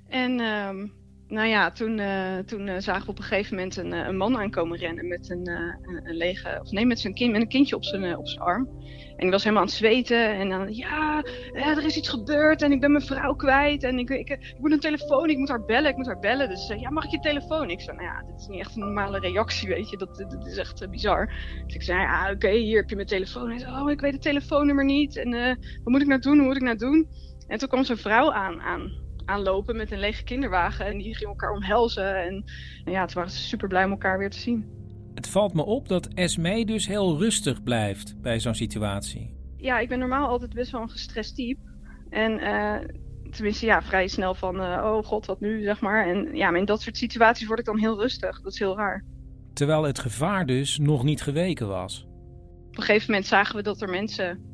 En... 0.08 0.40
Um, 0.40 1.01
nou 1.32 1.48
ja, 1.48 1.72
toen, 1.72 1.98
uh, 1.98 2.38
toen 2.38 2.68
uh, 2.68 2.76
zagen 2.78 3.06
we 3.06 3.12
op 3.12 3.18
een 3.18 3.24
gegeven 3.24 3.56
moment 3.56 3.78
een, 3.78 3.94
uh, 3.94 4.08
een 4.08 4.18
man 4.18 4.38
aankomen 4.38 4.78
rennen 4.78 5.08
met 5.08 5.30
een, 5.30 5.48
een, 5.50 6.02
een, 6.04 6.16
lege, 6.16 6.60
of 6.62 6.72
nee, 6.72 6.86
met, 6.86 7.00
zijn 7.00 7.14
kind, 7.14 7.32
met 7.32 7.42
een 7.42 7.48
kindje 7.48 7.76
op 7.76 7.84
zijn, 7.84 8.18
op 8.18 8.28
zijn 8.28 8.42
arm. 8.42 8.70
En 9.16 9.28
die 9.28 9.32
was 9.32 9.44
helemaal 9.44 9.64
aan 9.64 9.70
het 9.70 9.78
zweten 9.78 10.34
en 10.34 10.50
dan, 10.50 10.74
ja, 10.74 11.24
er 11.54 11.86
is 11.86 11.98
iets 11.98 12.10
gebeurd 12.10 12.62
en 12.62 12.72
ik 12.72 12.80
ben 12.80 12.92
mijn 12.92 13.06
vrouw 13.06 13.34
kwijt 13.34 13.84
en 13.84 14.00
ik, 14.00 14.10
ik, 14.10 14.30
ik 14.30 14.56
moet 14.58 14.72
een 14.72 14.80
telefoon, 14.80 15.30
ik 15.30 15.38
moet 15.38 15.50
haar 15.50 15.66
bellen, 15.66 15.90
ik 15.90 15.98
moet 15.98 16.06
haar 16.06 16.20
bellen. 16.20 16.50
Dus 16.50 16.68
ja, 16.68 16.90
mag 16.90 17.06
ik 17.06 17.12
je 17.12 17.20
telefoon? 17.20 17.70
Ik 17.70 17.82
zei, 17.82 17.98
nou 17.98 18.08
ja, 18.08 18.24
dit 18.32 18.40
is 18.40 18.48
niet 18.48 18.60
echt 18.60 18.76
een 18.76 18.80
normale 18.80 19.20
reactie, 19.20 19.68
weet 19.68 19.90
je, 19.90 19.98
dat, 19.98 20.18
dat 20.18 20.48
is 20.48 20.58
echt 20.58 20.90
bizar. 20.90 21.34
Dus 21.66 21.76
ik 21.76 21.84
zei, 21.84 22.00
ja, 22.00 22.32
oké, 22.32 22.52
hier 22.52 22.80
heb 22.80 22.90
je 22.90 22.96
mijn 22.96 23.08
telefoon. 23.08 23.50
Hij 23.50 23.60
zei, 23.60 23.82
oh, 23.82 23.92
ik 23.92 24.02
weet 24.02 24.14
het 24.14 24.22
telefoonnummer 24.22 24.86
niet 24.86 25.18
en 25.18 25.32
wat 25.84 25.94
moet 25.94 26.02
ik 26.02 26.08
nou 26.08 26.22
doen, 26.22 26.38
hoe 26.38 26.48
moet 26.48 26.56
ik 26.56 26.62
nou 26.62 26.78
doen? 26.78 27.08
En 27.48 27.58
toen 27.58 27.68
kwam 27.68 27.84
zijn 27.84 27.98
vrouw 27.98 28.32
aan, 28.32 28.62
aan 28.62 29.01
aanlopen 29.32 29.76
met 29.76 29.92
een 29.92 30.00
lege 30.00 30.24
kinderwagen. 30.24 30.86
En 30.86 30.98
die 30.98 31.16
gingen 31.16 31.30
elkaar 31.30 31.52
omhelzen. 31.52 32.24
En, 32.24 32.44
en 32.86 32.92
ja, 32.92 33.02
het 33.02 33.14
waren 33.14 33.32
ze 33.32 33.38
super 33.38 33.68
blij 33.68 33.84
om 33.84 33.92
elkaar 33.92 34.18
weer 34.18 34.30
te 34.30 34.40
zien. 34.40 34.66
Het 35.14 35.28
valt 35.28 35.54
me 35.54 35.66
op 35.66 35.88
dat 35.88 36.08
Esme 36.08 36.66
dus 36.66 36.88
heel 36.88 37.18
rustig 37.18 37.64
blijft 37.64 38.22
bij 38.22 38.40
zo'n 38.40 38.56
situatie. 38.56 39.36
Ja, 39.58 39.80
ik 39.80 39.90
ben 39.90 40.00
normaal 40.00 40.28
altijd 40.28 40.54
best 40.54 40.72
wel 40.72 40.82
een 40.82 40.90
gestrest 40.90 41.36
type. 41.36 41.60
En 42.10 42.40
uh, 42.40 42.76
tenminste, 43.32 43.66
ja, 43.66 43.82
vrij 43.82 44.08
snel 44.08 44.36
van, 44.36 44.56
uh, 44.56 44.82
oh 44.84 45.06
god, 45.06 45.26
wat 45.26 45.40
nu, 45.40 45.64
zeg 45.64 45.82
maar. 45.82 46.08
En 46.08 46.36
ja, 46.36 46.50
maar 46.50 46.60
in 46.60 46.66
dat 46.66 46.82
soort 46.82 46.98
situaties 46.98 47.48
word 47.48 47.60
ik 47.60 47.66
dan 47.66 47.78
heel 47.78 48.00
rustig. 48.00 48.42
Dat 48.42 48.54
is 48.54 48.60
heel 48.60 48.78
raar. 48.78 49.06
Terwijl 49.54 49.84
het 49.84 50.00
gevaar 50.00 50.46
dus 50.46 50.78
nog 50.78 51.04
niet 51.04 51.22
geweken 51.22 51.68
was. 51.68 52.08
Op 52.68 52.78
een 52.78 52.84
gegeven 52.84 53.08
moment 53.08 53.28
zagen 53.28 53.56
we 53.56 53.62
dat 53.62 53.82
er 53.82 53.90
mensen 53.90 54.51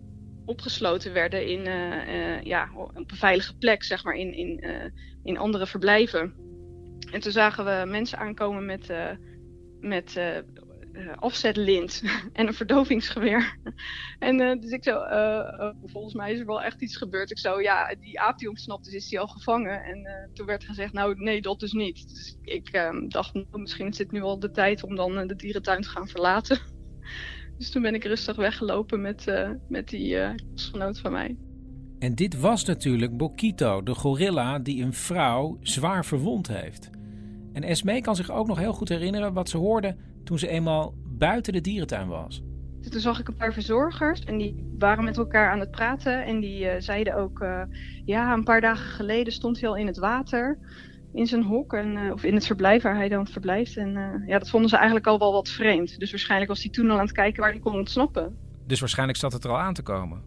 opgesloten 0.48 1.14
werden 1.14 1.48
in, 1.48 1.66
uh, 1.66 2.08
uh, 2.08 2.42
ja, 2.42 2.70
op 2.76 2.96
een 2.96 3.18
veilige 3.18 3.58
plek, 3.58 3.84
zeg 3.84 4.04
maar, 4.04 4.16
in, 4.16 4.34
in, 4.34 4.66
uh, 4.66 4.86
in 5.24 5.38
andere 5.38 5.68
verblijven. 5.68 6.34
En 7.12 7.20
toen 7.20 7.32
zagen 7.32 7.66
we 7.66 7.90
mensen 7.90 8.18
aankomen 8.18 8.66
met, 8.66 8.94
met 9.80 10.20
afzetlint 11.16 12.04
en 12.34 12.48
een 12.48 12.54
verdovingsgeweer. 12.54 13.58
en 14.20 14.60
dus 14.60 14.72
ik 14.72 14.84
zo, 14.84 15.02
volgens 15.86 16.14
mij 16.14 16.32
is 16.32 16.40
er 16.40 16.46
wel 16.46 16.62
echt 16.62 16.82
iets 16.82 16.98
gebeurd. 16.98 17.32
Ik 17.32 17.40
zo, 17.40 17.62
ja, 17.62 17.96
die 18.00 18.20
aap 18.20 18.38
die 18.38 18.50
ontsnapt 18.50 18.88
is, 18.88 18.94
is 18.94 19.10
die 19.10 19.20
al 19.20 19.28
gevangen? 19.28 19.84
En 19.84 20.30
toen 20.34 20.46
werd 20.46 20.64
gezegd, 20.64 20.94
nou 20.94 21.16
nee, 21.16 21.42
dat 21.42 21.60
dus 21.60 21.72
niet. 21.72 22.10
Dus 22.10 22.38
ik 22.42 22.70
ehm, 22.70 23.08
dacht, 23.08 23.34
nou, 23.34 23.48
misschien 23.52 23.88
is 23.88 23.98
het 23.98 24.12
nu 24.12 24.22
al 24.22 24.40
de 24.40 24.52
tijd 24.52 24.84
om 24.84 24.96
dan 24.96 25.28
de 25.28 25.36
dierentuin 25.36 25.82
te 25.82 25.90
gaan 25.90 26.08
verlaten. 26.08 26.60
Dus 27.58 27.72
toen 27.72 27.82
ben 27.82 27.94
ik 27.94 28.04
rustig 28.04 28.36
weggelopen 28.36 29.02
met, 29.02 29.26
uh, 29.28 29.50
met 29.68 29.88
die 29.90 30.16
uh, 30.16 30.30
van 31.02 31.12
mij. 31.12 31.36
En 32.00 32.16
dit 32.16 32.40
was 32.40 32.66
natuurlijk 32.66 33.18
Bokito, 33.18 33.84
de 33.84 33.94
gorilla 33.94 34.60
die 34.60 34.84
een 34.84 34.94
vrouw 34.94 35.58
zwaar 35.62 36.06
verwond 36.06 36.48
heeft. 36.48 36.90
En 37.54 37.64
Esme 37.64 38.02
kan 38.02 38.16
zich 38.16 38.32
ook 38.32 38.48
nog 38.48 38.58
heel 38.58 38.74
goed 38.74 38.90
herinneren 38.90 39.34
wat 39.34 39.50
ze 39.50 39.58
hoorde 39.58 39.96
toen 40.24 40.40
ze 40.40 40.48
eenmaal 40.48 40.94
buiten 41.06 41.54
de 41.54 41.62
dierentuin 41.62 42.08
was. 42.08 42.44
Dus 42.80 42.92
toen 42.92 43.02
zag 43.02 43.20
ik 43.20 43.28
een 43.28 43.36
paar 43.36 43.54
verzorgers 43.54 44.24
en 44.24 44.38
die 44.38 44.76
waren 44.78 45.04
met 45.04 45.18
elkaar 45.18 45.52
aan 45.52 45.60
het 45.60 45.72
praten. 45.72 46.26
En 46.26 46.40
die 46.40 46.64
uh, 46.64 46.72
zeiden 46.78 47.16
ook, 47.16 47.46
ja, 48.06 48.34
een 48.34 48.44
paar 48.44 48.62
dagen 48.62 48.90
geleden 48.90 49.34
stond 49.34 49.60
hij 49.60 49.70
al 49.70 49.76
in 49.76 49.88
het 49.88 49.98
water 49.98 50.58
in 51.14 51.28
zijn 51.28 51.44
hok 51.44 51.74
en, 51.74 51.96
uh, 51.96 52.12
of 52.12 52.24
in 52.24 52.34
het 52.34 52.46
verblijf 52.46 52.84
waar 52.84 52.96
hij 52.96 53.10
dan 53.10 53.28
verblijft. 53.28 53.78
En 53.78 53.96
uh, 53.96 54.28
ja, 54.28 54.40
dat 54.40 54.50
vonden 54.50 54.70
ze 54.70 54.76
eigenlijk 54.76 55.08
al 55.08 55.20
wel 55.20 55.32
wat 55.32 55.50
vreemd. 55.50 56.00
Dus 56.00 56.12
waarschijnlijk 56.12 56.50
was 56.50 56.62
hij 56.64 56.72
toen 56.72 56.90
al 56.90 56.98
aan 56.98 57.06
het 57.06 57.12
kijken 57.12 57.42
waar 57.42 57.52
hij 57.52 57.60
kon 57.60 57.74
ontsnappen. 57.74 58.38
Dus 58.66 58.80
waarschijnlijk 58.80 59.18
zat 59.18 59.34
het 59.34 59.44
er 59.44 59.50
al 59.50 59.60
aan 59.60 59.74
te 59.74 59.84
komen? 59.84 60.24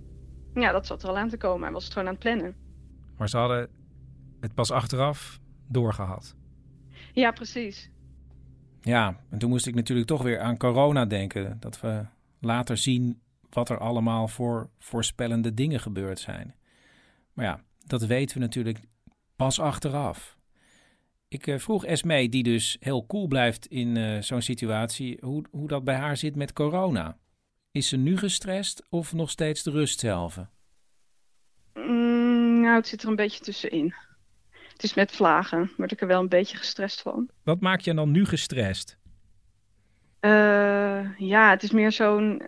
Ja, 0.54 0.72
dat 0.72 0.86
zat 0.86 1.02
er 1.02 1.08
al 1.08 1.18
aan 1.18 1.28
te 1.28 1.36
komen. 1.36 1.62
Hij 1.62 1.72
was 1.72 1.84
het 1.84 1.92
gewoon 1.92 2.08
aan 2.08 2.14
het 2.14 2.22
plannen. 2.22 2.54
Maar 3.16 3.28
ze 3.28 3.36
hadden 3.36 3.68
het 4.40 4.54
pas 4.54 4.70
achteraf 4.70 5.40
doorgehad? 5.68 6.36
Ja, 7.12 7.30
precies. 7.30 7.90
Ja, 8.80 9.20
en 9.30 9.38
toen 9.38 9.50
moest 9.50 9.66
ik 9.66 9.74
natuurlijk 9.74 10.08
toch 10.08 10.22
weer 10.22 10.40
aan 10.40 10.56
corona 10.56 11.04
denken. 11.06 11.56
Dat 11.60 11.80
we 11.80 12.04
later 12.40 12.76
zien 12.76 13.20
wat 13.50 13.68
er 13.68 13.78
allemaal 13.78 14.28
voor 14.28 14.70
voorspellende 14.78 15.54
dingen 15.54 15.80
gebeurd 15.80 16.18
zijn. 16.18 16.54
Maar 17.32 17.44
ja, 17.44 17.60
dat 17.86 18.06
weten 18.06 18.36
we 18.36 18.42
natuurlijk 18.42 18.78
pas 19.36 19.60
achteraf. 19.60 20.38
Ik 21.32 21.46
uh, 21.46 21.58
vroeg 21.58 21.84
Esme, 21.84 22.28
die 22.28 22.42
dus 22.42 22.76
heel 22.80 23.06
cool 23.06 23.26
blijft 23.26 23.66
in 23.66 23.96
uh, 23.96 24.22
zo'n 24.22 24.42
situatie, 24.42 25.18
hoe, 25.20 25.44
hoe 25.50 25.68
dat 25.68 25.84
bij 25.84 25.94
haar 25.94 26.16
zit 26.16 26.36
met 26.36 26.52
corona. 26.52 27.18
Is 27.70 27.88
ze 27.88 27.96
nu 27.96 28.16
gestrest 28.16 28.82
of 28.88 29.12
nog 29.12 29.30
steeds 29.30 29.62
de 29.62 29.70
rust 29.70 30.00
zelf? 30.00 30.38
Mm, 31.74 32.60
nou, 32.60 32.74
het 32.74 32.88
zit 32.88 33.02
er 33.02 33.08
een 33.08 33.16
beetje 33.16 33.40
tussenin. 33.44 33.94
Het 34.72 34.82
is 34.82 34.94
met 34.94 35.12
vlagen, 35.12 35.70
word 35.76 35.92
ik 35.92 36.00
er 36.00 36.06
wel 36.06 36.20
een 36.20 36.28
beetje 36.28 36.56
gestrest 36.56 37.00
van. 37.00 37.30
Wat 37.42 37.60
maakt 37.60 37.84
je 37.84 37.94
dan 37.94 38.10
nu 38.10 38.24
gestrest? 38.24 38.98
Uh, 40.20 41.18
ja, 41.18 41.50
het 41.50 41.62
is 41.62 41.70
meer 41.70 41.92
zo'n 41.92 42.42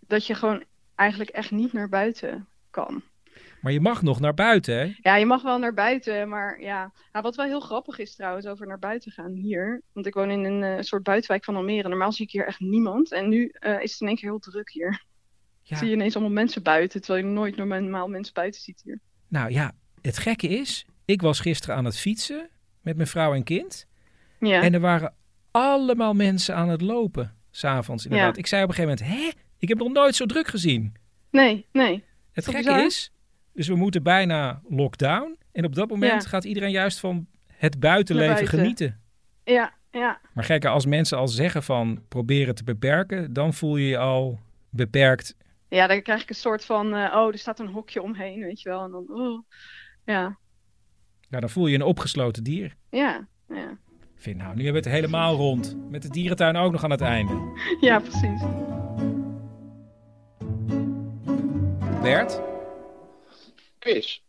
dat 0.00 0.26
je 0.26 0.34
gewoon 0.34 0.64
eigenlijk 0.94 1.30
echt 1.30 1.50
niet 1.50 1.72
naar 1.72 1.88
buiten 1.88 2.46
kan. 2.70 3.02
Maar 3.60 3.72
je 3.72 3.80
mag 3.80 4.02
nog 4.02 4.20
naar 4.20 4.34
buiten, 4.34 4.78
hè? 4.78 4.92
Ja, 5.00 5.16
je 5.16 5.26
mag 5.26 5.42
wel 5.42 5.58
naar 5.58 5.74
buiten, 5.74 6.28
maar 6.28 6.60
ja. 6.60 6.92
Nou, 7.12 7.24
wat 7.24 7.36
wel 7.36 7.46
heel 7.46 7.60
grappig 7.60 7.98
is 7.98 8.14
trouwens 8.14 8.46
over 8.46 8.66
naar 8.66 8.78
buiten 8.78 9.12
gaan 9.12 9.32
hier. 9.32 9.82
Want 9.92 10.06
ik 10.06 10.14
woon 10.14 10.30
in 10.30 10.44
een 10.44 10.62
eh, 10.62 10.82
soort 10.82 11.02
buitenwijk 11.02 11.44
van 11.44 11.56
Almere. 11.56 11.88
Normaal 11.88 12.12
zie 12.12 12.24
ik 12.24 12.32
hier 12.32 12.46
echt 12.46 12.60
niemand. 12.60 13.12
En 13.12 13.28
nu 13.28 13.48
eh, 13.52 13.82
is 13.82 13.92
het 13.92 14.00
in 14.00 14.06
één 14.06 14.16
keer 14.16 14.30
heel 14.30 14.38
druk 14.38 14.70
hier. 14.70 15.04
Zie 15.62 15.88
je 15.88 15.94
ineens 15.94 16.14
allemaal 16.14 16.32
mensen 16.32 16.62
buiten, 16.62 17.00
terwijl 17.00 17.26
je 17.26 17.32
nooit 17.32 17.56
normaal 17.56 18.08
mensen 18.08 18.34
buiten 18.34 18.60
ziet 18.60 18.80
hier. 18.84 19.00
Nou 19.28 19.50
ja, 19.50 19.72
het 20.00 20.18
gekke 20.18 20.48
is, 20.48 20.86
ik 21.04 21.22
was 21.22 21.40
gisteren 21.40 21.76
aan 21.76 21.84
het 21.84 21.98
fietsen 21.98 22.48
met 22.80 22.96
mijn 22.96 23.08
vrouw 23.08 23.34
en 23.34 23.44
kind. 23.44 23.86
Ja. 24.38 24.62
En 24.62 24.74
er 24.74 24.80
waren 24.80 25.14
allemaal 25.50 26.14
mensen 26.14 26.54
aan 26.54 26.68
het 26.68 26.80
lopen, 26.80 27.36
s'avonds 27.50 28.04
inderdaad. 28.04 28.34
Ja. 28.34 28.40
Ik 28.40 28.46
zei 28.46 28.62
op 28.62 28.68
een 28.68 28.74
gegeven 28.74 28.98
moment, 29.06 29.22
hè? 29.22 29.40
Ik 29.58 29.68
heb 29.68 29.78
nog 29.78 29.92
nooit 29.92 30.14
zo 30.14 30.26
druk 30.26 30.48
gezien. 30.48 30.94
Nee, 31.30 31.66
nee. 31.72 32.04
Het 32.32 32.44
gekke 32.44 32.58
bizar? 32.58 32.84
is, 32.84 33.12
dus 33.52 33.68
we 33.68 33.74
moeten 33.76 34.02
bijna 34.02 34.60
lockdown. 34.68 35.36
En 35.52 35.64
op 35.64 35.74
dat 35.74 35.88
moment 35.88 36.22
Ja. 36.22 36.28
gaat 36.28 36.44
iedereen 36.44 36.70
juist 36.70 37.00
van 37.00 37.26
het 37.46 37.80
buitenleven 37.80 38.34
buiten. 38.34 38.58
genieten. 38.58 39.00
Ja, 39.44 39.72
ja. 39.90 40.20
Maar 40.34 40.44
gekke, 40.44 40.68
als 40.68 40.86
mensen 40.86 41.18
al 41.18 41.28
zeggen 41.28 41.62
van 41.62 42.02
proberen 42.08 42.54
te 42.54 42.64
beperken, 42.64 43.32
dan 43.32 43.54
voel 43.54 43.76
je 43.76 43.88
je 43.88 43.98
al 43.98 44.38
beperkt. 44.70 45.36
Ja, 45.68 45.86
dan 45.86 46.02
krijg 46.02 46.22
ik 46.22 46.28
een 46.28 46.34
soort 46.34 46.64
van, 46.64 46.94
eh, 46.94 47.14
oh, 47.16 47.26
er 47.28 47.38
staat 47.38 47.60
een 47.60 47.66
hokje 47.68 48.02
omheen, 48.02 48.40
weet 48.40 48.60
je 48.60 48.68
wel. 48.68 48.84
En 48.84 48.90
dan, 48.90 49.04
oh. 49.08 49.42
Ja, 50.04 50.38
Ja, 51.28 51.40
dan 51.40 51.50
voel 51.50 51.66
je 51.66 51.74
een 51.74 51.82
opgesloten 51.82 52.44
dier. 52.44 52.76
ja, 52.90 53.26
ja. 53.48 53.78
Ik 54.14 54.26
vind 54.26 54.36
nou, 54.38 54.54
nu 54.56 54.64
hebben 54.64 54.82
we 54.82 54.88
het 54.88 54.98
helemaal 54.98 55.36
rond. 55.36 55.76
Met 55.90 56.02
de 56.02 56.08
dierentuin 56.08 56.56
ook 56.56 56.72
nog 56.72 56.84
aan 56.84 56.90
het 56.90 57.00
einde. 57.00 57.32
Ja, 57.80 57.98
precies. 57.98 58.42
Bert, 62.02 62.40
Chris. 63.80 64.24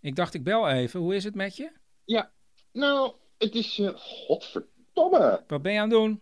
ik 0.00 0.16
dacht 0.16 0.34
ik 0.34 0.44
bel 0.44 0.68
even. 0.68 1.00
Hoe 1.00 1.14
is 1.14 1.24
het 1.24 1.34
met 1.34 1.56
je? 1.56 1.70
Ja, 2.04 2.32
nou, 2.72 3.12
het 3.38 3.54
is... 3.54 3.78
eh 3.78 3.92
godverdomme. 3.96 5.44
Wat 5.46 5.62
ben 5.62 5.72
je 5.72 5.78
aan 5.80 5.90
het 5.90 5.98
doen? 5.98 6.20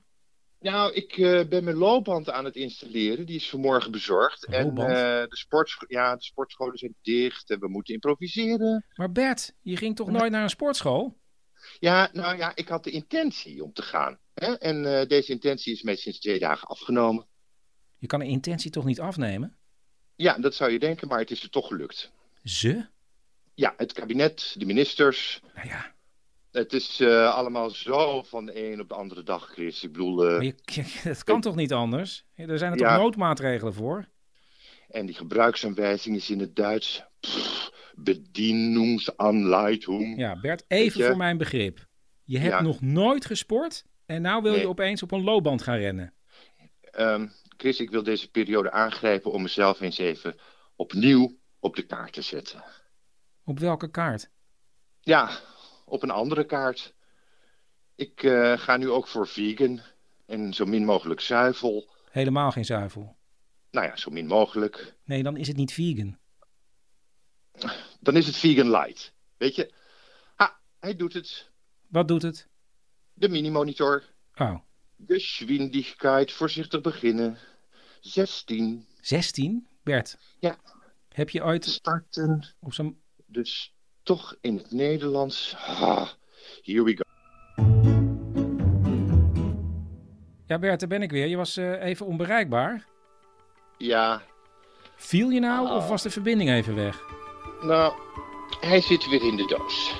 Nou, 0.60 0.92
ik 0.92 1.16
eh, 1.16 1.48
ben 1.48 1.64
mijn 1.64 1.76
loopband 1.76 2.30
aan 2.30 2.44
het 2.44 2.56
installeren. 2.56 3.26
Die 3.26 3.36
is 3.36 3.50
vanmorgen 3.50 3.90
bezorgd. 3.90 4.46
En 4.46 4.68
eh, 4.68 5.28
de, 5.28 5.36
sportscho- 5.36 5.86
ja, 5.88 6.16
de 6.16 6.22
sportscholen 6.22 6.78
zijn 6.78 6.94
dicht 7.02 7.50
en 7.50 7.58
we 7.60 7.68
moeten 7.68 7.94
improviseren. 7.94 8.84
Maar 8.94 9.12
Bert, 9.12 9.54
je 9.60 9.76
ging 9.76 9.96
toch 9.96 10.10
nooit 10.10 10.30
naar 10.30 10.42
een 10.42 10.48
sportschool? 10.50 11.16
Ja, 11.78 12.10
nou 12.12 12.36
ja, 12.36 12.52
ik 12.54 12.68
had 12.68 12.84
de 12.84 12.90
intentie 12.90 13.62
om 13.64 13.72
te 13.72 13.82
gaan. 13.82 14.18
Hè? 14.34 14.52
En 14.54 15.08
deze 15.08 15.32
intentie 15.32 15.72
is 15.72 15.82
mij 15.82 15.96
sinds 15.96 16.18
twee 16.20 16.38
dagen 16.38 16.68
afgenomen. 16.68 17.26
Je 17.98 18.06
kan 18.06 18.20
een 18.20 18.26
intentie 18.26 18.70
toch 18.70 18.84
niet 18.84 19.00
afnemen? 19.00 19.56
Ja, 20.16 20.38
dat 20.38 20.54
zou 20.54 20.70
je 20.70 20.78
denken, 20.78 21.08
maar 21.08 21.18
het 21.18 21.30
is 21.30 21.42
er 21.42 21.50
toch 21.50 21.66
gelukt. 21.66 22.12
Ze? 22.44 22.86
Ja, 23.54 23.74
het 23.76 23.92
kabinet, 23.92 24.54
de 24.58 24.66
ministers. 24.66 25.40
Nou 25.54 25.68
ja. 25.68 25.92
Het 26.50 26.72
is 26.72 27.00
eh, 27.00 27.34
allemaal 27.34 27.70
zo 27.70 28.22
van 28.22 28.46
de 28.46 28.72
een 28.72 28.80
op 28.80 28.88
de 28.88 28.94
andere 28.94 29.22
dag, 29.22 29.46
Chris. 29.52 29.82
Ik 29.84 29.92
bedoel... 29.92 30.16
Maar 30.24 30.44
je, 30.44 30.54
het 31.08 31.24
kan 31.24 31.40
toch 31.40 31.56
niet 31.56 31.72
anders? 31.72 32.24
Er 32.34 32.58
zijn 32.58 32.72
er 32.72 32.78
Ja. 32.78 32.94
toch 32.94 33.02
noodmaatregelen 33.02 33.74
voor? 33.74 34.08
En 34.88 35.06
die 35.06 35.14
gebruiksaanwijzing 35.14 36.16
is 36.16 36.30
in 36.30 36.40
het 36.40 36.56
Duits. 36.56 37.04
Pff, 37.20 37.70
bedienungsanleitung. 37.94 40.18
Ja, 40.18 40.40
Bert, 40.40 40.64
even 40.68 41.04
voor 41.06 41.16
mijn 41.16 41.38
begrip. 41.38 41.86
Je 42.24 42.38
hebt 42.38 42.52
Ja. 42.52 42.62
nog 42.62 42.80
nooit 42.80 43.24
gesport 43.24 43.84
en 44.06 44.22
nou 44.22 44.42
wil 44.42 44.54
je 44.54 44.68
opeens 44.68 45.02
op 45.02 45.12
een 45.12 45.24
loopband 45.24 45.62
gaan 45.62 45.78
rennen. 45.78 46.14
Ehm, 46.80 47.26
Chris, 47.56 47.80
ik 47.80 47.90
wil 47.90 48.02
deze 48.02 48.30
periode 48.30 48.70
aangrijpen 48.70 49.32
om 49.32 49.42
mezelf 49.42 49.80
eens 49.80 49.98
even 49.98 50.36
opnieuw 50.76 51.38
op 51.64 51.76
de 51.76 51.82
kaart 51.86 52.12
te 52.12 52.22
zetten. 52.22 52.64
Op 53.44 53.58
welke 53.58 53.90
kaart? 53.90 54.30
Ja, 55.00 55.40
op 55.84 56.02
een 56.02 56.10
andere 56.10 56.44
kaart. 56.44 56.94
Ik 57.94 58.22
eh, 58.22 58.58
ga 58.58 58.76
nu 58.76 58.90
ook 58.90 59.06
voor 59.08 59.28
vegan 59.28 59.80
en 60.26 60.54
zo 60.54 60.64
min 60.64 60.84
mogelijk 60.84 61.20
zuivel. 61.20 61.88
Helemaal 62.10 62.50
geen 62.50 62.64
zuivel. 62.64 63.16
Nou 63.70 63.86
ja, 63.86 63.96
zo 63.96 64.10
min 64.10 64.26
mogelijk. 64.26 64.94
Nee, 65.04 65.22
dan 65.22 65.36
is 65.36 65.48
het 65.48 65.56
niet 65.56 65.72
vegan. 65.72 66.18
Dan 68.00 68.16
is 68.16 68.26
het 68.26 68.36
vegan 68.36 68.70
light. 68.70 69.12
Weet 69.36 69.54
je? 69.54 69.72
Ha, 70.34 70.58
hij 70.80 70.96
doet 70.96 71.12
het. 71.12 71.50
Wat 71.86 72.08
doet 72.08 72.22
het? 72.22 72.48
De 73.12 73.28
minimonitor. 73.28 74.02
Oh, 74.34 74.58
Geschwindigkeit, 75.06 76.32
voorzichtig 76.32 76.80
beginnen. 76.80 77.38
16. 78.00 78.86
16? 79.00 79.66
Bert, 79.82 80.18
Ja. 80.38 80.58
Heb 81.14 81.30
je 81.30 81.44
ooit 81.44 81.64
Starten. 81.64 82.54
op 82.60 82.72
zo'n... 82.72 83.00
Dus 83.26 83.74
toch 84.02 84.36
in 84.40 84.56
het 84.56 84.70
Nederlands. 84.72 85.54
Ah, 85.66 86.08
here 86.62 86.82
we 86.84 86.96
go. 86.96 87.02
Ja, 90.46 90.58
Bert, 90.58 90.80
daar 90.80 90.88
ben 90.88 91.02
ik 91.02 91.10
weer. 91.10 91.26
Je 91.26 91.36
was 91.36 91.56
eh, 91.56 91.82
even 91.84 92.06
onbereikbaar. 92.06 92.84
Ja, 93.78 94.22
Viel 94.96 95.30
je 95.30 95.40
nou 95.40 95.68
Ah. 95.68 95.76
of 95.76 95.88
was 95.88 96.02
de 96.02 96.10
verbinding 96.10 96.50
even 96.50 96.74
weg? 96.74 97.00
nou, 97.60 97.92
hij 98.60 98.80
zit 98.80 99.08
weer 99.08 99.22
in 99.22 99.36
de 99.36 99.46
doos. 99.46 99.92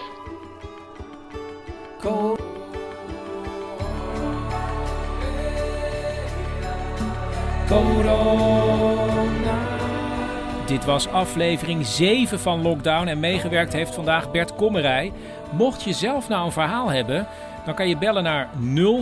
Dit 10.66 10.84
was 10.84 11.08
aflevering 11.08 11.86
7 11.86 12.40
van 12.40 12.62
Lockdown 12.62 13.06
en 13.06 13.20
meegewerkt 13.20 13.72
heeft 13.72 13.94
vandaag 13.94 14.30
Bert 14.30 14.54
Kommerij. 14.54 15.12
Mocht 15.52 15.82
je 15.82 15.92
zelf 15.92 16.28
nou 16.28 16.44
een 16.44 16.52
verhaal 16.52 16.88
hebben, 16.88 17.26
dan 17.64 17.74
kan 17.74 17.88
je 17.88 17.98
bellen 17.98 18.22
naar 18.22 18.48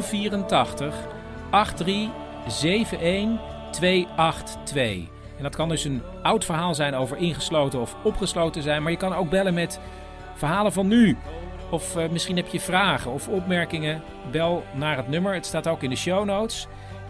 084 0.01 0.95
8371 1.51 3.41
282. 3.71 5.11
En 5.37 5.43
dat 5.43 5.57
kan 5.57 5.69
dus 5.69 5.85
een 5.85 6.03
oud 6.23 6.45
verhaal 6.45 6.75
zijn 6.75 6.95
over 6.95 7.17
ingesloten 7.17 7.81
of 7.81 7.97
opgesloten 8.03 8.63
zijn, 8.63 8.83
maar 8.83 8.93
je 8.93 8.99
kan 8.99 9.15
ook 9.15 9.31
bellen 9.31 9.55
met 9.55 9.81
verhalen 10.35 10.73
van 10.73 10.87
nu. 10.89 11.17
Of 11.71 11.97
eh, 11.97 12.09
misschien 12.09 12.37
heb 12.37 12.49
je 12.49 12.61
vragen 12.61 13.13
of 13.13 13.29
opmerkingen. 13.29 14.03
Bel 14.31 14.65
naar 14.75 14.97
het 14.97 15.09
nummer. 15.09 15.35
Het 15.35 15.47
staat 15.47 15.69
ook 15.69 15.83
in 15.83 15.91
de 15.91 15.97
show 15.97 16.25
notes. 16.25 16.67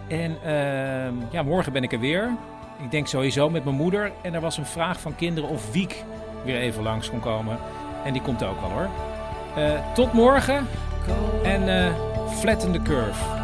En 0.09 0.37
ehm, 0.45 1.15
ja, 1.31 1.43
morgen 1.43 1.73
ben 1.73 1.83
ik 1.83 1.93
er 1.93 2.01
weer. 2.01 2.37
Ik 2.79 2.91
denk 2.91 3.07
sowieso 3.07 3.51
met 3.51 3.65
mijn 3.65 3.77
moeder. 3.77 4.13
En 4.21 4.35
er 4.35 4.41
was 4.41 4.57
een 4.57 4.67
vraag 4.67 5.01
van 5.01 5.15
kinderen 5.15 5.51
of 5.51 5.73
Wiek 5.73 6.05
weer 6.45 6.57
even 6.57 6.83
langs 6.83 7.11
kon 7.11 7.21
komen. 7.21 7.59
En 8.05 8.13
die 8.13 8.23
komt 8.23 8.45
ook 8.45 8.61
wel 8.61 8.71
hoor. 8.71 8.89
Eh, 9.57 9.95
tot 9.95 10.13
morgen. 10.13 10.67
En 11.43 11.87
eh 11.87 11.95
flatten 12.41 12.73
the 12.73 12.83
curve. 12.83 13.42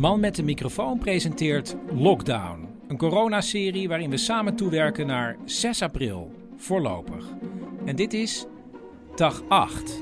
Man 0.00 0.20
met 0.20 0.36
de 0.36 0.42
microfoon 0.42 0.98
presenteert 0.98 1.76
Lockdown. 1.92 2.68
Een 2.88 2.96
coronaserie 2.96 3.88
waarin 3.88 4.10
we 4.10 4.16
samen 4.16 4.56
toewerken 4.56 5.06
naar 5.06 5.36
6 5.44 5.82
april, 5.82 6.30
voorlopig. 6.56 7.26
En 7.84 7.96
dit 7.96 8.12
is 8.12 8.46
dag 9.14 9.42
8. 9.48 10.00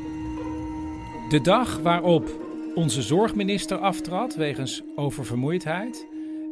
De 1.28 1.40
dag 1.42 1.78
waarop 1.78 2.30
onze 2.74 3.02
zorgminister 3.02 3.78
aftrad 3.78 4.34
wegens 4.34 4.82
oververmoeidheid. 4.96 6.06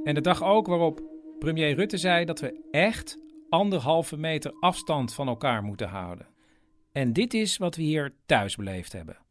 En 0.05 0.15
de 0.15 0.21
dag 0.21 0.43
ook 0.43 0.67
waarop 0.67 1.03
premier 1.39 1.75
Rutte 1.75 1.97
zei 1.97 2.25
dat 2.25 2.41
we 2.41 2.69
echt 2.71 3.19
anderhalve 3.49 4.17
meter 4.17 4.55
afstand 4.61 5.15
van 5.15 5.29
elkaar 5.29 5.63
moeten 5.63 5.89
houden. 5.89 6.27
En 6.93 7.13
dit 7.13 7.35
is 7.35 7.57
wat 7.57 7.77
we 7.77 7.83
hier 7.83 8.15
thuis 8.27 8.57
beleefd 8.57 8.93
hebben. 8.93 9.26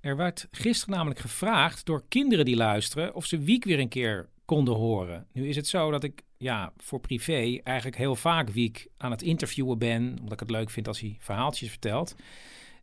Er 0.00 0.16
werd 0.16 0.48
gisteren 0.50 0.94
namelijk 0.94 1.20
gevraagd 1.20 1.86
door 1.86 2.04
kinderen 2.08 2.44
die 2.44 2.56
luisteren 2.56 3.14
of 3.14 3.26
ze 3.26 3.38
Wiek 3.38 3.64
weer 3.64 3.78
een 3.78 3.88
keer 3.88 4.28
konden 4.44 4.74
horen. 4.74 5.26
Nu 5.32 5.48
is 5.48 5.56
het 5.56 5.66
zo 5.66 5.90
dat 5.90 6.04
ik 6.04 6.22
ja, 6.36 6.72
voor 6.76 7.00
privé 7.00 7.60
eigenlijk 7.62 7.96
heel 7.96 8.16
vaak 8.16 8.50
Wiek 8.50 8.88
aan 8.96 9.10
het 9.10 9.22
interviewen 9.22 9.78
ben, 9.78 10.16
omdat 10.18 10.32
ik 10.32 10.40
het 10.40 10.50
leuk 10.50 10.70
vind 10.70 10.88
als 10.88 11.00
hij 11.00 11.16
verhaaltjes 11.18 11.70
vertelt. 11.70 12.14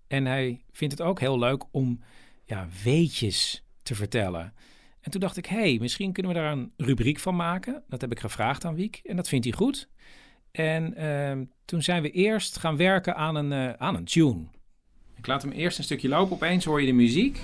En 0.08 0.26
hij 0.26 0.62
vindt 0.72 0.98
het 0.98 1.08
ook 1.08 1.20
heel 1.20 1.40
leuk 1.40 1.64
om 1.72 2.00
ja, 2.46 2.68
weetjes 2.84 3.64
te 3.84 3.96
vertellen. 3.96 4.54
En 5.00 5.12
toen 5.12 5.22
dacht 5.22 5.38
ik, 5.38 5.46
hey, 5.46 5.78
misschien 5.80 6.12
kunnen 6.12 6.32
we 6.32 6.38
daar 6.38 6.52
een 6.52 6.74
rubriek 6.78 7.20
van 7.20 7.36
maken. 7.36 7.84
Dat 7.88 8.02
heb 8.02 8.12
ik 8.12 8.20
gevraagd 8.20 8.66
aan 8.66 8.76
Wiek 8.76 9.00
en 9.04 9.16
dat 9.16 9.28
vindt 9.28 9.46
hij 9.46 9.54
goed. 9.54 9.90
En 10.52 10.96
ehm, 10.96 11.46
toen 11.66 11.82
zijn 11.82 12.02
we 12.02 12.12
eerst 12.12 12.58
gaan 12.58 12.78
werken 12.78 13.16
aan 13.16 13.36
een, 13.36 13.52
eh, 13.52 13.74
aan 13.74 13.96
een 13.96 14.06
tune. 14.06 14.46
Ik 15.18 15.28
laat 15.28 15.42
hem 15.42 15.52
eerst 15.52 15.78
een 15.78 15.84
stukje 15.84 16.08
lopen. 16.08 16.36
Opeens 16.36 16.66
hoor 16.66 16.82
je 16.82 16.88
de 16.88 16.94
muziek. 16.94 17.40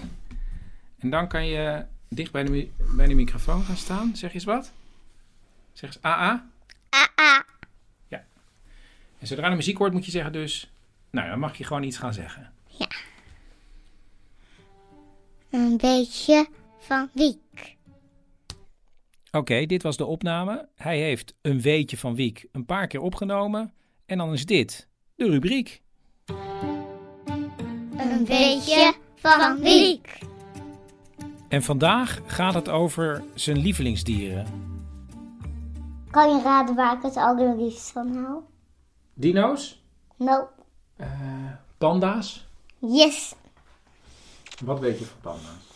En 1.00 1.10
dan 1.10 1.28
kan 1.28 1.46
je 1.46 1.86
dicht 2.10 2.32
bij 2.32 2.44
de, 2.44 2.70
bij 2.96 3.08
de 3.08 3.14
microfoon 3.14 3.64
gaan 3.64 3.78
staan. 3.78 4.16
Zeg 4.16 4.34
eens 4.34 4.44
wat. 4.44 4.72
Zeg 5.74 5.90
eens 5.90 6.04
AA. 6.04 6.52
En 9.24 9.30
zodra 9.30 9.50
de 9.50 9.56
muziek 9.56 9.78
hoort 9.78 9.94
moet 9.94 10.06
je 10.06 10.12
zeggen 10.12 10.32
dus... 10.32 10.72
Nou, 11.12 11.30
dan 11.30 11.40
mag 11.40 11.58
je 11.58 11.64
gewoon 11.64 11.84
iets 11.84 11.98
gaan 11.98 12.14
zeggen. 12.14 12.54
Een 15.50 15.78
beetje 15.78 16.48
van 16.80 17.10
Wiek. 17.14 17.76
Oké, 19.32 19.66
dit 19.66 19.84
was 19.84 19.98
de 19.98 20.06
opname. 20.06 20.70
Hij 20.76 21.00
heeft 21.00 21.34
een 21.42 21.62
weetje 21.62 21.98
van 21.98 22.16
Wiek 22.16 22.46
een 22.52 22.66
paar 22.66 22.88
keer 22.88 23.00
opgenomen. 23.00 23.74
En 24.06 24.18
dan 24.18 24.34
is 24.34 24.46
dit 24.46 24.88
de 25.16 25.30
rubriek. 25.30 25.82
Een 27.98 28.26
beetje 28.26 28.94
van 29.16 29.60
Wiek. 29.60 30.20
En 31.48 31.64
vandaag 31.64 32.22
gaat 32.26 32.54
het 32.54 32.70
over 32.70 33.24
zijn 33.34 33.58
lievelingsdieren. 33.58 34.46
Kan 36.12 36.36
je 36.36 36.42
raden 36.44 36.76
waar 36.76 36.96
ik 36.96 37.02
het 37.02 37.16
allerliefst 37.16 37.92
van 37.92 38.16
hou? 38.16 38.42
Dino's? 39.14 39.84
Nope. 40.16 40.50
Panda's? 41.78 42.48
Yes. 42.78 43.36
Wat 44.64 44.80
weet 44.80 45.00
je 45.00 45.06
van 45.06 45.18
panda's? 45.22 45.72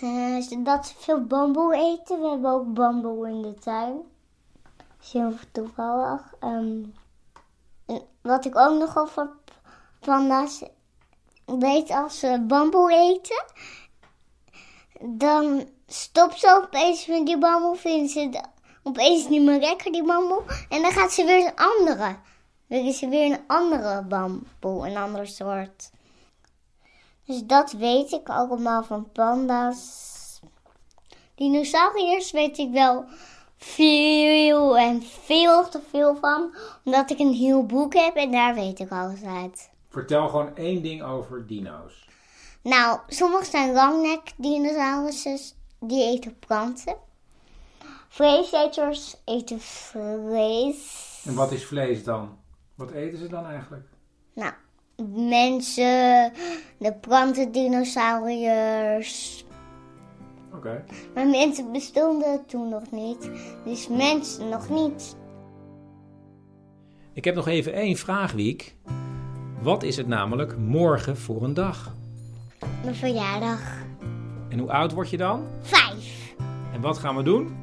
Eh, 0.00 0.64
dat 0.64 0.86
ze 0.86 0.94
veel 0.98 1.24
bamboe 1.24 1.74
eten. 1.74 2.20
We 2.20 2.28
hebben 2.28 2.50
ook 2.50 2.74
bamboe 2.74 3.28
in 3.28 3.42
de 3.42 3.54
tuin. 3.54 3.94
Dat 4.76 4.86
is 5.00 5.12
heel 5.12 5.32
toevallig. 5.52 6.34
Ehm, 6.40 6.82
en 7.86 8.02
wat 8.20 8.44
ik 8.44 8.56
ook 8.56 8.78
nog 8.78 8.98
over 8.98 9.30
panda's 10.00 10.62
weet, 11.58 11.90
als 11.90 12.18
ze 12.18 12.44
bamboe 12.46 12.92
eten, 12.92 13.44
dan 15.18 15.68
stopt 15.86 16.38
ze 16.38 16.60
opeens 16.64 17.06
met 17.06 17.26
die 17.26 17.38
bamboe, 17.38 17.76
vinden 17.76 18.08
ze 18.08 18.40
opeens 18.82 19.28
niet 19.28 19.42
meer 19.42 19.60
lekker, 19.60 19.92
die 19.92 20.04
bamboe. 20.04 20.42
En 20.68 20.82
dan 20.82 20.92
gaat 20.92 21.12
ze 21.12 21.24
weer 21.24 21.46
een 21.46 21.56
andere. 21.56 22.16
Dan 22.68 22.78
is 22.78 22.98
ze 22.98 23.08
weer 23.08 23.32
een 23.32 23.40
andere 23.46 24.02
bamboe, 24.02 24.86
een 24.86 24.96
ander 24.96 25.26
soort. 25.26 25.90
Dus 27.24 27.44
dat 27.44 27.72
weet 27.72 28.12
ik 28.12 28.28
allemaal 28.28 28.82
van 28.82 29.12
panda's. 29.12 30.40
Dinosauriërs 31.34 32.30
weet 32.30 32.58
ik 32.58 32.70
wel 32.70 33.04
veel 33.56 34.78
en 34.78 35.02
veel 35.02 35.68
te 35.68 35.80
veel 35.90 36.16
van. 36.16 36.54
Omdat 36.84 37.10
ik 37.10 37.18
een 37.18 37.32
heel 37.32 37.66
boek 37.66 37.94
heb 37.94 38.14
en 38.14 38.30
daar 38.30 38.54
weet 38.54 38.78
ik 38.78 38.90
alles 38.90 39.22
uit. 39.22 39.70
Vertel 39.88 40.28
gewoon 40.28 40.56
één 40.56 40.82
ding 40.82 41.02
over 41.02 41.46
dino's. 41.46 42.08
Nou, 42.62 42.98
sommige 43.08 43.44
zijn 43.44 43.72
langnek 43.72 44.32
dinosaurussen. 44.36 45.38
Die 45.80 46.04
eten 46.04 46.38
planten. 46.38 46.96
Vleeseters 48.08 49.16
eten 49.24 49.60
vlees. 49.60 51.22
En 51.24 51.34
wat 51.34 51.52
is 51.52 51.64
vlees 51.64 52.04
dan? 52.04 52.38
Wat 52.74 52.90
eten 52.90 53.18
ze 53.18 53.28
dan 53.28 53.46
eigenlijk? 53.46 53.86
Nou, 54.34 54.52
mensen, 55.30 56.32
de 56.78 56.94
plantendinosauriërs. 57.00 59.44
Oké. 60.54 60.84
Maar 61.14 61.26
mensen 61.26 61.72
bestonden 61.72 62.46
toen 62.46 62.68
nog 62.68 62.90
niet. 62.90 63.30
Dus 63.64 63.88
mensen 63.88 64.48
nog 64.48 64.68
niet. 64.68 65.16
Ik 67.12 67.24
heb 67.24 67.34
nog 67.34 67.46
even 67.46 67.72
één 67.72 67.96
vraag, 67.96 68.32
Wiek. 68.32 68.76
Wat 69.62 69.82
is 69.82 69.96
het 69.96 70.06
namelijk 70.06 70.58
morgen 70.58 71.16
voor 71.16 71.42
een 71.42 71.54
dag? 71.54 71.94
Mijn 72.82 72.94
verjaardag. 72.94 73.60
En 74.48 74.58
hoe 74.58 74.72
oud 74.72 74.92
word 74.92 75.10
je 75.10 75.16
dan? 75.16 75.46
Vijf. 75.60 76.34
En 76.72 76.80
wat 76.80 76.98
gaan 76.98 77.16
we 77.16 77.22
doen? 77.22 77.56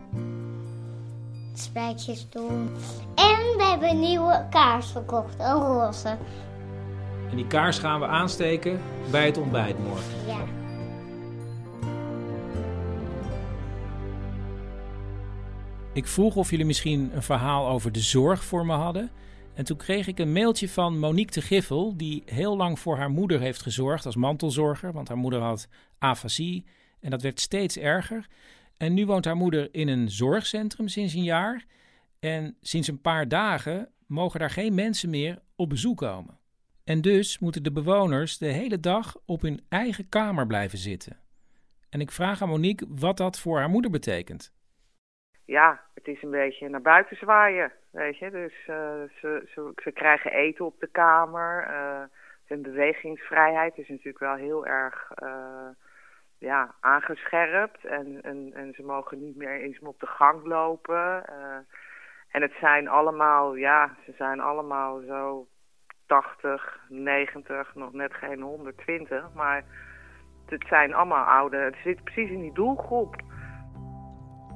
Spijtjes 1.53 2.29
doen. 2.29 2.69
En 3.15 3.57
we 3.57 3.67
hebben 3.69 3.89
een 3.89 3.99
nieuwe 3.99 4.45
kaars 4.49 4.91
gekocht. 4.91 5.39
Een 5.39 5.53
roze. 5.53 6.17
En 7.29 7.35
die 7.35 7.47
kaars 7.47 7.79
gaan 7.79 7.99
we 7.99 8.07
aansteken 8.07 8.81
bij 9.11 9.25
het 9.25 9.37
ontbijt 9.37 9.79
morgen. 9.79 10.27
Ja. 10.27 10.43
Ik 15.93 16.07
vroeg 16.07 16.35
of 16.35 16.49
jullie 16.49 16.65
misschien 16.65 17.11
een 17.13 17.23
verhaal 17.23 17.67
over 17.67 17.91
de 17.91 17.99
zorg 17.99 18.43
voor 18.43 18.65
me 18.65 18.73
hadden. 18.73 19.11
En 19.55 19.65
toen 19.65 19.77
kreeg 19.77 20.07
ik 20.07 20.19
een 20.19 20.31
mailtje 20.31 20.69
van 20.69 20.99
Monique 20.99 21.33
de 21.33 21.41
Giffel, 21.41 21.97
die 21.97 22.23
heel 22.25 22.57
lang 22.57 22.79
voor 22.79 22.97
haar 22.97 23.09
moeder 23.09 23.39
heeft 23.39 23.61
gezorgd 23.61 24.05
als 24.05 24.15
mantelzorger. 24.15 24.91
Want 24.91 25.07
haar 25.07 25.17
moeder 25.17 25.41
had 25.41 25.67
afasie 25.97 26.65
en 26.99 27.09
dat 27.09 27.21
werd 27.21 27.39
steeds 27.39 27.77
erger. 27.77 28.27
En 28.77 28.93
nu 28.93 29.05
woont 29.05 29.25
haar 29.25 29.35
moeder 29.35 29.73
in 29.73 29.87
een 29.87 30.11
zorgcentrum 30.11 30.87
sinds 30.87 31.13
een 31.13 31.23
jaar. 31.23 31.65
En 32.19 32.57
sinds 32.61 32.87
een 32.87 33.01
paar 33.01 33.27
dagen 33.27 33.89
mogen 34.07 34.39
daar 34.39 34.49
geen 34.49 34.73
mensen 34.73 35.09
meer 35.09 35.41
op 35.55 35.69
bezoek 35.69 35.97
komen. 35.97 36.39
En 36.83 37.01
dus 37.01 37.39
moeten 37.39 37.63
de 37.63 37.71
bewoners 37.71 38.37
de 38.37 38.45
hele 38.45 38.79
dag 38.79 39.15
op 39.25 39.41
hun 39.41 39.65
eigen 39.69 40.09
kamer 40.09 40.47
blijven 40.47 40.77
zitten. 40.77 41.19
En 41.89 42.01
ik 42.01 42.11
vraag 42.11 42.41
aan 42.41 42.49
Monique 42.49 42.87
wat 42.89 43.17
dat 43.17 43.39
voor 43.39 43.57
haar 43.57 43.69
moeder 43.69 43.91
betekent. 43.91 44.53
ja, 45.45 45.84
het 46.05 46.15
is 46.15 46.23
een 46.23 46.31
beetje 46.31 46.69
naar 46.69 46.81
buiten 46.81 47.17
zwaaien, 47.17 47.71
weet 47.91 48.17
je. 48.17 48.31
Dus 48.31 48.53
eh, 48.67 49.01
ze, 49.19 49.43
ze, 49.53 49.71
ze 49.75 49.91
krijgen 49.91 50.31
eten 50.31 50.65
op 50.65 50.79
de 50.79 50.87
kamer. 50.87 51.63
eh 51.63 52.03
hun 52.45 52.61
bewegingsvrijheid 52.61 53.77
is 53.77 53.87
natuurlijk 53.87 54.19
wel 54.19 54.35
heel 54.35 54.65
erg 54.65 55.11
eh, 55.15 55.67
ja, 56.37 56.75
aangescherpt. 56.79 57.85
En, 57.85 58.21
en, 58.21 58.51
en 58.53 58.73
ze 58.73 58.83
mogen 58.83 59.19
niet 59.19 59.35
meer 59.35 59.59
eens 59.61 59.79
op 59.79 59.99
de 59.99 60.07
gang 60.07 60.45
lopen. 60.45 61.25
en 62.31 62.41
het 62.41 62.53
zijn 62.59 62.87
allemaal, 62.87 63.55
ja, 63.55 63.95
ze 64.05 64.13
zijn 64.17 64.39
allemaal 64.39 64.99
zo 64.99 65.47
80, 66.05 66.79
90, 66.89 67.75
nog 67.75 67.93
net 67.93 68.13
geen 68.13 68.41
120. 68.41 69.33
Maar 69.33 69.63
het 70.45 70.65
zijn 70.67 70.93
allemaal 70.93 71.25
oude, 71.25 71.57
het 71.57 71.77
zit 71.83 72.03
precies 72.03 72.29
in 72.29 72.41
die 72.41 72.53
doelgroep. 72.53 73.15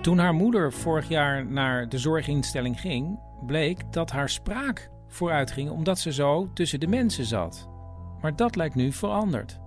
Toen 0.02 0.18
haar 0.18 0.34
moeder 0.34 0.74
vorig 0.74 1.08
jaar 1.08 1.46
naar 1.46 1.90
de 1.90 1.98
zorginstelling 1.98 2.80
ging, 2.80 3.20
bleek 3.46 3.94
dat 3.94 4.12
haar 4.12 4.30
spraak 4.30 4.90
vooruit 5.08 5.52
ging 5.52 5.70
omdat 5.70 6.00
ze 6.00 6.14
zo 6.14 6.54
tussen 6.54 6.80
de 6.80 6.88
mensen 6.88 7.24
zat. 7.24 7.70
Maar 8.22 8.36
dat 8.36 8.56
lijkt 8.56 8.76
nu 8.76 8.92
veranderd. 8.92 9.60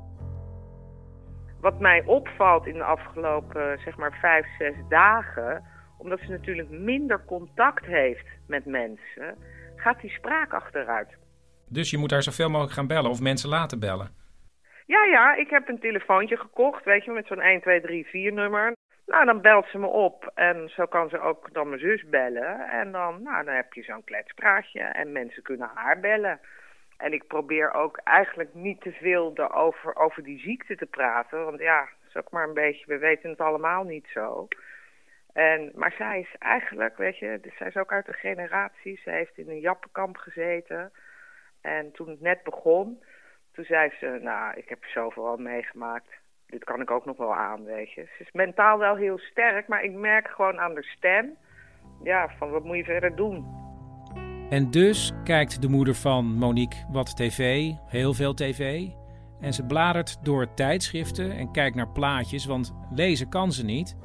Wat 1.61 1.81
mij 1.81 2.03
opvalt 2.07 2.67
in 2.67 2.75
de 2.75 2.85
afgelopen 2.85 3.79
zeg 3.85 3.97
maar 3.97 4.19
vijf, 4.21 4.47
zes 4.59 4.75
dagen, 4.89 5.65
omdat 5.99 6.21
ze 6.21 6.31
natuurlijk 6.31 6.71
minder 6.71 7.25
contact 7.25 7.85
heeft 7.85 8.27
met 8.47 8.67
mensen, 8.67 9.37
gaat 9.77 10.01
die 10.01 10.11
spraak 10.11 10.53
achteruit. 10.53 11.17
Dus 11.69 11.91
je 11.91 11.99
moet 11.99 12.11
haar 12.11 12.23
zoveel 12.23 12.49
mogelijk 12.49 12.75
gaan 12.75 12.87
bellen 12.87 13.11
of 13.11 13.21
mensen 13.21 13.49
laten 13.49 13.81
bellen. 13.81 14.11
Ja, 14.87 15.05
ja, 15.05 15.35
ik 15.37 15.51
heb 15.51 15.69
een 15.69 15.81
telefoontje 15.81 16.37
gekocht, 16.37 16.85
weet 16.85 17.05
je, 17.05 17.11
met 17.11 17.27
zo'n 17.27 17.41
1, 17.41 17.61
2, 17.61 17.81
3, 17.81 18.07
4 18.07 18.33
nummer. 18.33 18.73
Nou, 19.13 19.25
dan 19.25 19.41
belt 19.41 19.67
ze 19.67 19.79
me 19.79 19.87
op 19.87 20.31
en 20.35 20.69
zo 20.69 20.87
kan 20.87 21.09
ze 21.09 21.19
ook 21.19 21.53
dan 21.53 21.69
mijn 21.69 21.81
zus 21.81 22.09
bellen. 22.09 22.69
En 22.71 22.93
dan, 22.93 23.23
nou, 23.23 23.45
dan 23.45 23.55
heb 23.55 23.73
je 23.73 23.83
zo'n 23.83 24.05
kletspraatje 24.05 24.81
en 24.81 25.13
mensen 25.13 25.43
kunnen 25.43 25.71
haar 25.75 26.01
bellen. 26.01 26.41
En 26.97 27.13
ik 27.13 27.27
probeer 27.27 27.73
ook 27.73 27.97
eigenlijk 28.05 28.55
niet 28.55 28.81
te 28.81 28.93
veel 28.93 29.33
erover, 29.35 29.97
over 29.97 30.23
die 30.23 30.39
ziekte 30.39 30.77
te 30.77 30.87
praten. 30.87 31.45
Want 31.45 31.61
ja, 31.61 31.89
is 32.09 32.17
ook 32.17 32.31
maar 32.31 32.49
een 32.49 32.55
beetje, 32.55 32.87
we 32.87 32.99
weten 32.99 33.31
het 33.31 33.41
allemaal 33.41 33.85
niet 33.85 34.07
zo. 34.13 34.49
En, 35.33 35.73
maar 35.75 35.93
zij 35.93 36.21
is 36.21 36.35
eigenlijk, 36.39 36.97
weet 36.97 37.19
je, 37.19 37.39
dus 37.41 37.57
zij 37.57 37.67
is 37.67 37.77
ook 37.77 37.93
uit 37.93 38.07
de 38.07 38.13
generatie. 38.13 39.01
Ze 39.05 39.11
heeft 39.11 39.39
in 39.39 39.49
een 39.49 39.61
jappenkamp 39.61 40.17
gezeten. 40.17 40.93
En 41.61 41.93
toen 41.93 42.09
het 42.09 42.21
net 42.21 42.43
begon, 42.43 43.03
toen 43.53 43.65
zei 43.65 43.93
ze, 43.99 44.19
nou, 44.23 44.57
ik 44.57 44.69
heb 44.69 44.85
zoveel 44.85 45.27
al 45.27 45.37
meegemaakt. 45.37 46.21
Dit 46.53 46.65
kan 46.65 46.81
ik 46.81 46.91
ook 46.91 47.05
nog 47.05 47.17
wel 47.17 47.35
aan, 47.35 47.65
weet 47.65 47.93
je. 47.93 48.09
Ze 48.17 48.23
is 48.23 48.33
mentaal 48.33 48.79
wel 48.79 48.97
heel 48.97 49.19
sterk, 49.19 49.69
maar 49.69 49.85
ik 49.85 49.93
merk 49.93 50.29
gewoon 50.29 50.61
aan 50.61 50.75
de 50.75 50.83
stem... 50.83 51.37
Ja, 52.03 52.29
van 52.39 52.51
wat 52.51 52.65
moet 52.65 52.77
je 52.77 52.85
verder 52.85 53.17
doen? 53.17 53.47
En 54.51 54.71
dus 54.71 55.13
kijkt 55.25 55.63
de 55.63 55.69
moeder 55.69 55.95
van 55.95 56.25
Monique 56.25 56.87
wat 56.91 57.17
tv, 57.17 57.71
heel 57.87 58.15
veel 58.15 58.35
tv. 58.35 58.89
En 59.41 59.53
ze 59.53 59.67
bladert 59.67 60.25
door 60.25 60.55
tijdschriften 60.55 61.31
en 61.31 61.53
kijkt 61.53 61.77
naar 61.77 61.89
plaatjes, 61.89 62.47
want 62.47 62.75
lezen 62.91 63.29
kan 63.29 63.53
ze 63.53 63.65
niet. 63.65 63.97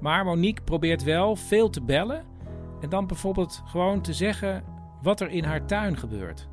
Maar 0.00 0.24
Monique 0.24 0.64
probeert 0.64 1.04
wel 1.04 1.36
veel 1.36 1.70
te 1.70 1.84
bellen 1.84 2.24
en 2.80 2.88
dan 2.88 3.06
bijvoorbeeld 3.06 3.62
gewoon 3.66 4.02
te 4.02 4.12
zeggen 4.12 4.64
wat 5.02 5.20
er 5.20 5.30
in 5.30 5.44
haar 5.44 5.66
tuin 5.66 5.96
gebeurt. 5.96 6.48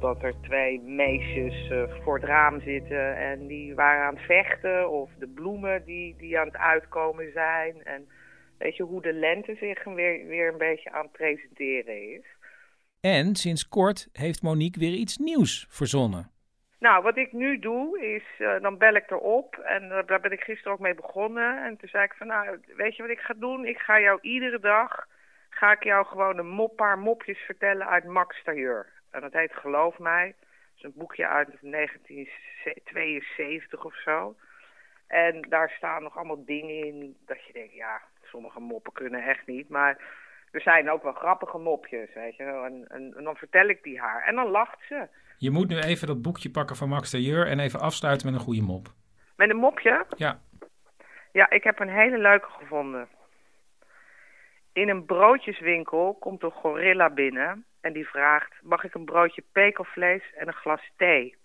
Dat 0.00 0.22
er 0.22 0.34
twee 0.40 0.80
meisjes 0.80 1.70
eh, 1.70 1.82
voor 2.02 2.14
het 2.14 2.24
raam 2.24 2.60
zitten 2.60 3.16
en 3.16 3.46
die 3.46 3.74
waren 3.74 4.06
aan 4.06 4.14
het 4.14 4.24
vechten. 4.24 4.90
Of 4.90 5.10
de 5.18 5.28
bloemen 5.28 5.84
die, 5.84 6.16
die 6.16 6.38
aan 6.38 6.46
het 6.46 6.56
uitkomen 6.56 7.32
zijn. 7.32 7.84
En 7.84 8.08
weet 8.58 8.76
je 8.76 8.82
hoe 8.82 9.02
de 9.02 9.12
lente 9.12 9.54
zich 9.54 9.84
weer, 9.84 10.26
weer 10.26 10.52
een 10.52 10.58
beetje 10.58 10.90
aan 10.90 11.02
het 11.02 11.12
presenteren 11.12 12.14
is. 12.14 12.24
En 13.00 13.36
sinds 13.36 13.68
kort 13.68 14.08
heeft 14.12 14.42
Monique 14.42 14.80
weer 14.80 14.94
iets 14.94 15.16
nieuws 15.16 15.66
verzonnen. 15.70 16.30
Nou, 16.78 17.02
wat 17.02 17.16
ik 17.16 17.32
nu 17.32 17.58
doe 17.58 18.00
is, 18.00 18.46
eh, 18.46 18.60
dan 18.60 18.78
bel 18.78 18.94
ik 18.94 19.10
erop 19.10 19.56
en 19.56 19.90
eh, 19.90 20.06
daar 20.06 20.20
ben 20.20 20.32
ik 20.32 20.40
gisteren 20.40 20.72
ook 20.72 20.78
mee 20.78 20.94
begonnen. 20.94 21.64
En 21.64 21.76
toen 21.76 21.88
zei 21.88 22.04
ik 22.04 22.14
van, 22.14 22.26
nou, 22.26 22.58
weet 22.76 22.96
je 22.96 23.02
wat 23.02 23.10
ik 23.10 23.20
ga 23.20 23.34
doen? 23.34 23.64
Ik 23.66 23.78
ga 23.78 24.00
jou 24.00 24.18
iedere 24.20 24.60
dag, 24.60 25.06
ga 25.50 25.72
ik 25.72 25.84
jou 25.84 26.06
gewoon 26.06 26.38
een 26.38 26.48
mop, 26.48 26.76
paar 26.76 26.98
mopjes 26.98 27.38
vertellen 27.38 27.86
uit 27.88 28.04
Max 28.04 28.42
Tailleur. 28.44 28.97
En 29.10 29.20
dat 29.20 29.32
heet 29.32 29.52
Geloof 29.52 29.98
mij. 29.98 30.26
Dat 30.26 30.36
is 30.76 30.82
een 30.82 30.92
boekje 30.94 31.26
uit 31.26 31.48
1972 31.60 33.84
of 33.84 33.96
zo. 33.96 34.36
En 35.06 35.46
daar 35.48 35.72
staan 35.76 36.02
nog 36.02 36.16
allemaal 36.16 36.44
dingen 36.44 36.84
in 36.84 37.16
dat 37.26 37.44
je 37.44 37.52
denkt, 37.52 37.74
ja, 37.74 38.02
sommige 38.22 38.60
moppen 38.60 38.92
kunnen 38.92 39.24
echt 39.24 39.46
niet. 39.46 39.68
Maar 39.68 39.98
er 40.50 40.60
zijn 40.60 40.90
ook 40.90 41.02
wel 41.02 41.12
grappige 41.12 41.58
mopjes, 41.58 42.14
weet 42.14 42.36
je 42.36 42.44
wel. 42.44 42.64
En, 42.64 42.84
en, 42.88 43.14
en 43.16 43.24
dan 43.24 43.36
vertel 43.36 43.68
ik 43.68 43.82
die 43.82 44.00
haar. 44.00 44.22
En 44.22 44.34
dan 44.34 44.50
lacht 44.50 44.78
ze. 44.88 45.08
Je 45.38 45.50
moet 45.50 45.68
nu 45.68 45.78
even 45.78 46.06
dat 46.06 46.22
boekje 46.22 46.50
pakken 46.50 46.76
van 46.76 46.88
Max 46.88 47.10
Tailleur 47.10 47.46
en 47.46 47.58
even 47.58 47.80
afsluiten 47.80 48.26
met 48.26 48.36
een 48.36 48.44
goede 48.44 48.62
mop. 48.62 48.88
Met 49.36 49.50
een 49.50 49.56
mopje? 49.56 50.06
Ja. 50.16 50.40
Ja, 51.32 51.50
ik 51.50 51.64
heb 51.64 51.80
een 51.80 51.90
hele 51.90 52.18
leuke 52.18 52.48
gevonden. 52.50 53.08
In 54.72 54.88
een 54.88 55.04
broodjeswinkel 55.04 56.16
komt 56.20 56.42
een 56.42 56.50
gorilla 56.50 57.10
binnen 57.10 57.64
en 57.80 57.92
die 57.92 58.08
vraagt: 58.08 58.52
Mag 58.62 58.84
ik 58.84 58.94
een 58.94 59.04
broodje 59.04 59.44
pekelvlees 59.52 60.22
en 60.36 60.46
een 60.46 60.54
glas 60.54 60.92
thee? 60.96 61.36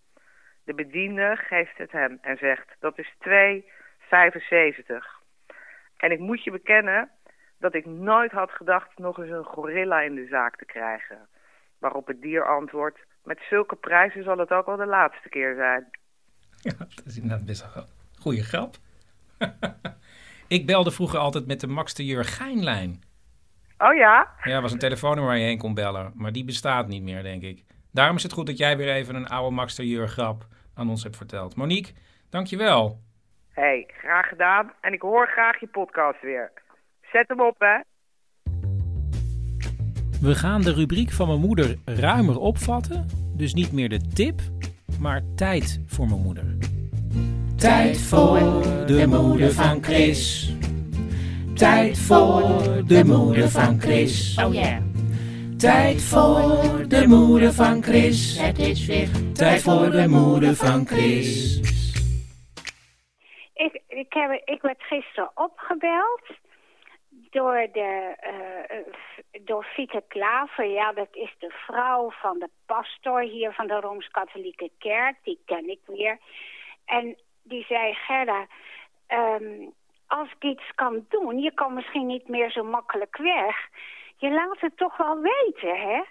De 0.64 0.74
bediende 0.74 1.36
geeft 1.36 1.78
het 1.78 1.92
hem 1.92 2.18
en 2.22 2.38
zegt: 2.38 2.76
Dat 2.80 2.98
is 2.98 3.14
2,75. 3.20 3.24
En 5.98 6.12
ik 6.12 6.20
moet 6.20 6.44
je 6.44 6.52
bekennen 6.52 7.10
dat 7.58 7.74
ik 7.74 7.86
nooit 7.86 8.32
had 8.32 8.52
gedacht 8.52 8.98
nog 8.98 9.18
eens 9.18 9.32
een 9.32 9.44
gorilla 9.44 10.02
in 10.02 10.16
de 10.16 10.28
zaak 10.28 10.58
te 10.58 10.66
krijgen. 10.66 11.28
Waarop 11.78 12.08
het 12.08 12.22
dier 12.22 12.46
antwoordt: 12.46 13.00
Met 13.24 13.40
zulke 13.50 13.76
prijzen 13.76 14.24
zal 14.24 14.38
het 14.38 14.52
ook 14.52 14.66
wel 14.66 14.78
de 14.78 14.86
laatste 14.86 15.30
keer 15.30 15.56
zijn. 15.56 15.90
Ja, 16.62 16.74
dat 16.78 17.06
is 17.06 17.16
inderdaad 17.16 17.46
best 17.46 17.62
een 17.76 17.86
goede 18.20 18.44
grap. 18.44 18.76
ik 20.58 20.66
belde 20.66 20.92
vroeger 20.92 21.20
altijd 21.20 21.48
met 21.48 21.60
de 21.60 21.68
Max 21.68 21.94
de 21.94 22.06
Jur 22.06 22.26
Geinlijn. 22.26 23.04
Oh 23.84 23.96
ja? 23.96 24.28
Ja, 24.44 24.62
was 24.62 24.72
een 24.72 24.80
telefoonnummer 24.80 25.32
waar 25.32 25.42
je 25.42 25.48
heen 25.48 25.58
kon 25.58 25.74
bellen. 25.74 26.12
Maar 26.16 26.32
die 26.32 26.46
bestaat 26.46 26.88
niet 26.88 27.04
meer, 27.04 27.24
denk 27.24 27.42
ik. 27.42 27.64
Daarom 27.92 28.16
is 28.16 28.24
het 28.24 28.34
goed 28.34 28.46
dat 28.46 28.58
jij 28.58 28.78
weer 28.78 28.94
even 28.94 29.16
een 29.16 29.28
oude 29.28 29.56
Max 29.56 29.76
de 29.76 29.88
Jur 29.88 30.08
grap 30.08 30.46
aan 30.76 30.90
ons 30.90 31.04
hebt 31.04 31.18
verteld. 31.18 31.56
Monique, 31.56 31.94
dankjewel. 32.30 33.00
Hé, 33.52 33.62
hey, 33.62 33.88
graag 33.98 34.28
gedaan. 34.28 34.72
En 34.82 34.94
ik 34.94 35.02
hoor 35.02 35.28
graag 35.28 35.60
je 35.60 35.68
podcast 35.68 36.22
weer. 36.22 36.52
Zet 37.12 37.28
hem 37.28 37.42
op, 37.42 37.56
hè. 37.60 37.78
We 40.22 40.36
gaan 40.36 40.62
de 40.62 40.74
rubriek 40.74 41.12
van 41.12 41.28
mijn 41.28 41.40
moeder 41.40 41.78
ruimer 41.86 42.40
opvatten. 42.40 43.08
Dus 43.36 43.54
niet 43.54 43.72
meer 43.72 43.90
de 43.90 44.08
tip, 44.14 44.42
maar 45.00 45.22
tijd 45.36 45.82
voor 45.88 46.08
mijn 46.08 46.22
moeder. 46.22 46.58
Tijd 47.58 48.02
voor 48.02 48.40
de 48.86 49.06
moeder 49.08 49.52
van 49.52 49.84
Chris. 49.84 50.54
Tijd 51.56 52.00
voor 52.00 52.42
de 52.88 53.04
moeder 53.06 53.50
van 53.50 53.80
Chris. 53.80 54.44
Oh 54.44 54.54
ja. 54.54 54.82
Tijd 55.58 56.04
voor 56.04 56.88
de 56.88 57.08
moeder 57.08 57.54
van 57.54 57.84
Chris. 57.84 58.40
Het 58.40 58.60
is 58.60 58.86
weer 58.86 59.10
Tijd 59.34 59.62
voor 59.62 59.90
de 59.90 60.08
moeder 60.08 60.56
van 60.56 60.86
Chris. 60.86 61.60
Ik, 63.54 63.82
ik, 63.88 64.14
heb, 64.14 64.42
ik 64.46 64.62
werd 64.62 64.84
gisteren 64.84 65.32
opgebeld 65.36 66.22
door, 67.10 67.68
de, 67.72 68.16
uh, 68.24 69.46
door 69.46 69.64
Fieke 69.64 70.04
Klaver. 70.08 70.66
Ja, 70.66 70.94
dat 70.94 71.10
is 71.12 71.36
de 71.40 71.54
vrouw 71.66 72.12
van 72.12 72.40
de 72.40 72.50
pastor 72.66 73.22
hier 73.22 73.52
van 73.52 73.68
de 73.68 73.80
Rooms-Katholieke 73.80 74.72
Kerk. 74.78 75.16
Die 75.24 75.40
ken 75.46 75.70
ik 75.70 75.80
weer. 75.86 76.18
En 76.86 77.18
die 77.44 77.66
zei, 77.68 77.94
Gerda, 77.94 78.48
um, 79.08 79.74
als 80.20 80.32
ik 80.32 80.44
iets 80.44 80.72
kan 80.76 81.06
doen... 81.10 81.40
je 81.40 81.54
kan 81.54 81.74
misschien 81.74 82.06
niet 82.06 82.28
meer 82.28 82.52
zo 82.52 82.64
makkelijk 82.64 83.18
weg. 83.18 83.70
Je 84.18 84.32
laat 84.32 84.60
het 84.60 84.78
toch 84.78 84.98
wel 84.98 85.20
weten, 85.20 85.80
hè? 85.80 86.02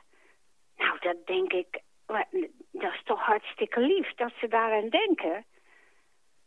Nou, 0.76 0.98
dat 1.00 1.16
denk 1.26 1.52
ik... 1.52 1.80
Dat 2.70 2.92
is 2.92 3.02
toch 3.04 3.20
hartstikke 3.20 3.80
lief 3.80 4.14
dat 4.14 4.32
ze 4.40 4.48
daaraan 4.48 4.88
denken. 4.88 5.44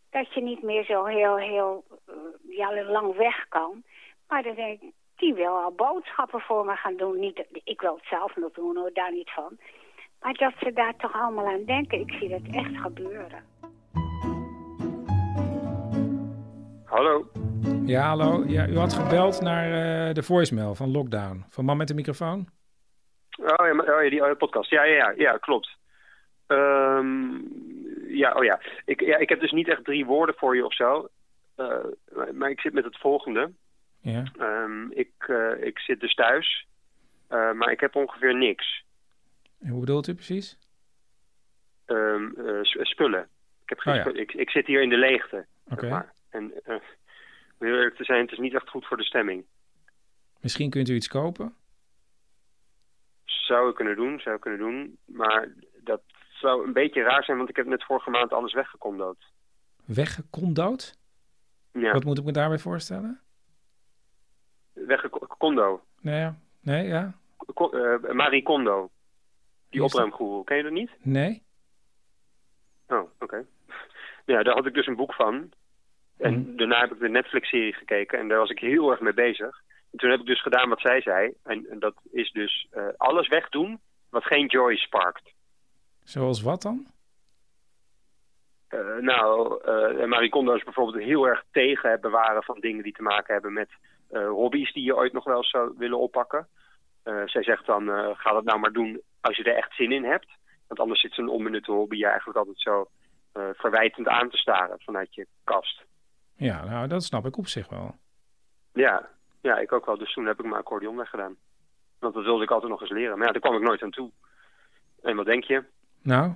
Dat 0.10 0.34
je 0.34 0.42
niet 0.42 0.62
meer 0.62 0.84
zo 0.84 1.06
heel, 1.06 1.38
heel 1.38 1.84
uh, 2.10 2.16
ja, 2.58 2.84
lang 2.84 3.16
weg 3.16 3.48
kan. 3.50 3.84
Maar 4.28 4.44
dan 4.44 4.56
denk 4.56 4.82
ik, 4.82 4.92
die 5.16 5.34
wil 5.34 5.56
al 5.58 5.72
boodschappen 5.72 6.42
voor 6.42 6.66
me 6.66 6.76
gaan 6.76 6.98
doen. 6.98 7.20
Niet, 7.20 7.46
ik 7.64 7.82
wil 7.82 7.96
het 7.96 8.06
zelf 8.06 8.36
nog 8.36 8.52
doen, 8.52 8.78
hoor, 8.78 8.94
daar 8.94 9.12
niet 9.12 9.32
van. 9.32 9.58
Maar 10.22 10.34
dat 10.34 10.54
ze 10.60 10.74
daar 10.74 10.96
toch 10.96 11.14
allemaal 11.14 11.48
aan 11.48 11.66
denken, 11.66 12.00
ik 12.00 12.14
zie 12.14 12.30
dat 12.30 12.42
echt 12.52 12.78
gebeuren. 12.78 13.46
Hallo. 16.96 17.32
Ja, 17.86 18.08
hallo. 18.08 18.44
Ja, 18.48 18.68
u 18.68 18.78
had 18.78 18.94
gebeld 18.94 19.42
naar 19.42 19.68
uh, 20.08 20.14
de 20.14 20.24
voicemail 20.24 20.76
van 20.76 20.92
Lockdown. 20.92 21.46
Van 21.50 21.66
Man 21.66 21.78
met 21.78 21.88
de 21.88 21.94
microfoon? 21.94 22.48
Oh 23.38 23.46
ja, 23.46 23.72
oh, 23.72 24.04
ja 24.04 24.10
die 24.10 24.24
oh, 24.24 24.38
podcast. 24.38 24.70
Ja, 24.70 24.84
ja, 24.84 24.96
ja, 24.96 25.14
ja 25.18 25.38
klopt. 25.38 25.78
Um, 26.48 27.48
ja, 28.08 28.34
oh 28.34 28.44
ja. 28.44 28.60
Ik, 28.86 29.00
ja. 29.00 29.18
ik 29.18 29.30
heb 29.30 29.40
dus 29.40 29.52
niet 29.52 29.68
echt 29.68 29.84
drie 29.84 30.06
woorden 30.06 30.36
voor 30.36 30.56
je 30.56 30.66
of 30.66 30.74
zo. 30.74 31.08
Uh, 31.58 31.86
maar 32.34 32.50
ik 32.50 32.60
zit 32.60 32.74
met 32.74 32.84
het 32.84 32.98
volgende. 32.98 33.52
Ja. 34.00 34.24
Um, 34.40 34.92
ik, 34.92 35.12
uh, 35.28 35.64
ik 35.64 35.80
zit 35.80 36.00
dus 36.00 36.14
thuis, 36.14 36.68
uh, 37.30 37.52
maar 37.52 37.72
ik 37.72 37.80
heb 37.80 37.96
ongeveer 37.96 38.36
niks. 38.36 38.84
En 39.62 39.70
hoe 39.70 39.80
bedoelt 39.80 40.08
u 40.08 40.14
precies? 40.14 40.58
Um, 41.86 42.34
spullen. 42.64 43.28
Ik, 43.64 43.70
heb 43.70 43.80
geen 43.80 43.94
oh, 43.94 44.00
ja. 44.00 44.06
spullen. 44.06 44.22
Ik, 44.22 44.34
ik 44.34 44.50
zit 44.50 44.68
hier 44.68 44.82
in 44.82 44.90
de 44.90 44.98
leegte. 44.98 45.46
Oké. 45.66 45.86
Okay. 45.86 46.04
En 46.36 46.52
om 47.58 47.68
heel 47.68 47.76
eerlijk 47.76 47.96
te 47.96 48.04
zijn, 48.04 48.22
het 48.22 48.32
is 48.32 48.38
niet 48.38 48.54
echt 48.54 48.70
goed 48.70 48.86
voor 48.86 48.98
de 48.98 49.04
stemming. 49.04 49.46
Misschien 50.40 50.70
kunt 50.70 50.90
u 50.90 50.96
iets 50.96 51.08
kopen? 51.08 51.56
Zou 53.26 53.70
ik 53.70 53.76
kunnen 53.76 53.96
doen, 53.96 54.20
zou 54.20 54.36
ik 54.36 54.42
kunnen 54.42 54.60
doen. 54.60 54.98
Maar 55.06 55.54
dat 55.84 56.02
zou 56.30 56.66
een 56.66 56.74
beetje 56.74 57.02
raar 57.02 57.24
zijn, 57.24 57.38
want 57.38 57.50
ik 57.50 57.56
heb 57.56 57.66
net 57.66 57.84
vorige 57.84 58.10
maand 58.10 58.34
alles 58.34 58.54
weggekondood. 58.54 59.18
Weggekondood? 59.86 60.98
Ja. 61.72 61.92
Wat 61.92 62.04
moet 62.04 62.18
ik 62.18 62.24
me 62.24 62.32
daarbij 62.32 62.60
voorstellen? 62.60 63.22
Weggekondo. 64.74 65.84
Nee, 66.02 66.20
ja. 66.20 66.36
Nee, 66.60 66.88
ja. 66.88 67.14
Uh, 67.72 68.12
Marie 68.12 68.44
Kondo. 68.44 68.90
Die 69.70 69.84
opruimgoeroe. 69.84 70.44
Ken 70.44 70.58
je 70.58 70.64
dat 70.64 70.72
niet? 70.72 70.92
Nee. 71.02 71.44
Oh, 72.88 73.00
oké. 73.00 73.24
Okay. 73.24 73.46
Ja, 74.26 74.44
daar 74.44 74.54
had 74.54 74.66
ik 74.66 74.74
dus 74.74 74.88
een 74.88 74.96
boek 74.96 75.14
van. 75.14 75.52
En 76.18 76.34
Mhm. 76.40 76.56
daarna 76.56 76.80
heb 76.80 76.92
ik 76.92 77.00
de 77.00 77.10
Netflix-serie 77.10 77.74
gekeken 77.74 78.20
en 78.20 78.28
daar 78.28 78.38
was 78.38 78.50
ik 78.50 78.60
heel 78.60 78.92
erg 78.92 79.00
mee 79.00 79.14
bezig. 79.14 79.62
En 79.92 79.98
toen 79.98 80.10
heb 80.10 80.20
ik 80.20 80.26
dus 80.26 80.42
gedaan 80.42 80.70
wat 80.70 80.80
zij 80.80 81.02
zei. 81.02 81.34
En, 81.44 81.66
en 81.70 81.80
dat 81.80 81.94
is 82.12 82.32
dus 82.32 82.68
uh, 82.74 82.84
alles 82.98 83.28
wegdoen 83.28 83.80
wat 84.10 84.24
geen 84.26 84.46
joy 84.46 84.76
sparkt. 84.76 85.34
Zoals 86.04 86.42
wat 86.42 86.62
dan? 86.62 86.86
Uh, 88.70 88.98
nou, 88.98 89.60
uh, 89.66 90.06
Marie 90.06 90.30
Kondo 90.30 90.54
is 90.54 90.64
bijvoorbeeld 90.64 91.04
heel 91.04 91.28
erg 91.28 91.44
tegen 91.52 91.92
het 91.92 92.02
bewaren 92.02 92.44
van 92.44 92.60
dingen 92.60 92.84
die 92.84 92.94
te 92.94 93.02
maken 93.02 93.34
hebben 93.34 93.54
met 93.54 93.70
hobby's 94.10 94.74
die 94.74 94.84
je 94.84 94.96
ooit 94.96 95.14
nog 95.14 95.24
wel 95.24 95.44
zou 95.44 95.74
willen 95.78 96.00
oppakken. 96.00 96.48
zij 97.26 97.44
zegt 97.44 97.66
dan, 97.66 97.88
ga 98.18 98.32
dat 98.32 98.44
nou 98.44 98.60
maar 98.60 98.72
doen 98.72 99.02
als 99.22 99.38
je 99.38 99.44
er 99.44 99.56
echt 99.56 99.76
zin 99.76 99.92
in 99.92 100.04
hebt. 100.04 100.28
Want 100.68 100.80
anders 100.80 101.02
zit 101.02 101.14
zo'n 101.14 101.30
onbenutte 101.30 101.72
hobby 101.72 101.98
je 101.98 102.06
eigenlijk 102.08 102.38
altijd 102.38 102.60
zo 102.62 102.88
verwijtend 103.54 104.08
aan 104.08 104.30
te 104.30 104.38
staren 104.38 104.80
vanuit 104.80 105.16
je 105.16 105.28
kast. 105.44 105.84
Ja, 106.36 106.66
nou, 106.66 106.88
dat 106.88 107.04
snap 107.04 107.26
ik 107.26 107.38
op 107.38 107.48
zich 107.48 107.70
wel. 107.70 107.96
Ja, 108.74 109.10
ja, 109.42 109.58
ik 109.58 109.72
ook 109.72 109.86
wel. 109.86 109.98
Dus 109.98 110.14
toen 110.14 110.26
heb 110.26 110.40
ik 110.40 110.46
mijn 110.46 110.62
accordeon 110.62 110.96
weggedaan. 110.96 111.36
Want 112.00 112.14
dat 112.14 112.24
wilde 112.24 112.44
ik 112.44 112.52
altijd 112.52 112.72
nog 112.72 112.82
eens 112.82 112.90
leren. 112.90 113.18
Maar 113.18 113.28
ja, 113.28 113.32
daar 113.32 113.42
kwam 113.42 113.56
ik 113.56 113.68
nooit 113.68 113.82
aan 113.82 113.92
toe. 113.92 114.12
En 115.02 115.16
wat 115.16 115.26
denk 115.26 115.44
je? 115.44 115.64
Nou? 116.02 116.34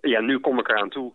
Ja, 0.00 0.20
nu 0.20 0.38
kom 0.38 0.58
ik 0.58 0.68
eraan 0.68 0.88
toe. 0.88 1.12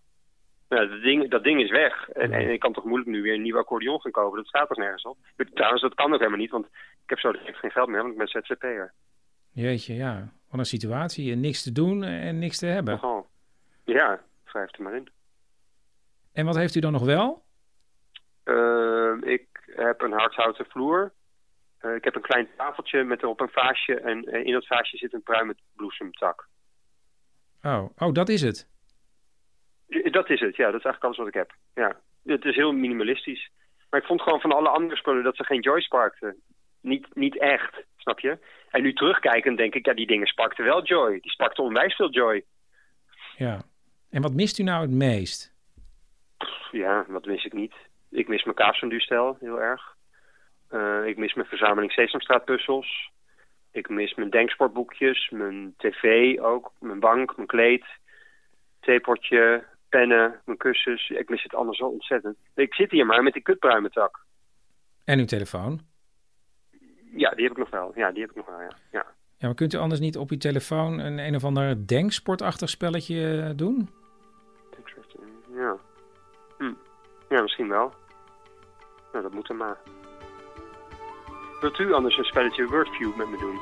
Ja, 0.69 0.85
dat, 0.85 1.01
ding, 1.01 1.29
dat 1.29 1.43
ding 1.43 1.61
is 1.61 1.69
weg. 1.69 2.09
En, 2.09 2.31
en, 2.31 2.51
ik 2.51 2.59
kan 2.59 2.73
toch 2.73 2.83
moeilijk 2.83 3.09
nu 3.09 3.21
weer 3.21 3.33
een 3.33 3.41
nieuw 3.41 3.57
accordeon 3.57 4.01
gaan 4.01 4.11
kopen. 4.11 4.37
Dat 4.37 4.47
staat 4.47 4.69
er 4.69 4.77
nergens 4.77 5.03
op. 5.03 5.17
Trouwens, 5.53 5.81
dat 5.81 5.93
kan 5.93 6.13
ook 6.13 6.19
helemaal 6.19 6.39
niet. 6.39 6.51
Want 6.51 6.65
ik 7.03 7.09
heb 7.09 7.19
zo 7.19 7.31
direct 7.31 7.57
geen 7.57 7.71
geld 7.71 7.87
meer, 7.87 8.01
want 8.01 8.11
ik 8.11 8.17
ben 8.17 8.27
ZZP'er. 8.27 8.93
Jeetje, 9.51 9.93
ja. 9.93 10.33
Wat 10.49 10.59
een 10.59 10.65
situatie. 10.65 11.35
Niks 11.35 11.63
te 11.63 11.71
doen 11.71 12.03
en 12.03 12.39
niks 12.39 12.57
te 12.57 12.65
hebben. 12.65 12.93
Nogal. 12.93 13.27
Ja, 13.83 14.21
wrijf 14.43 14.77
er 14.77 14.83
maar 14.83 14.95
in. 14.95 15.07
En 16.33 16.45
wat 16.45 16.55
heeft 16.55 16.75
u 16.75 16.79
dan 16.79 16.91
nog 16.91 17.03
wel? 17.03 17.43
Uh, 18.51 19.31
ik 19.33 19.47
heb 19.75 20.01
een 20.01 20.11
hardhouten 20.11 20.65
vloer. 20.65 21.13
Uh, 21.81 21.95
ik 21.95 22.03
heb 22.03 22.15
een 22.15 22.21
klein 22.21 22.47
tafeltje 22.57 23.03
met 23.03 23.23
erop 23.23 23.39
een 23.39 23.49
vaasje. 23.49 23.99
En 23.99 24.29
uh, 24.29 24.45
in 24.45 24.53
dat 24.53 24.67
vaasje 24.67 24.97
zit 24.97 25.13
een 25.13 25.23
pruimenbloesemtak. 25.23 26.47
Oh. 27.61 27.89
oh, 27.97 28.13
dat 28.13 28.29
is 28.29 28.41
het? 28.41 28.69
Dat 30.11 30.29
is 30.29 30.39
het, 30.39 30.55
ja. 30.55 30.71
Dat 30.71 30.79
is 30.79 30.85
eigenlijk 30.85 31.03
alles 31.03 31.17
wat 31.17 31.27
ik 31.27 31.33
heb. 31.33 31.55
Ja. 31.73 31.99
Het 32.23 32.45
is 32.45 32.55
heel 32.55 32.71
minimalistisch. 32.71 33.49
Maar 33.89 33.99
ik 33.99 34.05
vond 34.05 34.21
gewoon 34.21 34.41
van 34.41 34.51
alle 34.51 34.69
andere 34.69 34.95
spullen 34.95 35.23
dat 35.23 35.35
ze 35.35 35.43
geen 35.43 35.61
joy 35.61 35.81
sparkten. 35.81 36.41
Niet, 36.81 37.15
niet 37.15 37.37
echt, 37.37 37.83
snap 37.97 38.19
je? 38.19 38.37
En 38.69 38.81
nu 38.81 38.93
terugkijkend 38.93 39.57
denk 39.57 39.75
ik, 39.75 39.85
ja, 39.85 39.93
die 39.93 40.07
dingen 40.07 40.27
sparkten 40.27 40.65
wel 40.65 40.83
joy. 40.83 41.19
Die 41.19 41.31
sparkten 41.31 41.63
onwijs 41.63 41.95
veel 41.95 42.09
joy. 42.09 42.45
Ja. 43.37 43.61
En 44.09 44.21
wat 44.21 44.33
mist 44.33 44.59
u 44.59 44.63
nou 44.63 44.81
het 44.81 44.91
meest? 44.91 45.53
Ja, 46.71 47.05
wat 47.07 47.25
mis 47.25 47.45
ik 47.45 47.53
niet? 47.53 47.73
Ik 48.11 48.27
mis 48.27 48.43
mijn 48.43 48.55
kaasfondue-stijl 48.55 49.37
heel 49.39 49.61
erg. 49.61 49.95
Eh, 50.69 51.05
ik 51.05 51.17
mis 51.17 51.33
mijn 51.33 51.47
verzameling 51.47 51.91
Sesamstraat 51.91 52.45
puzzels. 52.45 53.11
Ik 53.71 53.89
mis 53.89 54.15
mijn 54.15 54.29
denksportboekjes, 54.29 55.29
mijn 55.29 55.73
tv 55.77 56.37
ook, 56.39 56.71
mijn 56.79 56.99
bank, 56.99 57.35
mijn 57.35 57.47
kleed, 57.47 57.85
theepotje, 58.79 59.63
pennen, 59.89 60.41
mijn 60.45 60.57
kussens. 60.57 61.09
Ik 61.09 61.29
mis 61.29 61.43
het 61.43 61.55
allemaal 61.55 61.73
zo 61.73 61.85
ontzettend. 61.85 62.37
Ik 62.55 62.73
zit 62.73 62.91
hier 62.91 63.05
maar 63.05 63.23
met 63.23 63.33
die 63.33 63.41
kutpruimentak. 63.41 64.25
En 65.05 65.19
uw 65.19 65.25
telefoon? 65.25 65.81
Ja, 67.15 67.29
die 67.29 67.43
heb 67.43 67.51
ik 67.51 67.57
nog 67.57 67.69
wel. 67.69 67.91
Ja, 67.95 68.11
die 68.11 68.21
heb 68.21 68.29
ik 68.29 68.35
nog 68.35 68.45
wel, 68.45 68.61
ja. 68.61 68.71
ja. 68.91 69.05
Ja, 69.37 69.47
maar 69.47 69.55
kunt 69.55 69.73
u 69.73 69.77
anders 69.77 69.99
niet 69.99 70.17
op 70.17 70.29
uw 70.29 70.37
telefoon 70.37 70.99
een 70.99 71.19
een 71.19 71.35
of 71.35 71.43
ander 71.43 71.87
denksportachtig 71.87 72.69
spelletje 72.69 73.41
eh, 73.41 73.49
doen? 73.55 73.89
Ja. 75.53 75.77
Hm. 76.57 76.73
Ja, 77.29 77.41
misschien 77.41 77.67
wel. 77.67 77.93
Nou, 79.11 79.23
dat 79.23 79.33
moet 79.33 79.47
dan 79.47 79.57
maar. 79.57 79.77
Wilt 81.61 81.79
u 81.79 81.93
anders 81.93 82.17
een 82.17 82.23
spelletje 82.23 82.67
Wordview 82.67 83.15
met 83.15 83.29
me 83.29 83.37
doen? 83.37 83.59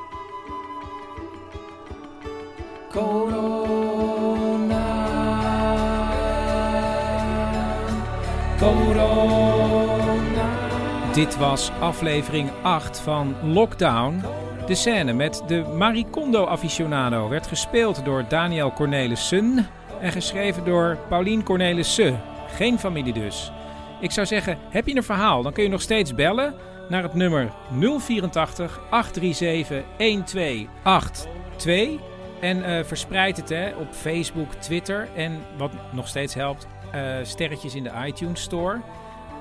Dit 11.13 11.37
was 11.37 11.71
aflevering 11.79 12.49
8 12.61 12.99
van 12.99 13.35
Lockdown. 13.43 14.21
De 14.65 14.75
scène 14.75 15.13
met 15.13 15.43
de 15.47 15.63
Maricondo 15.77 16.45
aficionado 16.45 17.29
werd 17.29 17.47
gespeeld 17.47 18.05
door 18.05 18.25
Daniel 18.27 18.73
Cornelissen 18.73 19.67
en 20.01 20.11
geschreven 20.11 20.65
door 20.65 20.97
Paulien 21.07 21.43
Cornelissen. 21.43 22.21
Geen 22.47 22.79
familie 22.79 23.13
dus. 23.13 23.51
Ik 23.99 24.11
zou 24.11 24.27
zeggen, 24.27 24.57
heb 24.69 24.87
je 24.87 24.95
een 24.95 25.03
verhaal, 25.03 25.43
dan 25.43 25.53
kun 25.53 25.63
je 25.63 25.69
nog 25.69 25.81
steeds 25.81 26.15
bellen 26.15 26.55
naar 26.89 27.03
het 27.03 27.13
nummer 27.13 27.51
084 27.99 28.79
837 28.89 29.83
1282. 29.97 32.07
En 32.39 32.63
eh, 32.63 32.83
verspreid 32.83 33.37
het 33.37 33.49
hè, 33.49 33.75
op 33.75 33.87
Facebook, 33.91 34.53
Twitter 34.53 35.07
en 35.15 35.41
wat 35.57 35.71
nog 35.91 36.07
steeds 36.07 36.33
helpt, 36.33 36.67
eh, 36.91 37.01
sterretjes 37.23 37.75
in 37.75 37.83
de 37.83 37.91
iTunes 38.05 38.41
Store. 38.41 38.79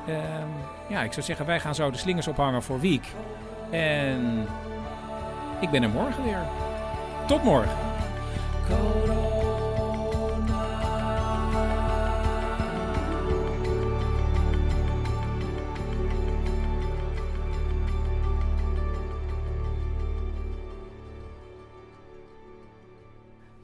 Ehm, 0.07 0.49
ja, 0.89 1.03
ik 1.03 1.13
zou 1.13 1.27
zeggen, 1.27 1.47
wij 1.47 1.61
gaan 1.61 1.75
zo 1.75 1.91
de 1.91 1.99
slingers 1.99 2.29
ophangen 2.29 2.63
voor 2.63 2.81
Week. 2.81 3.07
En 3.71 4.47
ik 5.61 5.71
ben 5.71 5.83
er 5.83 5.91
morgen 5.91 6.25
weer. 6.25 6.43
Tot 7.27 7.43
morgen. 7.43 7.77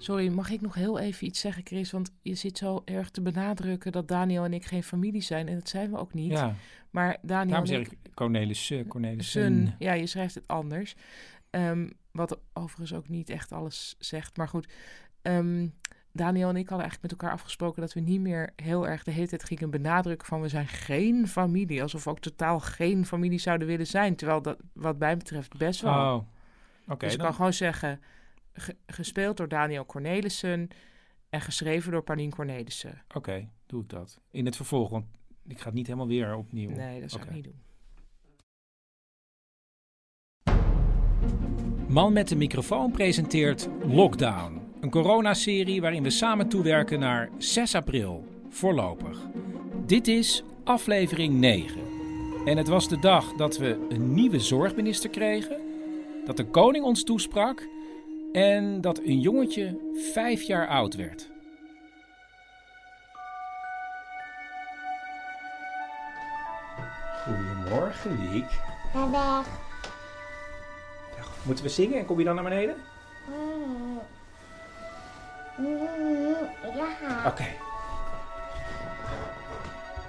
Sorry, 0.04 0.28
mag 0.28 0.50
ik 0.50 0.60
nog 0.60 0.74
heel 0.74 0.98
even 0.98 1.26
iets 1.26 1.40
zeggen, 1.40 1.66
Chris? 1.66 1.90
Want 1.90 2.10
je 2.22 2.34
zit 2.34 2.58
zo 2.58 2.82
erg 2.84 3.10
te 3.10 3.20
benadrukken 3.20 3.92
dat 3.92 4.08
Daniel 4.08 4.44
en 4.44 4.52
ik 4.52 4.64
geen 4.64 4.82
familie 4.82 5.20
zijn. 5.20 5.48
En 5.48 5.54
dat 5.54 5.68
zijn 5.68 5.90
we 5.90 5.98
ook 5.98 6.14
niet. 6.14 6.30
Ja. 6.30 6.54
Maar 6.90 7.18
Daniel 7.22 7.48
Daarom 7.48 7.66
zeg 7.66 7.80
ik 7.80 7.98
Cornelissen. 8.88 9.42
Sun. 9.42 9.74
Ja, 9.78 9.92
je 9.92 10.06
schrijft 10.06 10.34
het 10.34 10.48
anders. 10.48 10.94
Ehm, 11.50 11.88
wat 12.10 12.38
overigens 12.52 12.94
ook 12.94 13.08
niet 13.08 13.30
echt 13.30 13.52
alles 13.52 13.94
zegt. 13.98 14.36
Maar 14.36 14.48
goed, 14.48 14.68
ehm, 15.22 15.66
Daniel 16.12 16.48
en 16.48 16.56
ik 16.56 16.68
hadden 16.68 16.80
eigenlijk 16.86 17.02
met 17.02 17.10
elkaar 17.10 17.30
afgesproken 17.30 17.80
dat 17.80 17.92
we 17.92 18.00
niet 18.00 18.20
meer 18.20 18.52
heel 18.56 18.88
erg 18.88 19.04
de 19.04 19.10
hele 19.10 19.28
tijd 19.28 19.44
gingen 19.44 19.70
benadrukken 19.70 20.26
van 20.26 20.40
we 20.40 20.48
zijn 20.48 20.66
geen 20.66 21.28
familie. 21.28 21.82
Alsof 21.82 22.04
we 22.04 22.10
ook 22.10 22.20
totaal 22.20 22.60
geen 22.60 23.06
familie 23.06 23.38
zouden 23.38 23.66
willen 23.66 23.86
zijn. 23.86 24.16
Terwijl 24.16 24.42
dat 24.42 24.56
wat 24.72 24.98
mij 24.98 25.16
betreft 25.16 25.56
best 25.56 25.80
wel. 25.80 26.14
Oh, 26.14 26.22
oké. 26.88 27.04
dus 27.04 27.12
ik 27.12 27.18
dan- 27.18 27.26
kan 27.26 27.36
gewoon 27.36 27.52
zeggen, 27.52 28.00
ge- 28.54 28.76
gespeeld 28.86 29.36
door 29.36 29.48
Daniel 29.48 29.86
Cornelissen 29.86 30.68
en 31.28 31.40
geschreven 31.40 31.92
door 31.92 32.02
Paulien 32.02 32.30
Cornelissen. 32.30 33.02
Oké, 33.14 33.48
doe 33.66 33.82
ik 33.82 33.88
dat. 33.88 34.20
In 34.30 34.44
het 34.44 34.56
vervolg, 34.56 34.90
want 34.90 35.04
ik 35.46 35.58
ga 35.58 35.64
het 35.64 35.74
niet 35.74 35.86
helemaal 35.86 36.06
weer 36.08 36.34
opnieuw. 36.36 36.70
Nee, 36.70 37.00
dat 37.00 37.10
zou 37.10 37.22
ik 37.24 37.30
niet 37.30 37.44
doen. 37.44 37.62
Man 41.88 42.12
met 42.12 42.28
de 42.28 42.36
microfoon 42.36 42.90
presenteert 42.90 43.68
Lockdown. 43.86 44.60
Een 44.80 44.90
coronaserie 44.90 45.80
waarin 45.80 46.02
we 46.02 46.10
samen 46.10 46.48
toewerken 46.48 46.98
naar 47.00 47.30
6 47.38 47.74
april, 47.74 48.24
voorlopig. 48.48 49.20
Dit 49.86 50.08
is 50.08 50.42
aflevering 50.64 51.34
9. 51.34 51.80
En 52.44 52.56
het 52.56 52.68
was 52.68 52.88
de 52.88 52.98
dag 52.98 53.32
dat 53.32 53.56
we 53.58 53.86
een 53.88 54.14
nieuwe 54.14 54.38
zorgminister 54.40 55.10
kregen, 55.10 55.60
dat 56.24 56.36
de 56.36 56.44
koning 56.46 56.84
ons 56.84 57.04
toesprak 57.04 57.68
en 58.34 58.80
dat 58.80 58.98
een 58.98 59.20
jongetje 59.20 59.76
vijf 60.12 60.42
jaar 60.42 60.68
oud 60.68 60.94
werd. 60.94 61.28
Goedemorgen, 67.24 68.30
Liek. 68.32 68.50
Dag. 69.12 69.46
Moeten 71.42 71.64
we 71.64 71.70
zingen 71.70 71.98
en 71.98 72.04
kom 72.06 72.18
je 72.18 72.24
dan 72.24 72.34
naar 72.34 72.44
beneden? 72.44 72.76
Mm. 73.28 74.00
Mm, 75.58 76.36
Ja. 76.76 77.22
Oké. 77.26 77.46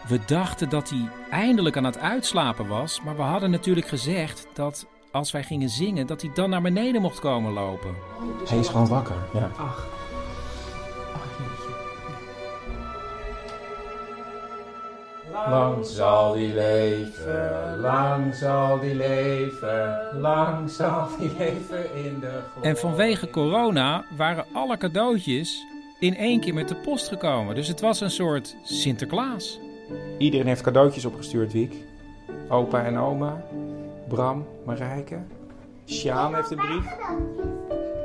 We 0.08 0.20
dachten 0.26 0.70
dat 0.70 0.90
hij 0.90 1.10
eindelijk 1.30 1.78
aan 1.78 1.84
het 1.84 1.98
uitslapen 2.00 2.68
was, 2.68 3.02
maar 3.02 3.16
we 3.16 3.22
hadden 3.22 3.52
natuurlijk 3.52 3.88
gezegd 3.88 4.48
dat 4.54 4.86
als 5.16 5.32
wij 5.32 5.44
gingen 5.44 5.70
zingen, 5.70 6.08
dat 6.08 6.22
hij 6.22 6.32
dan 6.34 6.50
naar 6.50 6.62
beneden 6.62 7.02
mocht 7.02 7.20
komen 7.20 7.54
lopen. 7.54 7.96
Hij 8.48 8.58
is 8.58 8.68
gewoon 8.68 8.88
wakker. 8.88 9.16
Ja. 9.34 9.52
Ach. 9.58 9.88
Lang 15.50 15.86
zal 15.86 16.34
die 16.34 16.54
leven, 16.54 17.80
lang 17.80 18.36
zal 18.36 18.80
die 18.80 18.96
leven, 18.96 20.10
lang 20.20 20.70
zal 20.70 21.08
die 21.20 21.32
leven 21.38 21.96
in 22.06 22.20
de 22.20 22.40
En 22.62 22.78
vanwege 22.78 23.30
corona 23.30 24.06
waren 24.18 24.46
alle 24.54 24.78
cadeautjes 24.78 25.66
in 26.00 26.18
één 26.18 26.40
keer 26.40 26.54
met 26.54 26.68
de 26.68 26.76
post 26.76 27.08
gekomen. 27.08 27.56
Dus 27.56 27.68
het 27.68 27.82
was 27.82 28.02
een 28.02 28.12
soort 28.12 28.56
Sinterklaas. 28.64 29.60
Iedereen 30.18 30.48
heeft 30.48 30.62
cadeautjes 30.62 31.06
opgestuurd, 31.06 31.52
Wiek. 31.54 31.76
Opa 32.50 32.84
en 32.84 32.98
oma, 32.98 33.44
Bram, 34.08 34.48
Marijke. 34.66 35.20
Sjaan 35.86 36.36
heeft 36.36 36.52
een 36.52 36.58
brief. 36.58 36.86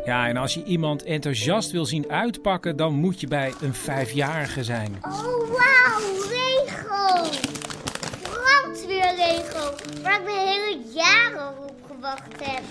Ja, 0.05 0.29
en 0.29 0.37
als 0.37 0.55
je 0.55 0.65
iemand 0.65 1.03
enthousiast 1.03 1.71
wil 1.71 1.85
zien 1.85 2.11
uitpakken, 2.11 2.77
dan 2.77 2.95
moet 2.95 3.21
je 3.21 3.27
bij 3.27 3.53
een 3.61 3.75
vijfjarige 3.75 4.65
zijn. 4.65 4.99
Oh, 5.03 5.11
wauw, 5.27 6.01
Lego! 6.29 7.29
Brandweer 8.23 9.15
Lego, 9.17 9.75
waar 10.03 10.21
ik 10.21 10.25
mijn 10.25 10.47
hele 10.49 10.81
jaren 10.95 11.49
op 11.59 11.75
gewacht 11.87 12.51
heb. 12.51 12.63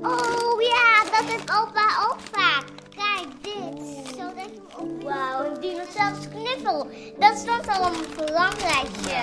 Oh 0.00 0.60
ja, 0.60 1.10
dat 1.18 1.30
heeft 1.30 1.50
opa 1.50 2.08
ook 2.10 2.18
vaak. 2.32 2.64
Kijk, 2.90 3.28
dit. 3.42 3.86
Zo 4.16 4.24
leg 4.34 4.44
ik 4.44 4.60
hem 4.76 4.88
op. 4.88 5.02
Wauw, 5.02 5.44
een 5.44 5.60
dinosaurus 5.60 6.28
knuffel. 6.28 6.86
Dat 7.18 7.36
stond 7.36 7.68
al 7.68 7.80
op 7.88 7.94
een 7.94 8.24
verlanglijstje. 8.24 9.22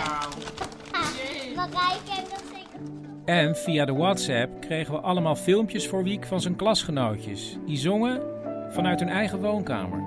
Ah, 0.91 1.07
Marijke 1.55 2.11
heeft 2.11 2.29
dat 2.29 2.43
zeker 2.53 3.10
En 3.25 3.55
via 3.55 3.85
de 3.85 3.93
WhatsApp 3.93 4.61
kregen 4.61 4.93
we 4.93 4.99
allemaal 4.99 5.35
filmpjes 5.35 5.87
voor 5.87 6.03
Wiek 6.03 6.25
van 6.25 6.41
zijn 6.41 6.55
klasgenootjes. 6.55 7.57
Die 7.65 7.77
zongen 7.77 8.21
vanuit 8.69 8.99
hun 8.99 9.09
eigen 9.09 9.41
woonkamer. 9.41 10.03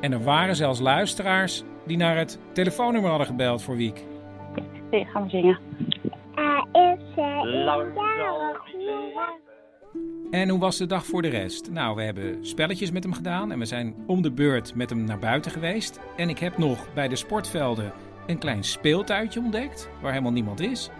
En 0.00 0.12
er 0.12 0.22
waren 0.22 0.56
zelfs 0.56 0.80
luisteraars 0.80 1.62
die 1.86 1.96
naar 1.96 2.16
het 2.16 2.38
telefoonnummer 2.52 3.10
hadden 3.10 3.28
gebeld 3.28 3.62
voor 3.62 3.76
Wiek. 3.76 4.04
Nee, 4.90 5.04
gaan 5.04 5.22
we 5.22 5.28
zingen. 5.28 5.58
Er 6.34 6.66
is 6.72 7.16
een 7.16 7.92
jarig 7.94 9.41
En 10.30 10.48
hoe 10.48 10.58
was 10.58 10.76
de 10.76 10.86
dag 10.86 11.06
voor 11.06 11.22
de 11.22 11.28
rest? 11.28 11.70
Nou, 11.70 11.96
we 11.96 12.02
hebben 12.02 12.46
spelletjes 12.46 12.90
met 12.90 13.02
hem 13.02 13.12
gedaan 13.12 13.52
en 13.52 13.58
we 13.58 13.64
zijn 13.64 13.94
om 14.06 14.22
de 14.22 14.30
beurt 14.30 14.74
met 14.74 14.90
hem 14.90 15.04
naar 15.04 15.18
buiten 15.18 15.50
geweest. 15.50 16.00
En 16.16 16.28
ik 16.28 16.38
heb 16.38 16.58
nog 16.58 16.92
bij 16.94 17.08
de 17.08 17.16
sportvelden 17.16 17.92
een 18.26 18.38
klein 18.38 18.64
speeltuintje 18.64 19.40
ontdekt, 19.40 19.88
waar 20.00 20.10
helemaal 20.10 20.32
niemand 20.32 20.60
is. 20.60 20.90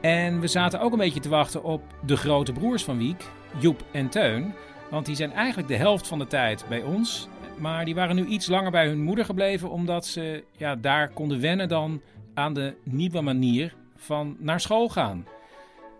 En 0.00 0.40
we 0.40 0.46
zaten 0.46 0.80
ook 0.80 0.92
een 0.92 0.98
beetje 0.98 1.20
te 1.20 1.28
wachten 1.28 1.62
op 1.62 1.82
de 2.06 2.16
grote 2.16 2.52
broers 2.52 2.84
van 2.84 2.98
Wiek, 2.98 3.24
Joep 3.58 3.84
en 3.92 4.08
Teun. 4.08 4.54
Want 4.90 5.06
die 5.06 5.16
zijn 5.16 5.32
eigenlijk 5.32 5.68
de 5.68 5.76
helft 5.76 6.06
van 6.06 6.18
de 6.18 6.26
tijd 6.26 6.64
bij 6.68 6.82
ons. 6.82 7.28
Maar 7.58 7.84
die 7.84 7.94
waren 7.94 8.16
nu 8.16 8.24
iets 8.26 8.46
langer 8.46 8.70
bij 8.70 8.86
hun 8.86 9.02
moeder 9.02 9.24
gebleven, 9.24 9.70
omdat 9.70 10.06
ze 10.06 10.44
ja, 10.56 10.76
daar 10.76 11.08
konden 11.08 11.40
wennen 11.40 11.68
dan 11.68 12.00
aan 12.34 12.54
de 12.54 12.74
nieuwe 12.84 13.20
manier 13.20 13.74
van 13.96 14.36
naar 14.38 14.60
school 14.60 14.88
gaan. 14.88 15.26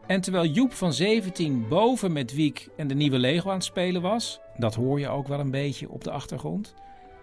En 0.06 0.20
terwijl 0.20 0.46
Joep 0.46 0.72
van 0.72 0.92
17 0.92 1.68
boven 1.68 2.12
met 2.12 2.34
Wiek 2.34 2.68
en 2.76 2.88
de 2.88 2.94
nieuwe 2.94 3.18
Lego 3.18 3.48
aan 3.48 3.54
het 3.54 3.64
spelen 3.64 4.02
was, 4.02 4.40
dat 4.56 4.74
hoor 4.74 5.00
je 5.00 5.08
ook 5.08 5.28
wel 5.28 5.40
een 5.40 5.50
beetje 5.50 5.90
op 5.90 6.04
de 6.04 6.10
achtergrond, 6.10 6.74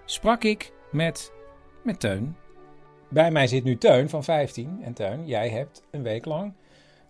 sprak 0.05 0.43
ik 0.43 0.73
met, 0.91 1.31
met 1.83 1.99
Teun. 1.99 2.35
Bij 3.09 3.31
mij 3.31 3.47
zit 3.47 3.63
nu 3.63 3.77
Teun 3.77 4.09
van 4.09 4.23
15. 4.23 4.79
En 4.83 4.93
Teun, 4.93 5.27
jij 5.27 5.49
hebt 5.49 5.83
een 5.91 6.03
week 6.03 6.25
lang 6.25 6.53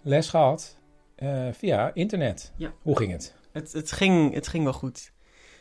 les 0.01 0.29
gehad 0.29 0.77
eh, 1.15 1.47
via 1.51 1.91
internet. 1.93 2.53
Ja. 2.55 2.73
Hoe 2.81 2.97
ging 2.97 3.11
het? 3.11 3.35
Het, 3.51 3.73
het, 3.73 3.91
ging, 3.91 4.33
het 4.33 4.47
ging 4.47 4.63
wel 4.63 4.73
goed. 4.73 5.11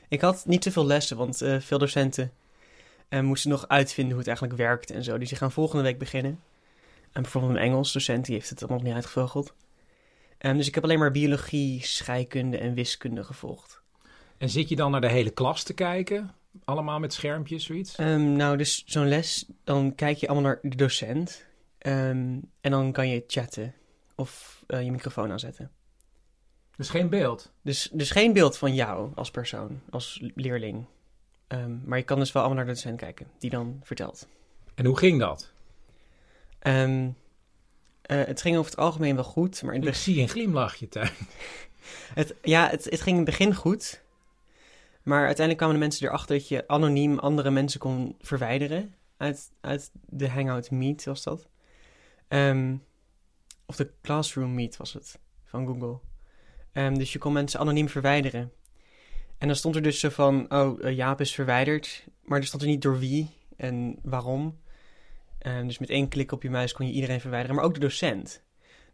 Ik 0.08 0.20
had 0.20 0.46
niet 0.46 0.62
te 0.62 0.72
veel 0.72 0.86
lessen, 0.86 1.16
want 1.16 1.42
eh, 1.42 1.60
veel 1.60 1.78
docenten 1.78 2.32
eh, 3.08 3.20
moesten 3.20 3.50
nog 3.50 3.68
uitvinden 3.68 4.10
hoe 4.10 4.18
het 4.18 4.28
eigenlijk 4.28 4.58
werkt 4.58 4.90
en 4.90 5.04
zo. 5.04 5.18
Dus 5.18 5.28
die 5.28 5.38
gaan 5.38 5.52
volgende 5.52 5.82
week 5.82 5.98
beginnen. 5.98 6.40
En 7.12 7.22
bijvoorbeeld 7.22 7.52
een 7.54 7.62
Engels 7.62 7.92
docent, 7.92 8.24
die 8.24 8.34
heeft 8.34 8.50
het 8.50 8.68
nog 8.68 8.82
niet 8.82 8.94
uitgevogeld. 8.94 9.54
Um, 10.38 10.56
dus 10.56 10.66
ik 10.66 10.74
heb 10.74 10.84
alleen 10.84 10.98
maar 10.98 11.10
biologie, 11.10 11.84
scheikunde 11.84 12.58
en 12.58 12.74
wiskunde 12.74 13.24
gevolgd. 13.24 13.80
En 14.38 14.50
zit 14.50 14.68
je 14.68 14.76
dan 14.76 14.90
naar 14.90 15.00
de 15.00 15.08
hele 15.08 15.30
klas 15.30 15.62
te 15.62 15.74
kijken? 15.74 16.34
Allemaal 16.64 16.98
met 16.98 17.12
schermpjes, 17.12 17.64
zoiets? 17.64 17.98
Um, 17.98 18.32
nou, 18.32 18.56
dus 18.56 18.84
zo'n 18.86 19.08
les, 19.08 19.46
dan 19.64 19.94
kijk 19.94 20.16
je 20.16 20.28
allemaal 20.28 20.50
naar 20.50 20.58
de 20.62 20.76
docent. 20.76 21.44
Um, 21.78 22.50
en 22.60 22.70
dan 22.70 22.92
kan 22.92 23.08
je 23.08 23.24
chatten 23.26 23.74
of 24.14 24.64
uh, 24.68 24.84
je 24.84 24.90
microfoon 24.90 25.30
aanzetten. 25.30 25.70
Dus 26.76 26.88
geen 26.88 27.08
beeld? 27.08 27.52
Dus, 27.62 27.88
dus 27.92 28.10
geen 28.10 28.32
beeld 28.32 28.58
van 28.58 28.74
jou 28.74 29.10
als 29.14 29.30
persoon, 29.30 29.80
als 29.90 30.22
leerling. 30.34 30.84
Um, 31.48 31.82
maar 31.84 31.98
je 31.98 32.04
kan 32.04 32.18
dus 32.18 32.32
wel 32.32 32.42
allemaal 32.42 32.64
naar 32.64 32.74
de 32.74 32.80
docent 32.80 33.00
kijken, 33.00 33.26
die 33.38 33.50
dan 33.50 33.80
vertelt. 33.82 34.28
En 34.74 34.84
hoe 34.84 34.98
ging 34.98 35.20
dat? 35.20 35.52
Um, 36.62 37.16
het 38.06 38.40
ging 38.40 38.56
over 38.56 38.70
het 38.70 38.80
algemeen 38.80 39.14
wel 39.14 39.24
goed. 39.24 39.62
Maar 39.62 39.74
in 39.74 39.82
Ik 39.82 39.94
zie 39.94 40.20
een 40.20 40.28
glimlachje, 40.28 40.88
Tuin. 40.88 41.10
het, 42.14 42.34
ja, 42.42 42.68
het, 42.68 42.84
het 42.84 43.00
ging 43.00 43.18
in 43.18 43.22
het 43.22 43.24
begin 43.24 43.54
goed. 43.54 44.04
Maar 45.02 45.24
uiteindelijk 45.24 45.56
kwamen 45.56 45.74
de 45.74 45.82
mensen 45.82 46.06
erachter 46.06 46.36
dat 46.36 46.48
je 46.48 46.68
anoniem 46.68 47.18
andere 47.18 47.50
mensen 47.50 47.80
kon 47.80 48.16
verwijderen. 48.20 48.94
Uit, 49.16 49.50
uit 49.60 49.90
de 50.06 50.28
Hangout 50.28 50.70
Meet 50.70 51.04
was 51.04 51.22
dat. 51.22 51.48
Um, 52.28 52.82
of 53.66 53.76
de 53.76 53.90
Classroom 54.02 54.54
Meet 54.54 54.76
was 54.76 54.92
het, 54.92 55.18
van 55.44 55.66
Google. 55.66 55.98
Um, 56.72 56.98
dus 56.98 57.12
je 57.12 57.18
kon 57.18 57.32
mensen 57.32 57.60
anoniem 57.60 57.88
verwijderen. 57.88 58.52
En 59.38 59.46
dan 59.46 59.56
stond 59.56 59.74
er 59.74 59.82
dus 59.82 60.00
zo 60.00 60.08
van, 60.08 60.52
oh, 60.52 60.80
uh, 60.80 60.96
Jaap 60.96 61.20
is 61.20 61.34
verwijderd. 61.34 62.06
Maar 62.22 62.38
er 62.38 62.46
stond 62.46 62.62
er 62.62 62.68
niet 62.68 62.82
door 62.82 62.98
wie 62.98 63.30
en 63.56 63.98
waarom. 64.02 64.58
Um, 65.46 65.66
dus 65.66 65.78
met 65.78 65.90
één 65.90 66.08
klik 66.08 66.32
op 66.32 66.42
je 66.42 66.50
muis 66.50 66.72
kon 66.72 66.86
je 66.86 66.92
iedereen 66.92 67.20
verwijderen, 67.20 67.56
maar 67.56 67.64
ook 67.64 67.74
de 67.74 67.80
docent. 67.80 68.44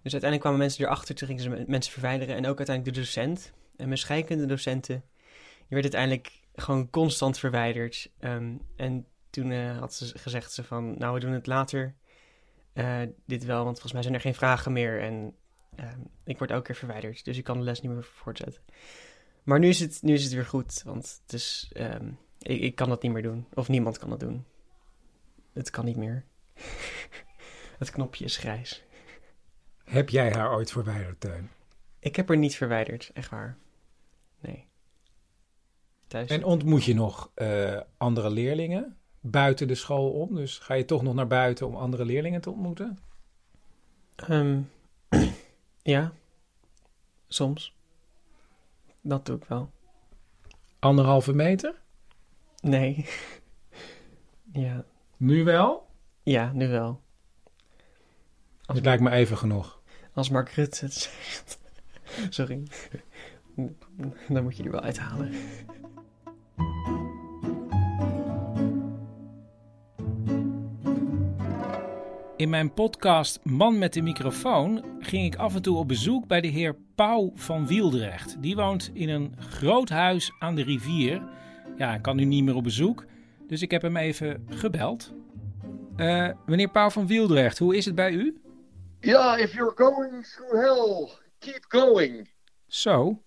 Dus 0.03 0.13
uiteindelijk 0.13 0.41
kwamen 0.41 0.59
mensen 0.59 0.85
erachter, 0.85 1.15
toen 1.15 1.29
gingen 1.29 1.43
ze 1.43 1.65
mensen 1.67 1.93
verwijderen. 1.93 2.37
En 2.37 2.47
ook 2.47 2.59
uiteindelijk 2.59 2.97
de 2.97 3.03
docent. 3.03 3.53
En 3.77 3.87
mijn 3.87 3.99
scheikunde 3.99 4.47
docenten, 4.47 5.05
die 5.57 5.67
werd 5.69 5.83
uiteindelijk 5.83 6.41
gewoon 6.55 6.91
constant 6.91 7.39
verwijderd. 7.39 8.11
Um, 8.21 8.61
en 8.77 9.07
toen 9.31 9.51
uh, 9.51 9.79
had 9.79 9.95
ze 9.95 10.19
gezegd 10.19 10.53
ze 10.53 10.65
van, 10.65 10.99
nou, 10.99 11.15
we 11.15 11.21
doen 11.21 11.33
het 11.33 11.47
later. 11.47 11.95
Uh, 12.75 13.01
dit 13.27 13.45
wel, 13.45 13.65
want 13.65 13.73
volgens 13.73 13.93
mij 13.93 14.03
zijn 14.03 14.15
er 14.15 14.21
geen 14.21 14.35
vragen 14.35 14.73
meer. 14.73 15.01
En 15.01 15.35
uh, 15.81 15.87
ik 16.25 16.39
word 16.39 16.51
elke 16.51 16.65
keer 16.65 16.75
verwijderd, 16.75 17.25
dus 17.25 17.39
ik 17.39 17.45
kan 17.45 17.59
de 17.59 17.65
les 17.65 17.81
niet 17.81 17.93
meer 17.93 18.05
voortzetten. 18.05 18.63
Maar 19.43 19.59
nu 19.59 19.69
is 19.69 19.81
het, 19.81 20.03
nu 20.03 20.13
is 20.13 20.25
het 20.25 20.33
weer 20.33 20.47
goed, 20.47 20.83
want 20.85 21.23
het 21.27 21.69
um, 21.77 22.19
ik, 22.39 22.61
ik 22.61 22.75
kan 22.75 22.89
dat 22.89 23.03
niet 23.03 23.13
meer 23.13 23.23
doen. 23.23 23.47
Of 23.55 23.69
niemand 23.69 23.99
kan 23.99 24.11
dat 24.11 24.21
doen. 24.21 24.45
Het 25.53 25.71
kan 25.71 25.85
niet 25.85 25.97
meer. 25.97 26.25
het 27.79 27.91
knopje 27.91 28.25
is 28.25 28.37
grijs. 28.37 28.85
Heb 29.85 30.09
jij 30.09 30.33
haar 30.33 30.55
ooit 30.55 30.73
verwijderd, 30.73 31.21
Teun? 31.21 31.51
Ik 31.99 32.17
heb 32.17 32.29
haar 32.29 32.37
niet 32.37 32.57
verwijderd, 32.57 33.11
echt 33.15 33.31
waar. 33.31 33.59
Nee. 34.41 34.69
Thuis. 36.07 36.31
En 36.31 36.45
ontmoet 36.45 36.85
je 36.85 36.95
nog 36.95 37.31
uh, 37.37 37.81
andere 37.97 38.31
leerlingen 38.31 38.97
buiten 39.23 39.69
de 39.69 39.75
school 39.75 40.11
om? 40.11 40.35
Dus 40.35 40.59
ga 40.59 40.75
je 40.75 40.85
toch 40.85 41.03
nog 41.03 41.15
naar 41.15 41.27
buiten 41.27 41.67
om 41.67 41.75
andere 41.75 42.05
leerlingen 42.05 42.41
te 42.41 42.51
ontmoeten? 42.51 42.99
Um, 44.31 44.71
ja, 45.83 46.13
soms. 47.29 47.77
Dat 49.01 49.27
doe 49.27 49.37
ik 49.37 49.45
wel. 49.45 49.71
Anderhalve 50.79 51.33
meter? 51.33 51.81
Nee. 52.61 53.07
ja. 54.53 54.85
Nu 55.17 55.45
wel? 55.45 55.87
Ja, 56.23 56.53
nu 56.53 56.69
wel. 56.69 57.01
Als 58.65 58.77
het 58.77 58.87
lijkt 58.87 59.03
me 59.03 59.11
even 59.11 59.39
genoeg. 59.39 59.83
Als 60.15 60.31
Mark 60.31 60.49
Rutte 60.51 60.85
het 60.85 60.95
zegt. 60.95 61.61
Sorry. 62.37 62.63
Dan 64.29 64.43
moet 64.43 64.57
je 64.57 64.63
die 64.63 64.71
wel 64.71 64.81
uithalen. 64.81 65.33
In 72.37 72.51
mijn 72.51 72.75
podcast 72.75 73.45
Man 73.45 73.79
met 73.79 73.93
de 73.93 74.03
microfoon 74.03 74.85
ging 74.99 75.27
ik 75.27 75.37
af 75.37 75.55
en 75.55 75.63
toe 75.63 75.77
op 75.77 75.89
bezoek 75.89 76.27
bij 76.27 76.41
de 76.41 76.49
heer 76.49 76.77
Pauw 76.95 77.33
van 77.35 77.67
Wieldrecht. 77.67 78.43
Die 78.43 78.57
woont 78.57 78.91
in 78.93 79.09
een 79.09 79.35
groot 79.39 79.89
huis 79.89 80.33
aan 80.39 80.55
de 80.55 80.63
rivier. 80.63 81.23
Ja, 81.77 81.89
hij 81.89 82.01
kan 82.01 82.17
nu 82.17 82.25
niet 82.25 82.45
meer 82.45 82.55
op 82.55 82.63
bezoek, 82.63 83.05
dus 83.47 83.63
ik 83.63 83.71
heb 83.71 83.83
hem 83.83 83.97
even 83.97 84.47
gebeld. 84.49 85.15
Uh, 85.97 86.31
meneer 86.47 86.69
Pauw 86.69 86.91
van 86.91 87.07
Wieldrecht, 87.07 87.59
hoe 87.59 87.77
is 87.77 87.85
het 87.85 87.95
bij 87.95 88.13
u? 88.13 88.41
Ja, 89.01 89.37
if 89.37 89.53
you're 89.53 89.73
going 89.75 90.27
through 90.27 90.53
hell, 90.53 91.09
keep 91.39 91.65
going. 91.69 92.31
Zo? 92.67 93.23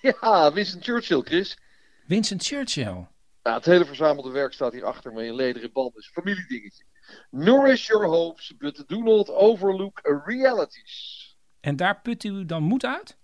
Ja, 0.00 0.52
Winston 0.52 0.82
Churchill, 0.82 1.20
Chris. 1.20 1.58
Winston 2.06 2.40
Churchill? 2.40 3.06
Ja, 3.42 3.54
het 3.54 3.64
hele 3.64 3.84
verzamelde 3.84 4.30
werk 4.30 4.52
staat 4.52 4.72
hier 4.72 4.84
achter 4.84 5.12
me 5.12 5.24
in 5.24 5.34
lederen 5.34 5.70
is 5.72 5.92
een 5.94 6.02
familiedingetje. 6.02 6.84
Nourish 7.30 7.86
your 7.86 8.06
hopes, 8.06 8.56
but 8.56 8.84
do 8.86 9.02
not 9.02 9.30
overlook 9.30 10.00
realities. 10.24 11.36
En 11.60 11.76
daar 11.76 12.00
put 12.00 12.24
u 12.24 12.44
dan 12.44 12.62
moed 12.62 12.84
uit? 12.84 13.16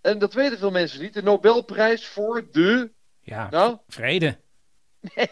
En 0.00 0.18
dat 0.18 0.32
weten 0.32 0.58
veel 0.58 0.70
mensen 0.70 1.00
niet. 1.00 1.14
De 1.14 1.22
Nobelprijs 1.22 2.06
voor 2.06 2.50
de... 2.50 2.92
Ja, 3.20 3.50
nou? 3.50 3.78
vrede. 3.88 4.38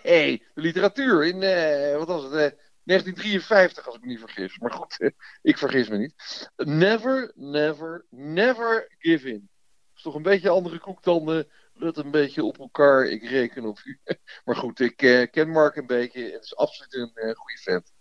Nee, 0.02 0.42
de 0.54 0.60
literatuur 0.60 1.26
in, 1.26 1.42
uh, 1.42 1.96
wat 1.96 2.06
was 2.06 2.22
het, 2.22 2.32
uh, 2.32 2.58
1953 2.88 3.86
als 3.86 3.94
ik 3.94 4.00
me 4.00 4.06
niet 4.06 4.18
vergis. 4.18 4.58
Maar 4.58 4.72
goed, 4.72 4.98
ik 5.42 5.58
vergis 5.58 5.88
me 5.88 5.96
niet. 5.96 6.14
Never, 6.56 7.32
never, 7.34 8.06
never 8.10 8.94
give 8.98 9.28
in. 9.28 9.48
Dat 9.88 9.96
is 9.96 10.02
toch 10.02 10.14
een 10.14 10.22
beetje 10.22 10.48
andere 10.48 10.78
koek 10.78 11.02
dan 11.02 11.36
uh, 11.36 11.42
een 11.74 12.10
beetje 12.10 12.44
op 12.44 12.58
elkaar, 12.58 13.06
ik 13.06 13.22
reken 13.22 13.64
op 13.64 13.78
u. 13.84 14.00
maar 14.44 14.56
goed, 14.56 14.80
ik 14.80 15.02
uh, 15.02 15.26
ken 15.30 15.48
Mark 15.48 15.76
een 15.76 15.86
beetje. 15.86 16.32
Het 16.32 16.44
is 16.44 16.56
absoluut 16.56 16.94
een 16.94 17.10
uh, 17.14 17.34
goede 17.34 17.58
vent. 17.62 17.92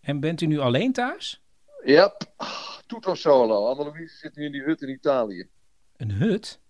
En 0.00 0.20
bent 0.20 0.40
u 0.40 0.46
nu 0.46 0.58
alleen 0.58 0.92
thuis? 0.92 1.42
Ja, 1.84 1.92
yep. 1.92 2.32
ah, 2.36 2.78
tutto 2.86 3.14
solo. 3.14 3.66
Anneliese 3.66 4.16
zit 4.16 4.36
nu 4.36 4.44
in 4.44 4.52
die 4.52 4.62
hut 4.62 4.82
in 4.82 4.88
Italië. 4.88 5.48
Een 5.96 6.10
hut? 6.10 6.60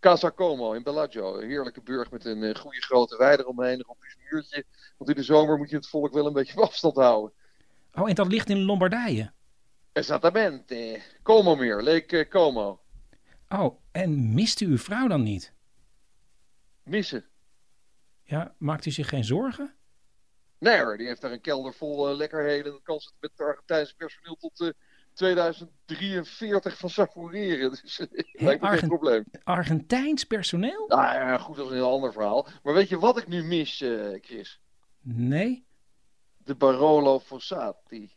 Casa 0.00 0.30
Como 0.30 0.72
in 0.72 0.82
Bellagio. 0.82 1.38
Een 1.38 1.48
heerlijke 1.48 1.82
burg 1.82 2.10
met 2.10 2.24
een 2.24 2.42
uh, 2.42 2.54
goede 2.54 2.80
grote 2.80 3.16
weide 3.16 3.42
eromheen. 3.42 3.78
Een 3.78 3.84
rompjes 3.86 4.16
muurtje. 4.30 4.64
Want 4.96 5.10
in 5.10 5.16
de 5.16 5.22
zomer 5.22 5.58
moet 5.58 5.70
je 5.70 5.76
het 5.76 5.88
volk 5.88 6.12
wel 6.12 6.26
een 6.26 6.32
beetje 6.32 6.56
op 6.56 6.62
afstand 6.62 6.96
houden. 6.96 7.32
Oh, 7.94 8.08
en 8.08 8.14
dat 8.14 8.28
ligt 8.28 8.50
in 8.50 8.64
Lombardije? 8.64 9.32
Esattamente. 9.92 11.02
Como 11.22 11.54
meer, 11.54 11.82
Lake 11.82 12.26
Como. 12.28 12.80
Oh, 13.48 13.80
en 13.92 14.34
mist 14.34 14.60
u 14.60 14.66
uw 14.66 14.78
vrouw 14.78 15.08
dan 15.08 15.22
niet? 15.22 15.52
Missen? 16.82 17.24
Ja, 18.24 18.54
maakt 18.58 18.86
u 18.86 18.90
zich 18.90 19.08
geen 19.08 19.24
zorgen? 19.24 19.74
Nee 20.58 20.80
hoor, 20.80 20.96
die 20.96 21.06
heeft 21.06 21.20
daar 21.20 21.32
een 21.32 21.40
kelder 21.40 21.74
vol 21.74 22.10
uh, 22.10 22.16
lekkerheden. 22.16 22.72
Dat 22.72 22.82
kan 22.82 23.00
ze 23.00 23.10
met 23.20 23.30
het 23.30 23.46
Argentijnse 23.46 23.94
personeel 23.96 24.36
tot 24.36 24.60
uh, 24.60 24.68
2043 25.18 26.78
van 26.78 26.90
savoureren. 26.90 27.70
Dus 27.70 28.00
lijkt 28.32 28.62
me 28.62 28.68
geen 28.68 28.88
probleem. 28.88 29.24
Argentijns 29.44 30.24
personeel? 30.24 30.86
Nou 30.88 31.02
ja, 31.02 31.38
goed, 31.38 31.56
dat 31.56 31.64
is 31.64 31.70
een 31.70 31.76
heel 31.76 31.92
ander 31.92 32.12
verhaal. 32.12 32.48
Maar 32.62 32.74
weet 32.74 32.88
je 32.88 32.98
wat 32.98 33.18
ik 33.18 33.26
nu 33.26 33.44
mis, 33.44 33.80
uh, 33.80 34.18
Chris? 34.20 34.60
Nee. 35.00 35.66
De 36.36 36.54
Barolo 36.54 37.20
Fossati. 37.20 38.12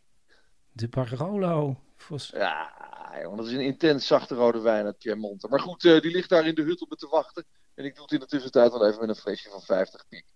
De 0.72 0.88
Barolo 0.88 1.80
Fossati? 1.96 2.38
Ja, 2.38 3.20
jongen, 3.22 3.36
dat 3.36 3.46
is 3.46 3.52
een 3.52 3.60
intens 3.60 4.06
zachte 4.06 4.34
rode 4.34 4.60
wijn 4.60 4.84
uit 4.84 4.98
Piemonte. 4.98 5.48
Maar 5.48 5.60
goed, 5.60 5.84
uh, 5.84 6.00
die 6.00 6.10
ligt 6.10 6.28
daar 6.28 6.46
in 6.46 6.54
de 6.54 6.62
hut 6.62 6.82
op 6.82 6.90
me 6.90 6.96
te 6.96 7.08
wachten. 7.08 7.44
En 7.74 7.84
ik 7.84 7.94
doe 7.94 8.02
het 8.02 8.12
in 8.12 8.20
de 8.20 8.26
tussentijd 8.26 8.72
wel 8.72 8.86
even 8.86 9.00
met 9.00 9.08
een 9.08 9.22
flesje 9.22 9.50
van 9.50 9.62
50 9.62 10.08
piek. 10.08 10.26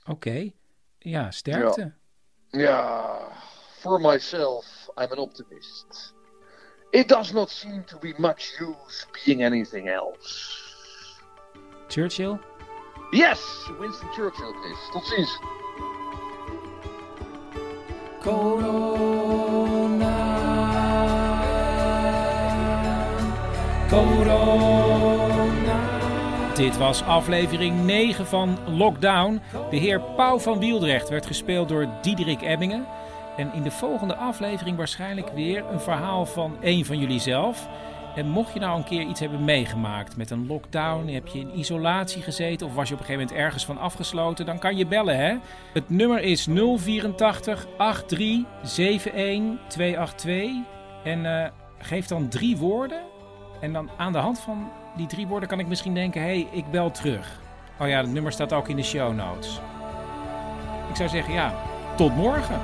Oké. 0.00 0.10
Okay. 0.10 0.56
Ja, 0.98 1.30
sterkte. 1.30 1.94
Ja. 2.50 2.60
ja, 2.60 3.28
for 3.82 4.00
myself, 4.00 4.81
I'm 4.96 5.12
an 5.12 5.18
optimist. 5.18 6.12
It 6.92 7.08
does 7.08 7.32
not 7.32 7.50
seem 7.50 7.84
to 7.84 7.96
be 7.96 8.14
much 8.18 8.52
use 8.60 9.06
being 9.24 9.42
anything 9.42 9.88
else. 9.88 10.58
Churchill? 11.88 12.38
Yes, 13.12 13.40
Winston 13.78 14.08
Churchill, 14.14 14.52
Chris. 14.52 14.78
Tot 14.92 15.04
ziens. 15.04 15.38
Corona. 18.20 19.12
Dit 26.54 26.76
was 26.76 27.02
aflevering 27.02 27.84
9 27.84 28.26
van 28.26 28.58
Lockdown. 28.66 29.40
De 29.70 29.76
heer 29.76 30.00
Pauw 30.00 30.38
van 30.38 30.58
Wieldrecht 30.58 31.08
werd 31.08 31.26
gespeeld 31.26 31.68
door 31.68 31.88
Diederik 32.02 32.42
Ebbingen. 32.42 32.86
En 33.36 33.52
in 33.52 33.62
de 33.62 33.70
volgende 33.70 34.16
aflevering 34.16 34.76
waarschijnlijk 34.76 35.28
weer 35.34 35.64
een 35.70 35.80
verhaal 35.80 36.26
van 36.26 36.56
een 36.60 36.84
van 36.84 36.98
jullie 36.98 37.20
zelf. 37.20 37.68
En 38.14 38.28
mocht 38.28 38.52
je 38.52 38.60
nou 38.60 38.76
een 38.76 38.84
keer 38.84 39.02
iets 39.02 39.20
hebben 39.20 39.44
meegemaakt 39.44 40.16
met 40.16 40.30
een 40.30 40.46
lockdown, 40.46 41.08
heb 41.08 41.26
je 41.26 41.38
in 41.38 41.58
isolatie 41.58 42.22
gezeten 42.22 42.66
of 42.66 42.74
was 42.74 42.88
je 42.88 42.94
op 42.94 43.00
een 43.00 43.06
gegeven 43.06 43.26
moment 43.28 43.44
ergens 43.44 43.64
van 43.64 43.78
afgesloten, 43.78 44.46
dan 44.46 44.58
kan 44.58 44.76
je 44.76 44.86
bellen 44.86 45.16
hè. 45.16 45.36
Het 45.72 45.90
nummer 45.90 46.20
is 46.20 46.46
084 46.76 47.66
83 48.06 49.14
71 49.14 49.58
282 49.68 50.50
en 51.04 51.24
uh, 51.24 51.46
geef 51.78 52.06
dan 52.06 52.28
drie 52.28 52.56
woorden. 52.56 53.00
En 53.60 53.72
dan 53.72 53.90
aan 53.96 54.12
de 54.12 54.18
hand 54.18 54.40
van 54.40 54.70
die 54.96 55.06
drie 55.06 55.26
woorden 55.26 55.48
kan 55.48 55.58
ik 55.58 55.66
misschien 55.66 55.94
denken, 55.94 56.20
hé, 56.20 56.26
hey, 56.26 56.48
ik 56.50 56.70
bel 56.70 56.90
terug. 56.90 57.40
Oh 57.80 57.88
ja, 57.88 58.00
het 58.00 58.12
nummer 58.12 58.32
staat 58.32 58.52
ook 58.52 58.68
in 58.68 58.76
de 58.76 58.82
show 58.82 59.14
notes. 59.14 59.60
Ik 60.88 60.96
zou 60.96 61.08
zeggen, 61.08 61.34
ja, 61.34 61.54
tot 61.96 62.16
morgen. 62.16 62.60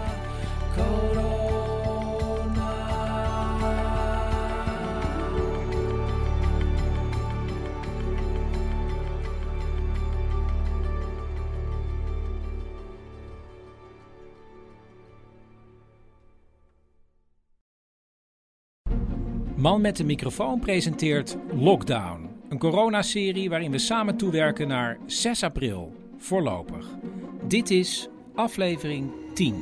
Man 19.59 19.81
met 19.81 19.97
de 19.97 20.05
microfoon 20.05 20.61
presenteert 20.61 21.37
Lockdown, 21.53 22.31
een 22.49 22.59
coronaserie 22.59 23.49
waarin 23.49 23.71
we 23.71 23.79
samen 23.79 24.17
toewerken 24.17 24.69
naar 24.69 24.99
6 25.07 25.43
april, 25.43 25.93
voorlopig. 26.17 26.87
Dit 27.49 27.71
is 27.71 28.09
aflevering 28.35 29.11
10. 29.35 29.55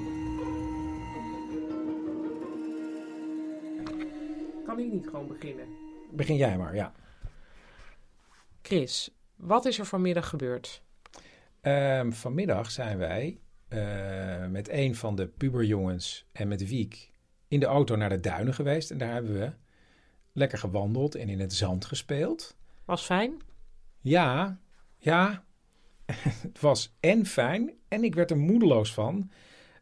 Kan 4.67 4.79
ik 4.79 4.93
niet 4.93 5.09
gewoon 5.09 5.27
beginnen? 5.27 5.67
Begin 6.13 6.37
jij 6.37 6.57
maar, 6.57 6.75
ja. 6.75 6.93
Chris, 8.63 9.11
wat 9.37 9.65
is 9.65 9.79
er 9.79 9.87
vanmiddag 9.87 10.29
gebeurd? 10.29 10.83
Um, 11.63 12.13
vanmiddag 12.13 12.71
zijn 12.71 12.99
wij 12.99 13.39
uh, 13.69 14.47
met 14.47 14.69
een 14.69 14.95
van 14.95 15.15
de 15.15 15.27
puberjongens 15.27 16.27
en 16.33 16.49
met 16.49 16.69
Wiek 16.69 17.11
in 17.49 17.61
de 17.61 17.67
auto 17.67 17.97
naar 17.97 18.09
de 18.09 18.21
duinen 18.21 18.55
geweest. 18.55 18.91
En 18.91 18.99
daar 18.99 19.13
hebben 19.13 19.33
we 19.33 19.53
lekker 20.37 20.59
gewandeld 20.59 21.15
en 21.15 21.29
in 21.29 21.41
het 21.41 21.53
zand 21.53 21.85
gespeeld. 21.85 22.57
Was 22.85 23.05
fijn? 23.05 23.41
Ja, 24.01 24.61
ja. 24.99 25.45
het 26.49 26.61
was 26.61 26.97
en 27.01 27.27
fijn 27.27 27.73
en 27.89 28.05
ik 28.05 28.15
werd 28.15 28.31
er 28.31 28.39
moedeloos 28.39 28.95
van. 28.95 29.31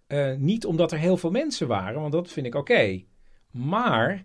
Uh, 0.09 0.37
niet 0.37 0.67
omdat 0.67 0.93
er 0.93 0.99
heel 0.99 1.17
veel 1.17 1.31
mensen 1.31 1.69
waren, 1.69 2.01
want 2.01 2.13
dat 2.13 2.31
vind 2.31 2.47
ik 2.47 2.55
oké. 2.55 2.73
Okay. 2.73 3.07
Maar 3.51 4.25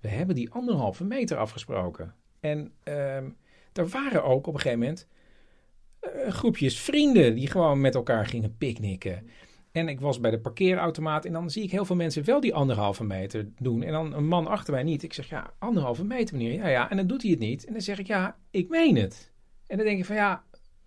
we 0.00 0.08
hebben 0.08 0.34
die 0.34 0.50
anderhalve 0.50 1.04
meter 1.04 1.36
afgesproken. 1.36 2.14
En 2.40 2.72
uh, 2.84 3.16
er 3.72 3.88
waren 3.90 4.24
ook 4.24 4.46
op 4.46 4.54
een 4.54 4.60
gegeven 4.60 4.78
moment 4.78 5.06
uh, 6.02 6.32
groepjes 6.32 6.80
vrienden 6.80 7.34
die 7.34 7.46
gewoon 7.46 7.80
met 7.80 7.94
elkaar 7.94 8.26
gingen 8.26 8.56
picknicken. 8.56 9.30
En 9.72 9.88
ik 9.88 10.00
was 10.00 10.20
bij 10.20 10.30
de 10.30 10.40
parkeerautomaat 10.40 11.24
en 11.24 11.32
dan 11.32 11.50
zie 11.50 11.62
ik 11.62 11.70
heel 11.70 11.84
veel 11.84 11.96
mensen 11.96 12.24
wel 12.24 12.40
die 12.40 12.54
anderhalve 12.54 13.04
meter 13.04 13.48
doen. 13.58 13.82
En 13.82 13.92
dan 13.92 14.12
een 14.12 14.26
man 14.26 14.46
achter 14.46 14.72
mij 14.72 14.82
niet. 14.82 15.02
Ik 15.02 15.12
zeg, 15.12 15.28
ja, 15.28 15.52
anderhalve 15.58 16.04
meter 16.04 16.36
meneer. 16.36 16.54
Ja, 16.54 16.68
ja. 16.68 16.90
En 16.90 16.96
dan 16.96 17.06
doet 17.06 17.22
hij 17.22 17.30
het 17.30 17.40
niet. 17.40 17.64
En 17.64 17.72
dan 17.72 17.82
zeg 17.82 17.98
ik, 17.98 18.06
ja, 18.06 18.36
ik 18.50 18.68
meen 18.68 18.96
het. 18.96 19.32
En 19.66 19.76
dan 19.76 19.86
denk 19.86 19.98
ik 19.98 20.04
van, 20.04 20.16
ja, 20.16 20.44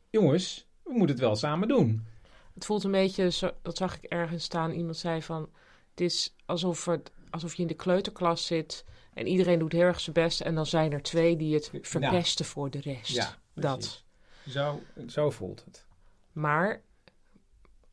jongens, 0.09 0.67
we 0.83 0.91
moeten 0.91 1.15
het 1.15 1.25
wel 1.25 1.35
samen 1.35 1.67
doen. 1.67 2.05
Het 2.53 2.65
voelt 2.65 2.83
een 2.83 2.91
beetje, 2.91 3.31
zo, 3.31 3.51
dat 3.61 3.77
zag 3.77 3.97
ik 3.97 4.03
ergens 4.03 4.43
staan. 4.43 4.71
Iemand 4.71 4.97
zei 4.97 5.21
van, 5.21 5.49
het 5.89 6.01
is 6.01 6.35
alsof, 6.45 6.85
het, 6.85 7.11
alsof 7.29 7.55
je 7.55 7.61
in 7.61 7.67
de 7.67 7.73
kleuterklas 7.73 8.45
zit 8.45 8.85
en 9.13 9.27
iedereen 9.27 9.59
doet 9.59 9.71
heel 9.71 9.81
erg 9.81 9.99
zijn 9.99 10.13
best. 10.15 10.41
En 10.41 10.55
dan 10.55 10.65
zijn 10.65 10.91
er 10.91 11.01
twee 11.01 11.35
die 11.35 11.53
het 11.53 11.71
verpesten 11.81 12.45
voor 12.45 12.69
de 12.69 12.79
rest. 12.79 13.15
Ja, 13.15 13.37
dat. 13.53 14.03
Zo, 14.49 14.81
zo 15.07 15.29
voelt 15.29 15.63
het. 15.65 15.85
Maar 16.31 16.81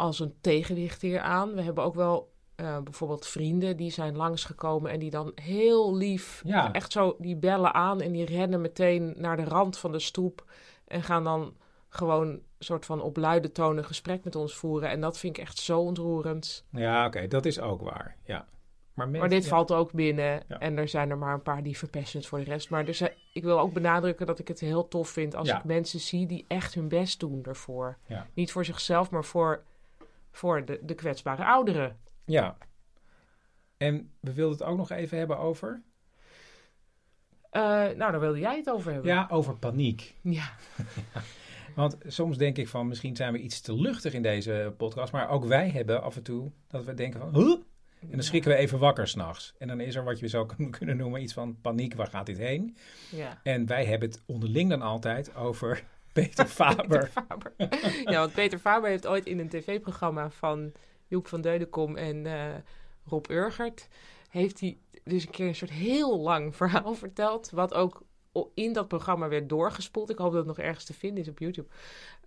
als 0.01 0.21
een 0.21 0.35
tegenwicht 0.41 1.03
hier 1.03 1.21
aan. 1.21 1.55
We 1.55 1.63
hebben 1.63 1.85
ook 1.85 1.95
wel 1.95 2.33
uh, 2.57 2.79
bijvoorbeeld 2.79 3.27
vrienden 3.27 3.77
die 3.77 3.91
zijn 3.91 4.17
langsgekomen 4.17 4.91
en 4.91 4.99
die 4.99 5.11
dan 5.11 5.33
heel 5.35 5.97
lief, 5.97 6.43
ja. 6.45 6.73
echt 6.73 6.93
zo, 6.93 7.17
die 7.19 7.37
bellen 7.37 7.75
aan 7.75 8.01
en 8.01 8.13
die 8.13 8.25
rennen 8.25 8.61
meteen 8.61 9.15
naar 9.17 9.37
de 9.37 9.45
rand 9.45 9.79
van 9.79 9.93
de 9.93 9.99
stoep 9.99 10.45
en 10.87 11.03
gaan 11.03 11.25
dan 11.25 11.57
gewoon 11.89 12.41
soort 12.59 12.87
van 12.87 13.01
op 13.03 13.17
luide 13.17 13.53
toon 13.53 13.77
een 13.77 13.85
gesprek 13.85 14.25
met 14.25 14.37
ons 14.37 14.55
voeren. 14.55 14.91
En 14.91 15.01
dat 15.01 15.19
vind 15.19 15.37
ik 15.37 15.43
echt 15.43 15.59
zo 15.59 15.81
ontroerend. 15.81 16.65
Ja, 16.71 17.07
oké, 17.07 17.27
dat 17.27 17.47
is 17.47 17.61
ook 17.61 17.81
waar. 17.81 18.17
Ja. 18.25 18.47
Maar, 18.95 19.09
mensen, 19.09 19.29
maar 19.29 19.39
dit 19.39 19.49
ja. 19.49 19.49
valt 19.49 19.73
ook 19.73 19.93
binnen. 19.93 20.43
Ja. 20.49 20.59
En 20.59 20.79
er 20.79 20.89
zijn 20.89 21.11
er 21.11 21.19
maar 21.19 21.35
een 21.35 21.43
paar 21.43 21.63
die 21.63 21.79
verpesten 21.79 22.25
voor 22.25 22.39
de 22.39 22.45
rest. 22.45 22.71
Maar 22.71 22.85
dus, 22.85 23.03
ik 23.33 23.43
wil 23.43 23.61
ook 23.61 23.73
benadrukken 23.73 24.27
dat 24.27 24.39
ik 24.39 24.49
het 24.49 24.61
heel 24.61 24.89
tof 24.89 25.09
vind 25.09 25.35
als 25.35 25.49
ik 25.51 25.65
mensen 25.65 26.01
zie 26.01 26.27
die 26.27 26.45
echt 26.49 26.75
hun 26.75 26.89
best 26.89 27.21
doen 27.21 27.43
ervoor. 27.43 27.99
Niet 28.35 28.53
voor 28.53 28.65
zichzelf, 28.65 29.11
maar 29.11 29.25
voor 29.25 29.63
voor 30.31 30.65
de, 30.65 30.81
de 30.83 30.95
kwetsbare 30.95 31.45
ouderen. 31.45 31.99
Ja. 32.25 32.57
En 33.77 34.13
we 34.21 34.33
wilden 34.33 34.59
het 34.59 34.67
ook 34.67 34.77
nog 34.77 34.91
even 34.91 35.19
hebben 35.19 35.39
over. 35.39 35.83
Uh, 37.53 37.63
nou, 37.63 37.97
daar 37.97 38.21
wilde 38.21 38.39
jij 38.39 38.57
het 38.57 38.71
over 38.71 38.93
hebben. 38.93 39.11
Ja, 39.11 39.27
over 39.31 39.57
paniek. 39.57 40.15
Ja. 40.23 40.53
Want 41.75 41.97
soms 42.07 42.37
denk 42.37 42.57
ik 42.57 42.69
van, 42.69 42.89
misschien 42.89 43.17
zijn 43.17 43.33
we 43.33 43.39
iets 43.39 43.61
te 43.61 43.75
luchtig 43.75 44.13
in 44.13 44.23
deze 44.23 44.75
podcast. 44.77 45.13
Maar 45.13 45.29
ook 45.29 45.45
wij 45.45 45.71
hebben 45.71 46.03
af 46.03 46.17
en 46.17 46.23
toe 46.23 46.51
dat 46.69 46.85
we 46.85 46.95
denken 46.95 47.21
van, 47.21 47.35
huh? 47.35 47.57
En 48.01 48.11
dan 48.11 48.23
schrikken 48.23 48.51
we 48.51 48.57
even 48.57 48.79
wakker 48.79 49.09
s'nachts. 49.09 49.55
En 49.59 49.69
dan 49.69 49.81
is 49.81 49.95
er 49.95 50.05
wat 50.05 50.19
je 50.19 50.29
zou 50.29 50.51
kunnen 50.79 50.97
noemen 50.97 51.23
iets 51.23 51.33
van 51.33 51.61
paniek, 51.61 51.95
waar 51.95 52.07
gaat 52.07 52.27
dit 52.27 52.39
heen? 52.39 52.77
Ja. 53.11 53.41
En 53.43 53.67
wij 53.67 53.85
hebben 53.85 54.09
het 54.09 54.23
onderling 54.27 54.71
dan 54.71 54.83
altijd 54.83 55.35
over 55.35 55.85
Peter 56.13 56.47
Faber. 56.61 56.87
Peter 56.87 57.09
Faber. 57.09 57.53
ja, 58.05 58.19
want 58.19 58.33
Peter 58.33 58.59
Faber 58.59 58.91
heeft 58.91 59.07
ooit 59.07 59.27
in 59.27 59.39
een 59.39 59.49
tv-programma 59.49 60.31
van 60.31 60.73
Joep 61.07 61.27
van 61.27 61.41
Deudekom 61.41 61.97
en 61.97 62.25
uh, 62.25 62.55
Rob 63.05 63.31
Urgert... 63.31 63.89
heeft 64.31 64.61
hij 64.61 64.79
dus 65.05 65.25
een 65.25 65.31
keer 65.31 65.47
een 65.47 65.55
soort 65.55 65.71
heel 65.71 66.21
lang 66.21 66.55
verhaal 66.57 66.95
verteld... 66.95 67.51
wat 67.51 67.75
ook 67.75 68.03
in 68.55 68.73
dat 68.73 68.89
programma 68.89 69.29
werd 69.29 69.49
doorgespoeld. 69.49 70.11
Ik 70.11 70.19
hoop 70.19 70.31
dat 70.33 70.47
het 70.47 70.57
nog 70.57 70.59
ergens 70.59 70.85
te 70.85 70.95
vinden 70.95 71.23
is 71.23 71.29
op 71.29 71.39
YouTube. 71.39 71.69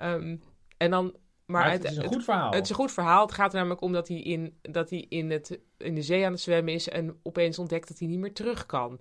Um, 0.01 0.41
en 0.77 0.91
dan... 0.91 1.15
Maar, 1.45 1.61
maar 1.61 1.71
het, 1.71 1.83
het, 1.83 1.91
is 1.91 1.97
een 1.97 2.07
goed 2.07 2.23
verhaal. 2.23 2.45
Het, 2.45 2.53
het, 2.53 2.63
is 2.63 2.69
een 2.69 2.75
goed 2.75 2.91
verhaal. 2.91 3.21
Het 3.21 3.33
gaat 3.33 3.51
er 3.51 3.57
namelijk 3.57 3.81
om 3.81 3.91
dat 3.91 4.07
hij, 4.07 4.21
in, 4.21 4.57
dat 4.61 4.89
hij 4.89 5.05
in, 5.09 5.31
het, 5.31 5.59
in 5.77 5.95
de 5.95 6.01
zee 6.01 6.25
aan 6.25 6.31
het 6.31 6.41
zwemmen 6.41 6.73
is... 6.73 6.89
en 6.89 7.19
opeens 7.23 7.59
ontdekt 7.59 7.87
dat 7.87 7.99
hij 7.99 8.07
niet 8.07 8.19
meer 8.19 8.33
terug 8.33 8.65
kan. 8.65 8.99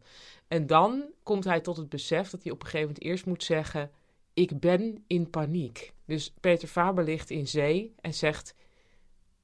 En 0.49 0.67
dan 0.67 1.05
komt 1.23 1.45
hij 1.45 1.61
tot 1.61 1.77
het 1.77 1.89
besef 1.89 2.31
dat 2.31 2.43
hij 2.43 2.53
op 2.53 2.61
een 2.61 2.67
gegeven 2.67 2.87
moment 2.87 3.05
eerst 3.05 3.27
moet 3.27 3.45
zeggen 3.45 3.91
ik 4.35 4.61
ben 4.61 5.05
in 5.07 5.31
paniek. 5.31 5.93
Dus 6.05 6.35
Peter 6.41 6.69
Faber 6.69 7.05
ligt 7.05 7.31
in 7.31 7.49
zee 7.49 7.95
en 8.01 8.15
zegt 8.15 8.55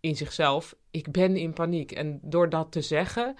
in 0.01 0.17
zichzelf, 0.17 0.77
ik 0.91 1.11
ben 1.11 1.37
in 1.37 1.53
paniek. 1.53 1.93
En 1.93 2.21
door 2.23 2.49
dat 2.49 2.73
te 2.73 2.81
zeggen, 2.81 3.37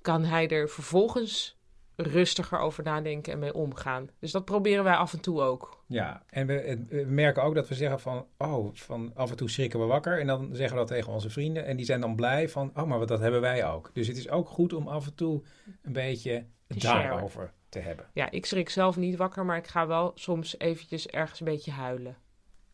kan 0.00 0.24
hij 0.24 0.48
er 0.48 0.68
vervolgens 0.68 1.56
rustiger 1.96 2.58
over 2.58 2.84
nadenken 2.84 3.32
en 3.32 3.38
mee 3.38 3.54
omgaan. 3.54 4.10
Dus 4.18 4.32
dat 4.32 4.44
proberen 4.44 4.84
wij 4.84 4.94
af 4.94 5.12
en 5.12 5.20
toe 5.20 5.40
ook. 5.40 5.84
Ja, 5.86 6.22
en 6.26 6.46
we, 6.46 6.84
we, 6.88 7.04
merken 7.06 7.42
ook 7.42 7.54
dat 7.54 7.68
we 7.68 7.74
zeggen 7.74 8.00
van, 8.00 8.26
oh, 8.38 8.74
van 8.74 9.12
af 9.14 9.30
en 9.30 9.36
toe 9.36 9.50
schrikken 9.50 9.80
we 9.80 9.86
wakker. 9.86 10.20
En 10.20 10.26
dan 10.26 10.48
zeggen 10.52 10.76
we 10.76 10.82
dat 10.82 10.96
tegen 10.96 11.12
onze 11.12 11.30
vrienden. 11.30 11.64
En 11.64 11.76
die 11.76 11.86
zijn 11.86 12.00
dan 12.00 12.16
blij 12.16 12.48
van, 12.48 12.70
oh, 12.74 12.84
maar 12.84 13.06
dat 13.06 13.20
hebben 13.20 13.40
wij 13.40 13.66
ook. 13.66 13.90
Dus 13.92 14.06
het 14.06 14.16
is 14.16 14.28
ook 14.28 14.48
goed 14.48 14.72
om 14.72 14.88
af 14.88 15.06
en 15.06 15.14
toe 15.14 15.42
een 15.82 15.92
beetje 15.92 16.46
daarover 16.66 17.52
te 17.68 17.78
hebben. 17.78 18.06
Ja, 18.12 18.30
ik 18.30 18.46
schrik 18.46 18.70
zelf 18.70 18.96
niet 18.96 19.16
wakker, 19.16 19.44
maar 19.44 19.56
ik 19.56 19.66
ga 19.66 19.86
wel 19.86 20.12
soms 20.14 20.58
eventjes 20.58 21.06
ergens 21.06 21.40
een 21.40 21.46
beetje 21.46 21.70
huilen. 21.70 22.16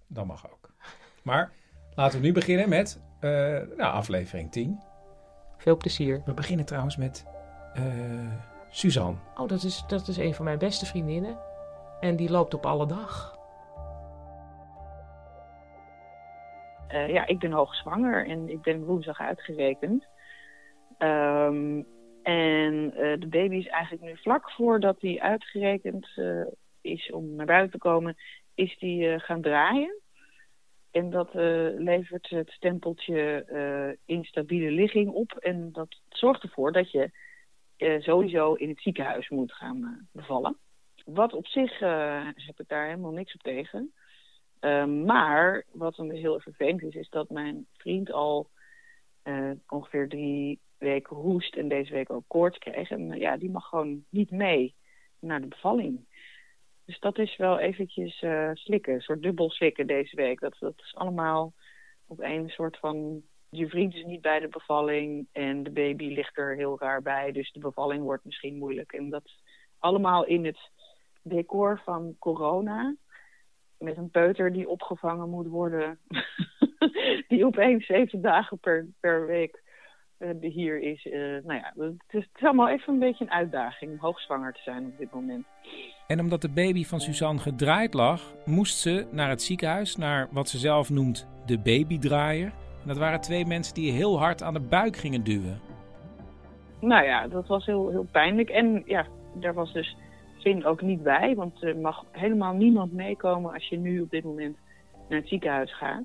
Dat 0.07 0.27
mag 0.27 0.53
ook. 0.53 0.71
Maar 1.23 1.53
laten 1.95 2.21
we 2.21 2.27
nu 2.27 2.33
beginnen 2.33 2.69
met 2.69 3.01
uh, 3.21 3.31
nou, 3.77 3.93
aflevering 3.93 4.53
10. 4.53 4.81
Veel 5.57 5.77
plezier. 5.77 6.23
We 6.25 6.35
beginnen 6.35 6.67
trouwens 6.67 6.97
met 6.97 7.25
uh, 7.79 8.33
Suzanne. 8.71 9.17
Oh, 9.37 9.49
dat 9.49 9.63
is, 9.63 9.85
dat 9.87 10.09
is 10.09 10.17
een 10.17 10.35
van 10.35 10.45
mijn 10.45 10.59
beste 10.59 10.87
vriendinnen. 10.87 11.39
En 12.01 12.17
die 12.17 12.31
loopt 12.31 12.55
op 12.55 12.67
alle 12.67 12.87
dag. 12.87 13.39
Uh, 16.89 17.09
ja, 17.09 17.27
ik 17.27 17.39
ben 17.39 17.53
hoogzwanger 17.53 18.29
en 18.29 18.49
ik 18.49 18.63
ben 18.63 18.85
woensdag 18.85 19.21
uitgerekend. 19.21 20.07
Um, 20.99 21.87
en 22.25 22.75
uh, 22.75 22.93
de 23.19 23.27
baby 23.29 23.55
is 23.57 23.67
eigenlijk 23.67 24.05
nu 24.05 24.17
vlak 24.17 24.51
voordat 24.51 25.01
hij 25.01 25.21
uitgerekend 25.21 26.09
uh, 26.17 26.47
is 26.81 27.11
om 27.11 27.35
naar 27.35 27.47
buiten 27.47 27.71
te 27.71 27.79
komen, 27.79 28.17
is 28.55 28.79
die 28.79 29.05
uh, 29.05 29.19
gaan 29.19 29.41
draaien. 29.41 29.99
En 30.91 31.11
dat 31.11 31.31
levert 31.79 32.29
het 32.29 32.51
stempeltje 32.51 33.97
instabiele 34.05 34.71
ligging 34.71 35.11
op. 35.11 35.33
En 35.33 35.73
dat 35.73 36.01
zorgt 36.09 36.43
ervoor 36.43 36.73
dat 36.73 36.91
je 36.91 37.11
eh, 37.77 38.01
sowieso 38.01 38.55
in 38.55 38.69
het 38.69 38.81
ziekenhuis 38.81 39.29
moet 39.29 39.53
gaan 39.53 39.85
eh, 39.85 39.91
bevallen. 40.13 40.57
Wat 41.05 41.33
op 41.33 41.47
zich 41.47 41.81
eh, 41.81 42.29
heb 42.35 42.61
ik 42.61 42.69
daar 42.69 42.87
helemaal 42.87 43.11
niks 43.11 43.35
op 43.35 43.41
tegen. 43.43 43.93
Eh, 44.61 44.85
maar 44.87 45.65
wat 45.73 45.97
dan 45.97 46.11
heel 46.11 46.41
vervelend 46.41 46.83
is, 46.83 46.95
is 46.95 47.09
dat 47.09 47.31
mijn 47.31 47.67
vriend 47.77 48.13
al 48.13 48.51
eh, 49.23 49.51
ongeveer 49.69 50.09
drie 50.09 50.61
weken 50.79 51.17
hoest 51.17 51.57
en 51.57 51.69
deze 51.69 51.93
week 51.93 52.11
ook 52.11 52.25
koorts 52.27 52.59
kreeg. 52.59 52.91
En 52.91 53.19
ja, 53.19 53.37
die 53.37 53.51
mag 53.51 53.69
gewoon 53.69 54.05
niet 54.11 54.31
mee 54.31 54.75
naar 55.19 55.41
de 55.41 55.47
bevalling. 55.47 56.07
Dus 56.85 56.99
dat 56.99 57.19
is 57.19 57.37
wel 57.37 57.59
eventjes 57.59 58.23
eh, 58.23 58.51
slikken, 58.53 58.95
een 58.95 59.01
soort 59.01 59.23
dubbel 59.23 59.51
slikken 59.51 59.87
deze 59.87 60.17
week. 60.17 60.41
Dat, 60.41 60.57
dat 60.59 60.75
is 60.77 60.95
allemaal 60.95 61.53
op 62.07 62.21
één 62.21 62.49
soort 62.49 62.79
van... 62.79 63.23
Je 63.51 63.69
vriend 63.69 63.95
is 63.95 64.05
niet 64.05 64.21
bij 64.21 64.41
de 64.41 64.49
bevalling 64.49 65.27
en 65.33 65.63
de 65.63 65.71
baby 65.71 66.05
ligt 66.05 66.39
er 66.39 66.57
heel 66.57 66.79
raar 66.79 67.03
bij. 67.03 67.33
Dus 67.33 67.53
de 67.53 67.61
bevalling 67.61 68.03
wordt 68.03 68.25
misschien 68.25 68.59
moeilijk. 68.59 68.93
En 68.93 69.11
dat 69.11 69.31
allemaal 69.79 70.25
in 70.25 70.45
het 70.45 70.59
decor 71.23 71.81
van 71.85 72.17
corona. 72.19 72.97
Met 73.79 73.97
een 73.97 74.11
peuter 74.11 74.53
die 74.53 74.69
opgevangen 74.69 75.31
moet 75.31 75.47
worden. 75.47 75.99
die 77.29 77.47
opeens 77.47 77.87
zeven 77.87 78.21
dagen 78.21 78.59
per, 78.59 78.89
per 79.01 79.27
week 79.27 79.63
hier 80.41 80.81
is. 80.81 81.07
Eh, 81.07 81.21
nou 81.21 81.55
ja, 81.55 81.73
het 81.77 81.95
is, 82.09 82.25
het 82.25 82.37
is 82.37 82.43
allemaal 82.43 82.69
even 82.69 82.93
een 82.93 82.99
beetje 82.99 83.25
een 83.25 83.31
uitdaging 83.31 83.93
om 83.93 83.99
hoogzwanger 83.99 84.53
te 84.53 84.61
zijn 84.63 84.87
op 84.87 84.99
dit 84.99 85.13
moment. 85.13 85.47
En 86.07 86.21
omdat 86.21 86.43
de 86.43 86.49
baby 86.49 86.85
van 86.85 87.01
Suzanne 87.01 87.41
gedraaid 87.41 87.95
lag, 87.95 88.35
moest 88.45 88.79
ze 88.79 89.07
naar 89.11 89.29
het 89.29 89.43
ziekenhuis, 89.43 89.97
naar 89.97 90.29
wat 90.31 90.49
ze 90.49 90.59
zelf 90.59 90.91
noemt 90.91 91.29
de 91.47 91.59
babydraaier. 91.59 92.53
En 92.83 92.89
dat 92.89 92.99
waren 92.99 93.21
twee 93.21 93.47
mensen 93.47 93.75
die 93.75 93.93
heel 93.93 94.19
hard 94.19 94.43
aan 94.43 94.55
de 94.55 94.61
buik 94.61 94.97
gingen 94.97 95.25
duwen. 95.25 95.61
Nou 96.81 97.05
ja, 97.05 97.29
dat 97.29 97.47
was 97.47 97.67
heel, 97.67 97.91
heel 97.91 98.07
pijnlijk. 98.11 98.49
En 98.49 98.83
ja, 98.87 99.07
daar 99.35 99.55
was 99.55 99.73
dus 99.73 99.97
Finn 100.41 100.65
ook 100.65 100.83
niet 100.83 101.03
bij. 101.03 101.35
Want 101.35 101.63
er 101.63 101.77
mag 101.77 102.05
helemaal 102.11 102.55
niemand 102.55 102.93
meekomen 102.93 103.53
als 103.53 103.69
je 103.69 103.77
nu 103.77 104.01
op 104.01 104.11
dit 104.11 104.25
moment 104.25 104.57
naar 105.09 105.19
het 105.19 105.29
ziekenhuis 105.29 105.77
gaat. 105.77 106.03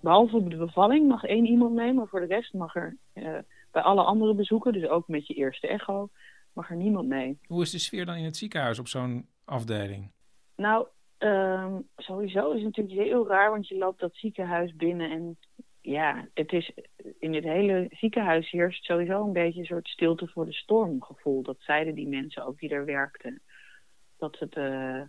Behalve 0.00 0.36
op 0.36 0.50
de 0.50 0.56
bevalling 0.56 1.08
mag 1.08 1.24
één 1.24 1.46
iemand 1.46 1.74
mee, 1.74 1.92
maar 1.92 2.06
voor 2.06 2.20
de 2.20 2.26
rest 2.26 2.54
mag 2.54 2.76
er 2.76 2.96
eh, 3.12 3.38
bij 3.74 3.82
alle 3.82 4.02
andere 4.02 4.34
bezoeken, 4.34 4.72
dus 4.72 4.88
ook 4.88 5.08
met 5.08 5.26
je 5.26 5.34
eerste 5.34 5.68
echo, 5.68 6.08
mag 6.52 6.70
er 6.70 6.76
niemand 6.76 7.08
mee. 7.08 7.38
Hoe 7.46 7.62
is 7.62 7.70
de 7.70 7.78
sfeer 7.78 8.06
dan 8.06 8.16
in 8.16 8.24
het 8.24 8.36
ziekenhuis 8.36 8.78
op 8.78 8.88
zo'n 8.88 9.28
afdeling? 9.44 10.12
Nou, 10.56 10.86
ehm, 11.18 11.80
sowieso 11.96 12.50
is 12.50 12.62
het 12.62 12.76
natuurlijk 12.76 13.08
heel 13.08 13.28
raar, 13.28 13.50
want 13.50 13.68
je 13.68 13.76
loopt 13.76 14.00
dat 14.00 14.14
ziekenhuis 14.14 14.76
binnen 14.76 15.10
en 15.10 15.38
ja, 15.80 16.28
het 16.34 16.52
is 16.52 16.72
in 17.18 17.34
het 17.34 17.44
hele 17.44 17.86
ziekenhuis 17.90 18.50
heerst 18.50 18.84
sowieso 18.84 19.24
een 19.24 19.32
beetje 19.32 19.60
een 19.60 19.66
soort 19.66 19.88
stilte 19.88 20.28
voor 20.28 20.46
de 20.46 20.52
storm 20.52 21.02
gevoel. 21.02 21.42
Dat 21.42 21.56
zeiden 21.58 21.94
die 21.94 22.08
mensen 22.08 22.46
ook 22.46 22.58
die 22.58 22.70
er 22.70 22.84
werkten. 22.84 23.42
Dat, 24.16 24.38
het, 24.38 24.54
eh, 24.54 25.02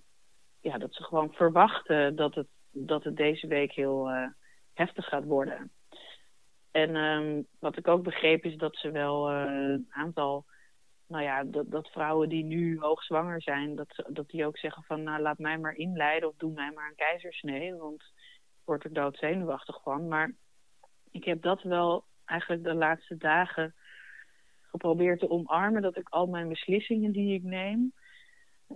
ja, 0.61 0.77
dat 0.77 0.93
ze 0.93 1.03
gewoon 1.03 1.31
verwachten 1.33 2.15
dat 2.15 2.35
het, 2.35 2.47
dat 2.71 3.03
het 3.03 3.15
deze 3.15 3.47
week 3.47 3.71
heel 3.71 4.09
eh, 4.09 4.27
heftig 4.73 5.05
gaat 5.05 5.25
worden. 5.25 5.71
En 6.75 6.95
ehm, 6.95 7.41
wat 7.59 7.77
ik 7.77 7.87
ook 7.87 8.03
begreep 8.03 8.43
is 8.45 8.57
dat 8.57 8.75
ze 8.75 8.91
wel 8.91 9.29
eh, 9.29 9.35
een 9.37 9.87
aantal, 9.89 10.45
nou 11.07 11.23
ja, 11.23 11.43
dat, 11.43 11.71
dat 11.71 11.87
vrouwen 11.87 12.29
die 12.29 12.43
nu 12.43 12.79
hoogzwanger 12.79 13.41
zijn, 13.41 13.75
dat, 13.75 14.03
dat 14.07 14.29
die 14.29 14.45
ook 14.45 14.57
zeggen 14.57 14.83
van, 14.83 15.03
nou 15.03 15.21
laat 15.21 15.37
mij 15.37 15.57
maar 15.57 15.75
inleiden 15.75 16.29
of 16.29 16.35
doe 16.37 16.53
mij 16.53 16.71
maar 16.71 16.87
een 16.87 16.95
keizersnee, 16.95 17.75
want 17.75 18.01
ik 18.01 18.61
word 18.65 18.83
er 18.83 18.93
doodzenuwachtig 18.93 19.81
van. 19.81 20.07
Maar 20.07 20.31
ik 21.11 21.23
heb 21.23 21.41
dat 21.41 21.61
wel 21.61 22.03
eigenlijk 22.25 22.63
de 22.63 22.73
laatste 22.73 23.17
dagen 23.17 23.75
geprobeerd 24.61 25.19
te 25.19 25.29
omarmen, 25.29 25.81
dat 25.81 25.97
ik 25.97 26.09
al 26.09 26.27
mijn 26.27 26.49
beslissingen 26.49 27.11
die 27.11 27.33
ik 27.33 27.43
neem, 27.43 27.93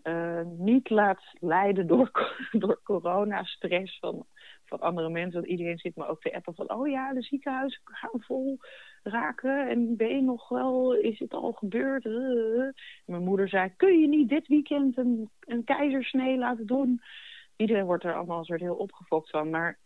eh, 0.03 0.41
niet 0.45 0.89
laat 0.89 1.23
leiden 1.39 1.87
door, 1.87 2.37
door 2.61 2.79
coronastress 2.83 3.99
van, 3.99 4.25
van 4.69 4.79
andere 4.79 5.09
mensen. 5.09 5.39
Want 5.39 5.51
iedereen 5.51 5.77
zit 5.77 5.95
me 5.95 6.07
ook 6.07 6.21
te 6.21 6.35
appen 6.35 6.55
van, 6.55 6.71
oh 6.71 6.87
ja, 6.87 7.13
de 7.13 7.21
ziekenhuizen 7.21 7.81
gaan 7.83 8.21
vol 8.21 8.57
raken. 9.03 9.69
En 9.69 9.95
ben 9.97 10.15
je 10.15 10.21
nog 10.21 10.49
wel, 10.49 10.93
is 10.93 11.19
het 11.19 11.33
al 11.33 11.51
gebeurd? 11.51 12.05
Eh. 12.05 12.83
Mijn 13.05 13.23
moeder 13.23 13.49
zei, 13.49 13.73
kun 13.75 13.99
je 13.99 14.07
niet 14.07 14.29
dit 14.29 14.47
weekend 14.47 14.97
een, 14.97 15.29
een 15.39 15.63
keizersnee 15.63 16.37
laten 16.37 16.65
doen? 16.65 17.01
Iedereen 17.55 17.85
wordt 17.85 18.03
er 18.03 18.15
allemaal 18.15 18.37
een 18.37 18.45
soort 18.45 18.59
heel 18.59 18.75
opgefokt 18.75 19.29
van. 19.29 19.49
Maar 19.49 19.77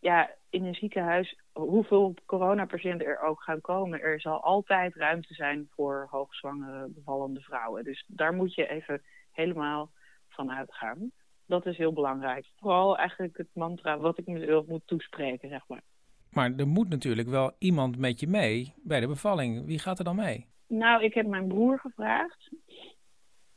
ja, 0.00 0.30
in 0.50 0.64
een 0.64 0.74
ziekenhuis, 0.74 1.38
hoeveel 1.52 2.14
coronapatiënten 2.26 3.06
er 3.06 3.20
ook 3.20 3.42
gaan 3.42 3.60
komen, 3.60 4.00
er 4.00 4.20
zal 4.20 4.42
altijd 4.42 4.94
ruimte 4.94 5.34
zijn 5.34 5.68
voor 5.70 6.06
hoogzwangere 6.10 6.88
bevallende 6.88 7.40
vrouwen. 7.40 7.84
Dus 7.84 8.04
daar 8.06 8.34
moet 8.34 8.54
je 8.54 8.68
even 8.68 9.02
helemaal 9.30 9.90
van 10.28 10.52
uitgaan. 10.52 11.12
Dat 11.46 11.66
is 11.66 11.76
heel 11.76 11.92
belangrijk. 11.92 12.46
Vooral 12.56 12.98
eigenlijk 12.98 13.36
het 13.36 13.48
mantra 13.52 13.98
wat 13.98 14.18
ik 14.18 14.26
mezelf 14.26 14.66
moet 14.66 14.86
toespreken, 14.86 15.48
zeg 15.48 15.68
maar. 15.68 15.82
Maar 16.32 16.52
er 16.56 16.66
moet 16.66 16.88
natuurlijk 16.88 17.28
wel 17.28 17.52
iemand 17.58 17.98
met 17.98 18.20
je 18.20 18.26
mee 18.26 18.74
bij 18.82 19.00
de 19.00 19.06
bevalling. 19.06 19.66
Wie 19.66 19.78
gaat 19.78 19.98
er 19.98 20.04
dan 20.04 20.16
mee? 20.16 20.46
Nou, 20.66 21.02
ik 21.02 21.14
heb 21.14 21.26
mijn 21.26 21.48
broer 21.48 21.78
gevraagd. 21.78 22.50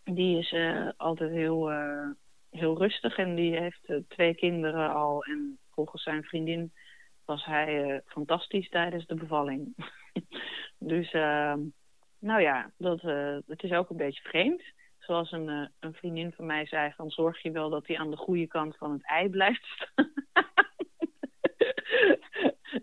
Die 0.03 0.37
is 0.37 0.51
eh, 0.51 0.89
altijd 0.97 1.31
heel, 1.31 1.71
eh, 1.71 2.09
heel 2.49 2.77
rustig 2.77 3.17
en 3.17 3.35
die 3.35 3.59
heeft 3.59 3.85
eh, 3.85 3.97
twee 4.07 4.35
kinderen 4.35 4.93
al. 4.93 5.23
En 5.23 5.57
volgens 5.71 6.03
zijn 6.03 6.23
vriendin 6.23 6.73
was 7.25 7.45
hij 7.45 8.01
fantastisch 8.05 8.69
tijdens 8.69 9.05
de 9.05 9.15
bevalling. 9.15 9.75
dus, 10.77 11.11
eh, 11.11 11.53
nou 12.19 12.41
ja, 12.41 12.71
dat, 12.77 13.01
het 13.47 13.63
is 13.63 13.71
ook 13.71 13.89
een 13.89 13.97
beetje 13.97 14.29
vreemd. 14.29 14.63
Zoals 15.06 15.32
een, 15.32 15.49
eh, 15.49 15.68
een 15.80 15.94
vriendin 15.94 16.32
van 16.32 16.45
mij 16.45 16.65
zei, 16.65 16.94
dan 16.98 17.10
zorg 17.10 17.41
je 17.41 17.52
wel 17.52 17.69
dat 17.69 17.88
hij 17.88 17.98
aan 17.98 18.10
de 18.10 18.18
goede 18.18 18.48
kant 18.48 18.77
van 18.77 18.91
het 18.91 19.06
ei 19.06 19.30
blijft 19.30 19.65
staan. 19.65 20.14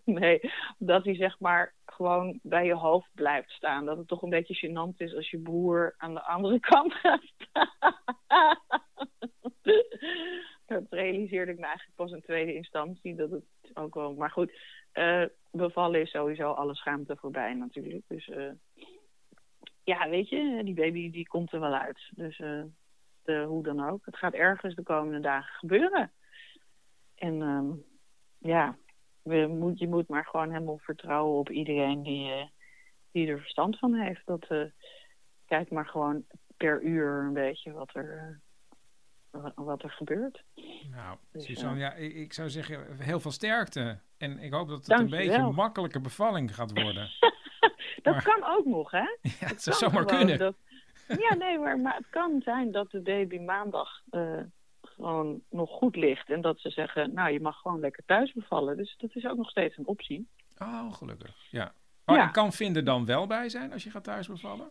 nee, 0.20 0.40
dat 0.78 1.04
hij 1.04 1.14
zeg 1.14 1.38
maar 1.40 1.74
gewoon 1.86 2.38
bij 2.42 2.66
je 2.66 2.74
hoofd 2.74 3.08
blijft 3.14 3.50
staan. 3.50 3.84
Dat 3.84 3.96
het 3.96 4.08
toch 4.08 4.22
een 4.22 4.30
beetje 4.30 4.68
gênant 4.68 4.96
is 4.96 5.14
als 5.14 5.30
je 5.30 5.38
broer 5.38 5.94
aan 5.98 6.14
de 6.14 6.22
andere 6.22 6.60
kant 6.70 6.94
gaat 6.94 7.22
staan. 7.22 8.58
dat 10.66 10.82
realiseerde 10.90 11.52
ik 11.52 11.58
me 11.58 11.64
eigenlijk 11.64 11.96
pas 11.96 12.12
in 12.12 12.22
tweede 12.22 12.54
instantie. 12.54 13.14
Dat 13.14 13.30
het 13.30 13.44
ook 13.74 13.94
wel. 13.94 14.14
Maar 14.14 14.30
goed, 14.30 14.52
eh, 14.92 15.24
bevallen 15.50 16.00
is 16.00 16.10
sowieso 16.10 16.50
alle 16.50 16.74
schaamte 16.74 17.16
voorbij 17.16 17.54
natuurlijk. 17.54 18.04
Dus 18.08 18.28
eh, 18.28 18.50
ja, 19.84 20.08
weet 20.08 20.28
je, 20.28 20.60
die 20.64 20.74
baby 20.74 21.10
die 21.10 21.28
komt 21.28 21.52
er 21.52 21.60
wel 21.60 21.74
uit. 21.74 22.10
Dus 22.14 22.38
eh, 22.40 22.62
de, 23.22 23.42
hoe 23.48 23.62
dan 23.62 23.88
ook. 23.88 24.04
Het 24.06 24.16
gaat 24.16 24.32
ergens 24.34 24.74
de 24.74 24.82
komende 24.82 25.20
dagen 25.20 25.54
gebeuren. 25.54 26.12
En 27.14 27.42
ehm, 27.42 27.70
ja, 28.38 28.76
we 29.22 29.46
moet, 29.46 29.78
je 29.78 29.88
moet 29.88 30.08
maar 30.08 30.24
gewoon 30.24 30.50
helemaal 30.52 30.78
vertrouwen 30.78 31.38
op 31.38 31.50
iedereen 31.50 32.02
die, 32.02 32.32
eh, 32.32 32.46
die 33.12 33.28
er 33.28 33.38
verstand 33.40 33.78
van 33.78 33.94
heeft. 33.94 34.22
Dat, 34.26 34.46
eh, 34.48 34.64
kijk 35.46 35.70
maar 35.70 35.86
gewoon 35.86 36.24
per 36.56 36.82
uur 36.82 37.22
een 37.24 37.32
beetje 37.32 37.72
wat 37.72 37.94
er, 37.94 38.40
wa- 39.30 39.52
wat 39.54 39.82
er 39.82 39.90
gebeurt. 39.90 40.42
Nou, 40.90 41.16
Dus, 41.32 41.44
Suzanne, 41.44 41.80
ja, 41.80 41.92
ik, 41.94 42.14
ik 42.14 42.32
zou 42.32 42.50
zeggen 42.50 43.00
heel 43.00 43.20
veel 43.20 43.30
sterkte. 43.30 43.98
En 44.18 44.38
ik 44.38 44.52
hoop 44.52 44.68
dat 44.68 44.86
het 44.86 44.98
een 44.98 45.04
je 45.04 45.16
beetje 45.16 45.36
wel. 45.36 45.48
een 45.48 45.54
makkelijke 45.54 46.00
bevalling 46.00 46.54
gaat 46.54 46.82
worden. 46.82 47.10
Dat 48.02 48.14
Maar- 48.14 48.22
kan 48.22 48.44
ook 48.44 48.64
nog, 48.64 48.90
hè? 48.90 48.98
Ja, 49.40 49.46
het 49.46 49.62
zou 49.62 49.76
zomaar 49.76 50.04
kunnen. 50.04 50.38
dat- 50.38 50.56
Ja, 51.28 51.34
nee, 51.34 51.58
maar, 51.58 51.78
maar 51.78 51.96
het 51.96 52.08
kan 52.10 52.40
zijn 52.44 52.72
dat 52.72 52.90
de 52.90 53.00
baby 53.00 53.38
maandag 53.38 54.00
eh, 54.10 54.40
gewoon 54.80 55.42
nog 55.50 55.70
goed 55.70 55.96
ligt. 55.96 56.30
En 56.30 56.40
dat 56.40 56.60
ze 56.60 56.70
zeggen, 56.70 57.14
nou, 57.14 57.30
je 57.32 57.40
mag 57.40 57.60
gewoon 57.60 57.80
lekker 57.80 58.02
thuis 58.06 58.32
bevallen. 58.32 58.76
Dus 58.76 58.94
dat 58.98 59.14
is 59.14 59.24
ook 59.26 59.36
nog 59.36 59.50
steeds 59.50 59.76
een 59.76 59.86
optie. 59.86 60.28
Oh, 60.58 60.92
gelukkig. 60.92 61.36
Ja. 61.50 61.74
Oh, 62.06 62.16
Ja. 62.16 62.22
En 62.26 62.32
kan 62.32 62.52
Vinder 62.52 62.84
dan 62.84 63.04
wel 63.04 63.26
bij 63.26 63.48
zijn 63.48 63.72
als 63.72 63.84
je 63.84 63.90
gaat 63.90 64.04
thuis 64.04 64.26
bevallen? 64.28 64.70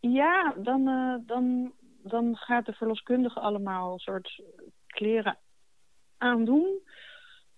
Ja, 0.00 0.54
dan, 0.56 0.88
eh, 0.88 1.14
dan, 1.26 1.72
dan 2.02 2.36
gaat 2.36 2.66
de 2.66 2.72
verloskundige 2.72 3.40
allemaal 3.40 3.92
een 3.92 3.98
soort 3.98 4.42
kleren 4.86 5.38
aandoen. 6.18 6.82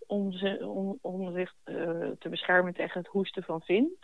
Om, 0.06 0.32
ze, 0.32 0.66
om, 0.66 0.98
om 1.00 1.32
zich 1.34 1.54
eh, 1.64 1.74
te 2.18 2.28
beschermen 2.28 2.74
tegen 2.74 3.00
het 3.00 3.10
hoesten 3.10 3.42
van 3.42 3.60
Vin. 3.60 3.96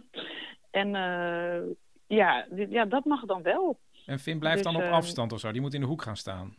en 0.70 0.94
eh, 0.94 1.62
ja, 2.06 2.46
ja, 2.68 2.84
dat 2.84 3.04
mag 3.04 3.24
dan 3.24 3.42
wel. 3.42 3.78
En 4.06 4.18
Finn 4.18 4.38
blijft 4.38 4.62
Dus, 4.62 4.72
dan 4.72 4.76
op 4.76 4.86
ehm, 4.88 4.92
afstand 4.92 5.32
of 5.32 5.40
zo. 5.40 5.52
Die 5.52 5.60
moet 5.60 5.74
in 5.74 5.80
de 5.80 5.86
hoek 5.86 6.02
gaan 6.02 6.16
staan. 6.16 6.56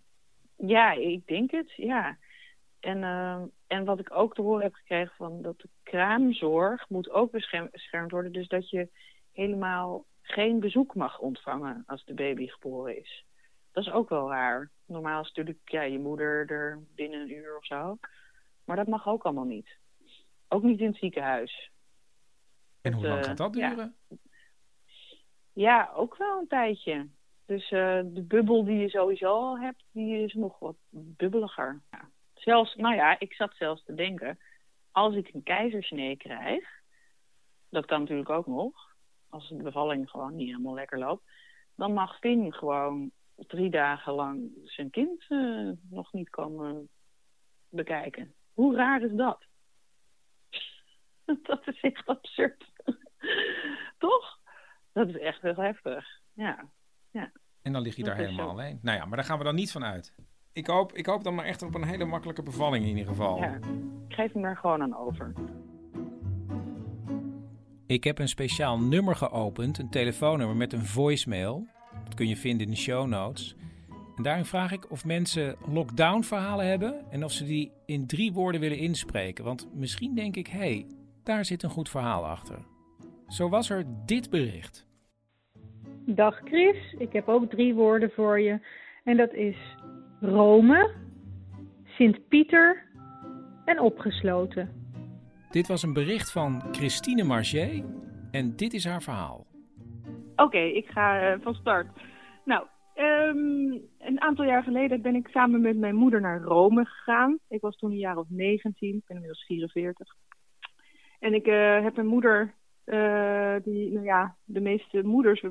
Ja, 0.58 0.92
ik 0.92 1.28
denk 1.28 1.52
het, 1.52 1.72
ja. 1.76 2.18
En, 2.80 3.04
eh, 3.04 3.42
en 3.68 3.86
wat 3.86 4.00
ik 4.00 4.12
ook 4.14 4.36
te 4.36 4.42
horen 4.42 4.64
heb 4.64 4.74
gekregen 4.74 5.16
van 5.16 5.42
dat 5.42 5.60
de 5.60 5.70
kraamzorg 5.84 6.90
moet 6.90 7.10
ook 7.10 7.32
bescherm- 7.32 7.70
beschermd 7.72 8.12
worden. 8.12 8.32
Dus 8.32 8.48
dat 8.48 8.70
je 8.70 8.90
helemaal 9.32 10.06
geen 10.22 10.60
bezoek 10.60 10.96
mag 10.96 11.20
ontvangen 11.20 11.84
als 11.88 12.06
de 12.06 12.14
baby 12.14 12.48
geboren 12.48 13.00
is. 13.00 13.26
Dat 13.72 13.86
is 13.86 13.92
ook 13.92 14.10
wel 14.10 14.30
raar. 14.30 14.70
Normaal 14.86 15.22
is 15.22 15.28
natuurlijk 15.28 15.70
ja, 15.70 15.82
je 15.82 16.00
moeder 16.00 16.52
er 16.52 16.84
binnen 16.96 17.20
een 17.22 17.32
uur 17.32 17.58
of 17.58 17.66
zo. 17.66 17.98
Maar 18.64 18.76
dat 18.76 18.88
mag 18.88 19.08
ook 19.08 19.24
allemaal 19.24 19.46
niet. 19.46 19.78
Ook 20.48 20.64
niet 20.64 20.80
in 20.80 20.88
het 20.88 20.98
ziekenhuis. 20.98 21.72
En 22.86 22.94
hoe 22.94 23.08
lang 23.08 23.20
eh, 23.20 23.26
gaat 23.26 23.38
dat 23.38 23.56
ja. 23.56 23.70
duren? 23.70 23.96
Ja, 25.54 25.92
ook 25.96 26.18
wel 26.18 26.40
een 26.40 26.48
tijdje. 26.48 27.08
Dus 27.46 27.72
uh, 27.72 28.00
de 28.04 28.24
bubbel 28.28 28.64
die 28.64 28.78
je 28.78 28.90
sowieso 28.90 29.28
al 29.28 29.60
hebt, 29.60 29.84
die 29.92 30.24
is 30.24 30.34
nog 30.34 30.60
wat 30.60 30.76
bubbeliger. 30.90 31.82
Ja. 31.92 32.10
Zelfs, 32.34 32.76
nou 32.76 32.96
ja, 32.96 33.20
ik 33.20 33.34
zat 33.34 33.56
zelfs 33.56 33.84
te 33.84 33.94
denken, 33.94 34.40
als 34.92 35.16
ik 35.16 35.34
een 35.34 35.44
keizersnee 35.44 36.18
krijg, 36.18 36.82
dat 37.70 37.86
kan 37.86 38.00
natuurlijk 38.00 38.30
ook 38.30 38.48
nog, 38.48 38.96
als 39.30 39.50
de 39.50 39.64
bevalling 39.64 40.10
gewoon 40.10 40.36
niet 40.36 40.50
helemaal 40.50 40.74
lekker 40.74 41.00
loopt, 41.00 41.24
dan 41.76 41.94
mag 41.94 42.20
Finn 42.20 42.54
gewoon 42.54 43.12
drie 43.36 43.70
dagen 43.70 44.14
lang 44.14 44.52
zijn 44.64 44.90
kind 44.90 45.26
uh, 45.30 45.72
nog 45.90 46.14
niet 46.14 46.30
komen 46.30 46.90
bekijken. 47.70 48.34
Hoe 48.54 48.76
raar 48.76 49.02
is 49.02 49.14
dat? 49.14 49.46
dat 51.44 51.68
is 51.68 51.82
echt 51.82 52.06
absurd. 52.06 52.74
Toch? 53.98 54.40
Dat 54.94 55.08
is 55.08 55.18
echt 55.18 55.42
heel 55.42 55.56
heftig. 55.56 56.06
Ja. 56.34 56.70
ja. 57.12 57.32
En 57.62 57.74
dan 57.74 57.82
lig 57.82 57.96
je 57.96 58.04
daar 58.04 58.16
helemaal 58.16 58.50
alleen. 58.50 58.80
Nou 58.82 58.98
ja, 58.98 59.06
maar 59.06 59.16
daar 59.18 59.26
gaan 59.26 59.38
we 59.38 59.44
dan 59.44 59.56
niet 59.56 59.72
van 59.72 59.84
uit. 59.84 60.16
Ik 60.54 60.68
hoop, 60.68 60.94
ik 60.94 61.06
hoop 61.06 61.24
dan 61.24 61.36
maar 61.36 61.46
echt 61.46 61.62
op 61.62 61.76
een 61.76 61.84
hele 61.84 62.06
makkelijke 62.06 62.44
bevalling 62.44 62.84
in 62.84 62.90
ieder 62.90 63.06
geval. 63.06 63.38
Ja, 63.38 63.60
ik 64.08 64.16
geef 64.16 64.34
hem 64.34 64.46
er 64.46 64.58
gewoon 64.58 64.82
aan 64.82 64.98
over. 64.98 65.34
Ik 67.88 68.04
heb 68.04 68.20
een 68.20 68.28
speciaal 68.28 68.80
nummer 68.80 69.16
geopend, 69.16 69.78
een 69.78 69.90
telefoonnummer 69.90 70.56
met 70.56 70.74
een 70.74 70.86
voicemail. 70.86 71.68
Dat 72.04 72.14
kun 72.14 72.28
je 72.28 72.38
vinden 72.38 72.66
in 72.66 72.72
de 72.72 72.78
show 72.78 73.08
notes. 73.08 73.56
En 74.16 74.24
daarin 74.24 74.46
vraag 74.46 74.72
ik 74.72 74.92
of 74.92 75.06
mensen 75.06 75.56
lockdown 75.68 76.22
verhalen 76.22 76.68
hebben 76.68 77.12
en 77.12 77.24
of 77.24 77.32
ze 77.32 77.46
die 77.46 77.72
in 77.86 78.08
drie 78.08 78.34
woorden 78.34 78.62
willen 78.62 78.78
inspreken. 78.78 79.44
Want 79.44 79.68
misschien 79.74 80.16
denk 80.16 80.36
ik, 80.36 80.48
hé, 80.48 80.58
hey, 80.58 80.88
daar 81.24 81.46
zit 81.46 81.64
een 81.64 81.70
goed 81.70 81.90
verhaal 81.90 82.26
achter. 82.26 82.66
Zo 83.28 83.50
was 83.50 83.70
er 83.70 83.84
dit 84.06 84.30
bericht. 84.30 84.88
Dag 86.06 86.40
Chris, 86.44 86.96
ik 86.98 87.14
heb 87.14 87.28
ook 87.28 87.50
drie 87.50 87.74
woorden 87.74 88.12
voor 88.12 88.40
je. 88.40 88.60
En 89.04 89.18
dat 89.18 89.34
is 89.34 89.56
Rome, 90.20 90.94
Sint-Pieter 91.84 92.84
en 93.66 93.80
opgesloten. 93.80 94.70
Dit 95.50 95.68
was 95.68 95.84
een 95.84 95.94
bericht 95.94 96.32
van 96.32 96.62
Christine 96.72 97.24
Marché 97.24 97.84
en 98.32 98.56
dit 98.56 98.74
is 98.74 98.86
haar 98.86 99.02
verhaal. 99.02 99.46
Oké, 100.36 100.60
ik 100.60 100.88
ga 100.88 101.34
uh, 101.34 101.42
van 101.42 101.54
start. 101.54 101.88
Nou, 102.46 102.66
um, 102.96 103.82
een 104.00 104.22
aantal 104.22 104.46
jaar 104.46 104.64
geleden 104.64 105.02
ben 105.02 105.16
ik 105.16 105.28
samen 105.28 105.62
met 105.62 105.78
mijn 105.78 105.96
moeder 105.96 106.22
naar 106.22 106.42
Rome 106.42 106.86
gegaan. 106.86 107.40
Ik 107.48 107.62
was 107.62 107.78
toen 107.78 107.92
een 107.92 107.98
jaar 107.98 108.18
of 108.18 108.30
19, 108.30 108.96
ik 108.96 109.04
ben 109.06 109.16
inmiddels 109.16 109.46
44. 109.46 110.16
En 111.20 111.34
ik 111.34 111.48
uh, 111.48 111.84
heb 111.84 111.98
een 111.98 112.08
moeder, 112.08 112.54
uh, 112.86 113.56
die, 113.64 113.92
nou 113.92 114.06
ja, 114.06 114.36
de 114.44 114.62
meeste 114.62 115.04
moeders, 115.04 115.44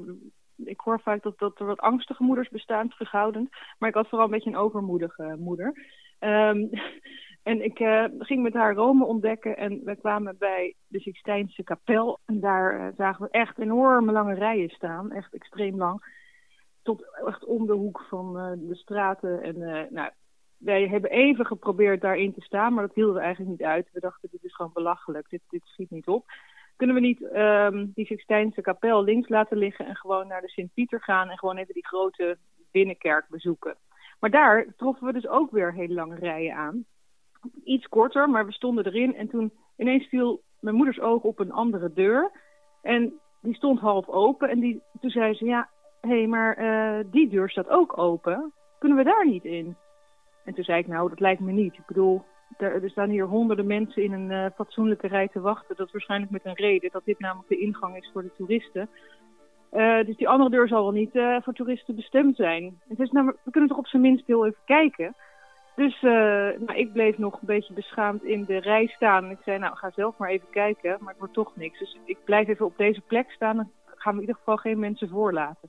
ik 0.57 0.81
hoor 0.81 1.01
vaak 1.01 1.23
dat, 1.23 1.39
dat 1.39 1.59
er 1.59 1.67
wat 1.67 1.81
angstige 1.81 2.23
moeders 2.23 2.49
bestaan, 2.49 2.89
terughoudend. 2.89 3.49
Maar 3.79 3.89
ik 3.89 3.95
had 3.95 4.09
vooral 4.09 4.27
een 4.27 4.33
beetje 4.33 4.51
een 4.51 4.57
overmoedige 4.57 5.37
moeder. 5.39 5.67
Um, 6.21 6.71
en 7.43 7.65
ik 7.65 7.81
uh, 7.81 8.05
ging 8.19 8.43
met 8.43 8.55
haar 8.55 8.75
Rome 8.75 9.05
ontdekken 9.05 9.57
en 9.57 9.81
we 9.85 9.97
kwamen 9.97 10.37
bij 10.39 10.75
de 10.87 11.01
Sixtijnse 11.01 11.63
kapel. 11.63 12.19
En 12.25 12.41
daar 12.41 12.81
uh, 12.81 12.87
zagen 12.97 13.25
we 13.25 13.31
echt 13.31 13.59
enorme 13.59 14.13
lange 14.13 14.35
rijen 14.35 14.71
staan, 14.71 15.13
echt 15.13 15.35
extreem 15.35 15.77
lang. 15.77 16.23
Tot 16.83 17.05
echt 17.27 17.45
om 17.45 17.67
de 17.67 17.73
hoek 17.73 18.05
van 18.09 18.33
de 18.69 18.75
straten. 18.75 19.43
En 19.43 19.59
nou, 19.91 20.11
wij 20.59 20.89
hebben 20.89 21.11
even 21.11 21.47
geprobeerd 21.47 22.01
daarin 22.01 22.35
te 22.35 22.41
staan, 22.41 22.75
maar 22.75 22.87
dat 22.87 22.95
hielden 22.95 23.15
we 23.15 23.21
eigenlijk 23.21 23.51
niet 23.51 23.69
uit. 23.69 23.89
We 23.93 24.01
dachten, 24.01 24.29
dit 24.33 24.45
is 24.45 24.55
gewoon 24.55 24.71
belachelijk, 24.75 25.31
dit, 25.31 25.41
dit 25.49 25.63
schiet 25.65 25.91
niet 25.91 26.07
op. 26.07 26.25
Kunnen 26.77 26.97
we 26.97 27.03
niet 27.03 27.23
um, 27.23 27.93
die 27.95 28.07
Sixtijnse 28.07 28.61
kapel 28.61 29.05
links 29.05 29.29
laten 29.29 29.57
liggen 29.57 29.87
en 29.87 29.97
gewoon 29.97 30.27
naar 30.27 30.41
de 30.41 30.49
Sint-Pieter 30.49 31.01
gaan 31.01 31.29
en 31.31 31.39
gewoon 31.39 31.57
even 31.57 31.75
die 31.75 31.87
grote 31.87 32.37
binnenkerk 32.73 33.29
bezoeken? 33.29 33.77
Maar 34.21 34.31
daar 34.31 34.67
troffen 34.77 35.07
we 35.07 35.13
dus 35.13 35.29
ook 35.29 35.51
weer 35.51 35.75
hele 35.75 35.95
lange 35.95 36.17
rijen 36.17 36.55
aan 36.55 36.85
iets 37.65 37.87
korter, 37.87 38.31
maar 38.31 38.47
we 38.47 38.53
stonden 38.53 38.87
erin. 38.87 39.15
En 39.15 39.29
toen 39.29 39.53
ineens 39.77 40.07
viel 40.07 40.43
mijn 40.61 40.77
moeders 40.77 41.01
oog 41.01 41.23
op 41.23 41.39
een 41.39 41.53
andere 41.53 41.93
deur. 41.93 42.31
En 42.83 43.13
die 43.41 43.55
stond 43.55 43.81
half 43.81 44.09
open. 44.09 44.49
En 44.49 44.61
die, 44.61 44.83
toen 45.01 45.11
zei 45.11 45.35
ze, 45.35 45.45
ja, 45.45 45.69
hé, 46.01 46.09
hey, 46.09 46.27
maar 46.27 46.59
uh, 46.59 47.05
die 47.11 47.29
deur 47.29 47.51
staat 47.51 47.69
ook 47.69 47.99
open. 47.99 48.53
Kunnen 48.79 48.99
we 48.99 49.05
daar 49.05 49.27
niet 49.27 49.45
in? 49.45 49.77
En 50.45 50.55
toen 50.55 50.65
zei 50.65 50.79
ik, 50.79 50.87
nou, 50.87 51.09
dat 51.09 51.21
lijkt 51.21 51.41
me 51.41 51.53
niet. 51.53 51.75
Ik 51.75 51.87
bedoel, 51.87 52.25
er, 52.57 52.83
er 52.83 52.91
staan 52.91 53.09
hier 53.09 53.25
honderden 53.27 53.67
mensen 53.67 54.03
in 54.03 54.13
een 54.13 54.31
uh, 54.31 54.47
fatsoenlijke 54.55 55.07
rij 55.07 55.29
te 55.29 55.41
wachten. 55.41 55.77
Dat 55.77 55.87
is 55.87 55.93
waarschijnlijk 55.93 56.33
met 56.33 56.45
een 56.45 56.55
reden, 56.55 56.91
dat 56.93 57.05
dit 57.05 57.19
namelijk 57.19 57.49
de 57.49 57.59
ingang 57.59 57.97
is 57.97 58.11
voor 58.13 58.23
de 58.23 58.33
toeristen. 58.37 58.89
Uh, 59.73 60.05
dus 60.05 60.17
die 60.17 60.29
andere 60.29 60.51
deur 60.51 60.69
zal 60.69 60.83
wel 60.83 60.93
niet 60.93 61.19
voor 61.43 61.53
toeristen 61.53 61.95
bestemd 61.95 62.37
zijn. 62.37 62.81
Het 62.89 63.01
is 63.01 63.11
we 63.11 63.51
kunnen 63.51 63.69
toch 63.69 63.79
op 63.79 63.87
zijn 63.87 64.03
minst 64.03 64.27
heel 64.27 64.47
even 64.47 64.61
kijken. 64.65 65.15
Dus 65.77 66.01
nou, 66.01 66.75
ik 66.75 66.93
bleef 66.93 67.19
nog 67.19 67.33
een 67.33 67.47
beetje 67.47 67.75
beschaamd 67.75 68.25
in 68.25 68.45
de 68.45 68.59
rij 68.59 68.87
staan. 68.87 69.31
Ik 69.31 69.39
zei, 69.45 69.59
nou, 69.59 69.77
ga 69.77 69.91
zelf 69.91 70.17
maar 70.17 70.29
even 70.29 70.51
kijken, 70.51 70.97
maar 71.01 71.09
het 71.09 71.19
wordt 71.19 71.35
toch 71.35 71.57
niks. 71.57 71.79
Dus 71.79 71.99
ik 72.05 72.19
blijf 72.25 72.49
even 72.49 72.67
op 72.67 72.77
deze 72.77 73.01
plek 73.01 73.31
staan 73.31 73.59
en 73.59 73.71
gaan 73.87 74.13
we 74.13 74.21
in 74.21 74.27
ieder 74.27 74.37
geval 74.37 74.57
geen 74.57 74.79
mensen 74.79 75.09
voorlaten. 75.09 75.69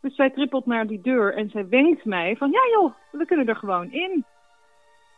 Dus 0.00 0.14
zij 0.14 0.30
trippelt 0.30 0.66
naar 0.66 0.86
die 0.86 1.00
deur 1.00 1.34
en 1.34 1.48
zij 1.48 1.68
wenkt 1.68 2.04
mij 2.04 2.36
van, 2.36 2.50
ja 2.50 2.60
joh, 2.72 2.94
we 3.10 3.26
kunnen 3.26 3.46
er 3.46 3.56
gewoon 3.56 3.92
in. 3.92 4.24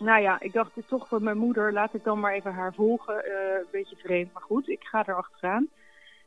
Nou 0.04 0.20
ja, 0.22 0.40
ik 0.40 0.52
dacht, 0.52 0.74
dit 0.74 0.88
toch 0.88 1.08
voor 1.08 1.22
mijn 1.22 1.38
moeder, 1.38 1.72
laat 1.72 1.94
ik 1.94 2.04
dan 2.04 2.20
maar 2.20 2.32
even 2.32 2.52
haar 2.52 2.74
volgen. 2.74 3.14
Uh, 3.14 3.54
een 3.58 3.66
beetje 3.70 3.96
vreemd, 3.96 4.32
maar 4.32 4.42
goed, 4.42 4.68
ik 4.68 4.84
ga 4.84 5.06
er 5.06 5.16
achteraan. 5.16 5.68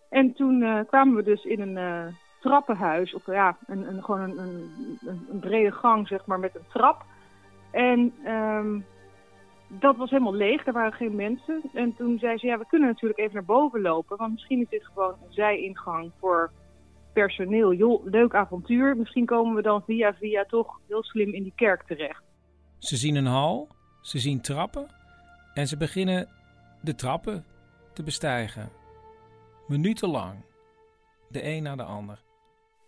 En 0.10 0.34
toen 0.34 0.62
uh, 0.62 0.80
kwamen 0.88 1.16
we 1.16 1.24
dus 1.24 1.44
in 1.44 1.60
een 1.62 2.16
trappenhuis, 2.40 3.14
of 3.14 3.26
ja, 3.26 3.58
een, 3.68 3.88
een, 3.88 4.04
gewoon 4.04 4.22
een, 4.22 4.38
een, 4.40 5.28
een 5.30 5.40
brede 5.40 5.72
gang, 5.72 6.08
zeg 6.08 6.26
maar, 6.26 6.40
met 6.40 6.56
een 6.56 6.68
trap... 6.68 7.06
En 7.72 8.14
um, 8.26 8.86
dat 9.68 9.96
was 9.96 10.10
helemaal 10.10 10.34
leeg, 10.34 10.66
er 10.66 10.74
waren 10.74 10.94
geen 10.94 11.16
mensen. 11.16 11.62
En 11.74 11.96
toen 11.96 12.20
zei 12.20 12.38
ze, 12.38 12.48
ja, 12.48 12.58
we 12.58 12.66
kunnen 12.68 12.88
natuurlijk 12.88 13.20
even 13.20 13.34
naar 13.34 13.46
boven 13.46 13.82
lopen, 13.82 14.18
want 14.18 14.32
misschien 14.32 14.62
is 14.62 14.70
dit 14.70 14.86
gewoon 14.86 15.12
een 15.12 15.34
zijingang 15.34 16.12
voor 16.20 16.52
personeel. 17.14 17.74
Jo, 17.74 18.02
leuk 18.04 18.36
avontuur, 18.36 18.98
misschien 18.98 19.26
komen 19.26 19.56
we 19.56 19.62
dan 19.62 19.84
via 19.84 20.14
via 20.14 20.44
toch 20.44 20.80
heel 20.88 21.04
slim 21.04 21.34
in 21.34 21.44
die 21.44 21.54
kerk 21.56 21.84
terecht. 21.84 22.24
Ze 22.80 22.98
zien 22.98 23.16
een 23.16 23.26
hal, 23.26 23.68
ze 24.02 24.20
zien 24.20 24.42
trappen 24.42 24.88
en 25.54 25.68
ze 25.68 25.78
beginnen 25.78 26.28
de 26.82 26.96
trappen 26.96 27.46
te 27.94 28.04
bestijgen. 28.04 28.70
Minutenlang, 29.68 30.46
de 31.30 31.44
een 31.44 31.64
na 31.64 31.76
de 31.76 31.84
ander 31.84 32.26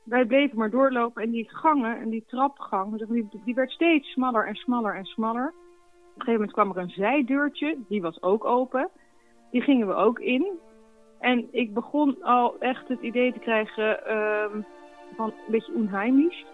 wij 0.09 0.25
bleven 0.25 0.57
maar 0.57 0.69
doorlopen 0.69 1.23
en 1.23 1.29
die 1.29 1.49
gangen 1.49 1.99
en 1.99 2.09
die 2.09 2.23
trapgang, 2.27 3.07
die, 3.07 3.27
die 3.45 3.55
werd 3.55 3.71
steeds 3.71 4.11
smaller 4.11 4.47
en 4.47 4.55
smaller 4.55 4.95
en 4.95 5.05
smaller. 5.05 5.47
Op 5.47 6.15
een 6.15 6.25
gegeven 6.25 6.33
moment 6.33 6.51
kwam 6.51 6.69
er 6.69 6.77
een 6.77 6.89
zijdeurtje, 6.89 7.77
die 7.87 8.01
was 8.01 8.21
ook 8.21 8.45
open. 8.45 8.89
Die 9.51 9.61
gingen 9.61 9.87
we 9.87 9.93
ook 9.93 10.19
in. 10.19 10.47
En 11.19 11.47
ik 11.51 11.73
begon 11.73 12.23
al 12.23 12.59
echt 12.59 12.87
het 12.87 13.01
idee 13.01 13.33
te 13.33 13.39
krijgen 13.39 13.99
uh, 14.07 14.63
van 15.15 15.27
een 15.27 15.51
beetje 15.51 15.73
onheimisch. 15.73 16.45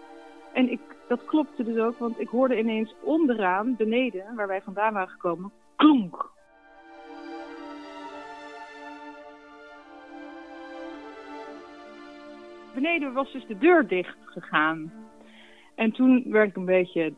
En 0.56 0.70
ik, 0.70 0.80
dat 1.08 1.24
klopte 1.24 1.64
dus 1.64 1.78
ook, 1.78 1.98
want 1.98 2.20
ik 2.20 2.28
hoorde 2.28 2.58
ineens 2.58 2.94
onderaan, 3.02 3.76
beneden, 3.76 4.34
waar 4.34 4.46
wij 4.46 4.62
vandaan 4.62 4.92
waren 4.92 5.08
gekomen, 5.08 5.52
klonk. 5.76 6.34
beneden 12.74 13.12
was 13.12 13.32
dus 13.32 13.46
de 13.46 13.58
deur 13.58 13.86
dicht 13.86 14.16
gegaan. 14.24 14.92
En 15.74 15.92
toen 15.92 16.24
werd 16.28 16.48
ik 16.48 16.56
een 16.56 16.64
beetje, 16.64 17.12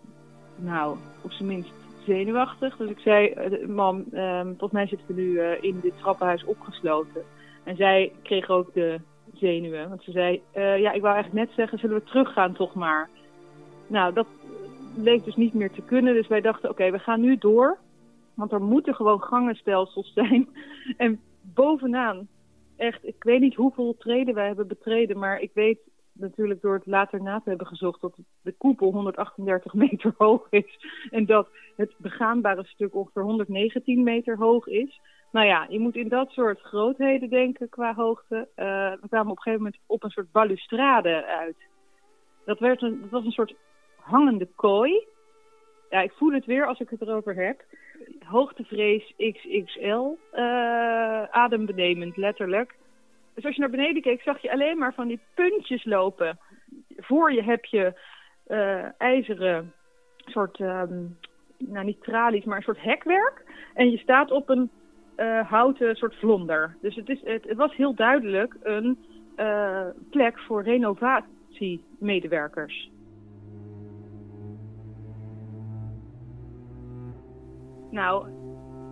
nou, 0.57 0.97
op 1.23 1.33
zijn 1.33 1.49
minst 1.49 1.73
zenuwachtig. 2.07 2.77
Dus 2.77 2.91
ik 2.91 2.99
zei, 2.99 3.35
uh, 3.35 3.69
mam, 3.69 4.05
uh, 4.13 4.41
volgens 4.41 4.73
mij 4.73 4.87
zitten 4.87 5.07
we 5.07 5.15
nu 5.15 5.29
uh, 5.31 5.63
in 5.63 5.81
dit 5.81 5.99
trappenhuis 5.99 6.45
opgesloten. 6.45 7.23
En 7.65 7.77
zij 7.77 8.13
kreeg 8.23 8.49
ook 8.49 8.75
de 8.75 9.01
zenuwen. 9.33 9.89
Want 9.89 10.03
ze 10.03 10.11
zei, 10.11 10.43
uh, 10.55 10.79
ja, 10.79 10.93
ik 10.93 11.01
wou 11.01 11.15
eigenlijk 11.15 11.47
net 11.47 11.57
zeggen, 11.57 11.79
zullen 11.79 11.97
we 11.97 12.05
teruggaan 12.05 12.53
toch 12.53 12.75
maar. 12.75 13.09
Nou, 13.89 14.13
dat 14.13 14.27
leek 14.97 15.25
dus 15.25 15.37
niet 15.37 15.55
meer 15.55 15.71
te 15.71 15.83
kunnen. 15.83 16.15
Dus 16.15 16.29
wij 16.29 16.41
dachten, 16.41 16.71
oké, 16.71 16.91
we 16.91 16.99
gaan 16.99 17.21
nu 17.21 17.37
door. 17.37 17.79
Want 18.35 18.53
er 18.53 18.63
moeten 18.63 18.95
gewoon 18.95 19.23
gangenstelsels 19.23 20.13
zijn. 20.15 20.49
En 20.97 21.21
bovenaan 21.43 22.29
echt, 22.77 23.07
ik 23.07 23.23
weet 23.23 23.41
niet 23.41 23.55
hoeveel 23.55 23.97
treden 23.99 24.35
wij 24.35 24.47
hebben 24.47 24.67
betreden, 24.67 25.19
maar 25.19 25.41
ik 25.41 25.51
weet 25.55 25.79
natuurlijk 26.13 26.61
door 26.61 26.75
het 26.75 26.87
later 26.87 27.23
na 27.23 27.41
te 27.41 27.49
hebben 27.49 27.67
gezocht 27.67 28.01
dat 28.01 28.19
de 28.43 28.53
koepel 28.53 28.93
138 28.93 29.75
meter 29.85 30.15
hoog 30.17 30.47
is 30.51 30.79
en 31.11 31.27
dat 31.27 31.49
het 31.77 31.95
begaanbare 31.97 32.65
stuk 32.65 32.95
ongeveer 32.95 33.23
119 33.23 34.03
meter 34.03 34.37
hoog 34.37 34.67
is. 34.67 35.01
Nou 35.33 35.47
ja, 35.47 35.67
je 35.69 35.79
moet 35.79 35.97
in 35.97 36.09
dat 36.09 36.31
soort 36.31 36.61
grootheden 36.61 37.31
denken 37.31 37.69
qua 37.69 37.95
hoogte. 37.95 38.49
Uh, 38.57 38.93
we 39.01 39.09
kwamen 39.09 39.31
op 39.31 39.37
een 39.37 39.43
gegeven 39.43 39.63
moment 39.63 39.81
op 39.87 40.05
een 40.05 40.11
soort 40.11 40.33
balustrade 40.33 41.25
uit. 41.25 41.57
Dat, 42.45 42.59
werd 42.59 42.83
een, 42.83 42.99
dat 43.01 43.11
was 43.11 43.25
een 43.25 43.31
soort 43.31 43.55
hangende 44.09 44.49
kooi. 44.55 45.07
Ja, 45.91 46.01
ik 46.01 46.13
voel 46.13 46.33
het 46.33 46.45
weer 46.45 46.67
als 46.67 46.81
ik 46.81 46.91
het 46.91 47.01
erover 47.01 47.35
heb 47.35 47.61
hoogtevrees 48.29 49.15
XXL, 49.17 50.17
uh, 50.35 51.23
adembenemend 51.23 52.17
letterlijk. 52.17 52.77
Dus 53.35 53.45
als 53.45 53.55
je 53.55 53.61
naar 53.61 53.71
beneden 53.71 54.03
keek, 54.03 54.23
zag 54.23 54.43
je 54.43 54.53
alleen 54.53 54.79
maar 54.79 54.95
van 54.95 55.09
die 55.09 55.21
puntjes 55.35 55.85
lopen. 55.85 56.39
Voor 56.97 57.33
je 57.33 57.43
heb 57.43 57.65
je 57.65 58.01
eh, 58.47 59.01
ijzeren 59.01 59.73
soort, 60.25 60.61
ehm, 60.61 61.05
nou 61.59 61.85
niet 61.85 62.03
tralies, 62.03 62.45
maar 62.45 62.57
een 62.57 62.63
soort 62.63 62.83
hekwerk. 62.83 63.45
En 63.75 63.91
je 63.91 63.99
staat 63.99 64.31
op 64.31 64.49
een 64.49 64.71
eh, 65.17 65.51
houten 65.51 65.97
soort 65.97 66.15
vlonder. 66.15 66.77
Dus 66.81 66.95
het, 66.95 67.09
is, 67.09 67.21
het, 67.25 67.55
was 67.55 67.77
heel 67.77 67.95
duidelijk 67.95 68.57
een 68.63 68.99
eh, 69.37 69.87
plek 70.11 70.39
voor 70.39 70.63
renovatiemedewerkers. 70.63 72.91
Nou, 77.91 78.29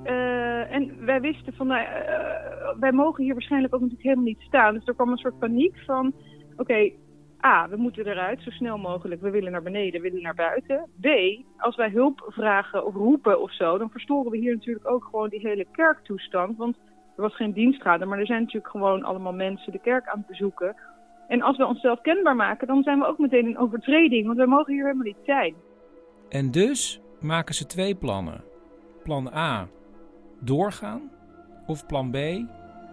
eh, 0.02 0.74
en 0.74 1.04
wij 1.04 1.20
wisten 1.20 1.52
van, 1.52 1.70
eh, 1.70 2.78
wij 2.80 2.92
mogen 2.92 3.24
hier 3.24 3.32
waarschijnlijk 3.32 3.74
ook 3.74 3.80
natuurlijk 3.80 4.08
helemaal 4.08 4.28
niet 4.28 4.46
staan. 4.46 4.74
Dus 4.74 4.86
er 4.86 4.94
kwam 4.94 5.10
een 5.10 5.16
soort 5.16 5.38
paniek 5.38 5.78
van, 5.86 6.14
oké, 6.56 6.90
A, 7.44 7.68
we 7.68 7.76
moeten 7.76 8.06
eruit 8.06 8.42
zo 8.42 8.50
snel 8.50 8.78
mogelijk. 8.78 9.20
We 9.20 9.30
willen 9.30 9.52
naar 9.52 9.62
beneden, 9.62 10.00
we 10.00 10.08
willen 10.08 10.22
naar 10.22 10.34
buiten. 10.34 10.88
B, 11.00 11.06
als 11.56 11.76
wij 11.76 11.90
hulp 11.90 12.24
vragen 12.28 12.86
of 12.86 12.94
roepen 12.94 13.40
of 13.40 13.54
zo, 13.54 13.78
dan 13.78 13.90
verstoren 13.90 14.30
we 14.30 14.36
hier 14.36 14.54
natuurlijk 14.54 14.90
ook 14.90 15.04
gewoon 15.04 15.28
die 15.28 15.48
hele 15.48 15.66
kerktoestand. 15.72 16.56
Want 16.56 16.76
er 17.16 17.22
was 17.22 17.36
geen 17.36 17.52
dienstrader, 17.52 18.08
maar 18.08 18.18
er 18.18 18.26
zijn 18.26 18.40
natuurlijk 18.40 18.70
gewoon 18.70 19.02
allemaal 19.02 19.32
mensen 19.32 19.72
de 19.72 19.80
kerk 19.80 20.08
aan 20.08 20.18
het 20.18 20.26
bezoeken. 20.26 20.76
En 21.28 21.42
als 21.42 21.56
we 21.56 21.66
onszelf 21.66 22.00
kenbaar 22.00 22.36
maken, 22.36 22.66
dan 22.66 22.82
zijn 22.82 22.98
we 22.98 23.06
ook 23.06 23.18
meteen 23.18 23.46
in 23.46 23.58
overtreding, 23.58 24.26
want 24.26 24.36
wij 24.36 24.46
mogen 24.46 24.72
hier 24.72 24.84
helemaal 24.84 25.04
niet 25.04 25.24
zijn. 25.24 25.54
En 26.28 26.50
dus 26.50 27.00
maken 27.20 27.54
ze 27.54 27.66
twee 27.66 27.94
plannen. 27.94 28.44
Plan 29.06 29.32
A, 29.34 29.68
doorgaan. 30.40 31.10
Of 31.66 31.86
plan 31.86 32.10
B, 32.10 32.16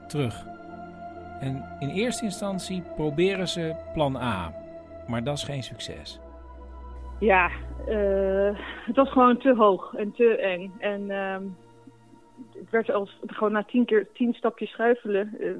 terug. 0.07 0.45
En 1.39 1.63
in 1.79 1.89
eerste 1.89 2.23
instantie 2.23 2.83
proberen 2.95 3.47
ze 3.47 3.75
plan 3.93 4.15
A. 4.15 4.53
Maar 5.07 5.23
dat 5.23 5.37
is 5.37 5.43
geen 5.43 5.63
succes. 5.63 6.19
Ja, 7.19 7.49
eh, 7.87 8.57
het 8.85 8.95
was 8.95 9.11
gewoon 9.11 9.37
te 9.37 9.55
hoog 9.55 9.93
en 9.93 10.11
te 10.11 10.35
eng. 10.37 10.73
En 10.79 11.11
ehm, 11.11 11.43
het 12.53 12.69
werd 12.69 12.91
als 12.91 13.19
gewoon 13.25 13.51
na 13.51 13.63
tien 13.63 13.85
keer 13.85 14.07
tien 14.13 14.33
stapjes 14.33 14.69
schuifelen. 14.69 15.35
eh, 15.39 15.51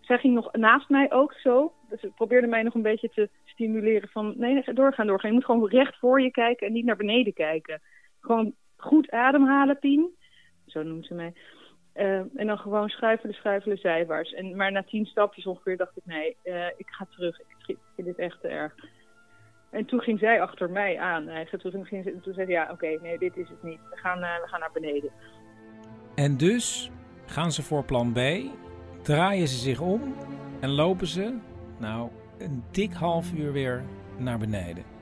zij 0.00 0.18
ging 0.18 0.34
nog 0.34 0.52
naast 0.52 0.88
mij 0.88 1.12
ook 1.12 1.32
zo. 1.32 1.72
Dus 1.88 2.00
ze 2.00 2.10
probeerde 2.14 2.46
mij 2.46 2.62
nog 2.62 2.74
een 2.74 2.82
beetje 2.82 3.08
te 3.08 3.28
stimuleren 3.44 4.08
van 4.08 4.34
nee, 4.36 4.64
doorgaan, 4.74 5.06
doorgaan. 5.06 5.30
Je 5.30 5.36
moet 5.36 5.44
gewoon 5.44 5.68
recht 5.68 5.98
voor 5.98 6.20
je 6.20 6.30
kijken 6.30 6.66
en 6.66 6.72
niet 6.72 6.84
naar 6.84 6.96
beneden 6.96 7.32
kijken. 7.32 7.80
Gewoon 8.20 8.54
goed 8.78 9.10
ademhalen, 9.10 9.78
Pien. 9.78 10.16
Zo 10.66 10.82
noemt 10.82 11.06
ze 11.06 11.14
mij. 11.14 11.32
Eh, 11.92 12.18
en 12.18 12.46
dan 12.46 12.58
gewoon 12.58 12.88
schuifelen, 12.88 13.34
schuifelen, 13.34 13.78
zijwaarts. 13.78 14.32
En, 14.32 14.56
maar 14.56 14.72
na 14.72 14.82
tien 14.82 15.06
stapjes 15.06 15.46
ongeveer 15.46 15.76
dacht 15.76 15.96
ik, 15.96 16.02
nee, 16.06 16.36
eh, 16.42 16.66
ik 16.76 16.86
ga 16.88 17.06
terug. 17.10 17.40
Ik 17.66 17.78
vind 17.94 18.06
dit 18.06 18.18
echt 18.18 18.40
te 18.40 18.48
erg. 18.48 18.74
En 19.70 19.84
toen 19.84 20.00
ging 20.00 20.18
zij 20.18 20.40
achter 20.40 20.70
mij 20.70 20.98
aan. 20.98 21.28
Eigenlijk. 21.28 21.62
Toen, 21.62 21.86
ze, 22.02 22.18
toen 22.22 22.34
zei 22.34 22.46
ze, 22.46 22.52
ja, 22.52 22.68
oké, 22.70 22.98
nee, 23.02 23.18
dit 23.18 23.36
is 23.36 23.48
het 23.48 23.62
niet. 23.62 23.78
We 23.90 23.96
gaan, 23.96 24.22
eh, 24.22 24.40
we 24.42 24.48
gaan 24.48 24.60
naar 24.60 24.72
beneden. 24.72 25.10
En 26.14 26.36
dus 26.36 26.90
gaan 27.26 27.52
ze 27.52 27.62
voor 27.62 27.84
plan 27.84 28.12
B, 28.12 28.18
draaien 29.02 29.48
ze 29.48 29.56
zich 29.56 29.80
om 29.80 30.14
en 30.60 30.70
lopen 30.70 31.06
ze, 31.06 31.38
nou, 31.78 32.10
een 32.38 32.64
dik 32.70 32.92
half 32.92 33.32
uur 33.32 33.52
weer 33.52 33.82
naar 34.16 34.38
beneden. 34.38 34.97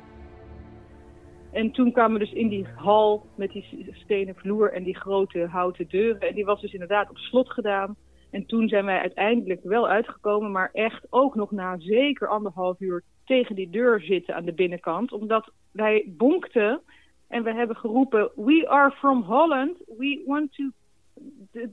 En 1.57 1.71
toen 1.71 1.93
kwamen 1.93 2.19
we 2.19 2.25
dus 2.25 2.35
in 2.35 2.49
die 2.49 2.67
hal 2.75 3.27
met 3.37 3.51
die 3.51 3.89
stenen 3.93 4.35
vloer 4.35 4.73
en 4.73 4.83
die 4.83 4.97
grote 4.97 5.47
houten 5.47 5.89
deuren. 5.89 6.21
En 6.21 6.35
die 6.35 6.45
was 6.45 6.61
dus 6.61 6.73
inderdaad 6.73 7.11
op 7.11 7.17
slot 7.17 7.51
gedaan. 7.51 7.97
En 8.31 8.47
toen 8.47 8.69
zijn 8.69 8.85
wij 8.85 9.01
uiteindelijk 9.01 9.61
wel 9.63 9.89
uitgekomen, 9.89 10.53
maar 10.53 10.71
echt 10.73 11.07
ook 11.11 11.35
nog 11.35 11.51
na 11.51 11.79
zeker 11.79 12.29
anderhalf 12.29 12.81
uur 12.81 13.03
tegen 13.25 13.55
die 13.55 13.71
deur 13.71 14.01
zitten 14.01 14.35
aan 14.35 14.45
de 14.45 14.53
binnenkant. 14.53 15.13
Omdat 15.13 15.51
wij 15.73 16.05
bonkten 16.17 16.81
en 17.29 17.43
we 17.43 17.55
hebben 17.55 17.77
geroepen, 17.77 18.31
we 18.35 18.69
are 18.69 18.91
from 18.91 19.23
Holland, 19.23 19.79
we 19.99 20.23
want 20.27 20.53
to, 20.53 20.71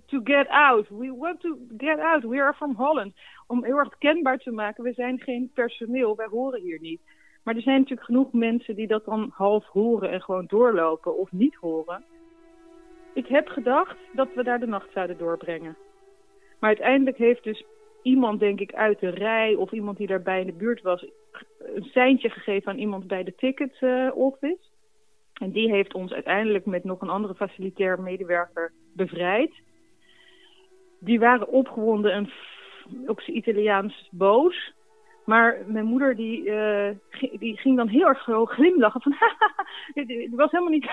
to 0.05 0.19
get 0.23 0.47
out, 0.47 0.89
we 0.89 1.15
want 1.17 1.39
to 1.39 1.57
get 1.77 1.99
out, 1.99 2.23
we 2.23 2.41
are 2.41 2.53
from 2.53 2.75
Holland. 2.75 3.13
Om 3.47 3.63
heel 3.63 3.77
erg 3.77 3.97
kenbaar 3.97 4.37
te 4.37 4.51
maken, 4.51 4.83
we 4.83 4.93
zijn 4.93 5.19
geen 5.19 5.51
personeel, 5.53 6.15
wij 6.15 6.27
horen 6.27 6.61
hier 6.61 6.79
niet. 6.81 7.01
Maar 7.43 7.55
er 7.55 7.61
zijn 7.61 7.79
natuurlijk 7.79 8.07
genoeg 8.07 8.31
mensen 8.31 8.75
die 8.75 8.87
dat 8.87 9.05
dan 9.05 9.31
half 9.33 9.65
horen 9.65 10.09
en 10.09 10.21
gewoon 10.21 10.45
doorlopen 10.47 11.17
of 11.17 11.31
niet 11.31 11.55
horen. 11.55 12.03
Ik 13.13 13.27
heb 13.27 13.47
gedacht 13.47 13.97
dat 14.13 14.33
we 14.35 14.43
daar 14.43 14.59
de 14.59 14.67
nacht 14.67 14.91
zouden 14.93 15.17
doorbrengen. 15.17 15.77
Maar 16.59 16.69
uiteindelijk 16.69 17.17
heeft 17.17 17.43
dus 17.43 17.63
iemand, 18.01 18.39
denk 18.39 18.59
ik, 18.59 18.73
uit 18.73 18.99
de 18.99 19.09
rij 19.09 19.55
of 19.55 19.71
iemand 19.71 19.97
die 19.97 20.07
daarbij 20.07 20.39
in 20.39 20.45
de 20.45 20.53
buurt 20.53 20.81
was, 20.81 21.05
een 21.59 21.83
seintje 21.83 22.29
gegeven 22.29 22.71
aan 22.71 22.77
iemand 22.77 23.07
bij 23.07 23.23
de 23.23 23.35
ticket 23.35 23.77
eh, 23.79 24.09
office. 24.13 24.71
En 25.33 25.51
die 25.51 25.71
heeft 25.71 25.93
ons 25.93 26.11
uiteindelijk 26.11 26.65
met 26.65 26.83
nog 26.83 27.01
een 27.01 27.09
andere 27.09 27.35
facilitair 27.35 28.01
medewerker 28.01 28.71
bevrijd. 28.93 29.51
Die 30.99 31.19
waren 31.19 31.47
opgewonden 31.47 32.11
en 32.11 32.29
op 33.07 33.21
zijn 33.21 33.37
Italiaans 33.37 34.07
boos. 34.11 34.73
Maar 35.25 35.57
mijn 35.65 35.85
moeder 35.85 36.15
die, 36.15 36.49
eh, 36.49 36.95
die 37.39 37.57
ging 37.57 37.77
dan 37.77 37.87
heel 37.87 38.07
erg 38.07 38.23
zo 38.23 38.45
glimlachen 38.45 39.01
van 39.01 39.15
die 40.05 40.29
was 40.35 40.51
helemaal 40.51 40.73
niet 40.73 40.91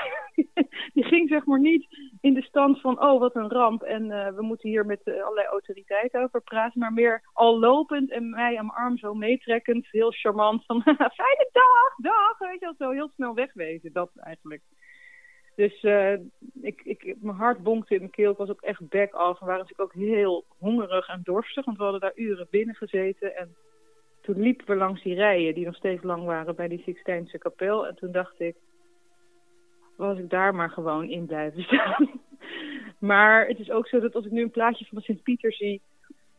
die 0.95 1.05
ging 1.05 1.29
zeg 1.29 1.45
maar 1.45 1.61
niet 1.61 1.87
in 2.21 2.35
de 2.35 2.43
stand 2.43 2.81
van 2.81 3.03
oh 3.03 3.21
wat 3.21 3.35
een 3.35 3.51
ramp 3.51 3.83
en 3.83 4.11
eh, 4.11 4.35
we 4.35 4.43
moeten 4.43 4.69
hier 4.69 4.87
met 4.87 5.03
eh, 5.03 5.23
allerlei 5.23 5.47
autoriteiten 5.47 6.23
over 6.23 6.43
praten, 6.43 6.81
maar 6.81 6.93
meer 6.93 7.23
al 7.33 7.59
lopend 7.59 8.11
en 8.11 8.31
mij 8.31 8.59
aan 8.59 8.67
mijn 8.67 8.79
arm 8.79 8.99
zo 8.99 9.15
meetrekkend, 9.15 9.87
heel 9.91 10.11
charmant 10.11 10.65
van 10.65 10.83
fijne 11.21 11.49
dag, 11.53 11.95
dag, 11.97 12.39
weet 12.39 12.61
je 12.61 12.75
wel, 12.77 12.89
zo 12.89 12.91
heel 12.91 13.11
snel 13.15 13.35
wegwezen, 13.35 13.93
dat 13.93 14.11
eigenlijk. 14.15 14.63
Dus 15.57 15.83
ik, 16.63 16.81
ik, 16.85 17.17
mijn 17.21 17.37
hart 17.37 17.63
bonkte 17.63 17.95
in 17.95 18.01
mijn 18.01 18.11
keel. 18.11 18.31
Ik 18.31 18.37
was 18.37 18.49
ook 18.49 18.61
echt 18.61 18.89
back 18.89 19.13
af. 19.13 19.39
We 19.39 19.47
waren 19.47 19.61
natuurlijk 19.61 19.91
ook 19.91 20.03
heel 20.03 20.45
hongerig 20.59 21.09
en 21.09 21.21
dorstig. 21.23 21.65
Want 21.65 21.77
we 21.77 21.83
hadden 21.83 22.01
daar 22.01 22.13
uren 22.15 22.47
binnen 22.51 22.75
gezeten. 22.75 23.37
En 23.37 23.57
toen 24.35 24.43
liepen 24.43 24.67
we 24.67 24.75
langs 24.77 25.03
die 25.03 25.15
rijen 25.15 25.55
die 25.55 25.65
nog 25.65 25.75
steeds 25.75 26.03
lang 26.03 26.25
waren 26.25 26.55
bij 26.55 26.69
die 26.69 26.83
Sixtijnse 26.83 27.39
kapel. 27.39 27.87
En 27.87 27.95
toen 27.95 28.13
dacht 28.13 28.41
ik, 28.41 28.57
was 29.97 30.19
ik 30.19 30.31
daar 30.31 30.55
maar 30.55 30.71
gewoon 30.71 31.09
in 31.09 31.27
blijven 31.27 31.63
staan. 31.63 32.11
maar 33.11 33.47
het 33.47 33.59
is 33.59 33.71
ook 33.71 33.87
zo 33.87 34.01
dat 34.01 34.15
als 34.15 34.25
ik 34.25 34.31
nu 34.31 34.43
een 34.43 34.51
plaatje 34.51 34.87
van 34.87 35.01
Sint-Pieter 35.01 35.53
zie, 35.53 35.81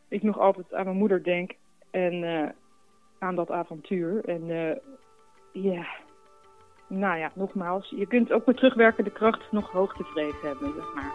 ik 0.08 0.22
nog 0.22 0.38
altijd 0.38 0.74
aan 0.74 0.84
mijn 0.84 0.96
moeder 0.96 1.22
denk. 1.22 1.52
En 1.90 2.24
eh, 2.24 2.48
aan 3.18 3.34
dat 3.34 3.50
avontuur. 3.50 4.24
En 4.24 4.50
eh, 4.50 4.76
ja, 5.52 5.86
nou 6.88 7.18
ja, 7.18 7.32
nogmaals, 7.34 7.90
je 7.96 8.06
kunt 8.06 8.32
ook 8.32 8.46
met 8.46 8.56
terugwerkende 8.56 9.12
kracht 9.12 9.52
nog 9.52 9.70
hoogtevreden 9.70 10.40
hebben, 10.42 10.72
zeg 10.74 10.94
maar. 10.94 11.12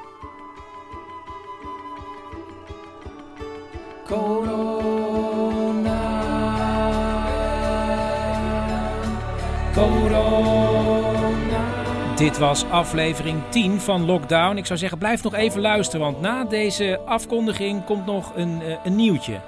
Dit 12.15 12.37
was 12.37 12.65
aflevering 12.69 13.41
10 13.49 13.79
van 13.79 14.05
Lockdown. 14.05 14.57
Ik 14.57 14.65
zou 14.65 14.79
zeggen, 14.79 14.97
blijf 14.97 15.23
nog 15.23 15.33
even 15.33 15.61
luisteren, 15.61 16.05
want 16.05 16.21
na 16.21 16.43
deze 16.43 16.99
afkondiging 17.05 17.83
komt 17.85 18.05
nog 18.05 18.31
een, 18.35 18.61
eh, 18.61 18.75
een 18.83 18.95
nieuwtje. 18.95 19.39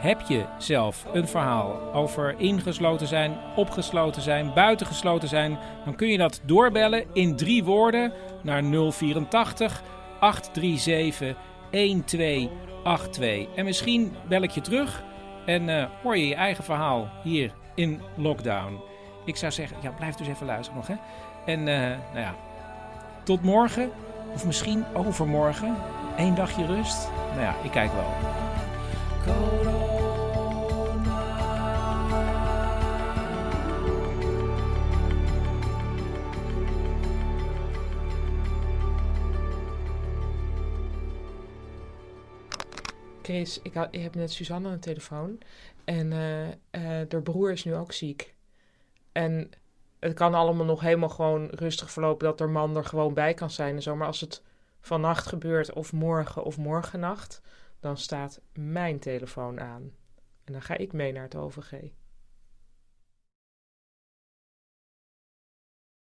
Heb 0.00 0.20
je 0.28 0.44
zelf 0.58 1.06
een 1.12 1.28
verhaal 1.28 1.80
over 1.94 2.34
ingesloten 2.38 3.06
zijn, 3.06 3.36
opgesloten 3.56 4.22
zijn, 4.22 4.52
buitengesloten 4.54 5.28
zijn, 5.28 5.58
dan 5.84 5.96
kun 5.96 6.08
je 6.08 6.18
dat 6.18 6.40
doorbellen 6.44 7.04
in 7.12 7.36
drie 7.36 7.64
woorden 7.64 8.12
naar 8.42 8.62
084 8.62 9.82
837 10.20 11.36
1282. 11.70 13.46
En 13.54 13.64
misschien 13.64 14.16
bel 14.28 14.42
ik 14.42 14.50
je 14.50 14.60
terug 14.60 15.02
en 15.46 15.68
eh, 15.68 15.84
hoor 16.02 16.16
je 16.16 16.28
je 16.28 16.34
eigen 16.34 16.64
verhaal 16.64 17.08
hier 17.22 17.52
in 17.74 18.00
Lockdown. 18.16 18.87
Ik 19.28 19.36
zou 19.36 19.52
zeggen, 19.52 19.76
ja, 19.80 19.90
blijf 19.90 20.14
dus 20.14 20.28
even 20.28 20.46
luisteren 20.46 20.76
nog, 20.76 20.86
hè. 20.86 20.94
En 21.44 21.68
eh, 21.68 21.98
nou 22.12 22.18
ja, 22.18 22.34
tot 23.22 23.42
morgen. 23.42 23.90
Of 24.32 24.46
misschien 24.46 24.84
overmorgen. 24.94 25.76
Eén 26.16 26.34
dagje 26.34 26.66
rust. 26.66 27.08
Nou 27.28 27.40
ja, 27.40 27.54
ik 27.62 27.70
kijk 27.70 27.92
wel. 27.92 28.12
Chris, 43.22 43.60
ik, 43.62 43.72
heb 43.90 44.14
net 44.14 44.32
Suzanne 44.32 44.68
aan 44.68 44.74
de 44.74 44.80
telefoon. 44.80 45.38
En 45.84 46.12
eh 46.12 46.80
haar 46.80 47.22
broer 47.22 47.52
is 47.52 47.64
nu 47.64 47.74
ook 47.74 47.92
ziek. 47.92 48.36
En 49.18 49.50
het 49.98 50.14
kan 50.14 50.34
allemaal 50.34 50.66
nog 50.66 50.80
helemaal 50.80 51.08
gewoon 51.08 51.46
rustig 51.46 51.90
verlopen 51.90 52.26
dat 52.26 52.38
haar 52.38 52.50
man 52.50 52.76
er 52.76 52.84
gewoon 52.84 53.14
bij 53.14 53.34
kan 53.34 53.50
zijn 53.50 53.74
en 53.74 53.82
zo. 53.82 53.96
Maar 53.96 54.06
als 54.06 54.20
het 54.20 54.42
vannacht 54.80 55.26
gebeurt 55.26 55.72
of 55.72 55.92
morgen 55.92 56.44
of 56.44 56.58
morgennacht, 56.58 57.42
dan 57.80 57.96
staat 57.96 58.40
mijn 58.52 58.98
telefoon 58.98 59.60
aan. 59.60 59.92
En 60.44 60.52
dan 60.52 60.62
ga 60.62 60.76
ik 60.76 60.92
mee 60.92 61.12
naar 61.12 61.22
het 61.22 61.34
OVG. 61.34 61.72